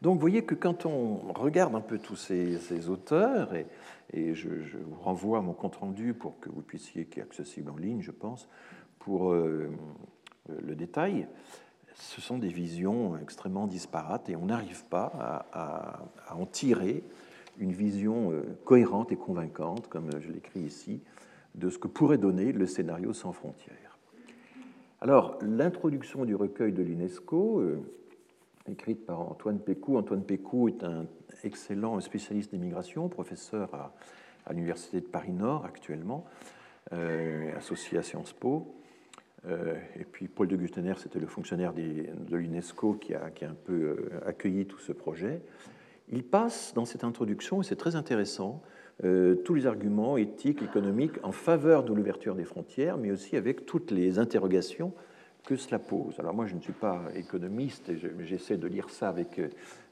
Donc 0.02 0.16
vous 0.16 0.22
voyez 0.22 0.45
que 0.45 0.56
quand 0.56 0.86
on 0.86 1.18
regarde 1.34 1.76
un 1.76 1.82
peu 1.82 1.99
tous 1.99 2.16
ces, 2.16 2.89
auteurs, 2.89 3.54
et, 3.54 3.68
et 4.14 4.34
je, 4.34 4.47
vous 4.47 5.02
renvoie 5.02 5.39
à 5.39 5.41
mon 5.41 5.52
compte-rendu 5.52 6.14
pour 6.14 6.39
que 6.39 6.49
vous 6.49 6.62
puissiez, 6.62 7.06
qui 7.06 7.20
est 7.20 7.24
accessible 7.24 7.70
en 7.70 7.76
ligne, 7.76 8.02
je 8.02 8.12
pense, 8.12 8.47
pour 8.97 9.36
le 10.62 10.76
détail, 10.76 11.28
ce 11.95 12.22
sont 12.22 12.38
des 12.38 12.49
visions 12.49 13.18
extrêmement 13.18 13.68
disparates 13.68 14.30
et 14.30 14.36
on 14.36 14.45
n'arrive 14.45 14.86
pas 14.86 15.45
à, 15.54 16.04
en 16.34 16.45
tirer 16.45 17.04
une 17.60 17.72
vision 17.72 18.32
euh, 18.32 18.43
cohérente 18.66 19.12
et 19.12 19.16
convaincante, 19.16 19.88
comme 19.88 20.10
je 20.20 20.32
l'écris 20.32 20.62
ici, 20.62 21.02
de 21.56 21.70
ce 21.70 21.78
que 21.78 21.88
pourrait 21.88 22.18
donner 22.18 22.54
le 22.54 22.66
scénario 22.66 23.14
sans 23.14 23.34
frontières. 23.34 23.97
Alors, 24.99 25.38
l'introduction 25.41 26.26
du 26.26 26.36
recueil 26.36 26.72
de 26.72 26.82
l'UNESCO, 26.82 27.60
euh, 27.60 27.82
écrite 28.70 29.06
par 29.06 29.20
Antoine 29.20 29.60
Pécou. 29.60 29.97
Antoine 29.97 30.24
Pécou 30.24 30.70
est 30.70 30.84
un 30.84 31.06
excellent 31.43 31.99
spécialiste 31.99 32.52
des 32.52 32.58
migrations, 32.58 33.10
professeur 33.10 33.74
à, 33.74 34.54
l'Université 34.54 35.02
de 35.02 35.06
Paris-Nord 35.06 35.66
actuellement, 35.66 36.26
euh, 36.93 37.56
associé 37.56 37.97
à 37.97 38.04
Sciences 38.04 38.34
Po. 38.34 38.80
Euh, 39.47 39.75
et 39.99 40.03
puis 40.03 40.27
Paul 40.27 40.47
de 40.47 40.55
Gustener, 40.55 40.93
c'était 40.97 41.19
le 41.19 41.27
fonctionnaire 41.27 41.73
de 41.73 42.35
l'UNESCO 42.35 42.93
qui 42.93 43.13
a, 43.13 43.25
un 43.25 43.55
peu 43.65 43.73
euh, 43.73 44.19
accueilli 44.25 44.65
tout 44.65 44.79
ce 44.79 44.91
projet. 44.91 45.41
Il 46.09 46.23
passe 46.23 46.73
dans 46.75 46.85
cette 46.85 47.03
introduction, 47.03 47.61
et 47.61 47.63
c'est 47.63 47.75
très 47.75 47.95
intéressant, 47.95 48.61
euh, 49.03 49.35
tous 49.35 49.53
les 49.55 49.65
arguments 49.65 50.17
éthiques, 50.17 50.61
économiques 50.61 51.17
en 51.23 51.31
faveur 51.31 51.83
de 51.83 51.93
l'ouverture 51.93 52.35
des 52.35 52.43
frontières, 52.43 52.97
mais 52.97 53.11
aussi 53.11 53.35
avec 53.35 53.65
toutes 53.65 53.91
les 53.91 54.19
interrogations 54.19 54.93
que 55.43 55.55
cela 55.55 55.79
pose. 55.79 56.19
Alors 56.19 56.35
moi, 56.35 56.45
je 56.45 56.53
ne 56.53 56.61
suis 56.61 56.73
pas 56.73 57.01
économiste, 57.15 57.89
et 57.89 57.97
j'essaie 58.19 58.57
de 58.57 58.67
lire 58.67 58.91
ça 58.91 59.09
avec 59.09 59.41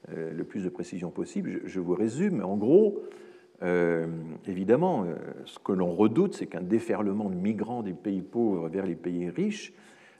le 0.08 0.44
plus 0.44 0.62
de 0.62 0.68
précision 0.68 1.10
possible. 1.10 1.62
Je, 1.64 1.80
vous 1.80 1.94
résume. 1.94 2.44
En 2.44 2.56
gros, 2.56 3.02
euh, 3.62 4.06
évidemment, 4.46 5.04
euh, 5.04 5.16
ce 5.44 5.58
que 5.58 5.72
l'on 5.72 5.94
redoute, 5.94 6.34
c'est 6.34 6.46
qu'un 6.46 6.62
déferlement 6.62 7.28
de 7.28 7.34
migrants 7.34 7.82
des 7.82 7.92
pays 7.92 8.22
pauvres 8.22 8.68
vers 8.68 8.86
les 8.86 8.94
pays 8.94 9.28
riches 9.28 9.72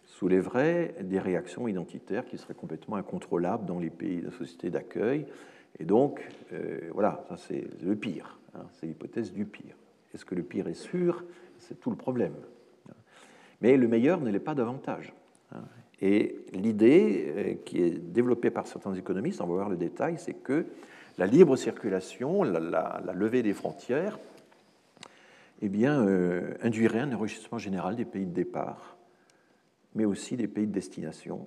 soulèverait 0.04 0.94
des 1.02 1.18
réactions 1.18 1.68
identitaires 1.68 2.26
qui 2.26 2.36
seraient 2.36 2.54
complètement 2.54 2.96
incontrôlables 2.96 3.64
dans 3.64 3.78
les 3.78 3.90
pays 3.90 4.20
de 4.20 4.30
société 4.30 4.68
d'accueil. 4.68 5.26
Et 5.78 5.84
donc, 5.84 6.28
euh, 6.52 6.90
voilà, 6.92 7.24
ça 7.28 7.36
c'est 7.36 7.64
le 7.82 7.96
pire. 7.96 8.38
Hein, 8.54 8.66
c'est 8.72 8.86
l'hypothèse 8.86 9.32
du 9.32 9.46
pire. 9.46 9.76
Est-ce 10.12 10.24
que 10.24 10.34
le 10.34 10.42
pire 10.42 10.66
est 10.68 10.74
sûr? 10.74 11.24
C'est 11.58 11.78
tout 11.80 11.90
le 11.90 11.96
problème. 11.96 12.34
Mais 13.62 13.76
le 13.76 13.88
meilleur 13.88 14.20
ne 14.20 14.30
l'est 14.30 14.40
pas 14.40 14.54
davantage. 14.54 15.14
Hein. 15.52 15.62
Et 16.02 16.36
l'idée 16.54 17.60
qui 17.66 17.82
est 17.82 17.90
développée 17.90 18.50
par 18.50 18.66
certains 18.66 18.94
économistes, 18.94 19.40
on 19.42 19.46
va 19.46 19.54
voir 19.54 19.68
le 19.68 19.76
détail, 19.76 20.16
c'est 20.16 20.32
que 20.32 20.64
la 21.20 21.26
libre 21.26 21.54
circulation, 21.54 22.42
la, 22.44 23.02
levée 23.12 23.42
des 23.42 23.52
frontières, 23.52 24.18
eh 25.60 25.68
bien, 25.68 26.02
euh, 26.06 26.54
induirait 26.62 27.00
un 27.00 27.12
enrichissement 27.12 27.58
général 27.58 27.94
des 27.94 28.06
pays 28.06 28.24
de 28.24 28.32
départ, 28.32 28.96
mais 29.94 30.06
aussi 30.06 30.38
des 30.38 30.48
pays 30.48 30.66
de 30.66 30.72
destination. 30.72 31.46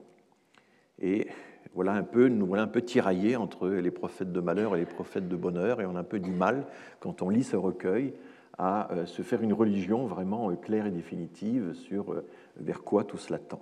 Et 1.01 1.27
voilà 1.73 1.93
un 1.93 2.03
peu, 2.03 2.27
nous 2.27 2.45
voilà 2.45 2.61
un 2.61 2.67
peu 2.67 2.83
tiraillés 2.83 3.35
entre 3.35 3.67
les 3.67 3.89
prophètes 3.89 4.31
de 4.31 4.39
malheur 4.39 4.75
et 4.75 4.79
les 4.79 4.85
prophètes 4.85 5.27
de 5.27 5.35
bonheur, 5.35 5.81
et 5.81 5.87
on 5.87 5.95
a 5.95 6.01
un 6.01 6.03
peu 6.03 6.19
du 6.19 6.31
mal, 6.31 6.67
quand 6.99 7.23
on 7.23 7.29
lit 7.29 7.43
ce 7.43 7.55
recueil, 7.55 8.13
à 8.59 8.93
euh, 8.93 9.07
se 9.07 9.23
faire 9.23 9.41
une 9.41 9.53
religion 9.53 10.05
vraiment 10.05 10.51
euh, 10.51 10.55
claire 10.55 10.85
et 10.85 10.91
définitive 10.91 11.73
sur 11.73 12.21
vers 12.57 12.83
quoi 12.83 13.05
tout 13.05 13.17
cela 13.17 13.39
tend. 13.39 13.59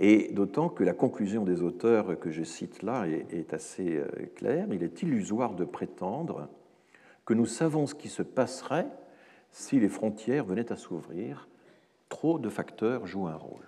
Et 0.00 0.28
d'autant 0.32 0.68
que 0.68 0.84
la 0.84 0.92
conclusion 0.92 1.44
des 1.44 1.60
auteurs 1.62 2.18
que 2.20 2.30
je 2.30 2.44
cite 2.44 2.82
là 2.82 3.06
est, 3.06 3.52
assez 3.52 3.96
euh, 3.96 4.06
claire. 4.36 4.66
Il 4.70 4.82
est 4.82 5.02
illusoire 5.02 5.54
de 5.54 5.64
prétendre 5.64 6.48
que 7.24 7.34
nous 7.34 7.46
savons 7.46 7.86
ce 7.86 7.94
qui 7.94 8.08
se 8.08 8.22
passerait 8.22 8.86
si 9.50 9.80
les 9.80 9.88
frontières 9.88 10.44
venaient 10.44 10.70
à 10.72 10.76
s'ouvrir. 10.76 11.48
Trop 12.08 12.38
de 12.38 12.48
facteurs 12.48 13.06
jouent 13.06 13.26
un 13.26 13.34
rôle. 13.34 13.66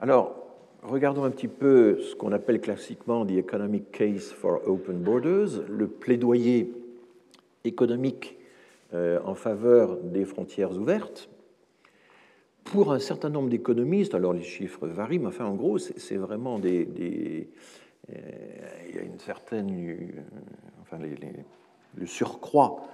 Alors, 0.00 0.46
regardons 0.82 1.24
un 1.24 1.30
petit 1.30 1.48
peu 1.48 2.00
ce 2.00 2.14
qu'on 2.14 2.32
appelle 2.32 2.60
classiquement 2.60 3.26
the 3.26 3.32
economic 3.32 3.92
case 3.92 4.32
for 4.32 4.60
open 4.66 4.98
borders, 4.98 5.62
le 5.68 5.86
plaidoyer 5.86 6.72
économique 7.64 8.36
euh, 8.94 9.20
en 9.24 9.34
faveur 9.34 9.96
des 9.98 10.24
frontières 10.24 10.72
ouvertes. 10.72 11.28
Pour 12.72 12.92
un 12.92 12.98
certain 12.98 13.30
nombre 13.30 13.48
d'économistes, 13.48 14.14
alors 14.14 14.32
les 14.32 14.42
chiffres 14.42 14.86
varient, 14.86 15.18
mais 15.18 15.40
en 15.40 15.54
gros, 15.54 15.78
c'est 15.78 16.16
vraiment 16.16 16.58
des, 16.58 17.48
euh, 18.10 18.14
il 18.88 18.96
y 18.96 18.98
a 18.98 19.02
une 19.02 19.18
certaine, 19.18 19.70
euh, 19.70 19.96
enfin 20.82 20.98
le 21.96 22.06
surcroît 22.06 22.88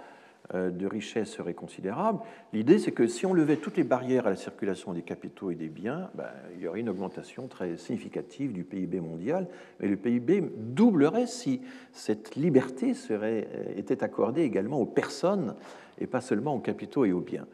euh, 0.55 0.71
de 0.71 0.87
richesse 0.87 1.31
serait 1.31 1.55
considérable. 1.55 2.21
L'idée, 2.53 2.79
c'est 2.79 2.93
que 2.93 3.07
si 3.07 3.27
on 3.27 3.33
levait 3.33 3.57
toutes 3.57 3.77
les 3.77 3.85
barrières 3.85 4.27
à 4.27 4.31
la 4.31 4.37
circulation 4.37 4.93
des 4.93 5.03
capitaux 5.03 5.51
et 5.51 5.55
des 5.55 5.69
biens, 5.69 6.11
ben, 6.15 6.31
il 6.55 6.63
y 6.63 6.69
aurait 6.69 6.81
une 6.81 6.89
augmentation 6.89 7.47
très 7.49 7.77
significative 7.77 8.53
du 8.53 8.65
PIB 8.65 9.01
mondial, 9.01 9.49
mais 9.81 9.89
le 9.89 9.97
PIB 9.97 10.43
doublerait 10.57 11.27
si 11.27 11.61
cette 11.93 12.37
liberté 12.37 12.95
serait, 12.95 13.49
était 13.77 14.03
accordée 14.03 14.43
également 14.43 14.81
aux 14.81 14.87
personnes 14.87 15.55
et 15.99 16.07
pas 16.07 16.21
seulement 16.21 16.55
aux 16.55 16.61
capitaux 16.61 17.05
et 17.05 17.13
aux 17.13 17.21
biens. 17.21 17.47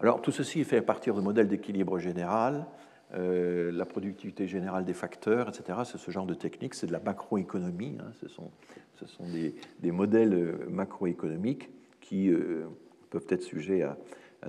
Alors 0.00 0.22
tout 0.22 0.30
ceci 0.30 0.60
est 0.60 0.64
fait 0.64 0.78
à 0.78 0.82
partir 0.82 1.14
de 1.14 1.20
modèles 1.20 1.48
d'équilibre 1.48 1.98
général, 1.98 2.66
euh, 3.14 3.72
la 3.72 3.84
productivité 3.84 4.46
générale 4.46 4.84
des 4.84 4.94
facteurs, 4.94 5.48
etc. 5.48 5.80
C'est 5.84 5.98
ce 5.98 6.10
genre 6.10 6.26
de 6.26 6.34
technique, 6.34 6.74
c'est 6.74 6.86
de 6.86 6.92
la 6.92 7.00
macroéconomie, 7.00 7.96
hein. 8.00 8.12
ce 8.20 8.28
sont, 8.28 8.50
ce 8.96 9.06
sont 9.06 9.26
des, 9.28 9.54
des 9.80 9.90
modèles 9.90 10.58
macroéconomiques 10.68 11.70
qui 12.08 12.30
euh, 12.30 12.64
peuvent 13.10 13.26
être 13.28 13.42
sujets 13.42 13.82
à, 13.82 13.98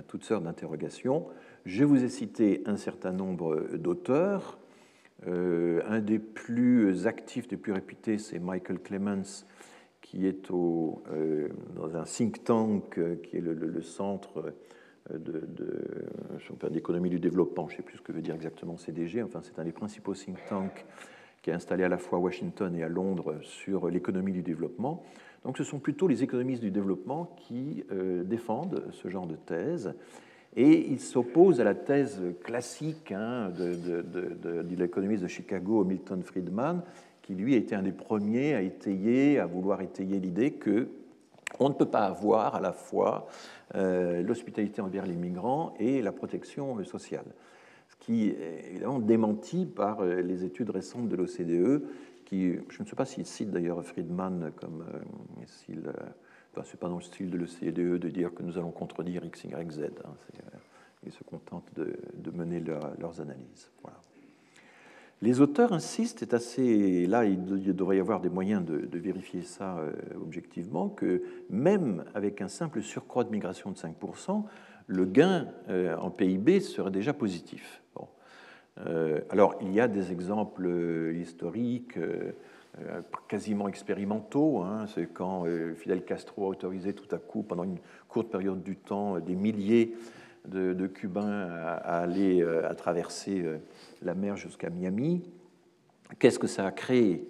toutes 0.06 0.24
sortes 0.24 0.44
d'interrogations. 0.44 1.26
Je 1.66 1.84
vous 1.84 2.04
ai 2.04 2.08
cité 2.08 2.62
un 2.64 2.76
certain 2.76 3.12
nombre 3.12 3.76
d'auteurs. 3.76 4.58
Euh, 5.26 5.82
un 5.86 6.00
des 6.00 6.18
plus 6.18 7.06
actifs, 7.06 7.48
des 7.48 7.58
plus 7.58 7.72
réputés, 7.72 8.16
c'est 8.16 8.38
Michael 8.38 8.78
Clemens, 8.78 9.44
qui 10.00 10.26
est 10.26 10.50
au, 10.50 11.02
euh, 11.12 11.48
dans 11.74 11.96
un 11.96 12.04
think 12.04 12.44
tank 12.44 12.98
qui 13.22 13.36
est 13.36 13.40
le, 13.40 13.82
centre 13.82 14.54
de, 15.18 16.68
d'économie 16.70 17.10
du 17.10 17.18
développement. 17.18 17.68
Je 17.68 17.74
ne 17.74 17.76
sais 17.78 17.82
plus 17.82 17.98
ce 17.98 18.02
que 18.02 18.12
veut 18.12 18.22
dire 18.22 18.34
exactement 18.34 18.76
CDG. 18.76 19.22
Enfin, 19.22 19.40
c'est 19.42 19.58
un 19.58 19.64
des 19.64 19.72
principaux 19.72 20.14
think 20.14 20.36
tanks 20.48 20.84
qui 21.42 21.50
est 21.50 21.54
installé 21.54 21.84
à 21.84 21.88
la 21.88 21.98
fois 21.98 22.18
à 22.18 22.20
Washington 22.20 22.74
et 22.76 22.82
à 22.82 22.88
Londres 22.88 23.36
sur 23.42 23.88
l'économie 23.88 24.32
du 24.32 24.42
développement. 24.42 25.02
Donc 25.44 25.56
ce 25.56 25.64
sont 25.64 25.78
plutôt 25.78 26.06
les 26.06 26.22
économistes 26.22 26.62
du 26.62 26.70
développement 26.70 27.34
qui 27.36 27.84
euh, 27.92 28.24
défendent 28.24 28.84
ce 28.92 29.08
genre 29.08 29.26
de 29.26 29.36
thèse. 29.36 29.94
Et 30.56 30.90
ils 30.90 31.00
s'opposent 31.00 31.60
à 31.60 31.64
la 31.64 31.74
thèse 31.74 32.20
classique 32.42 33.12
hein, 33.12 33.50
de, 33.56 34.74
l'économiste 34.76 35.22
de 35.22 35.28
Chicago, 35.28 35.84
Milton 35.84 36.22
Friedman, 36.22 36.82
qui 37.22 37.34
lui 37.34 37.54
a 37.54 37.56
été 37.56 37.76
un 37.76 37.82
des 37.82 37.92
premiers 37.92 38.54
à 38.54 38.62
étayer, 38.62 39.38
à 39.38 39.46
vouloir 39.46 39.80
étayer 39.80 40.18
l'idée 40.18 40.50
que 40.50 40.88
on 41.58 41.68
ne 41.68 41.74
peut 41.74 41.86
pas 41.86 42.04
avoir 42.04 42.54
à 42.54 42.60
la 42.60 42.72
fois 42.72 43.26
euh, 43.74 44.22
l'hospitalité 44.22 44.80
envers 44.80 45.06
les 45.06 45.16
migrants 45.16 45.74
et 45.78 46.02
la 46.02 46.12
protection 46.12 46.82
sociale. 46.84 47.26
Ce 47.88 47.96
qui 47.96 48.28
est 48.28 48.68
évidemment 48.70 48.98
démenti 48.98 49.66
par 49.66 50.00
euh, 50.00 50.22
les 50.22 50.44
études 50.44 50.70
récentes 50.70 51.08
de 51.08 51.16
l'OCDE 51.16 51.82
je 52.32 52.82
ne 52.82 52.86
sais 52.86 52.96
pas 52.96 53.04
s'il 53.04 53.26
cite 53.26 53.50
d'ailleurs 53.50 53.84
Friedman 53.84 54.52
comme 54.56 54.82
euh, 54.82 55.42
s'il, 55.46 55.86
euh, 55.86 56.62
c'est 56.64 56.78
pas 56.78 56.88
dans 56.88 56.96
le 56.96 57.02
style 57.02 57.30
de 57.30 57.38
l'OCDE 57.38 57.98
de 57.98 58.08
dire 58.08 58.32
que 58.34 58.42
nous 58.42 58.56
allons 58.58 58.70
contredire 58.70 59.24
X, 59.24 59.44
Y, 59.44 59.72
Z. 59.72 59.82
Hein, 59.82 60.10
euh, 60.34 60.58
ils 61.04 61.12
se 61.12 61.24
contentent 61.24 61.72
de, 61.74 61.96
mener 62.32 62.60
leurs 62.60 63.20
analyses. 63.20 63.70
Voilà. 63.82 63.98
Les 65.22 65.40
auteurs 65.40 65.72
insistent, 65.72 66.20
c'est 66.20 66.34
assez, 66.34 67.06
là 67.06 67.26
il, 67.26 67.44
devrait 67.44 67.98
y 67.98 68.00
avoir 68.00 68.20
des 68.20 68.30
moyens 68.30 68.64
de, 68.64 68.98
vérifier 68.98 69.42
ça 69.42 69.78
objectivement, 70.16 70.88
que 70.88 71.22
même 71.50 72.04
avec 72.14 72.40
un 72.40 72.48
simple 72.48 72.80
surcroît 72.80 73.24
de 73.24 73.30
migration 73.30 73.70
de 73.70 73.76
5%, 73.76 74.44
le 74.86 75.04
gain 75.04 75.48
en 75.68 76.10
PIB 76.10 76.60
serait 76.60 76.90
déjà 76.90 77.12
positif. 77.12 77.80
Euh, 78.86 79.20
alors, 79.30 79.56
il 79.60 79.72
y 79.72 79.80
a 79.80 79.88
des 79.88 80.12
exemples 80.12 80.66
euh, 80.66 81.12
historiques 81.14 81.96
euh, 81.98 82.32
quasiment 83.28 83.68
expérimentaux. 83.68 84.60
Hein. 84.60 84.86
C'est 84.94 85.06
quand 85.06 85.44
Fidel 85.76 86.04
Castro 86.04 86.44
a 86.44 86.48
autorisé 86.48 86.92
tout 86.92 87.14
à 87.14 87.18
coup, 87.18 87.42
pendant 87.42 87.64
une 87.64 87.78
courte 88.08 88.30
période 88.30 88.62
du 88.62 88.76
temps, 88.76 89.18
des 89.18 89.34
milliers 89.34 89.94
de, 90.48 90.86
Cubains 90.86 91.48
à, 91.50 92.00
aller 92.00 92.42
à 92.42 92.74
traverser 92.74 93.44
la 94.02 94.14
mer 94.14 94.36
jusqu'à 94.36 94.70
Miami. 94.70 95.22
Qu'est-ce 96.18 96.38
que 96.38 96.46
ça 96.46 96.66
a 96.66 96.72
créé 96.72 97.28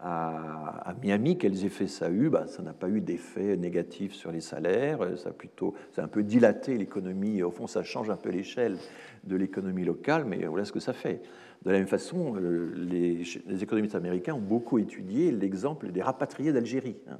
à, 0.00 0.94
Miami, 1.02 1.38
quels 1.38 1.64
effets 1.64 1.86
ça 1.86 2.06
a 2.06 2.10
eu? 2.10 2.28
Ben, 2.28 2.46
Ça 2.46 2.62
n'a 2.62 2.72
pas 2.72 2.88
eu 2.88 3.00
d'effet 3.00 3.56
négatif 3.56 4.14
sur 4.14 4.30
les 4.30 4.40
salaires, 4.40 4.98
ça 5.16 5.30
a 5.30 5.32
plutôt 5.32 5.74
ça 5.92 6.02
a 6.02 6.04
un 6.04 6.08
peu 6.08 6.22
dilaté 6.22 6.76
l'économie, 6.76 7.42
au 7.42 7.50
fond 7.50 7.66
ça 7.66 7.82
change 7.82 8.10
un 8.10 8.16
peu 8.16 8.30
l'échelle 8.30 8.76
de 9.24 9.36
l'économie 9.36 9.84
locale, 9.84 10.24
mais 10.24 10.44
voilà 10.44 10.64
ce 10.64 10.72
que 10.72 10.80
ça 10.80 10.92
fait. 10.92 11.22
De 11.64 11.70
la 11.70 11.78
même 11.78 11.86
façon, 11.86 12.36
euh, 12.36 12.72
les, 12.76 13.22
économistes 13.62 13.94
américains 13.94 14.34
ont 14.34 14.40
beaucoup 14.40 14.78
étudié 14.78 15.32
l'exemple 15.32 15.90
des 15.90 16.02
rapatriés 16.02 16.52
d'Algérie. 16.52 16.96
Hein. 17.08 17.18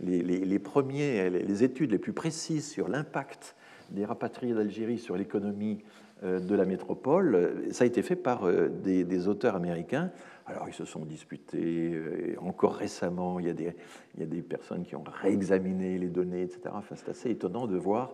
Les, 0.00 0.58
premiers, 0.58 1.30
les 1.30 1.64
études 1.64 1.92
les 1.92 1.98
plus 1.98 2.12
précises 2.12 2.68
sur 2.68 2.88
l'impact 2.88 3.56
des 3.90 4.04
rapatriés 4.04 4.54
d'Algérie 4.54 4.98
sur 4.98 5.16
l'économie 5.16 5.78
euh, 6.22 6.40
de 6.40 6.54
la 6.54 6.64
métropole, 6.64 7.64
ça 7.70 7.84
a 7.84 7.86
été 7.86 8.02
fait 8.02 8.16
par 8.16 8.44
euh, 8.44 8.68
des, 8.68 9.28
auteurs 9.28 9.54
américains. 9.56 10.10
Alors, 10.46 10.68
ils 10.68 10.74
se 10.74 10.84
sont 10.84 11.04
disputés. 11.04 12.00
Encore 12.40 12.76
récemment, 12.76 13.40
il 13.40 13.46
y, 13.46 13.50
a 13.50 13.52
des, 13.52 13.74
il 14.14 14.20
y 14.20 14.22
a 14.22 14.26
des 14.26 14.42
personnes 14.42 14.84
qui 14.84 14.94
ont 14.94 15.04
réexaminé 15.04 15.98
les 15.98 16.08
données, 16.08 16.42
etc. 16.42 16.60
Enfin, 16.72 16.94
c'est 16.94 17.10
assez 17.10 17.30
étonnant 17.30 17.66
de 17.66 17.76
voir 17.76 18.12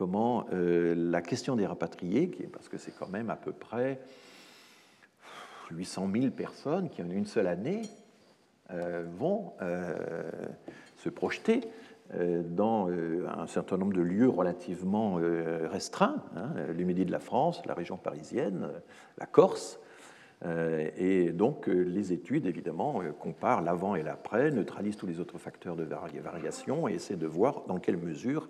comment 0.00 0.46
euh, 0.54 0.94
la 0.96 1.20
question 1.20 1.56
des 1.56 1.66
rapatriés, 1.66 2.30
parce 2.50 2.70
que 2.70 2.78
c'est 2.78 2.90
quand 2.90 3.10
même 3.10 3.28
à 3.28 3.36
peu 3.36 3.52
près 3.52 4.00
800 5.70 6.08
000 6.10 6.30
personnes 6.30 6.88
qui 6.88 7.02
en 7.02 7.10
une 7.10 7.26
seule 7.26 7.46
année 7.46 7.82
euh, 8.70 9.04
vont 9.18 9.52
euh, 9.60 9.92
se 10.96 11.10
projeter 11.10 11.60
dans 12.12 12.88
un 12.88 13.46
certain 13.46 13.76
nombre 13.76 13.92
de 13.92 14.00
lieux 14.00 14.28
relativement 14.28 15.14
restreints, 15.70 16.22
hein, 16.36 16.50
de 16.74 17.12
la 17.12 17.20
France, 17.20 17.62
la 17.66 17.74
région 17.74 17.96
parisienne, 17.96 18.68
la 19.18 19.26
Corse. 19.26 19.78
Et 20.96 21.30
donc 21.32 21.68
les 21.68 22.12
études, 22.12 22.46
évidemment, 22.46 23.00
comparent 23.18 23.60
l'avant 23.60 23.94
et 23.94 24.02
l'après, 24.02 24.50
neutralisent 24.50 24.96
tous 24.96 25.06
les 25.06 25.20
autres 25.20 25.38
facteurs 25.38 25.76
de 25.76 25.84
variation 25.84 26.88
et 26.88 26.94
essaient 26.94 27.16
de 27.16 27.26
voir 27.26 27.62
dans 27.68 27.78
quelle 27.78 27.98
mesure 27.98 28.48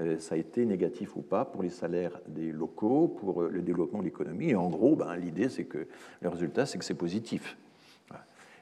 euh, 0.00 0.18
ça 0.18 0.36
a 0.36 0.38
été 0.38 0.64
négatif 0.64 1.16
ou 1.16 1.22
pas 1.22 1.44
pour 1.44 1.62
les 1.62 1.68
salaires 1.68 2.18
des 2.26 2.50
locaux, 2.50 3.08
pour 3.08 3.42
euh, 3.42 3.50
le 3.50 3.60
développement 3.60 3.98
de 3.98 4.04
l'économie. 4.04 4.50
Et 4.50 4.54
en 4.54 4.70
gros, 4.70 4.96
ben, 4.96 5.14
l'idée, 5.16 5.48
c'est 5.48 5.64
que 5.64 5.86
le 6.20 6.28
résultat, 6.28 6.64
c'est 6.64 6.78
que 6.78 6.84
c'est 6.84 6.94
positif. 6.94 7.58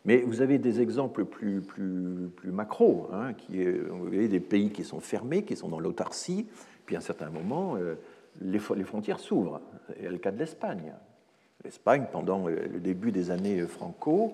Mais 0.04 0.22
vous 0.22 0.40
avez 0.40 0.58
des 0.58 0.80
exemples 0.80 1.24
plus, 1.24 1.60
plus, 1.60 2.30
macro, 2.44 3.08
hein, 3.12 3.32
vous 3.48 4.06
avez 4.06 4.28
des 4.28 4.40
pays 4.40 4.70
qui 4.70 4.82
sont 4.82 5.00
fermés, 5.00 5.44
qui 5.44 5.56
sont 5.56 5.68
dans 5.68 5.80
l'autarcie, 5.80 6.46
puis 6.86 6.96
à 6.96 6.98
un 6.98 7.02
certain 7.02 7.28
moment, 7.28 7.76
euh, 7.76 7.96
les, 8.40 8.58
frontières 8.58 9.20
s'ouvrent. 9.20 9.60
A 9.90 10.08
le 10.08 10.18
cas 10.18 10.30
de 10.30 10.38
l'Espagne. 10.38 10.94
L'Espagne, 11.64 12.06
pendant 12.10 12.46
le 12.46 12.80
début 12.80 13.12
des 13.12 13.30
années 13.30 13.60
franco, 13.66 14.32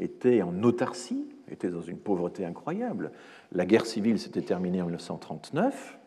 était 0.00 0.40
en 0.40 0.62
autarcie, 0.62 1.26
était 1.50 1.68
dans 1.68 1.82
une 1.82 1.98
pauvreté 1.98 2.46
incroyable. 2.46 3.10
La 3.52 3.66
guerre 3.66 3.84
civile 3.84 4.18
s'était 4.18 4.40
terminée 4.40 4.80
en 4.80 4.86
1939 4.86 5.98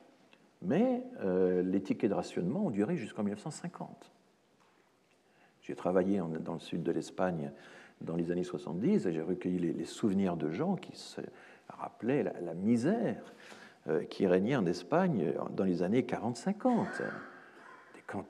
mais 0.65 1.03
euh, 1.23 1.61
les 1.61 1.81
tickets 1.81 2.09
de 2.09 2.15
rationnement 2.15 2.65
ont 2.67 2.71
duré 2.71 2.97
jusqu'en 2.97 3.23
1950. 3.23 4.11
J'ai 5.61 5.75
travaillé 5.75 6.21
dans 6.41 6.53
le 6.53 6.59
sud 6.59 6.83
de 6.83 6.91
l'Espagne 6.91 7.51
dans 8.01 8.15
les 8.15 8.31
années 8.31 8.43
70 8.43 9.07
et 9.07 9.13
j'ai 9.13 9.21
recueilli 9.21 9.59
les, 9.59 9.85
souvenirs 9.85 10.37
de 10.37 10.51
gens 10.51 10.75
qui 10.75 10.95
se 10.95 11.21
rappelaient 11.69 12.23
la, 12.23 12.53
misère 12.53 13.33
euh, 13.87 14.03
qui 14.03 14.27
régnait 14.27 14.55
en 14.55 14.65
Espagne 14.65 15.33
dans 15.55 15.63
les 15.63 15.83
années 15.83 16.01
40-50. 16.01 16.85
Quand 18.07 18.25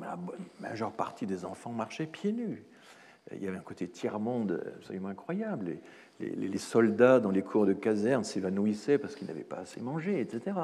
la 0.00 0.18
majeure 0.60 0.92
partie 0.92 1.26
des 1.26 1.44
enfants 1.44 1.72
marchaient 1.72 2.06
pieds 2.06 2.32
nus. 2.32 2.64
il 3.32 3.42
y 3.42 3.48
avait 3.48 3.58
un 3.58 3.62
côté 3.62 3.86
tiers-monde 3.86 4.62
absolument 4.78 5.08
incroyable. 5.08 5.76
Les, 6.20 6.58
soldats 6.58 7.20
dans 7.20 7.30
les 7.30 7.42
cours 7.42 7.66
de 7.66 7.74
caserne 7.74 8.24
s'évanouissaient 8.24 8.98
parce 8.98 9.14
qu'ils 9.14 9.28
n'avaient 9.28 9.44
pas 9.44 9.58
assez 9.58 9.80
mangé, 9.80 10.18
etc. 10.20 10.56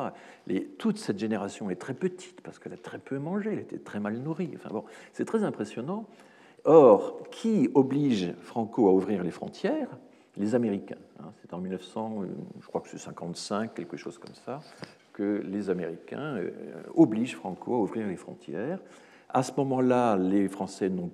toute 0.78 0.98
cette 0.98 1.18
génération 1.18 1.70
est 1.70 1.76
très 1.76 1.94
petite 1.94 2.40
parce 2.40 2.58
qu'elle 2.58 2.72
a 2.72 2.78
très 2.78 2.98
peu 2.98 3.18
mangé, 3.18 3.52
elle 3.52 3.58
était 3.60 3.78
très 3.78 4.00
mal 4.00 4.16
nourrie. 4.16 4.50
Enfin 4.56 4.70
bon, 4.70 4.84
c'est 5.12 5.26
très 5.26 5.44
impressionnant. 5.44 6.06
Or, 6.64 7.22
qui 7.30 7.68
oblige 7.74 8.32
Franco 8.40 8.88
à 8.88 8.92
ouvrir 8.92 9.22
les 9.22 9.30
frontières? 9.30 9.98
Les 10.36 10.54
Américains. 10.54 10.98
Hein. 11.20 11.30
c'est 11.40 11.52
en 11.52 11.58
1900, 11.58 12.22
euh, 12.22 12.26
je 12.60 12.66
crois 12.66 12.80
que 12.80 12.88
c'est 12.88 12.98
55, 12.98 13.74
quelque 13.74 13.96
chose 13.96 14.18
comme 14.18 14.34
ça, 14.34 14.60
que 15.12 15.42
les 15.44 15.70
Américains 15.70 16.36
euh, 16.36 16.50
obligent 16.94 17.36
Franco 17.36 17.74
à 17.74 17.78
ouvrir 17.78 18.08
les 18.08 18.16
frontières. 18.16 18.80
À 19.28 19.42
ce 19.42 19.52
moment-là, 19.56 20.16
les 20.16 20.48
Français 20.48 20.88
n'ont 20.88 21.10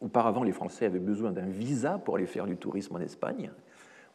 Auparavant, 0.00 0.42
les 0.42 0.52
Français 0.52 0.86
avaient 0.86 0.98
besoin 0.98 1.30
d'un 1.30 1.46
visa 1.46 1.96
pour 1.96 2.16
aller 2.16 2.26
faire 2.26 2.46
du 2.46 2.56
tourisme 2.56 2.96
en 2.96 2.98
Espagne. 2.98 3.52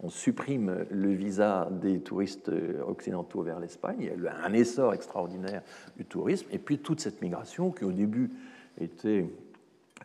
On 0.02 0.10
supprime 0.10 0.86
le 0.92 1.14
visa 1.14 1.70
des 1.72 2.02
touristes 2.02 2.52
occidentaux 2.86 3.42
vers 3.42 3.58
l'Espagne. 3.62 4.12
Il 4.14 4.22
y 4.22 4.28
a 4.28 4.36
un 4.44 4.52
essor 4.52 4.94
extraordinaire 4.94 5.62
du 5.96 6.04
tourisme. 6.04 6.46
Et 6.52 6.60
puis 6.60 6.80
toute 6.80 7.00
cette 7.00 7.22
migration 7.22 7.72
qui 7.72 7.86
au 7.86 7.94
début 7.94 8.32
était 8.82 9.30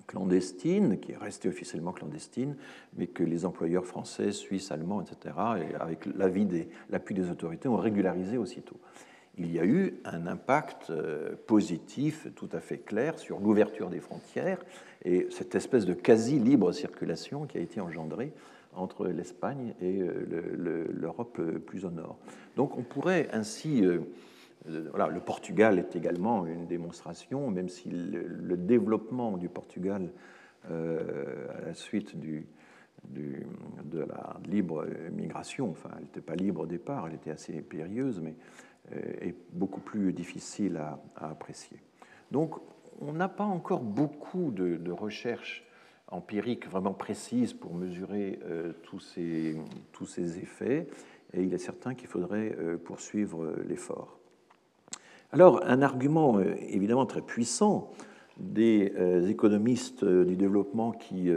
clandestine, 0.06 0.98
qui 0.98 1.12
est 1.12 1.16
restée 1.16 1.48
officiellement 1.48 1.92
clandestine, 1.92 2.56
mais 2.96 3.06
que 3.06 3.22
les 3.22 3.44
employeurs 3.44 3.86
français, 3.86 4.32
suisses, 4.32 4.70
allemands, 4.70 5.02
etc., 5.02 5.34
avec 5.78 6.06
l'appui 6.06 6.44
des, 6.44 6.68
des 7.10 7.30
autorités, 7.30 7.68
ont 7.68 7.76
régularisé 7.76 8.38
aussitôt 8.38 8.80
il 9.38 9.52
y 9.52 9.58
a 9.58 9.64
eu 9.64 9.94
un 10.04 10.26
impact 10.26 10.90
euh, 10.90 11.34
positif 11.46 12.26
tout 12.36 12.48
à 12.52 12.60
fait 12.60 12.78
clair 12.78 13.18
sur 13.18 13.40
l'ouverture 13.40 13.88
des 13.88 14.00
frontières 14.00 14.62
et 15.04 15.26
cette 15.30 15.54
espèce 15.54 15.86
de 15.86 15.94
quasi-libre 15.94 16.72
circulation 16.72 17.46
qui 17.46 17.58
a 17.58 17.60
été 17.60 17.80
engendrée 17.80 18.32
entre 18.74 19.06
l'Espagne 19.06 19.74
et 19.80 20.00
euh, 20.00 20.88
l'Europe 20.92 21.38
euh, 21.40 21.58
plus 21.58 21.84
au 21.84 21.90
nord. 21.90 22.18
Donc 22.56 22.76
on 22.76 22.82
pourrait 22.82 23.28
ainsi... 23.32 23.82
Le 24.66 25.20
Portugal 25.20 25.78
est 25.78 25.96
également 25.96 26.46
une 26.46 26.66
démonstration, 26.66 27.50
même 27.50 27.68
si 27.68 27.90
le, 27.90 28.56
développement 28.56 29.36
du 29.36 29.48
Portugal 29.48 30.12
à 30.64 31.60
la 31.66 31.74
suite 31.74 32.14
de 32.18 33.98
la 33.98 34.36
libre 34.46 34.86
migration, 35.10 35.70
enfin 35.70 35.90
elle 35.96 36.04
n'était 36.04 36.20
pas 36.20 36.36
libre 36.36 36.60
au 36.60 36.66
départ, 36.66 37.08
elle 37.08 37.14
était 37.14 37.32
assez 37.32 37.60
périlleuse, 37.60 38.20
mais 38.20 38.36
euh, 38.90 39.12
est 39.20 39.34
beaucoup 39.52 39.80
plus 39.80 40.12
difficile 40.12 40.76
à, 40.76 40.98
apprécier. 41.14 41.78
Donc, 42.32 42.56
on 43.00 43.12
n'a 43.12 43.28
pas 43.28 43.44
encore 43.44 43.80
beaucoup 43.80 44.50
de, 44.50 44.90
recherches 44.90 45.64
empiriques 46.08 46.68
vraiment 46.68 46.92
précises 46.92 47.52
pour 47.52 47.74
mesurer 47.74 48.40
euh, 48.44 48.72
tous, 48.82 48.98
ces, 48.98 50.38
effets, 50.38 50.88
et 51.32 51.42
il 51.42 51.54
est 51.54 51.58
certain 51.58 51.94
qu'il 51.94 52.08
faudrait 52.08 52.56
euh, 52.58 52.76
poursuivre 52.76 53.54
l'effort. 53.68 54.18
Alors, 55.32 55.62
un 55.64 55.80
argument 55.80 56.40
évidemment 56.40 57.06
très 57.06 57.22
puissant 57.22 57.90
des 58.38 58.92
économistes 59.28 60.04
du 60.04 60.36
développement 60.36 60.92
qui 60.92 61.30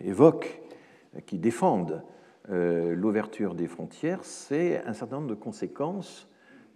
évoquent, 0.00 0.62
qui 1.26 1.38
défendent 1.38 2.02
euh, 2.50 2.94
l'ouverture 2.94 3.54
des 3.54 3.66
frontières, 3.66 4.20
c'est 4.22 4.84
un 4.84 4.92
certain 4.92 5.16
nombre 5.16 5.28
de 5.28 5.34
conséquences 5.34 6.28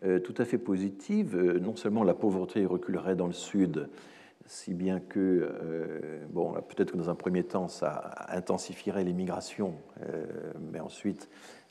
euh, 0.05 0.19
tout 0.19 0.35
à 0.39 0.47
fait 0.47 0.57
positives. 0.57 1.36
Euh, 1.36 1.59
non 1.59 1.77
seulement 1.77 2.05
la 2.05 2.15
pauvreté 2.15 2.65
reculerait 2.65 3.16
dans 3.16 3.27
le 3.27 3.35
sud, 3.35 3.89
si 4.47 4.73
bien 4.73 4.99
que, 4.99 5.47
bon, 6.31 6.55
peut-être 6.55 6.93
que 6.93 6.97
dans 6.97 7.11
un 7.11 7.15
premier 7.15 7.45
temps, 7.45 7.69
ça 7.69 8.15
intensifierait 8.31 9.05
les 9.05 9.12
migrations, 9.12 9.74
mais 10.73 10.81
ensuite, 10.81 11.28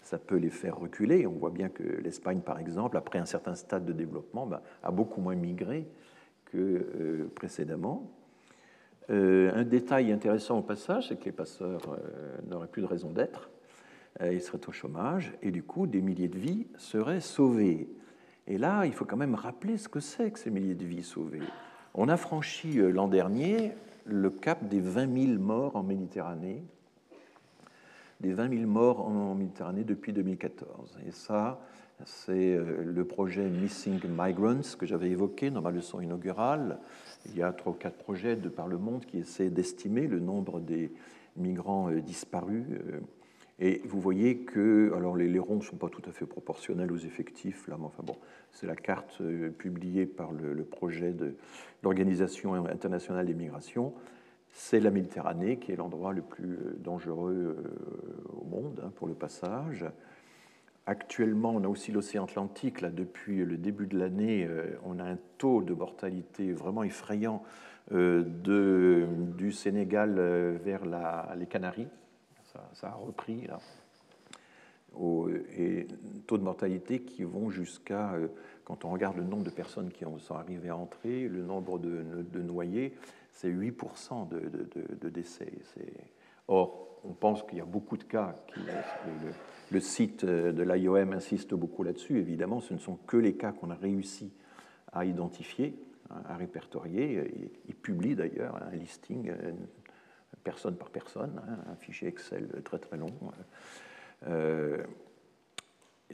ça 0.08 0.18
peut 0.18 0.38
les 0.38 0.50
faire 0.50 0.78
reculer. 0.78 1.28
On 1.28 1.34
voit 1.34 1.50
bien 1.50 1.70
que 1.70 1.84
l'Espagne, 1.84 2.40
par 2.40 2.60
exemple, 2.60 2.98
après 2.98 3.20
un 3.20 3.26
certain 3.26 3.56
stade 3.56 3.86
de 3.86 3.94
développement, 3.94 4.46
ben, 4.46 4.62
a 4.84 4.92
beaucoup 4.92 5.22
moins 5.22 5.36
migré 5.36 5.88
que 6.46 7.30
précédemment. 7.36 8.12
un 9.10 9.64
détail 9.64 10.12
intéressant 10.12 10.60
au 10.60 10.62
passage, 10.62 11.10
c'est 11.10 11.18
que 11.18 11.26
les 11.26 11.32
passeurs 11.32 11.98
n'auraient 12.50 12.68
plus 12.68 12.82
de 12.82 12.88
raison 12.88 13.12
d'être. 13.12 13.50
Euh, 14.22 14.34
ils 14.34 14.42
seraient 14.42 14.68
au 14.68 14.72
chômage, 14.72 15.34
et 15.42 15.52
du 15.52 15.64
coup, 15.64 15.88
des 15.88 16.02
milliers 16.02 16.28
de 16.28 16.38
vies 16.38 16.68
seraient 16.78 17.20
sauvées. 17.20 17.88
Et 18.48 18.58
là, 18.58 18.86
il 18.86 18.94
faut 18.94 19.06
quand 19.06 19.18
même 19.18 19.36
rappeler 19.36 19.78
ce 19.78 19.90
que 19.90 20.00
c'est 20.00 20.32
que 20.32 20.40
ces 20.40 20.50
milliers 20.50 20.76
de 20.76 20.86
vies 20.86 21.04
sauvées. 21.04 21.42
On 21.94 22.10
a 22.10 22.18
franchi 22.18 22.80
euh, 22.80 22.90
l'an 22.90 23.08
dernier 23.08 23.74
le 24.06 24.30
cap 24.30 24.68
des 24.68 24.80
20 24.80 25.28
000 25.36 25.40
morts 25.40 25.76
en 25.76 25.84
Méditerranée, 25.84 26.64
des 28.22 28.34
20 28.34 28.49
000 28.57 28.69
morts 28.69 29.06
en 29.06 29.35
Méditerranée 29.35 29.84
depuis 29.84 30.14
2014. 30.14 30.98
Et 31.07 31.11
ça, 31.11 31.60
c'est 32.06 32.56
euh, 32.56 32.84
le 32.84 33.06
projet 33.06 33.49
Missing 33.49 34.02
Migrants 34.10 34.76
que 34.77 34.85
j'avais 34.85 35.10
évoqué 35.10 35.49
dans 35.49 35.61
ma 35.61 35.72
leçon 35.72 36.02
inaugurale. 36.02 36.80
Il 37.26 37.38
y 37.38 37.44
a 37.44 37.52
trois 37.52 37.73
ou 37.73 37.76
quatre 37.76 37.98
projets 37.98 38.35
de 38.35 38.49
par 38.49 38.68
le 38.68 38.77
monde 38.77 39.06
qui 39.06 39.19
essaient 39.19 39.49
d'estimer 39.49 40.07
le 40.07 40.19
nombre 40.19 40.60
des 40.60 40.91
migrants 41.35 41.91
disparus 41.91 42.65
et 43.60 43.81
vous 43.85 43.99
voyez 43.99 44.38
que, 44.38 44.94
alors 44.95 45.15
les, 45.15 45.39
ronds 45.39 45.57
ne 45.57 45.61
sont 45.61 45.77
pas 45.77 45.89
tout 45.89 46.03
à 46.07 46.11
fait 46.11 46.27
proportionnels 46.27 46.91
aux 46.91 46.98
effectifs, 46.98 47.68
là, 47.68 47.76
mais 47.80 47.85
enfin 47.85 48.03
bon, 48.03 48.15
c'est 48.52 48.68
la 48.68 48.76
carte 48.76 49.18
euh, 49.22 49.49
publiée 49.49 50.06
par 50.06 50.31
le, 50.31 50.64
projet 50.64 51.11
de 51.11 51.35
l'Organisation 51.81 52.53
internationale 52.53 53.26
des 53.26 53.34
migrations. 53.34 53.94
C'est 54.60 54.80
la 54.80 54.90
Méditerranée 54.90 55.58
qui 55.58 55.72
est 55.72 55.76
l'endroit 55.76 56.14
le 56.14 56.24
plus 56.24 56.56
euh, 56.56 56.76
dangereux 56.80 57.58
euh, 57.58 58.40
au 58.42 58.44
monde 58.46 58.82
hein, 58.84 58.92
pour 58.96 59.08
le 59.08 59.14
passage. 59.14 59.86
Actuellement, 60.88 61.52
on 61.52 61.64
a 61.64 61.68
aussi 61.68 61.92
l'océan 61.92 62.24
Atlantique. 62.24 62.84
Depuis 62.84 63.46
le 63.46 63.58
début 63.58 63.88
de 63.88 64.00
l'année, 64.00 64.48
on 64.86 65.00
a 65.00 65.04
un 65.04 65.18
taux 65.38 65.62
de 65.62 65.74
mortalité 65.74 66.54
vraiment 66.54 66.84
effrayant 66.84 67.44
du 67.92 69.52
Sénégal 69.52 70.16
vers 70.64 70.84
les 71.36 71.46
Canaries 71.46 71.90
ça, 72.74 72.88
a 72.88 72.94
repris 72.94 73.48
là. 73.48 73.60
et 75.58 75.88
taux 76.26 76.38
de 76.38 76.44
mortalité 76.44 77.02
qui 77.02 77.24
vont 77.24 77.50
jusqu'à, 77.50 78.14
euh, 78.14 78.28
quand 78.66 78.86
on 78.86 78.92
regarde 78.92 79.18
le 79.18 79.24
nombre 79.24 79.44
de 79.44 79.50
personnes 79.50 79.92
qui 79.92 80.06
sont 80.20 80.36
arrivées 80.36 80.70
à 80.70 80.78
entrer, 80.78 81.28
le 81.28 81.44
nombre 81.44 81.80
de, 81.80 82.42
noyés, 82.42 82.94
c'est 83.38 83.50
8% 83.50 84.28
de, 84.28 85.10
décès. 85.10 85.52
Or, 86.48 87.00
on 87.04 87.14
pense 87.14 87.44
qu'il 87.44 87.60
y 87.60 87.62
a 87.62 87.66
beaucoup 87.66 87.96
de 87.96 88.04
cas. 88.04 88.34
Le, 89.72 89.80
site 89.80 90.26
de 90.26 90.64
l'IOM 90.64 91.14
insiste 91.14 91.54
beaucoup 91.54 91.84
là-dessus. 91.84 92.18
Évidemment, 92.18 92.62
ce 92.62 92.74
ne 92.74 92.80
sont 92.80 92.96
que 92.96 93.16
les 93.16 93.36
cas 93.36 93.52
qu'on 93.52 93.70
a 93.70 93.76
réussi 93.76 94.34
à 94.92 95.06
identifier, 95.06 95.78
à 96.10 96.36
répertorier. 96.36 97.52
Il 97.68 97.76
publie 97.76 98.16
d'ailleurs 98.16 98.56
un 98.56 98.76
listing 98.76 99.32
personne 100.44 100.76
par 100.76 100.90
personne, 100.90 101.40
hein, 101.48 101.58
un 101.72 101.76
fichier 101.76 102.08
Excel 102.08 102.48
très 102.64 102.80
très 102.80 102.98
long. 102.98 103.14
Euh, 104.28 104.82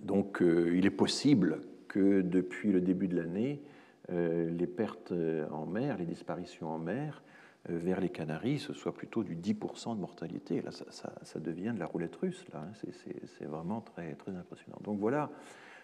donc 0.02 0.42
euh, 0.42 0.76
il 0.76 0.86
est 0.86 0.98
possible 1.06 1.62
que 1.88 2.22
depuis 2.22 2.74
le 2.74 2.82
début 2.82 3.08
de 3.08 3.16
l'année, 3.16 3.62
euh, 3.62 3.73
les 4.10 4.68
pertes 4.68 5.14
en 5.52 5.66
mer, 5.66 5.98
les 5.98 6.06
disparitions 6.06 6.70
en 6.70 6.78
mer 6.78 7.24
vers 7.70 8.02
les 8.02 8.10
Canaries, 8.10 8.60
ce 8.60 8.74
soit 8.74 8.94
plutôt 8.94 9.24
du 9.24 9.36
10% 9.36 9.96
de 9.96 10.02
mortalité. 10.02 10.62
Là, 10.62 10.72
ça, 10.72 11.40
devient 11.40 11.72
de 11.74 11.80
la 11.80 11.86
roulette 11.86 12.16
russe. 12.18 12.46
Là, 12.54 12.66
hein. 12.68 12.90
c'est 13.38 13.46
vraiment 13.46 13.82
très, 13.82 14.14
très 14.16 14.36
impressionnant. 14.36 14.80
Donc 14.84 15.00
voilà, 15.00 15.30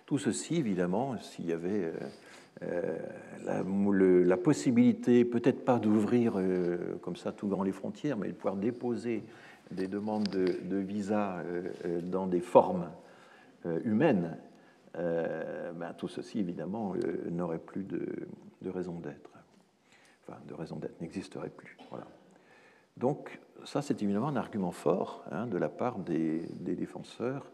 tout 0.05 0.17
ceci, 0.17 0.55
évidemment, 0.55 1.17
s'il 1.19 1.45
y 1.45 1.53
avait 1.53 1.93
euh, 2.63 2.97
la, 3.45 4.37
possibilité, 4.37 5.23
peut-être 5.23 5.63
pas 5.63 5.79
d'ouvrir 5.79 6.33
euh, 6.35 6.97
comme 7.01 7.15
ça 7.15 7.31
tout 7.31 7.47
grand 7.47 7.63
les 7.63 7.71
frontières, 7.71 8.17
mais 8.17 8.27
de 8.27 8.33
pouvoir 8.33 8.55
déposer 8.55 9.23
des 9.71 9.87
demandes 9.87 10.27
de, 10.27 10.77
visa 10.77 11.37
euh, 11.45 12.01
dans 12.01 12.27
des 12.27 12.41
formes 12.41 12.89
humaines, 13.83 14.37
ben, 14.93 15.93
tout 15.97 16.07
ceci, 16.07 16.39
évidemment, 16.39 16.93
n'aurait 17.29 17.59
plus 17.59 17.83
de, 17.83 18.27
raison 18.65 18.99
d'être. 18.99 19.31
Enfin, 20.27 20.39
de 20.47 20.53
raison 20.53 20.75
d'être, 20.77 20.99
n'existerait 21.01 21.49
plus. 21.49 21.77
Voilà. 21.89 22.05
Donc, 22.97 23.39
ça, 23.65 23.81
c'est 23.81 24.01
évidemment 24.01 24.27
un 24.27 24.35
argument 24.35 24.71
fort 24.71 25.23
hein, 25.31 25.47
de 25.47 25.57
la 25.57 25.69
part 25.69 25.99
des, 25.99 26.41
défenseurs 26.59 27.45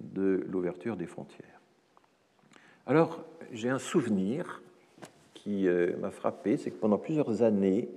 de 0.00 0.44
l'ouverture 0.48 0.96
des 0.96 1.06
frontières. 1.06 1.60
Alors, 2.86 3.24
j'ai 3.52 3.68
un 3.68 3.78
souvenir 3.78 4.62
qui 5.34 5.66
euh, 5.66 5.96
m'a 5.98 6.10
frappé, 6.10 6.56
c'est 6.56 6.70
que 6.70 6.76
pendant 6.76 6.98
plusieurs 6.98 7.42
années, 7.42 7.88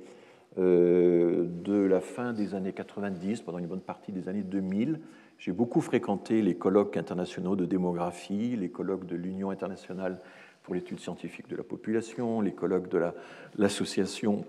euh, 0.57 1.45
de 1.63 1.73
la 1.73 2.01
fin 2.01 2.33
des 2.33 2.55
années 2.55 2.73
90, 2.73 3.41
pendant 3.41 3.59
une 3.59 3.67
bonne 3.67 3.81
partie 3.81 4.11
des 4.11 4.27
années 4.29 4.41
2000, 4.41 4.99
j'ai 5.39 5.53
beaucoup 5.53 5.79
fréquenté 5.79 6.41
les 6.41 6.55
colloques 6.55 6.97
internationaux 6.97 7.55
de 7.55 7.65
démographie, 7.65 8.57
les 8.57 8.69
colloques 8.69 9.05
de 9.05 9.15
l'Union 9.15 9.49
internationale 9.49 10.19
pour 10.63 10.75
l'étude 10.75 10.99
scientifique 10.99 11.47
de 11.47 11.55
la 11.55 11.63
population, 11.63 12.41
les 12.41 12.51
colloques 12.51 12.89
de 12.89 13.01
l'association 13.57 14.43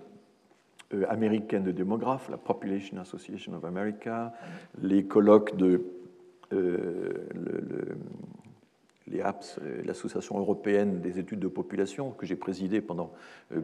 euh, 0.93 1.05
américaine 1.07 1.63
de 1.63 1.71
démographes, 1.71 2.29
la 2.29 2.37
Population 2.37 2.97
Association 2.97 3.53
of 3.53 3.63
America, 3.63 4.33
les 4.81 5.05
colloques 5.05 5.55
de 5.55 5.81
euh, 6.51 7.13
APS, 9.23 9.59
l'Association 9.85 10.37
européenne 10.39 10.99
des 10.99 11.19
études 11.19 11.39
de 11.39 11.47
population, 11.47 12.11
que 12.11 12.25
j'ai 12.25 12.35
présidé 12.35 12.81
pendant 12.81 13.11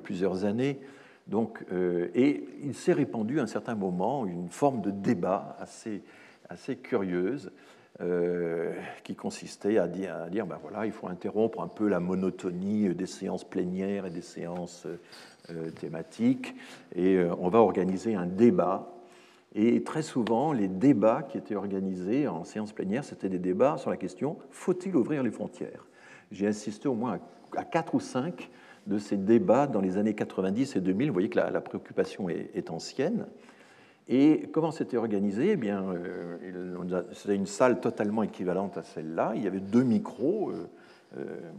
plusieurs 0.03 0.45
années. 0.45 0.79
Donc, 1.27 1.63
et 2.15 2.43
il 2.63 2.73
s'est 2.73 2.91
répandu 2.91 3.39
à 3.39 3.43
un 3.43 3.47
certain 3.47 3.75
moment 3.75 4.25
une 4.25 4.49
forme 4.49 4.81
de 4.81 4.91
débat 4.91 5.55
assez, 5.59 6.03
assez 6.49 6.75
curieuse 6.75 7.51
qui 9.03 9.15
consistait 9.15 9.79
à 9.79 9.87
dire, 9.87 10.45
ben 10.45 10.59
voilà, 10.61 10.85
il 10.85 10.91
faut 10.91 11.07
interrompre 11.07 11.61
un 11.61 11.67
peu 11.67 11.87
la 11.87 11.99
monotonie 11.99 12.93
des 12.93 13.07
séances 13.07 13.43
plénières 13.43 14.05
et 14.05 14.11
des 14.11 14.21
séances 14.21 14.85
euh, 15.49 15.69
thématique 15.71 16.55
et 16.93 17.15
euh, 17.15 17.33
on 17.39 17.47
va 17.47 17.59
organiser 17.59 18.15
un 18.15 18.25
débat. 18.25 18.91
Et 19.55 19.81
très 19.81 20.01
souvent, 20.01 20.51
les 20.51 20.67
débats 20.67 21.23
qui 21.23 21.37
étaient 21.37 21.55
organisés 21.55 22.27
en 22.27 22.43
séance 22.43 22.73
plénière, 22.73 23.05
c'était 23.05 23.29
des 23.29 23.39
débats 23.39 23.77
sur 23.77 23.89
la 23.89 23.95
question 23.95 24.37
faut-il 24.51 24.93
ouvrir 24.93 25.23
les 25.23 25.31
frontières? 25.31 25.87
J'ai 26.33 26.47
assisté 26.47 26.89
au 26.89 26.95
moins 26.95 27.19
à 27.55 27.63
quatre 27.63 27.95
ou 27.95 28.01
cinq 28.01 28.49
de 28.87 28.97
ces 28.97 29.15
débats 29.15 29.67
dans 29.67 29.79
les 29.79 29.95
années 29.95 30.15
90 30.15 30.75
et 30.75 30.81
2000. 30.81 31.07
Vous 31.07 31.13
voyez 31.13 31.29
que 31.29 31.39
la, 31.39 31.61
préoccupation 31.61 32.27
est, 32.27 32.69
ancienne. 32.69 33.25
Et 34.09 34.49
comment 34.53 34.71
c'était 34.71 34.97
organisé? 34.97 35.51
Eh 35.51 35.55
bien, 35.55 35.83
euh, 35.83 36.37
c'était 37.13 37.35
une 37.35 37.45
salle 37.45 37.81
totalement 37.81 38.23
équivalente 38.23 38.77
à 38.77 38.83
celle-là. 38.83 39.33
Il 39.35 39.43
y 39.43 39.47
avait 39.47 39.59
deux 39.59 39.83
micros 39.83 40.51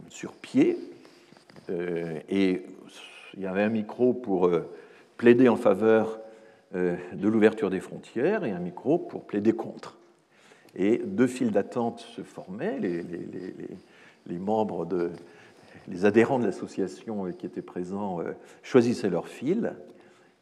sur 0.09 0.33
pied. 0.33 0.77
et 1.69 2.63
il 3.35 3.43
y 3.43 3.47
avait 3.47 3.63
un 3.63 3.69
micro 3.69 4.13
pour 4.13 4.47
euh, 4.47 4.69
plaider 5.17 5.49
en 5.49 5.55
faveur 5.55 6.19
euh, 6.75 6.95
de 7.13 7.27
l'ouverture 7.27 7.69
des 7.69 7.79
frontières 7.79 8.43
et 8.43 8.51
un 8.51 8.59
micro 8.59 8.97
pour 8.97 9.25
plaider 9.25 9.53
contre. 9.53 9.97
Et 10.75 11.01
deux 11.03 11.27
files 11.27 11.51
d'attente 11.51 11.99
se 11.99 12.21
formaient, 12.21 12.79
les, 12.79 14.37
membres 14.37 14.87
les 15.87 16.05
adhérents 16.05 16.37
de 16.39 16.45
l'association 16.45 17.25
euh, 17.25 17.31
qui 17.31 17.45
étaient 17.45 17.61
présents 17.61 18.19
choisissaient 18.61 19.09
leur 19.09 19.27
file 19.27 19.73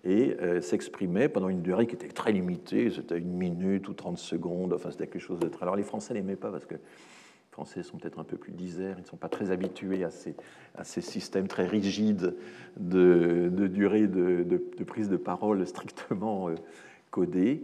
et 0.08 0.38
s'exprimaient 0.62 1.28
pendant 1.28 1.50
une 1.50 1.62
durée 1.62 1.86
qui 1.86 1.96
était 1.96 2.08
très 2.08 2.32
limitée, 2.32 2.90
c'était 2.90 3.18
une 3.18 3.34
minute 3.34 3.90
ou 3.90 3.94
30 3.94 4.18
secondes, 4.18 4.72
enfin 4.74 4.90
c'était 4.90 5.08
quelque 5.08 5.22
chose 5.22 5.40
de 5.40 5.50
très... 5.50 5.64
Alors 5.64 5.76
les 5.76 5.84
Français 5.84 6.14
n'aimaient 6.14 6.38
pas 6.38 6.50
parce 6.50 6.66
que 6.66 6.76
Français 7.58 7.82
sont 7.82 7.98
peut-être 7.98 8.20
un 8.20 8.24
peu 8.24 8.38
plus 8.38 8.52
diserts, 8.52 8.98
ils 9.00 9.02
ne 9.02 9.08
sont 9.08 9.18
pas 9.18 9.30
très 9.30 9.50
habitués 9.50 10.04
à 10.04 10.12
ces, 10.12 11.02
systèmes 11.02 11.48
très 11.48 11.66
rigides 11.66 12.36
de, 12.80 13.50
durée 13.50 14.06
de, 14.06 14.84
prise 14.86 15.10
de 15.10 15.18
parole 15.18 15.66
strictement 15.66 16.50
euh, 16.50 16.56
codés. 17.10 17.64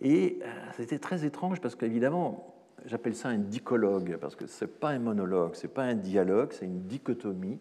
Et 0.00 0.38
euh, 0.42 0.46
c'était 0.76 1.00
très 1.00 1.24
étrange 1.24 1.60
parce 1.60 1.74
qu'évidemment, 1.74 2.54
j'appelle 2.86 3.16
ça 3.16 3.30
un 3.30 3.38
dicologue, 3.38 4.16
parce 4.20 4.36
que 4.36 4.46
ce 4.46 4.64
n'est 4.64 4.70
pas 4.70 4.90
un 4.90 5.00
monologue, 5.00 5.56
ce 5.56 5.66
n'est 5.66 5.72
pas 5.72 5.82
un 5.82 5.94
dialogue, 5.94 6.52
c'est 6.52 6.66
une 6.66 6.82
dichotomie. 6.82 7.58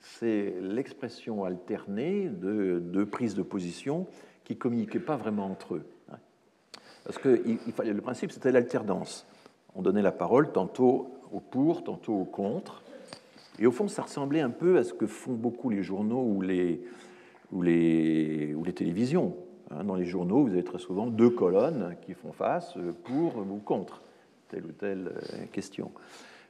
C'est 0.00 0.54
l'expression 0.60 1.44
alternée 1.44 2.28
de 2.28 2.78
deux 2.78 3.06
prises 3.06 3.34
de 3.34 3.42
position 3.42 4.06
qui 4.44 4.54
ne 4.54 4.58
communiquaient 4.58 4.98
pas 4.98 5.16
vraiment 5.16 5.46
entre 5.46 5.76
eux. 5.76 5.84
Parce 7.04 7.18
que 7.18 7.42
il, 7.46 7.72
fallait, 7.72 7.92
le 7.92 8.00
principe, 8.00 8.30
c'était 8.30 8.52
l'alternance. 8.52 9.26
On 9.74 9.82
donnait 9.82 10.02
la 10.02 10.12
parole 10.12 10.52
tantôt 10.52 11.14
au 11.32 11.40
pour, 11.40 11.84
tantôt 11.84 12.14
au 12.14 12.24
contre. 12.24 12.82
Et 13.58 13.66
au 13.66 13.72
fond, 13.72 13.88
ça 13.88 14.02
ressemblait 14.02 14.40
un 14.40 14.50
peu 14.50 14.78
à 14.78 14.84
ce 14.84 14.92
que 14.92 15.06
font 15.06 15.32
beaucoup 15.32 15.70
les 15.70 15.82
journaux 15.82 16.22
ou 16.22 16.42
les 16.42 16.82
télévisions. 18.74 19.34
Hein, 19.70 19.84
dans 19.84 19.94
les 19.94 20.04
journaux, 20.04 20.42
vous 20.42 20.52
avez 20.52 20.64
très 20.64 20.78
souvent 20.78 21.06
deux 21.06 21.30
colonnes 21.30 21.96
qui 22.02 22.14
font 22.14 22.32
face 22.32 22.76
euh, 22.76 22.92
pour 23.04 23.36
ou 23.36 23.60
contre 23.64 24.02
telle 24.48 24.66
ou 24.66 24.72
telle 24.72 25.12
euh, 25.14 25.46
question. 25.52 25.92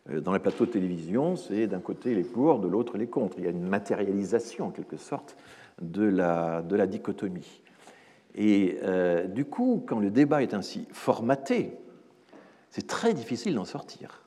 Euh, 0.08 0.20
dans 0.20 0.32
les 0.32 0.38
plateaux 0.38 0.66
de 0.66 0.70
télévision, 0.70 1.36
c'est 1.36 1.66
d'un 1.66 1.80
côté 1.80 2.14
les 2.14 2.24
pour, 2.24 2.60
de 2.60 2.68
l'autre 2.68 2.96
les 2.96 3.08
contre. 3.08 3.38
Il 3.38 3.44
y 3.44 3.48
a 3.48 3.50
une 3.50 3.68
matérialisation, 3.68 4.68
en 4.68 4.70
quelque 4.70 4.96
sorte, 4.96 5.36
de 5.82 6.04
la, 6.04 6.62
de 6.62 6.76
la 6.76 6.86
dichotomie. 6.86 7.62
Et 8.36 8.78
du 9.26 9.44
coup, 9.44 9.82
quand 9.84 9.98
le 9.98 10.10
débat 10.10 10.44
est 10.44 10.54
ainsi 10.54 10.86
formaté, 10.92 11.76
c'est 12.68 12.86
très 12.86 13.12
difficile 13.12 13.56
d'en 13.56 13.64
sortir. 13.64 14.20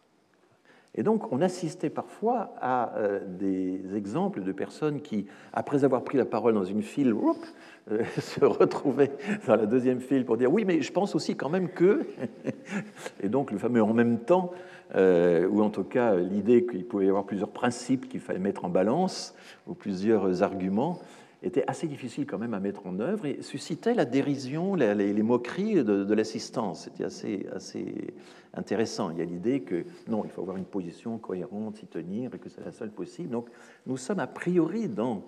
Et 0.95 1.01
donc, 1.01 1.31
on 1.31 1.41
assistait 1.41 1.89
parfois 1.89 2.53
à 2.61 2.95
euh, 2.97 3.19
des 3.25 3.95
exemples 3.95 4.43
de 4.43 4.51
personnes 4.51 5.01
qui, 5.01 5.25
après 5.51 5.83
avoir 5.85 6.03
pris 6.03 6.19
la 6.19 6.25
parole 6.25 6.53
dans 6.53 6.63
une 6.63 6.83
file, 6.83 7.15
euh, 7.91 8.03
se 8.19 8.45
retrouvaient 8.45 9.11
dans 9.47 9.55
la 9.55 9.65
deuxième 9.65 10.01
file 10.01 10.23
pour 10.23 10.37
dire 10.37 10.53
oui, 10.53 10.65
mais 10.65 10.81
je 10.81 10.91
pense 10.91 11.15
aussi 11.15 11.35
quand 11.35 11.49
même 11.49 11.69
que. 11.69 12.05
Et 13.23 13.29
donc, 13.29 13.49
le 13.51 13.57
fameux 13.57 13.81
en 13.81 13.93
même 13.93 14.19
temps, 14.19 14.51
euh, 14.95 15.47
ou 15.47 15.61
en 15.61 15.69
tout 15.69 15.83
cas 15.83 16.15
l'idée 16.15 16.65
qu'il 16.65 16.85
pouvait 16.85 17.05
y 17.05 17.09
avoir 17.09 17.25
plusieurs 17.25 17.51
principes 17.51 18.07
qu'il 18.09 18.19
fallait 18.19 18.39
mettre 18.39 18.65
en 18.65 18.69
balance, 18.69 19.35
ou 19.67 19.73
plusieurs 19.73 20.43
arguments, 20.43 20.99
était 21.43 21.63
assez 21.67 21.87
difficile 21.87 22.25
quand 22.25 22.37
même 22.37 22.53
à 22.53 22.59
mettre 22.59 22.87
en 22.87 22.99
œuvre 22.99 23.25
et 23.25 23.41
suscitait 23.41 23.93
la 23.93 24.05
dérision, 24.05 24.75
les, 24.75 25.13
moqueries 25.23 25.83
de, 25.83 26.13
l'assistance. 26.13 26.85
C'était 26.85 27.03
assez, 27.03 27.45
assez 27.53 28.13
intéressant. 28.53 29.11
Il 29.11 29.17
y 29.17 29.21
a 29.21 29.25
l'idée 29.25 29.61
que 29.61 29.83
non, 30.07 30.23
il 30.23 30.31
faut 30.31 30.41
avoir 30.41 30.57
une 30.57 30.65
position 30.65 31.17
cohérente, 31.17 31.77
s'y 31.77 31.85
tenir, 31.85 32.33
et 32.33 32.39
que 32.39 32.49
c'est 32.49 32.63
la 32.63 32.71
seule 32.71 32.91
possible. 32.91 33.29
Donc 33.29 33.49
nous 33.85 33.97
sommes 33.97 34.19
a 34.19 34.27
priori 34.27 34.87
dans 34.87 35.23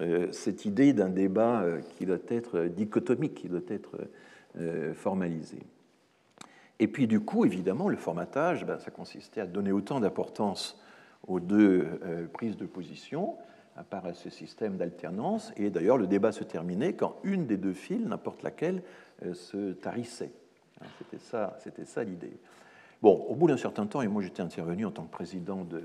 euh, 0.00 0.28
cette 0.30 0.64
idée 0.64 0.92
d'un 0.92 1.08
débat 1.08 1.62
euh, 1.62 1.80
qui 1.80 2.06
doit 2.06 2.18
être 2.28 2.66
dichotomique, 2.66 3.34
qui 3.34 3.48
doit 3.48 3.60
être 3.68 3.98
euh, 4.60 4.94
formalisé. 4.94 5.58
Et 6.80 6.88
puis 6.88 7.06
du 7.06 7.20
coup, 7.20 7.44
évidemment, 7.44 7.88
le 7.88 7.96
formatage, 7.96 8.64
ben, 8.64 8.78
ça 8.78 8.90
consistait 8.90 9.40
à 9.40 9.46
donner 9.46 9.72
autant 9.72 10.00
d'importance 10.00 10.80
aux 11.26 11.40
deux 11.40 12.00
prises 12.32 12.56
de 12.56 12.66
position 12.66 13.36
apparaît 13.78 14.14
ce 14.14 14.30
système 14.30 14.76
d'alternance. 14.76 15.52
Et 15.56 15.70
d'ailleurs, 15.70 15.96
le 15.96 16.06
débat 16.06 16.32
se 16.32 16.44
terminait 16.44 16.94
quand 16.94 17.16
une 17.22 17.46
des 17.46 17.56
deux 17.56 17.72
files, 17.72 18.06
n'importe 18.06 18.42
laquelle, 18.42 18.82
euh, 19.24 19.34
se 19.34 19.72
tarissait. 19.72 20.32
Hein, 20.80 20.86
c'était 20.98 21.22
ça, 21.22 21.56
c'était 21.60 21.84
ça 21.84 22.04
l'idée. 22.04 22.36
Bon, 23.00 23.14
au 23.28 23.34
bout 23.34 23.46
d'un 23.46 23.56
certain 23.56 23.86
temps, 23.86 24.02
et 24.02 24.08
moi 24.08 24.22
j'étais 24.22 24.42
intervenu 24.42 24.84
en 24.84 24.90
tant 24.90 25.04
que 25.04 25.12
président 25.12 25.64
de, 25.64 25.80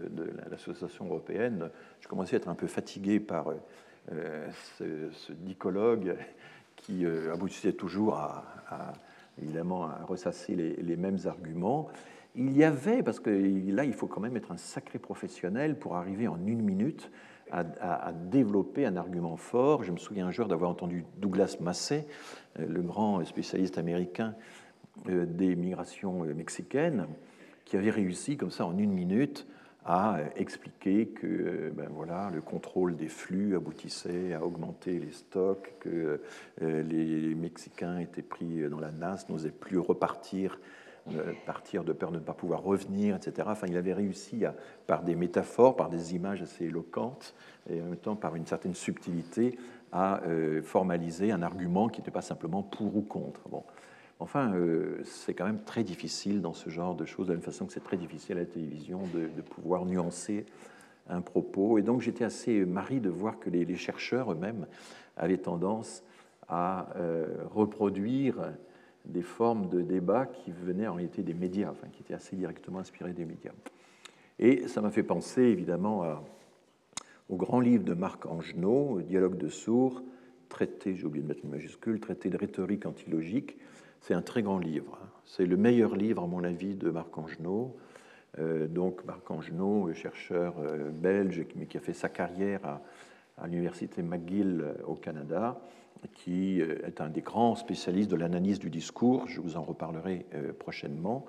l'association 0.49 1.05
européenne, 1.05 1.69
je 1.99 2.07
commençais 2.07 2.35
à 2.35 2.37
être 2.37 2.47
un 2.47 2.55
peu 2.55 2.65
fatigué 2.65 3.19
par 3.19 3.53
euh, 4.11 4.47
ce, 4.79 5.31
dicologue 5.31 6.15
qui 6.75 7.05
euh, 7.05 7.31
aboutissait 7.31 7.73
toujours 7.73 8.15
à, 8.15 8.93
évidemment 9.41 9.85
à 9.85 10.03
ressasser 10.05 10.55
les, 10.55 10.97
mêmes 10.97 11.19
arguments. 11.25 11.87
Il 12.35 12.55
y 12.55 12.63
avait, 12.63 13.03
parce 13.03 13.19
que 13.19 13.29
là 13.71 13.83
il 13.83 13.93
faut 13.93 14.07
quand 14.07 14.21
même 14.21 14.37
être 14.37 14.51
un 14.51 14.57
sacré 14.57 14.99
professionnel 14.99 15.77
pour 15.77 15.95
arriver 15.95 16.27
en 16.27 16.39
une 16.45 16.61
minute 16.61 17.11
à, 17.51 18.11
développer 18.13 18.85
un 18.85 18.95
argument 18.95 19.37
fort. 19.37 19.83
Je 19.83 19.91
me 19.91 19.97
souviens 19.97 20.25
un 20.25 20.31
jour 20.31 20.47
d'avoir 20.47 20.71
entendu 20.71 21.05
Douglas 21.17 21.57
Massey, 21.61 22.07
euh, 22.59 22.65
le 22.67 22.81
grand 22.81 23.23
spécialiste 23.25 23.77
américain 23.77 24.33
euh, 25.07 25.25
des 25.27 25.55
migrations 25.55 26.23
mexicaines, 26.23 27.05
qui 27.65 27.77
avait 27.77 27.91
réussi 27.91 28.37
comme 28.37 28.49
ça 28.49 28.65
en 28.65 28.75
une 28.77 28.91
minute 28.91 29.45
à 29.85 30.19
expliquer 30.37 31.07
que 31.07 31.71
ben 31.75 31.89
voilà, 31.91 32.29
le 32.33 32.41
contrôle 32.41 32.95
des 32.95 33.09
flux 33.09 33.55
aboutissait 33.55 34.33
à 34.33 34.43
augmenter 34.43 34.99
les 34.99 35.11
stocks, 35.11 35.73
que 35.79 36.21
les 36.61 37.35
Mexicains 37.35 37.99
étaient 37.99 38.21
pris 38.21 38.69
dans 38.69 38.79
la 38.79 38.91
nasse, 38.91 39.27
n'osaient 39.29 39.51
plus 39.51 39.79
repartir 39.79 40.57
partir 41.45 41.83
de 41.83 41.93
peur 41.93 42.11
de 42.11 42.17
ne 42.17 42.23
pas 42.23 42.33
pouvoir 42.33 42.63
revenir, 42.63 43.15
etc. 43.15 43.47
Enfin, 43.51 43.67
il 43.67 43.77
avait 43.77 43.93
réussi, 43.93 44.45
à, 44.45 44.55
par 44.87 45.03
des 45.03 45.15
métaphores, 45.15 45.75
par 45.75 45.89
des 45.89 46.15
images 46.15 46.41
assez 46.41 46.65
éloquentes, 46.65 47.35
et 47.69 47.81
en 47.81 47.85
même 47.85 47.97
temps 47.97 48.15
par 48.15 48.35
une 48.35 48.45
certaine 48.45 48.73
subtilité, 48.73 49.57
à 49.91 50.21
euh, 50.23 50.61
formaliser 50.63 51.31
un 51.31 51.43
argument 51.43 51.87
qui 51.87 52.01
n'était 52.01 52.11
pas 52.11 52.21
simplement 52.21 52.63
pour 52.63 52.95
ou 52.95 53.01
contre. 53.01 53.47
Bon. 53.49 53.63
Enfin, 54.19 54.53
euh, 54.53 55.01
c'est 55.03 55.33
quand 55.33 55.45
même 55.45 55.63
très 55.63 55.83
difficile 55.83 56.41
dans 56.41 56.53
ce 56.53 56.69
genre 56.69 56.95
de 56.95 57.05
choses, 57.05 57.27
de 57.27 57.33
la 57.33 57.37
même 57.37 57.43
façon 57.43 57.65
que 57.65 57.73
c'est 57.73 57.83
très 57.83 57.97
difficile 57.97 58.37
à 58.37 58.41
la 58.41 58.45
télévision 58.45 59.01
de, 59.13 59.41
pouvoir 59.41 59.85
nuancer 59.85 60.45
un 61.09 61.21
propos. 61.21 61.77
Et 61.77 61.81
donc 61.81 62.01
j'étais 62.01 62.23
assez 62.23 62.65
marri 62.65 62.99
de 62.99 63.09
voir 63.09 63.39
que 63.39 63.49
les, 63.49 63.75
chercheurs 63.75 64.31
eux-mêmes 64.31 64.67
avaient 65.17 65.37
tendance 65.37 66.03
à 66.47 66.89
euh, 66.95 67.25
reproduire 67.53 68.35
des 69.05 69.21
formes 69.21 69.67
de 69.67 69.81
débat 69.81 70.25
qui 70.25 70.51
venaient 70.51 70.87
en 70.87 70.93
réalité 70.93 71.23
des 71.23 71.33
médias, 71.33 71.71
enfin, 71.71 71.87
qui 71.91 72.01
étaient 72.03 72.13
assez 72.13 72.35
directement 72.35 72.79
inspirés 72.79 73.13
des 73.13 73.25
médias. 73.25 73.51
Et 74.39 74.67
ça 74.67 74.81
m'a 74.81 74.89
fait 74.89 75.03
penser 75.03 75.41
évidemment 75.41 76.03
au 77.29 77.35
grand 77.35 77.59
livre 77.59 77.83
de 77.83 77.93
Marc 77.93 78.25
Angenot, 78.25 79.01
Dialogue 79.01 79.37
de 79.37 79.49
sourds, 79.49 80.01
traité, 80.49 80.95
j'ai 80.95 81.05
oublié 81.05 81.23
de 81.23 81.27
mettre 81.27 81.43
une 81.43 81.49
majuscule, 81.49 81.99
traité 81.99 82.29
de 82.29 82.37
rhétorique 82.37 82.85
antilogique. 82.85 83.57
C'est 84.03 84.13
un 84.13 84.21
très 84.21 84.41
grand 84.43 84.59
livre. 84.59 84.99
Hein. 85.01 85.07
C'est 85.23 85.45
le 85.45 85.55
meilleur 85.55 85.95
livre, 85.95 86.23
à 86.23 86.27
mon 86.27 86.43
avis, 86.43 86.75
de 86.75 86.89
Marc 86.89 87.17
Angenot. 87.17 87.77
Euh, 88.37 88.67
donc 88.67 89.05
Marc 89.05 89.31
Angenot, 89.31 89.93
chercheur 89.93 90.55
euh, 90.59 90.89
belge, 90.89 91.45
mais 91.55 91.67
qui 91.67 91.77
a 91.77 91.79
fait 91.79 91.93
sa 91.93 92.09
carrière 92.09 92.81
à 93.37 93.47
l'université 93.47 94.03
McGill 94.03 94.75
au 94.85 94.95
Canada, 94.95 95.61
qui 96.13 96.59
est 96.59 96.99
un 96.99 97.07
des 97.07 97.21
grands 97.21 97.55
spécialistes 97.55 98.11
de 98.11 98.17
l'analyse 98.17 98.59
du 98.59 98.69
discours, 98.69 99.25
je 99.27 99.39
vous 99.39 99.55
en 99.55 99.63
reparlerai 99.63 100.25
prochainement, 100.59 101.25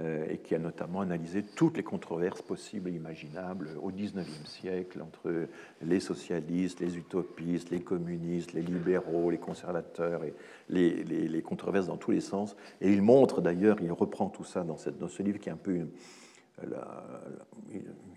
et 0.00 0.38
qui 0.38 0.54
a 0.54 0.60
notamment 0.60 1.00
analysé 1.00 1.42
toutes 1.42 1.76
les 1.76 1.82
controverses 1.82 2.40
possibles 2.40 2.88
et 2.88 2.92
imaginables 2.92 3.70
au 3.82 3.90
XIXe 3.90 4.44
siècle 4.44 5.02
entre 5.02 5.48
les 5.82 5.98
socialistes, 5.98 6.78
les 6.78 6.96
utopistes, 6.96 7.70
les 7.70 7.80
communistes, 7.80 8.52
les 8.52 8.62
libéraux, 8.62 9.30
les 9.30 9.38
conservateurs, 9.38 10.22
et 10.22 10.34
les, 10.68 11.42
controverses 11.42 11.88
dans 11.88 11.96
tous 11.96 12.12
les 12.12 12.20
sens. 12.20 12.54
Et 12.80 12.92
il 12.92 13.02
montre 13.02 13.40
d'ailleurs, 13.40 13.78
il 13.82 13.90
reprend 13.90 14.28
tout 14.28 14.44
ça 14.44 14.62
dans, 14.62 14.76
ce 14.76 15.22
livre 15.22 15.40
qui 15.40 15.48
est 15.48 15.52
un 15.52 15.56
peu 15.56 15.88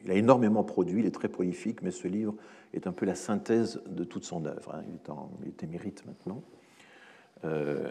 il 0.03 0.11
a 0.11 0.15
énormément 0.15 0.63
produit, 0.63 1.01
il 1.01 1.05
est 1.05 1.13
très 1.13 1.27
prolifique, 1.27 1.81
mais 1.81 1.91
ce 1.91 2.07
livre 2.07 2.35
est 2.73 2.87
un 2.87 2.91
peu 2.91 3.05
la 3.05 3.15
synthèse 3.15 3.81
de 3.87 4.03
toute 4.03 4.23
son 4.23 4.45
œuvre. 4.45 4.75
Hein. 4.75 4.83
Il, 4.87 4.95
est 4.95 5.09
en, 5.09 5.31
émérite 5.61 6.05
maintenant. 6.05 6.43
Euh, 7.43 7.89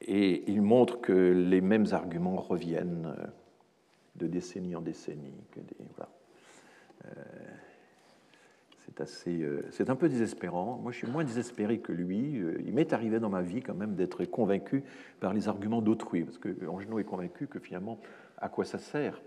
et 0.00 0.50
il 0.50 0.62
montre 0.62 1.00
que 1.00 1.12
les 1.12 1.60
mêmes 1.60 1.86
arguments 1.92 2.36
reviennent 2.36 3.14
euh, 3.18 3.26
de 4.16 4.26
décennie 4.26 4.74
en 4.74 4.80
décennie. 4.80 5.34
Euh, 7.04 7.08
c'est 8.86 9.00
assez, 9.00 9.46
c'est 9.70 9.88
un 9.88 9.96
peu 9.96 10.08
désespérant. 10.08 10.78
Moi, 10.82 10.90
je 10.90 10.98
suis 10.98 11.06
moins 11.06 11.22
désespéré 11.22 11.78
que 11.78 11.92
lui. 11.92 12.42
Il 12.66 12.74
m'est 12.74 12.92
arrivé 12.92 13.20
dans 13.20 13.28
ma 13.28 13.42
vie 13.42 13.62
quand 13.62 13.74
même 13.74 13.94
d'être 13.94 14.24
convaincu 14.24 14.82
par 15.20 15.32
les 15.32 15.48
arguments 15.48 15.80
d'autrui, 15.80 16.24
parce 16.24 16.38
que 16.38 16.66
Angenot 16.66 16.98
est 16.98 17.04
convaincu 17.04 17.46
que 17.46 17.60
finalement, 17.60 18.00
à 18.38 18.48
quoi 18.48 18.64
ça 18.64 18.78
sert 18.78 19.22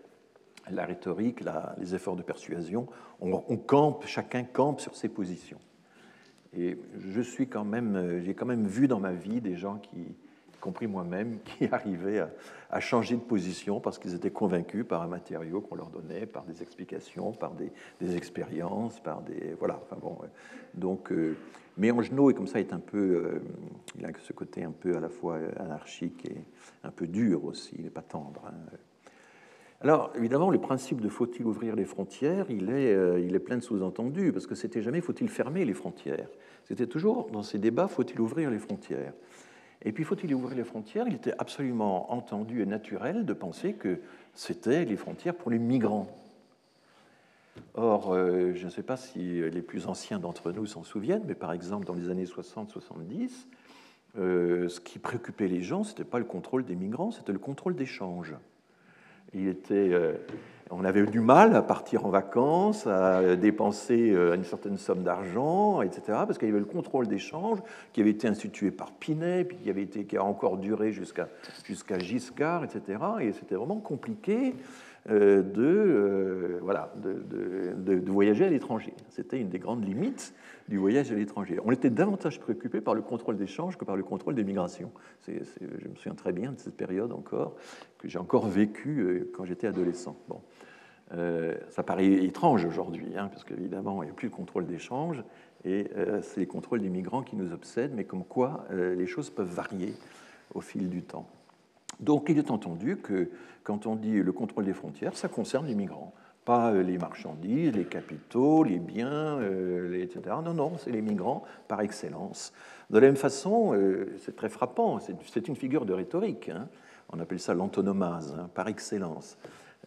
la 0.70 0.86
rhétorique, 0.86 1.42
les 1.78 1.96
efforts 1.96 2.16
de 2.16 2.22
persuasion, 2.22 2.88
on, 3.20 3.58
campe, 3.58 4.06
chacun 4.06 4.44
campe 4.44 4.80
sur 4.80 4.96
ses 4.96 5.10
positions. 5.10 5.60
Et 6.56 6.78
je 6.98 7.22
suis 7.22 7.48
quand 7.48 7.66
même, 7.66 8.22
j'ai 8.24 8.34
quand 8.34 8.46
même 8.46 8.68
vu 8.68 8.88
dans 8.88 9.00
ma 9.00 9.12
vie 9.12 9.42
des 9.42 9.56
gens 9.56 9.78
qui, 9.78 10.16
compris 10.64 10.88
moi-même, 10.88 11.40
qui 11.44 11.66
arrivaient 11.72 12.24
à, 12.70 12.80
changer 12.80 13.16
de 13.16 13.22
position 13.22 13.80
parce 13.80 14.00
qu'ils 14.00 14.16
étaient 14.16 14.32
convaincus 14.32 14.86
par 14.88 15.02
un 15.02 15.08
matériau 15.08 15.62
qu'on 15.62 15.76
leur 15.76 15.90
donnait, 15.90 16.26
par 16.26 16.46
des 16.46 16.62
explications, 16.62 17.34
par 17.34 17.52
des, 17.54 18.16
expériences, 18.16 19.00
par 19.00 19.22
des 19.22 19.56
voilà. 19.60 19.80
Enfin 19.84 19.98
bon, 20.02 20.18
donc, 20.74 21.12
euh, 21.12 21.36
mais 21.78 21.92
Angenot 21.92 22.32
est 22.32 22.34
comme 22.34 22.48
ça 22.48 22.60
est 22.60 22.74
un 22.74 22.80
peu, 22.80 22.98
euh, 22.98 23.42
il 24.00 24.06
a 24.06 24.10
ce 24.20 24.34
côté 24.34 24.64
un 24.64 24.72
peu 24.72 24.96
à 24.96 25.00
la 25.00 25.10
fois 25.10 25.38
anarchique 25.58 26.26
et 26.26 26.38
un 26.84 26.92
peu 26.92 27.08
dur 27.08 27.46
aussi. 27.46 27.76
Il 27.78 27.84
n'est 27.84 27.90
pas 27.90 28.02
tendre. 28.02 28.42
Hein. 28.48 28.78
Alors, 29.84 30.14
évidemment, 30.16 30.50
le 30.50 30.62
principe 30.62 31.02
de 31.02 31.10
faut-il 31.10 31.46
ouvrir 31.46 31.76
les 31.76 31.84
frontières, 31.84 32.46
il 32.50 32.70
est, 32.70 32.94
euh, 32.94 33.20
il 33.20 33.36
est 33.36 33.40
plein 33.40 33.58
de 33.58 33.62
sous-entendus, 33.62 34.32
parce 34.32 34.48
que 34.48 34.56
c'était 34.56 34.82
jamais 34.82 35.02
faut-il 35.02 35.28
fermer 35.28 35.66
les 35.66 35.74
frontières. 35.74 36.30
C'était 36.64 36.88
toujours 36.88 37.30
dans 37.32 37.44
ces 37.44 37.60
débats 37.60 37.90
faut-il 37.90 38.22
ouvrir 38.22 38.50
les 38.50 38.60
frontières. 38.60 39.14
Et 39.84 39.92
puis, 39.92 40.04
faut-il 40.04 40.34
ouvrir 40.34 40.56
les 40.56 40.64
frontières? 40.64 41.06
Il 41.08 41.16
était 41.16 41.34
absolument 41.38 42.12
entendu 42.14 42.62
et 42.62 42.66
naturel 42.66 43.26
de 43.26 43.34
penser 43.34 43.74
que 43.74 44.00
c'était 44.34 44.86
les 44.86 44.96
frontières 44.96 45.36
pour 45.36 45.52
les 45.52 45.60
migrants. 45.60 46.08
Or, 47.76 48.14
euh, 48.14 48.54
je 48.56 48.66
ne 48.66 48.70
sais 48.70 48.84
pas 48.84 48.98
si 48.98 49.42
les 49.50 49.62
plus 49.62 49.88
anciens 49.88 50.20
d'entre 50.20 50.52
nous 50.52 50.66
s'en 50.66 50.84
souviennent, 50.84 51.24
mais 51.28 51.36
par 51.36 51.52
exemple, 51.52 51.86
dans 51.86 51.94
les 51.94 52.10
années 52.10 52.26
60-70, 52.26 53.48
euh, 54.16 54.70
ce 54.70 54.80
qui 54.80 55.00
préoccupait 55.00 55.48
les 55.48 55.64
gens, 55.64 55.84
ce 55.84 55.90
n'était 55.90 56.04
pas 56.04 56.20
le 56.20 56.26
contrôle 56.26 56.66
des 56.66 56.76
migrants, 56.76 57.12
c'était 57.12 57.32
le 57.32 57.40
contrôle 57.40 57.76
des 57.76 57.88
changes. 57.88 58.36
Il 59.34 59.48
était, 59.48 59.90
euh, 59.92 60.14
on 60.76 60.84
avait 60.86 61.02
eu 61.02 61.08
du 61.08 61.20
mal 61.20 61.56
à 61.56 61.62
partir 61.62 62.06
en 62.06 62.10
vacances, 62.10 62.88
à 62.88 63.36
dépenser 63.36 64.12
euh, 64.12 64.36
une 64.36 64.44
certaine 64.44 64.78
somme 64.78 65.04
d'argent, 65.04 65.82
etc., 65.82 66.02
parce 66.08 66.38
qu'il 66.38 66.48
y 66.48 66.52
avait 66.52 66.60
le 66.60 66.66
contrôle 66.66 67.08
d'échange 67.08 67.60
qui 67.94 68.02
avait 68.02 68.10
été 68.10 68.28
institué 68.28 68.72
par 68.72 68.92
Pinet, 68.92 69.44
puis 69.46 69.58
qui, 69.58 69.70
avait 69.70 69.84
été, 69.84 70.06
qui 70.06 70.18
a 70.18 70.24
encore 70.24 70.58
duré 70.58 70.92
jusqu'à 70.92 71.30
jusqu'à 71.66 72.00
Giscard, 72.00 72.64
etc., 72.64 73.00
et 73.22 73.32
c'était 73.34 73.56
vraiment 73.56 73.80
compliqué. 73.80 74.56
Euh, 75.10 75.42
de, 75.42 76.60
voilà, 76.62 76.94
de, 76.96 77.22
de, 77.76 78.00
de, 78.00 78.10
voyager 78.10 78.46
à 78.46 78.50
l'étranger. 78.50 78.94
C'était 79.10 79.38
une 79.38 79.50
des 79.50 79.60
grandes 79.60 79.86
limites 79.86 80.34
du 80.70 80.78
voyage 80.78 81.12
à 81.12 81.16
l'étranger. 81.16 81.60
On 81.66 81.72
était 81.72 81.90
davantage 81.90 82.40
préoccupé 82.40 82.80
par 82.80 82.96
le 82.96 83.02
contrôle 83.02 83.36
d'échange 83.36 83.78
que 83.78 83.84
par 83.84 83.98
le 83.98 84.04
contrôle 84.04 84.36
des 84.36 84.46
migrations. 84.46 84.92
je 85.28 85.34
me 85.34 85.96
souviens 85.96 86.16
très 86.16 86.32
bien 86.32 86.54
de 86.54 86.60
cette 86.60 86.78
période 86.78 87.12
encore, 87.12 87.58
que 87.98 88.08
j'ai 88.08 88.18
encore 88.18 88.48
vécu 88.48 89.02
euh, 89.02 89.32
quand 89.36 89.44
j'étais 89.44 89.68
adolescent. 89.68 90.16
Bon. 90.30 90.40
Euh, 91.14 91.56
ça 91.70 91.84
paraît 91.84 92.08
étrange 92.08 92.66
aujourd'hui, 92.66 93.18
hein, 93.18 93.30
parce 93.32 93.44
qu'évidemment, 93.44 94.04
il 94.04 94.08
n'y 94.08 94.12
a 94.12 94.16
plus 94.16 94.30
de 94.30 94.34
contrôle 94.34 94.66
d'échange, 94.66 95.24
et 95.66 95.92
euh, 95.96 96.22
c'est 96.22 96.40
les 96.40 96.48
contrôles 96.48 96.82
des 96.82 96.90
migrants 96.90 97.24
qui 97.24 97.36
nous 97.36 97.54
obsèdent, 97.54 97.94
mais 97.94 98.04
comme 98.04 98.24
quoi 98.24 98.66
les 98.72 99.08
choses 99.08 99.30
peuvent 99.30 99.54
varier 99.54 99.94
au 100.54 100.62
fil 100.62 100.90
du 100.90 101.04
temps. 101.04 101.28
Donc 102.00 102.30
il 102.30 102.38
est 102.38 102.52
entendu 102.52 102.98
que 102.98 103.30
quand 103.64 103.86
on 103.86 103.96
dit 103.96 104.22
le 104.22 104.32
contrôle 104.32 104.66
des 104.66 104.74
frontières, 104.74 105.16
ça 105.16 105.28
concerne 105.28 105.68
les 105.68 105.76
migrants 105.76 106.14
pas 106.44 106.72
euh, 106.72 106.84
les 106.84 106.98
marchandises, 106.98 107.74
les 107.74 107.86
capitaux, 107.86 108.64
les 108.64 108.80
biens, 108.80 109.40
euh, 109.40 110.02
etc. 110.02 110.36
Non, 110.44 110.54
non, 110.54 110.74
c'est 110.78 110.92
les 110.92 111.02
migrants 111.02 111.44
par 111.68 111.82
excellence. 111.82 112.54
De 112.90 113.00
la 113.00 113.08
même 113.08 113.16
façon, 113.16 113.74
euh, 113.74 114.16
c'est 114.20 114.36
très 114.36 114.50
frappant, 114.50 115.00
c'est 115.00 115.48
une 115.48 115.56
figure 115.56 115.86
de 115.86 115.94
rhétorique. 115.94 116.50
Hein. 116.50 116.68
On 117.12 117.20
appelle 117.20 117.40
ça 117.40 117.54
l'antonomase, 117.54 118.36
hein, 118.38 118.50
par 118.54 118.68
excellence. 118.68 119.38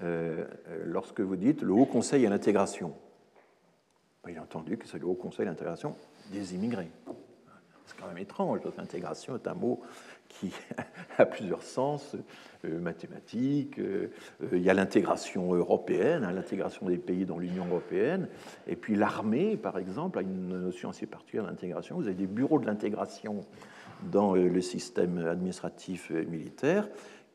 Lorsque 0.01 1.20
vous 1.20 1.36
dites 1.36 1.62
le 1.62 1.73
Haut 1.73 1.86
Conseil 1.86 2.27
à 2.27 2.31
l'intégration, 2.31 2.94
il 4.28 4.35
est 4.35 4.40
entendu 4.40 4.77
que 4.77 4.86
c'est 4.86 4.98
le 4.98 5.06
Haut 5.06 5.14
Conseil 5.14 5.47
à 5.47 5.51
l'intégration 5.51 5.97
des 6.32 6.55
immigrés. 6.55 6.90
C'est 7.86 7.97
quand 8.01 8.09
même 8.09 8.18
étrange, 8.18 8.60
l'intégration 8.77 9.36
est 9.36 9.47
un 9.47 9.55
mot 9.55 9.81
qui 10.28 10.52
a 11.18 11.27
plusieurs 11.27 11.62
sens 11.62 12.16
euh, 12.64 12.81
mathématiques. 12.81 13.78
Euh, 13.78 14.10
euh, 14.43 14.48
il 14.56 14.62
y 14.62 14.70
a 14.70 14.74
l'intégration 14.74 15.55
européenne, 15.55 16.24
hein, 16.24 16.32
l'intégration 16.32 16.86
des 16.86 16.98
pays 16.98 17.24
dans 17.24 17.39
l'Union 17.39 17.66
européenne. 17.66 18.28
Et 18.66 18.74
puis 18.74 18.97
l'armée, 18.97 19.56
par 19.56 19.78
exemple, 19.78 20.18
a 20.18 20.23
une 20.23 20.48
notion 20.48 20.90
assez 20.90 21.06
particulière 21.06 21.47
d'intégration. 21.47 21.97
Vous 21.97 22.06
avez 22.06 22.14
des 22.14 22.27
bureaux 22.27 22.59
de 22.59 22.66
l'intégration 22.66 23.43
dans 24.10 24.35
le 24.35 24.60
système 24.60 25.27
administratif 25.27 26.10
militaire 26.10 26.86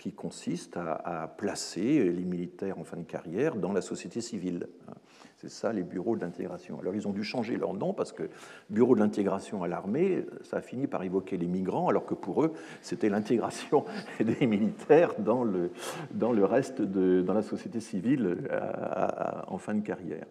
qui 0.02 0.12
consistent 0.12 0.78
à, 0.78 1.32
placer 1.38 2.12
les 2.12 2.24
militaires 2.24 2.80
en 2.80 2.84
fin 2.84 2.98
de 2.98 3.04
carrière 3.04 3.56
dans 3.56 3.72
la 3.72 3.82
société 3.82 4.20
civile. 4.20 4.68
C'est 5.38 5.50
ça 5.50 5.72
les 5.72 5.84
bureaux 5.84 6.16
de 6.16 6.22
l'intégration. 6.22 6.80
Alors 6.80 6.96
ils 6.96 7.08
ont 7.08 7.12
dû 7.12 7.24
changer 7.24 7.56
leur 7.56 7.76
nom 7.76 7.94
parce 7.94 8.12
que 8.12 8.24
bureau 8.72 8.96
de 8.96 9.00
l'intégration 9.00 9.62
à 9.62 9.68
l'armée, 9.68 10.26
ça 10.42 10.58
a 10.58 10.62
fini 10.62 10.88
par 10.88 11.04
évoquer 11.04 11.38
les 11.38 11.46
migrants, 11.46 11.88
alors 11.88 12.08
que 12.08 12.16
pour 12.16 12.44
eux, 12.44 12.54
c'était 12.82 13.10
l'intégration 13.10 13.86
des 14.20 14.48
militaires 14.48 15.14
dans 15.20 15.44
le, 15.44 15.70
dans 16.10 16.32
le 16.32 16.46
reste 16.46 16.82
de 16.82 17.22
dans 17.22 17.36
la 17.36 17.44
société 17.44 17.80
civile 17.80 18.38
en 19.48 19.60
fin 19.60 19.76
de 19.76 19.82
carrière. 19.82 20.26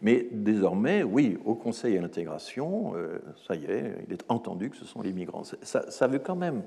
Mais 0.00 0.26
désormais, 0.32 1.04
oui, 1.04 1.38
au 1.44 1.54
Conseil 1.54 1.96
à 1.96 2.00
l'intégration, 2.00 2.94
euh, 2.96 3.20
ça 3.46 3.54
y 3.54 3.66
est, 3.66 3.94
il 4.08 4.12
est 4.12 4.24
entendu 4.28 4.68
que 4.68 4.76
ce 4.76 4.84
sont 4.84 5.00
les 5.00 5.12
migrants. 5.12 5.44
Ça 5.62 6.06
veut 6.08 6.18
quand 6.18 6.34
même, 6.34 6.62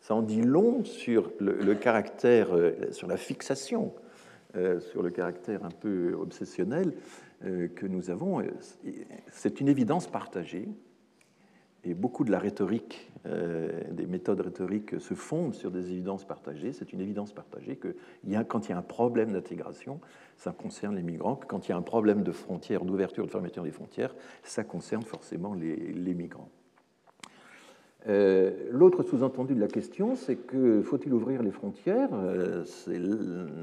ça 0.00 0.14
en 0.14 0.22
dit 0.22 0.42
long 0.42 0.84
sur 0.84 1.30
le, 1.40 1.74
caractère, 1.74 2.54
euh, 2.54 2.72
sur 2.92 3.08
la 3.08 3.16
fixation, 3.16 3.92
euh, 4.56 4.80
sur 4.80 5.02
le 5.02 5.10
caractère 5.10 5.64
un 5.64 5.70
peu 5.70 6.14
obsessionnel 6.14 6.94
euh, 7.44 7.68
que 7.68 7.86
nous 7.86 8.10
avons, 8.10 8.42
c'est 9.30 9.60
une 9.60 9.68
évidence 9.68 10.06
partagée. 10.06 10.68
Et 11.84 11.94
beaucoup 11.94 12.24
de 12.24 12.32
la 12.32 12.40
rhétorique, 12.40 13.12
des 13.24 14.06
méthodes 14.06 14.40
rhétoriques 14.40 15.00
se 15.00 15.14
fondent 15.14 15.54
sur 15.54 15.70
des 15.70 15.92
évidences 15.92 16.24
partagées. 16.26 16.72
C'est 16.72 16.92
une 16.92 17.00
évidence 17.00 17.32
partagée 17.32 17.76
que 17.76 17.94
y 18.24 18.34
a, 18.34 18.42
quand 18.42 18.66
il 18.66 18.70
y 18.70 18.72
a 18.74 18.78
un 18.78 18.82
problème 18.82 19.32
d'intégration, 19.32 20.00
ça 20.36 20.50
concerne 20.50 20.96
les 20.96 21.04
migrants. 21.04 21.36
Quand 21.36 21.68
il 21.68 21.70
y 21.70 21.72
a 21.72 21.76
un 21.76 21.82
problème 21.82 22.24
de 22.24 22.32
frontières, 22.32 22.84
d'ouverture, 22.84 23.24
de 23.24 23.30
fermeture 23.30 23.62
des 23.62 23.70
frontières, 23.70 24.14
ça 24.42 24.64
concerne 24.64 25.04
forcément 25.04 25.54
les 25.54 26.14
migrants. 26.14 26.50
Euh, 28.06 28.52
l'autre 28.70 29.02
sous-entendu 29.02 29.54
de 29.54 29.60
la 29.60 29.66
question, 29.66 30.14
c'est 30.14 30.36
que 30.36 30.82
faut-il 30.82 31.12
ouvrir 31.12 31.42
les 31.42 31.50
frontières? 31.50 32.10
Euh, 32.12 32.64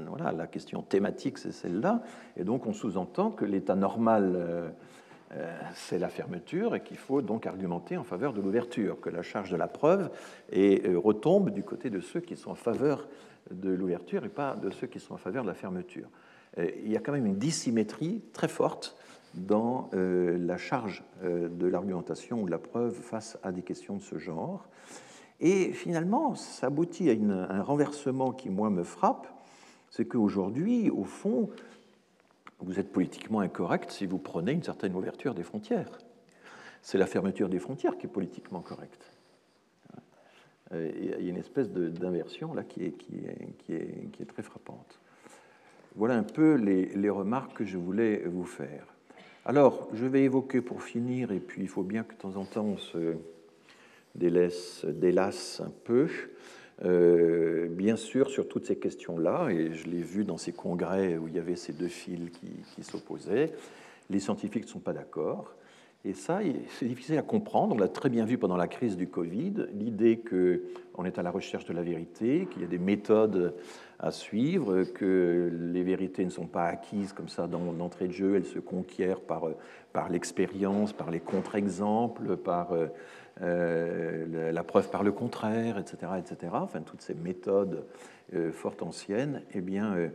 voilà, 0.08 0.32
La 0.32 0.46
question 0.46 0.82
thématique, 0.82 1.38
c'est 1.38 1.52
celle-là. 1.52 2.02
Et 2.36 2.44
donc 2.44 2.66
on 2.66 2.72
sous-entend 2.72 3.30
que 3.30 3.44
l'état 3.44 3.74
normal, 3.74 4.34
euh, 4.36 4.68
c'est 5.74 5.98
la 5.98 6.08
fermeture 6.08 6.74
et 6.74 6.82
qu'il 6.82 6.98
faut 6.98 7.22
donc 7.22 7.46
argumenter 7.46 7.96
en 7.96 8.04
faveur 8.04 8.34
de 8.34 8.40
l'ouverture, 8.40 9.00
que 9.00 9.10
la 9.10 9.22
charge 9.22 9.50
de 9.50 9.56
la 9.56 9.68
preuve 9.68 10.10
retombe 10.52 11.50
du 11.50 11.62
côté 11.62 11.90
de 11.90 12.00
ceux 12.00 12.20
qui 12.20 12.36
sont 12.36 12.50
en 12.50 12.56
faveur 12.56 13.08
de 13.50 13.70
l'ouverture 13.70 14.24
et 14.24 14.28
pas 14.28 14.54
de 14.54 14.70
ceux 14.70 14.86
qui 14.86 15.00
sont 15.00 15.14
en 15.14 15.18
faveur 15.18 15.42
de 15.42 15.48
la 15.48 15.54
fermeture. 15.54 16.08
il 16.56 16.90
y 16.90 16.96
a 16.96 17.00
quand 17.00 17.12
même 17.12 17.26
une 17.26 17.38
dissymétrie 17.38 18.22
très 18.32 18.48
forte 18.48 18.95
dans 19.36 19.90
euh, 19.94 20.38
la 20.38 20.56
charge 20.56 21.04
euh, 21.22 21.48
de 21.48 21.66
l'argumentation 21.66 22.42
ou 22.42 22.46
de 22.46 22.50
la 22.50 22.58
preuve 22.58 22.94
face 22.94 23.38
à 23.42 23.52
des 23.52 23.62
questions 23.62 23.96
de 23.96 24.02
ce 24.02 24.18
genre. 24.18 24.66
Et 25.40 25.72
finalement, 25.72 26.34
ça 26.34 26.68
aboutit 26.68 27.10
à 27.10 27.12
un 27.12 27.62
renversement 27.62 28.32
qui, 28.32 28.48
moi, 28.48 28.70
me 28.70 28.82
frappe, 28.82 29.26
c'est 29.90 30.06
qu'aujourd'hui, 30.06 30.90
au 30.90 31.04
fond, 31.04 31.50
vous 32.60 32.80
êtes 32.80 32.90
politiquement 32.90 33.40
incorrect 33.40 33.90
si 33.90 34.06
vous 34.06 34.18
prenez 34.18 34.52
une 34.52 34.62
certaine 34.62 34.94
ouverture 34.94 35.34
des 35.34 35.42
frontières. 35.42 35.98
c'est 36.80 36.96
la 36.96 37.06
fermeture 37.06 37.50
des 37.50 37.58
frontières 37.58 37.98
qui 37.98 38.06
est 38.06 38.10
politiquement 38.10 38.60
correcte. 38.60 39.12
Il 40.72 41.04
y 41.04 41.12
a 41.12 41.18
une 41.18 41.36
espèce 41.36 41.70
d'inversion 41.70 42.52
là 42.52 42.64
qui 42.64 42.82
est, 42.84 44.26
très 44.26 44.42
frappante. 44.42 44.98
Voilà 45.94 46.16
un 46.16 46.24
peu 46.24 46.54
les, 46.54 47.10
remarques 47.10 47.58
que 47.58 47.64
je 47.64 47.78
voulais 47.78 48.24
vous 48.26 48.44
faire. 48.44 48.95
Alors, 49.48 49.88
je 49.94 50.06
vais 50.06 50.24
évoquer 50.24 50.60
pour 50.60 50.82
finir, 50.82 51.30
et 51.30 51.38
puis 51.38 51.62
il 51.62 51.68
faut 51.68 51.84
bien 51.84 52.02
que 52.02 52.14
de 52.14 52.18
temps 52.18 52.34
en 52.34 52.44
temps 52.44 52.64
on 52.64 52.78
se 52.78 53.14
délaisse, 54.16 54.84
délasse 54.84 55.62
un 55.64 55.70
peu, 55.84 56.08
euh, 56.84 57.68
bien 57.68 57.94
sûr, 57.94 58.28
sur 58.28 58.48
toutes 58.48 58.66
ces 58.66 58.74
questions-là, 58.74 59.50
et 59.50 59.72
je 59.72 59.86
l'ai 59.88 60.02
vu 60.02 60.24
dans 60.24 60.36
ces 60.36 60.50
congrès 60.50 61.16
où 61.16 61.28
il 61.28 61.36
y 61.36 61.38
avait 61.38 61.54
ces 61.54 61.72
deux 61.72 61.86
fils 61.86 62.28
qui, 62.30 62.48
qui 62.74 62.82
s'opposaient, 62.82 63.52
les 64.10 64.18
scientifiques 64.18 64.64
ne 64.64 64.68
sont 64.68 64.80
pas 64.80 64.92
d'accord. 64.92 65.54
Et 66.06 66.14
ça, 66.14 66.38
c'est 66.78 66.86
difficile 66.86 67.18
à 67.18 67.22
comprendre. 67.22 67.74
On 67.74 67.78
l'a 67.78 67.88
très 67.88 68.08
bien 68.08 68.24
vu 68.24 68.38
pendant 68.38 68.56
la 68.56 68.68
crise 68.68 68.96
du 68.96 69.08
Covid, 69.08 69.66
l'idée 69.72 70.20
qu'on 70.20 71.04
est 71.04 71.18
à 71.18 71.22
la 71.22 71.32
recherche 71.32 71.64
de 71.64 71.72
la 71.72 71.82
vérité, 71.82 72.46
qu'il 72.48 72.62
y 72.62 72.64
a 72.64 72.68
des 72.68 72.78
méthodes 72.78 73.56
à 73.98 74.12
suivre, 74.12 74.84
que 74.84 75.50
les 75.52 75.82
vérités 75.82 76.24
ne 76.24 76.30
sont 76.30 76.46
pas 76.46 76.66
acquises 76.66 77.12
comme 77.12 77.28
ça 77.28 77.48
d'entrée 77.48 78.06
de 78.06 78.12
jeu, 78.12 78.36
elles 78.36 78.46
se 78.46 78.60
conquièrent 78.60 79.20
par, 79.20 79.48
par 79.92 80.08
l'expérience, 80.08 80.92
par 80.92 81.10
les 81.10 81.18
contre-exemples, 81.18 82.36
par 82.36 82.68
euh, 83.42 84.52
la 84.52 84.62
preuve 84.62 84.88
par 84.90 85.02
le 85.02 85.10
contraire, 85.10 85.76
etc., 85.76 86.12
etc. 86.18 86.52
Enfin, 86.54 86.82
toutes 86.82 87.02
ces 87.02 87.14
méthodes 87.14 87.84
euh, 88.32 88.52
fort 88.52 88.76
anciennes, 88.80 89.42
eh 89.54 89.60
bien, 89.60 89.94
euh, 89.94 90.08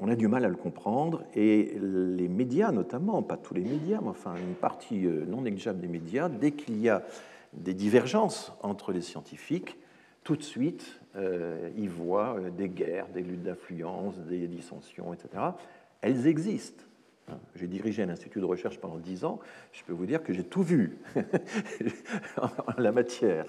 on 0.00 0.08
a 0.08 0.16
du 0.16 0.28
mal 0.28 0.44
à 0.44 0.48
le 0.48 0.56
comprendre. 0.56 1.24
Et 1.34 1.76
les 1.80 2.28
médias, 2.28 2.72
notamment, 2.72 3.22
pas 3.22 3.36
tous 3.36 3.54
les 3.54 3.62
médias, 3.62 4.00
mais 4.02 4.08
enfin 4.08 4.34
une 4.36 4.54
partie 4.54 5.06
non 5.28 5.42
négligeable 5.42 5.80
des 5.80 5.88
médias, 5.88 6.28
dès 6.28 6.52
qu'il 6.52 6.80
y 6.80 6.88
a 6.88 7.02
des 7.52 7.74
divergences 7.74 8.52
entre 8.62 8.92
les 8.92 9.02
scientifiques, 9.02 9.78
tout 10.24 10.36
de 10.36 10.42
suite, 10.42 11.00
ils 11.76 11.90
voient 11.90 12.38
des 12.56 12.68
guerres, 12.68 13.08
des 13.08 13.22
luttes 13.22 13.42
d'influence, 13.42 14.18
des 14.20 14.46
dissensions, 14.48 15.12
etc. 15.12 15.42
Elles 16.00 16.26
existent. 16.26 16.84
J'ai 17.54 17.66
dirigé 17.66 18.02
un 18.02 18.08
institut 18.08 18.40
de 18.40 18.44
recherche 18.44 18.78
pendant 18.78 18.98
dix 18.98 19.24
ans. 19.24 19.38
Je 19.72 19.82
peux 19.84 19.92
vous 19.92 20.06
dire 20.06 20.22
que 20.22 20.32
j'ai 20.32 20.42
tout 20.42 20.62
vu 20.62 20.98
en 22.36 22.80
la 22.80 22.92
matière. 22.92 23.46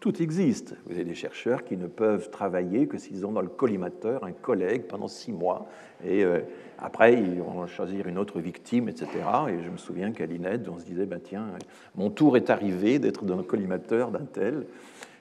Tout 0.00 0.20
existe. 0.20 0.74
Vous 0.86 0.92
avez 0.92 1.04
des 1.04 1.14
chercheurs 1.14 1.64
qui 1.64 1.76
ne 1.76 1.86
peuvent 1.86 2.30
travailler 2.30 2.86
que 2.86 2.98
s'ils 2.98 3.24
ont 3.24 3.32
dans 3.32 3.40
le 3.40 3.48
collimateur 3.48 4.24
un 4.24 4.32
collègue 4.32 4.84
pendant 4.88 5.08
six 5.08 5.32
mois. 5.32 5.68
Et 6.04 6.24
euh, 6.24 6.40
après, 6.78 7.14
ils 7.14 7.40
vont 7.40 7.66
choisir 7.66 8.08
une 8.08 8.18
autre 8.18 8.40
victime, 8.40 8.88
etc. 8.88 9.08
Et 9.48 9.62
je 9.62 9.70
me 9.70 9.76
souviens 9.76 10.10
qu'à 10.10 10.26
l'INED, 10.26 10.68
on 10.68 10.78
se 10.78 10.84
disait 10.84 11.06
bah, 11.06 11.18
tiens, 11.22 11.46
mon 11.94 12.10
tour 12.10 12.36
est 12.36 12.50
arrivé 12.50 12.98
d'être 12.98 13.24
dans 13.24 13.36
le 13.36 13.44
collimateur 13.44 14.10
d'un 14.10 14.26
tel. 14.26 14.66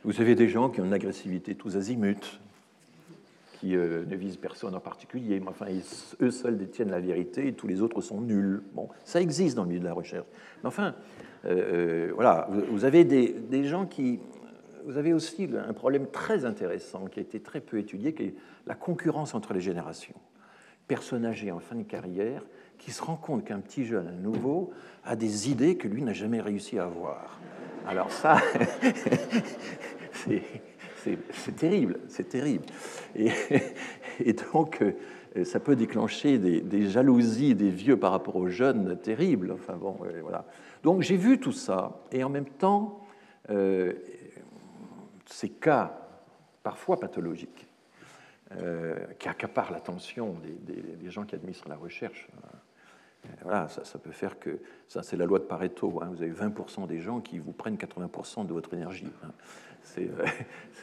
Vous 0.03 0.19
avez 0.19 0.35
des 0.35 0.49
gens 0.49 0.69
qui 0.69 0.81
ont 0.81 0.85
une 0.85 0.93
agressivité 0.93 1.55
tous 1.55 1.77
azimuts 1.77 2.39
qui 3.63 3.77
euh, 3.77 4.03
ne 4.05 4.17
visent 4.17 4.35
personne 4.35 4.75
en 4.75 4.81
particulier, 4.81 5.39
mais 5.39 5.47
enfin, 5.47 5.67
eux 6.21 6.31
seuls 6.31 6.57
détiennent 6.57 6.91
la 6.91 6.99
vérité 6.99 7.47
et 7.47 7.53
tous 7.53 7.65
les 7.65 7.81
autres 7.81 8.01
sont 8.01 8.19
nuls. 8.19 8.61
Bon, 8.73 8.89
ça 9.05 9.21
existe 9.21 9.55
dans 9.55 9.63
le 9.63 9.69
milieu 9.69 9.79
de 9.79 9.85
la 9.85 9.93
recherche. 9.93 10.27
Mais 10.61 10.67
enfin, 10.67 10.95
euh, 11.45 12.09
euh, 12.09 12.11
voilà, 12.13 12.49
vous 12.71 12.83
avez 12.83 13.05
des, 13.05 13.63
gens 13.63 13.85
qui. 13.85 14.19
Vous 14.85 14.97
avez 14.97 15.13
aussi 15.13 15.47
un 15.65 15.71
problème 15.71 16.07
très 16.07 16.43
intéressant 16.43 17.05
qui 17.05 17.19
a 17.19 17.21
été 17.21 17.39
très 17.39 17.61
peu 17.61 17.77
étudié, 17.77 18.13
qui 18.13 18.23
est 18.23 18.35
la 18.67 18.75
concurrence 18.75 19.33
entre 19.33 19.53
les 19.53 19.61
générations. 19.61 20.15
Personne 20.89 21.25
âgé 21.25 21.49
en 21.49 21.59
fin 21.59 21.75
de 21.75 21.83
carrière 21.83 22.43
qui 22.79 22.91
se 22.91 23.01
rend 23.01 23.15
compte 23.15 23.45
qu'un 23.45 23.61
petit 23.61 23.85
jeune, 23.85 24.09
un 24.09 24.21
nouveau, 24.21 24.73
a 25.05 25.15
des 25.15 25.49
idées 25.49 25.77
que 25.77 25.87
lui 25.87 26.01
n'a 26.01 26.11
jamais 26.11 26.41
réussi 26.41 26.79
à 26.79 26.83
avoir. 26.83 27.39
Alors 27.87 28.11
ça, 28.11 28.41
c'est 30.11 30.43
c'est 31.31 31.55
terrible, 31.55 31.99
c'est 32.07 32.29
terrible. 32.29 32.65
Et, 33.15 34.33
donc, 34.33 34.81
euh, 34.81 35.43
ça 35.43 35.59
peut 35.59 35.75
déclencher 35.75 36.37
des, 36.37 36.89
jalousies 36.89 37.55
des 37.55 37.69
vieux 37.69 37.97
par 37.97 38.11
rapport 38.11 38.35
aux 38.35 38.47
jeunes 38.47 38.97
terribles. 38.97 39.51
Enfin 39.51 39.75
bon, 39.75 39.97
euh, 40.03 40.21
voilà. 40.21 40.45
Donc 40.83 41.01
j'ai 41.01 41.17
vu 41.17 41.39
tout 41.39 41.51
ça, 41.51 42.03
et 42.11 42.23
en 42.23 42.29
même 42.29 42.45
temps, 42.45 43.01
euh, 43.49 43.93
ces 45.25 45.49
cas, 45.49 46.07
parfois 46.61 46.99
pathologiques, 46.99 47.67
qui 49.17 49.27
accaparent 49.27 49.71
l'attention 49.71 50.35
des, 50.43 51.09
gens 51.09 51.23
qui 51.23 51.33
administrent 51.33 51.69
la 51.69 51.75
recherche. 51.75 52.27
Voilà, 53.41 53.67
ça, 53.67 53.83
ça, 53.83 53.97
peut 53.97 54.11
faire 54.11 54.37
que, 54.37 54.59
ça 54.87 55.01
c'est 55.01 55.17
la 55.17 55.25
loi 55.25 55.39
de 55.39 55.45
Pareto, 55.45 55.99
hein, 56.03 56.11
vous 56.13 56.21
avez 56.21 56.31
20% 56.31 56.85
des 56.85 56.99
gens 56.99 57.19
qui 57.19 57.39
vous 57.39 57.51
prennent 57.51 57.77
80% 57.77 58.45
de 58.45 58.53
votre 58.53 58.71
énergie. 58.75 59.07
Hein. 59.23 59.31
Euh. 59.97 60.25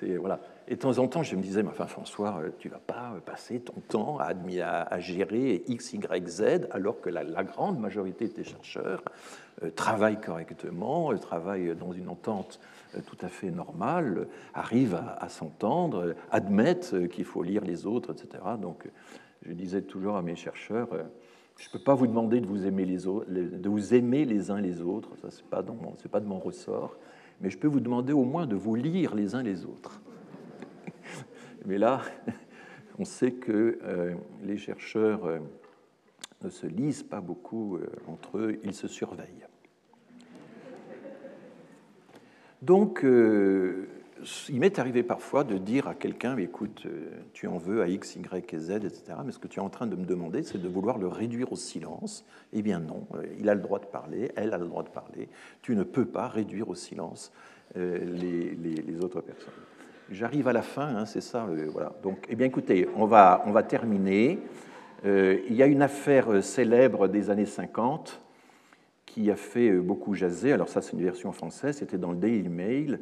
Et 0.68 0.76
de 0.76 0.80
temps 0.80 0.98
en 0.98 1.08
temps, 1.08 1.22
je 1.24 1.34
me 1.34 1.42
disais, 1.42 1.64
enfin, 1.66 1.86
François, 1.86 2.40
euh, 2.40 2.50
tu 2.58 2.68
vas 2.68 2.78
pas 2.78 3.16
passer 3.26 3.58
ton 3.58 3.80
temps 3.88 4.18
à, 4.18 4.98
gérer 5.00 5.64
X, 5.66 5.92
Y, 5.92 6.28
Z, 6.28 6.68
alors 6.70 7.00
que 7.00 7.10
la, 7.10 7.24
grande 7.42 7.80
majorité 7.80 8.28
des 8.28 8.44
chercheurs 8.44 9.02
euh, 9.62 9.70
travaillent 9.70 10.20
correctement, 10.20 11.12
travaillent 11.18 11.74
dans 11.74 11.92
une 11.92 12.08
entente 12.08 12.60
tout 13.06 13.16
à 13.20 13.28
fait 13.28 13.50
normale, 13.50 14.28
arrivent 14.54 15.02
à, 15.18 15.28
s'entendre, 15.28 16.14
admettent 16.30 17.08
qu'il 17.08 17.24
faut 17.24 17.42
lire 17.42 17.64
les 17.64 17.84
autres, 17.84 18.12
etc. 18.12 18.42
Donc, 18.60 18.88
je 19.44 19.52
disais 19.52 19.82
toujours 19.82 20.16
à 20.16 20.22
mes 20.22 20.36
chercheurs, 20.36 20.88
je 21.58 21.66
ne 21.68 21.72
peux 21.72 21.84
pas 21.84 21.94
vous 21.94 22.06
demander 22.06 22.40
de 22.40 22.46
vous 22.46 22.64
aimer 22.66 22.84
les, 22.84 23.06
autres, 23.06 23.30
de 23.30 23.68
vous 23.68 23.92
aimer 23.92 24.24
les 24.24 24.50
uns 24.50 24.60
les 24.60 24.80
autres, 24.80 25.10
ça, 25.20 25.30
c'est 25.30 25.44
pas, 25.44 25.62
pas 25.62 26.20
de 26.20 26.26
mon 26.26 26.38
ressort 26.38 26.96
mais 27.40 27.50
je 27.50 27.58
peux 27.58 27.68
vous 27.68 27.80
demander 27.80 28.12
au 28.12 28.24
moins 28.24 28.46
de 28.46 28.56
vous 28.56 28.74
lire 28.74 29.14
les 29.14 29.34
uns 29.34 29.42
les 29.42 29.64
autres. 29.64 30.00
mais 31.66 31.78
là, 31.78 32.02
on 32.98 33.04
sait 33.04 33.32
que 33.32 33.78
euh, 33.82 34.14
les 34.42 34.58
chercheurs 34.58 35.24
euh, 35.24 35.38
ne 36.42 36.50
se 36.50 36.66
lisent 36.66 37.02
pas 37.02 37.20
beaucoup 37.20 37.76
euh, 37.76 37.86
entre 38.06 38.38
eux, 38.38 38.60
ils 38.62 38.74
se 38.74 38.88
surveillent. 38.88 39.46
Donc, 42.62 43.06
il 44.48 44.60
m'est 44.60 44.78
arrivé 44.78 45.02
parfois 45.02 45.44
de 45.44 45.58
dire 45.58 45.88
à 45.88 45.94
quelqu'un, 45.94 46.36
écoute, 46.36 46.86
tu 47.32 47.46
en 47.46 47.58
veux 47.58 47.82
à 47.82 47.88
X, 47.88 48.16
Y 48.16 48.54
et 48.54 48.58
Z, 48.58 48.70
etc., 48.70 49.02
mais 49.24 49.32
ce 49.32 49.38
que 49.38 49.48
tu 49.48 49.60
es 49.60 49.62
en 49.62 49.70
train 49.70 49.86
de 49.86 49.96
me 49.96 50.04
demander, 50.04 50.42
c'est 50.42 50.60
de 50.60 50.68
vouloir 50.68 50.98
le 50.98 51.08
réduire 51.08 51.52
au 51.52 51.56
silence. 51.56 52.24
Eh 52.52 52.62
bien 52.62 52.80
non, 52.80 53.06
il 53.38 53.48
a 53.48 53.54
le 53.54 53.60
droit 53.60 53.78
de 53.78 53.86
parler, 53.86 54.32
elle 54.36 54.52
a 54.52 54.58
le 54.58 54.66
droit 54.66 54.82
de 54.82 54.88
parler. 54.88 55.28
Tu 55.62 55.74
ne 55.74 55.82
peux 55.82 56.06
pas 56.06 56.28
réduire 56.28 56.68
au 56.68 56.74
silence 56.74 57.32
euh, 57.76 57.98
les, 58.04 59.04
autres 59.04 59.20
personnes. 59.20 59.54
J'arrive 60.10 60.48
à 60.48 60.52
la 60.52 60.62
fin, 60.62 60.96
hein, 60.96 61.06
c'est 61.06 61.20
ça. 61.20 61.46
Euh, 61.46 61.68
voilà. 61.72 61.92
Donc, 62.02 62.26
eh 62.28 62.34
bien, 62.34 62.46
écoutez, 62.46 62.88
on 62.96 63.06
va, 63.06 63.44
on 63.46 63.52
va 63.52 63.62
terminer. 63.62 64.40
Euh, 65.06 65.38
il 65.48 65.54
y 65.54 65.62
a 65.62 65.66
une 65.66 65.80
affaire 65.80 66.42
célèbre 66.42 67.06
des 67.06 67.30
années 67.30 67.46
50 67.46 68.20
qui 69.06 69.30
a 69.30 69.36
fait 69.36 69.70
beaucoup 69.70 70.14
jaser. 70.14 70.52
Alors 70.52 70.68
ça, 70.68 70.82
c'est 70.82 70.94
une 70.94 71.04
version 71.04 71.30
française. 71.30 71.76
C'était 71.76 71.96
dans 71.96 72.10
le 72.10 72.16
Daily 72.16 72.48
Mail 72.48 73.00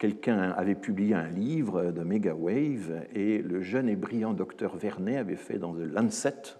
quelqu'un 0.00 0.50
avait 0.52 0.74
publié 0.74 1.14
un 1.14 1.28
livre 1.28 1.92
de 1.92 2.02
Megawave 2.02 3.04
et 3.14 3.38
le 3.38 3.60
jeune 3.60 3.86
et 3.86 3.96
brillant 3.96 4.32
docteur 4.32 4.74
Vernet 4.76 5.18
avait 5.18 5.36
fait 5.36 5.58
dans 5.58 5.74
The 5.74 5.82
Lancet, 5.82 6.56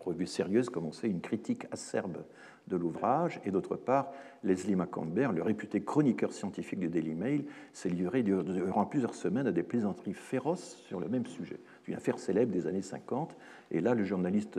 revue 0.00 0.26
sérieuse, 0.26 0.70
comme 0.70 0.86
on 0.86 0.92
sait, 0.92 1.08
une 1.08 1.20
critique 1.20 1.66
acerbe 1.70 2.24
de 2.68 2.76
l'ouvrage. 2.76 3.38
Et 3.44 3.50
d'autre 3.50 3.76
part, 3.76 4.12
Leslie 4.44 4.76
McCambert, 4.76 5.32
le 5.32 5.42
réputé 5.42 5.82
chroniqueur 5.82 6.32
scientifique 6.32 6.80
du 6.80 6.88
Daily 6.88 7.14
Mail, 7.14 7.44
s'est 7.74 7.90
livré 7.90 8.22
durant 8.22 8.86
plusieurs 8.86 9.14
semaines 9.14 9.46
à 9.46 9.52
des 9.52 9.62
plaisanteries 9.62 10.14
féroces 10.14 10.76
sur 10.86 11.00
le 11.00 11.08
même 11.08 11.26
sujet. 11.26 11.60
C'est 11.82 11.92
une 11.92 11.98
affaire 11.98 12.18
célèbre 12.18 12.50
des 12.50 12.66
années 12.66 12.80
50. 12.80 13.36
Et 13.72 13.80
là, 13.80 13.92
le 13.92 14.04
journaliste 14.04 14.58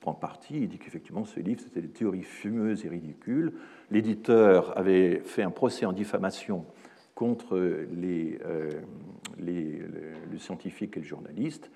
prend 0.00 0.12
parti. 0.12 0.58
Il 0.60 0.68
dit 0.68 0.78
qu'effectivement, 0.78 1.24
ce 1.24 1.40
livre, 1.40 1.62
c'était 1.62 1.80
des 1.80 1.88
théories 1.88 2.22
fumeuses 2.22 2.84
et 2.84 2.90
ridicules. 2.90 3.54
L'éditeur 3.90 4.76
avait 4.76 5.20
fait 5.20 5.42
un 5.42 5.50
procès 5.50 5.86
en 5.86 5.94
diffamation 5.94 6.66
contre 7.14 7.56
euh, 7.56 7.86
le, 9.38 10.38
scientifique 10.38 10.96
et 10.96 11.00
le 11.00 11.06
journaliste. 11.06 11.70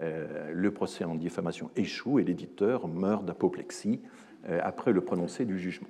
Euh, 0.00 0.50
le 0.52 0.72
procès 0.72 1.04
en 1.04 1.14
diffamation 1.14 1.70
échoue 1.76 2.18
et 2.18 2.24
l'éditeur 2.24 2.88
meurt 2.88 3.24
d'apoplexie 3.24 4.00
euh, 4.48 4.58
après 4.62 4.92
le 4.92 5.02
prononcé 5.02 5.44
du 5.44 5.58
jugement. 5.58 5.88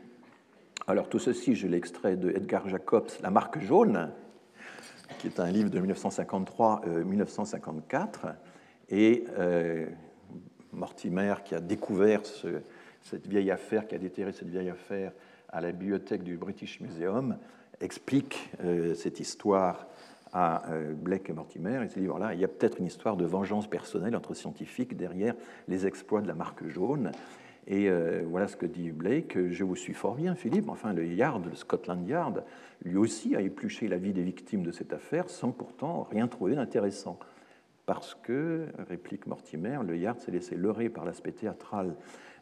Alors 0.87 1.09
tout 1.09 1.21
ceci, 1.21 1.55
je 1.55 1.69
l'extrait 1.69 2.17
de 2.17 2.31
Edgar 2.31 2.69
Jacobs, 2.69 3.11
La 3.23 3.31
marque 3.31 3.61
jaune, 3.61 4.11
qui 5.19 5.29
est 5.29 5.39
un 5.39 5.51
livre 5.51 5.71
de 5.71 5.81
1953-1954, 5.81 8.35
et 8.89 9.25
Mortimer 10.73 11.37
qui 11.45 11.55
a 11.55 11.61
découvert 11.61 12.23
cette 13.01 13.29
vieille 13.29 13.53
affaire, 13.53 13.87
qui 13.87 13.95
a 13.95 13.99
déterré 13.99 14.33
cette 14.33 14.49
vieille 14.49 14.71
affaire 14.71 15.13
à 15.49 15.61
la 15.61 15.71
bibliothèque 15.71 16.25
du 16.25 16.37
British 16.37 16.81
Museum, 16.81 17.39
explique 17.83 18.51
euh, 18.65 18.95
cette 18.95 19.21
histoire 19.21 19.87
à 20.33 20.71
euh, 20.71 20.93
Blake 20.95 21.29
et 21.29 21.33
Mortimer. 21.33 21.83
Et 21.85 21.89
se 21.89 21.99
dit 21.99 22.07
voilà, 22.07 22.35
il 22.35 22.41
y 22.41 22.45
a 22.45 22.49
peut-être 22.49 22.79
une 22.79 22.87
histoire 22.87 23.17
de 23.17 23.25
vengeance 23.25 23.69
personnelle 23.69 24.17
entre 24.17 24.35
scientifiques 24.35 24.97
derrière 24.97 25.35
les 25.69 25.87
exploits 25.87 26.21
de 26.21 26.29
la 26.29 26.35
marque 26.35 26.67
jaune. 26.69 27.13
Et 27.67 27.89
euh, 27.89 28.23
voilà 28.27 28.49
ce 28.49 28.57
que 28.57 28.67
dit 28.67 28.91
Blake. 28.91 29.39
Je 29.51 29.65
vous 29.65 29.77
suis 29.77 29.95
fort 29.95 30.15
bien, 30.15 30.35
Philippe. 30.35 30.69
Enfin, 30.69 30.93
le 30.93 31.07
Yard, 31.07 31.45
le 31.45 31.55
Scotland 31.55 32.07
Yard, 32.09 32.45
lui 32.85 32.97
aussi 32.97 33.37
a 33.37 33.41
épluché 33.41 33.89
la 33.89 33.99
vie 33.99 34.13
des 34.13 34.23
victimes 34.23 34.63
de 34.63 34.73
cette 34.73 34.93
affaire 34.93 35.29
sans 35.29 35.53
pourtant 35.53 36.09
rien 36.11 36.27
trouver 36.29 36.55
d'intéressant. 36.55 37.19
Parce 37.85 38.15
que, 38.15 38.67
réplique 38.89 39.27
Mortimer, 39.27 39.81
le 39.85 39.97
Yard 39.97 40.21
s'est 40.21 40.31
laissé 40.31 40.57
leurrer 40.57 40.89
par 40.89 41.05
l'aspect 41.05 41.33
théâtral 41.33 41.95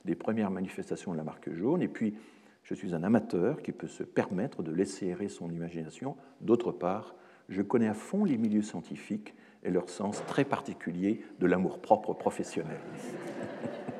des 0.04 0.14
premières 0.14 0.50
manifestations 0.50 1.12
de 1.12 1.16
la 1.16 1.24
marque 1.24 1.52
jaune. 1.52 1.82
Et 1.82 1.88
puis, 1.88 2.14
je 2.62 2.74
suis 2.74 2.94
un 2.94 3.02
amateur 3.02 3.62
qui 3.62 3.72
peut 3.72 3.88
se 3.88 4.02
permettre 4.02 4.62
de 4.62 4.72
laisser 4.72 5.08
errer 5.08 5.28
son 5.28 5.50
imagination. 5.50 6.16
D'autre 6.40 6.72
part, 6.72 7.14
je 7.48 7.62
connais 7.62 7.88
à 7.88 7.94
fond 7.94 8.24
les 8.24 8.38
milieux 8.38 8.62
scientifiques 8.62 9.34
et 9.62 9.70
leur 9.70 9.88
sens 9.88 10.22
très 10.26 10.44
particulier 10.44 11.22
de 11.38 11.46
l'amour-propre 11.46 12.14
professionnel. 12.14 12.80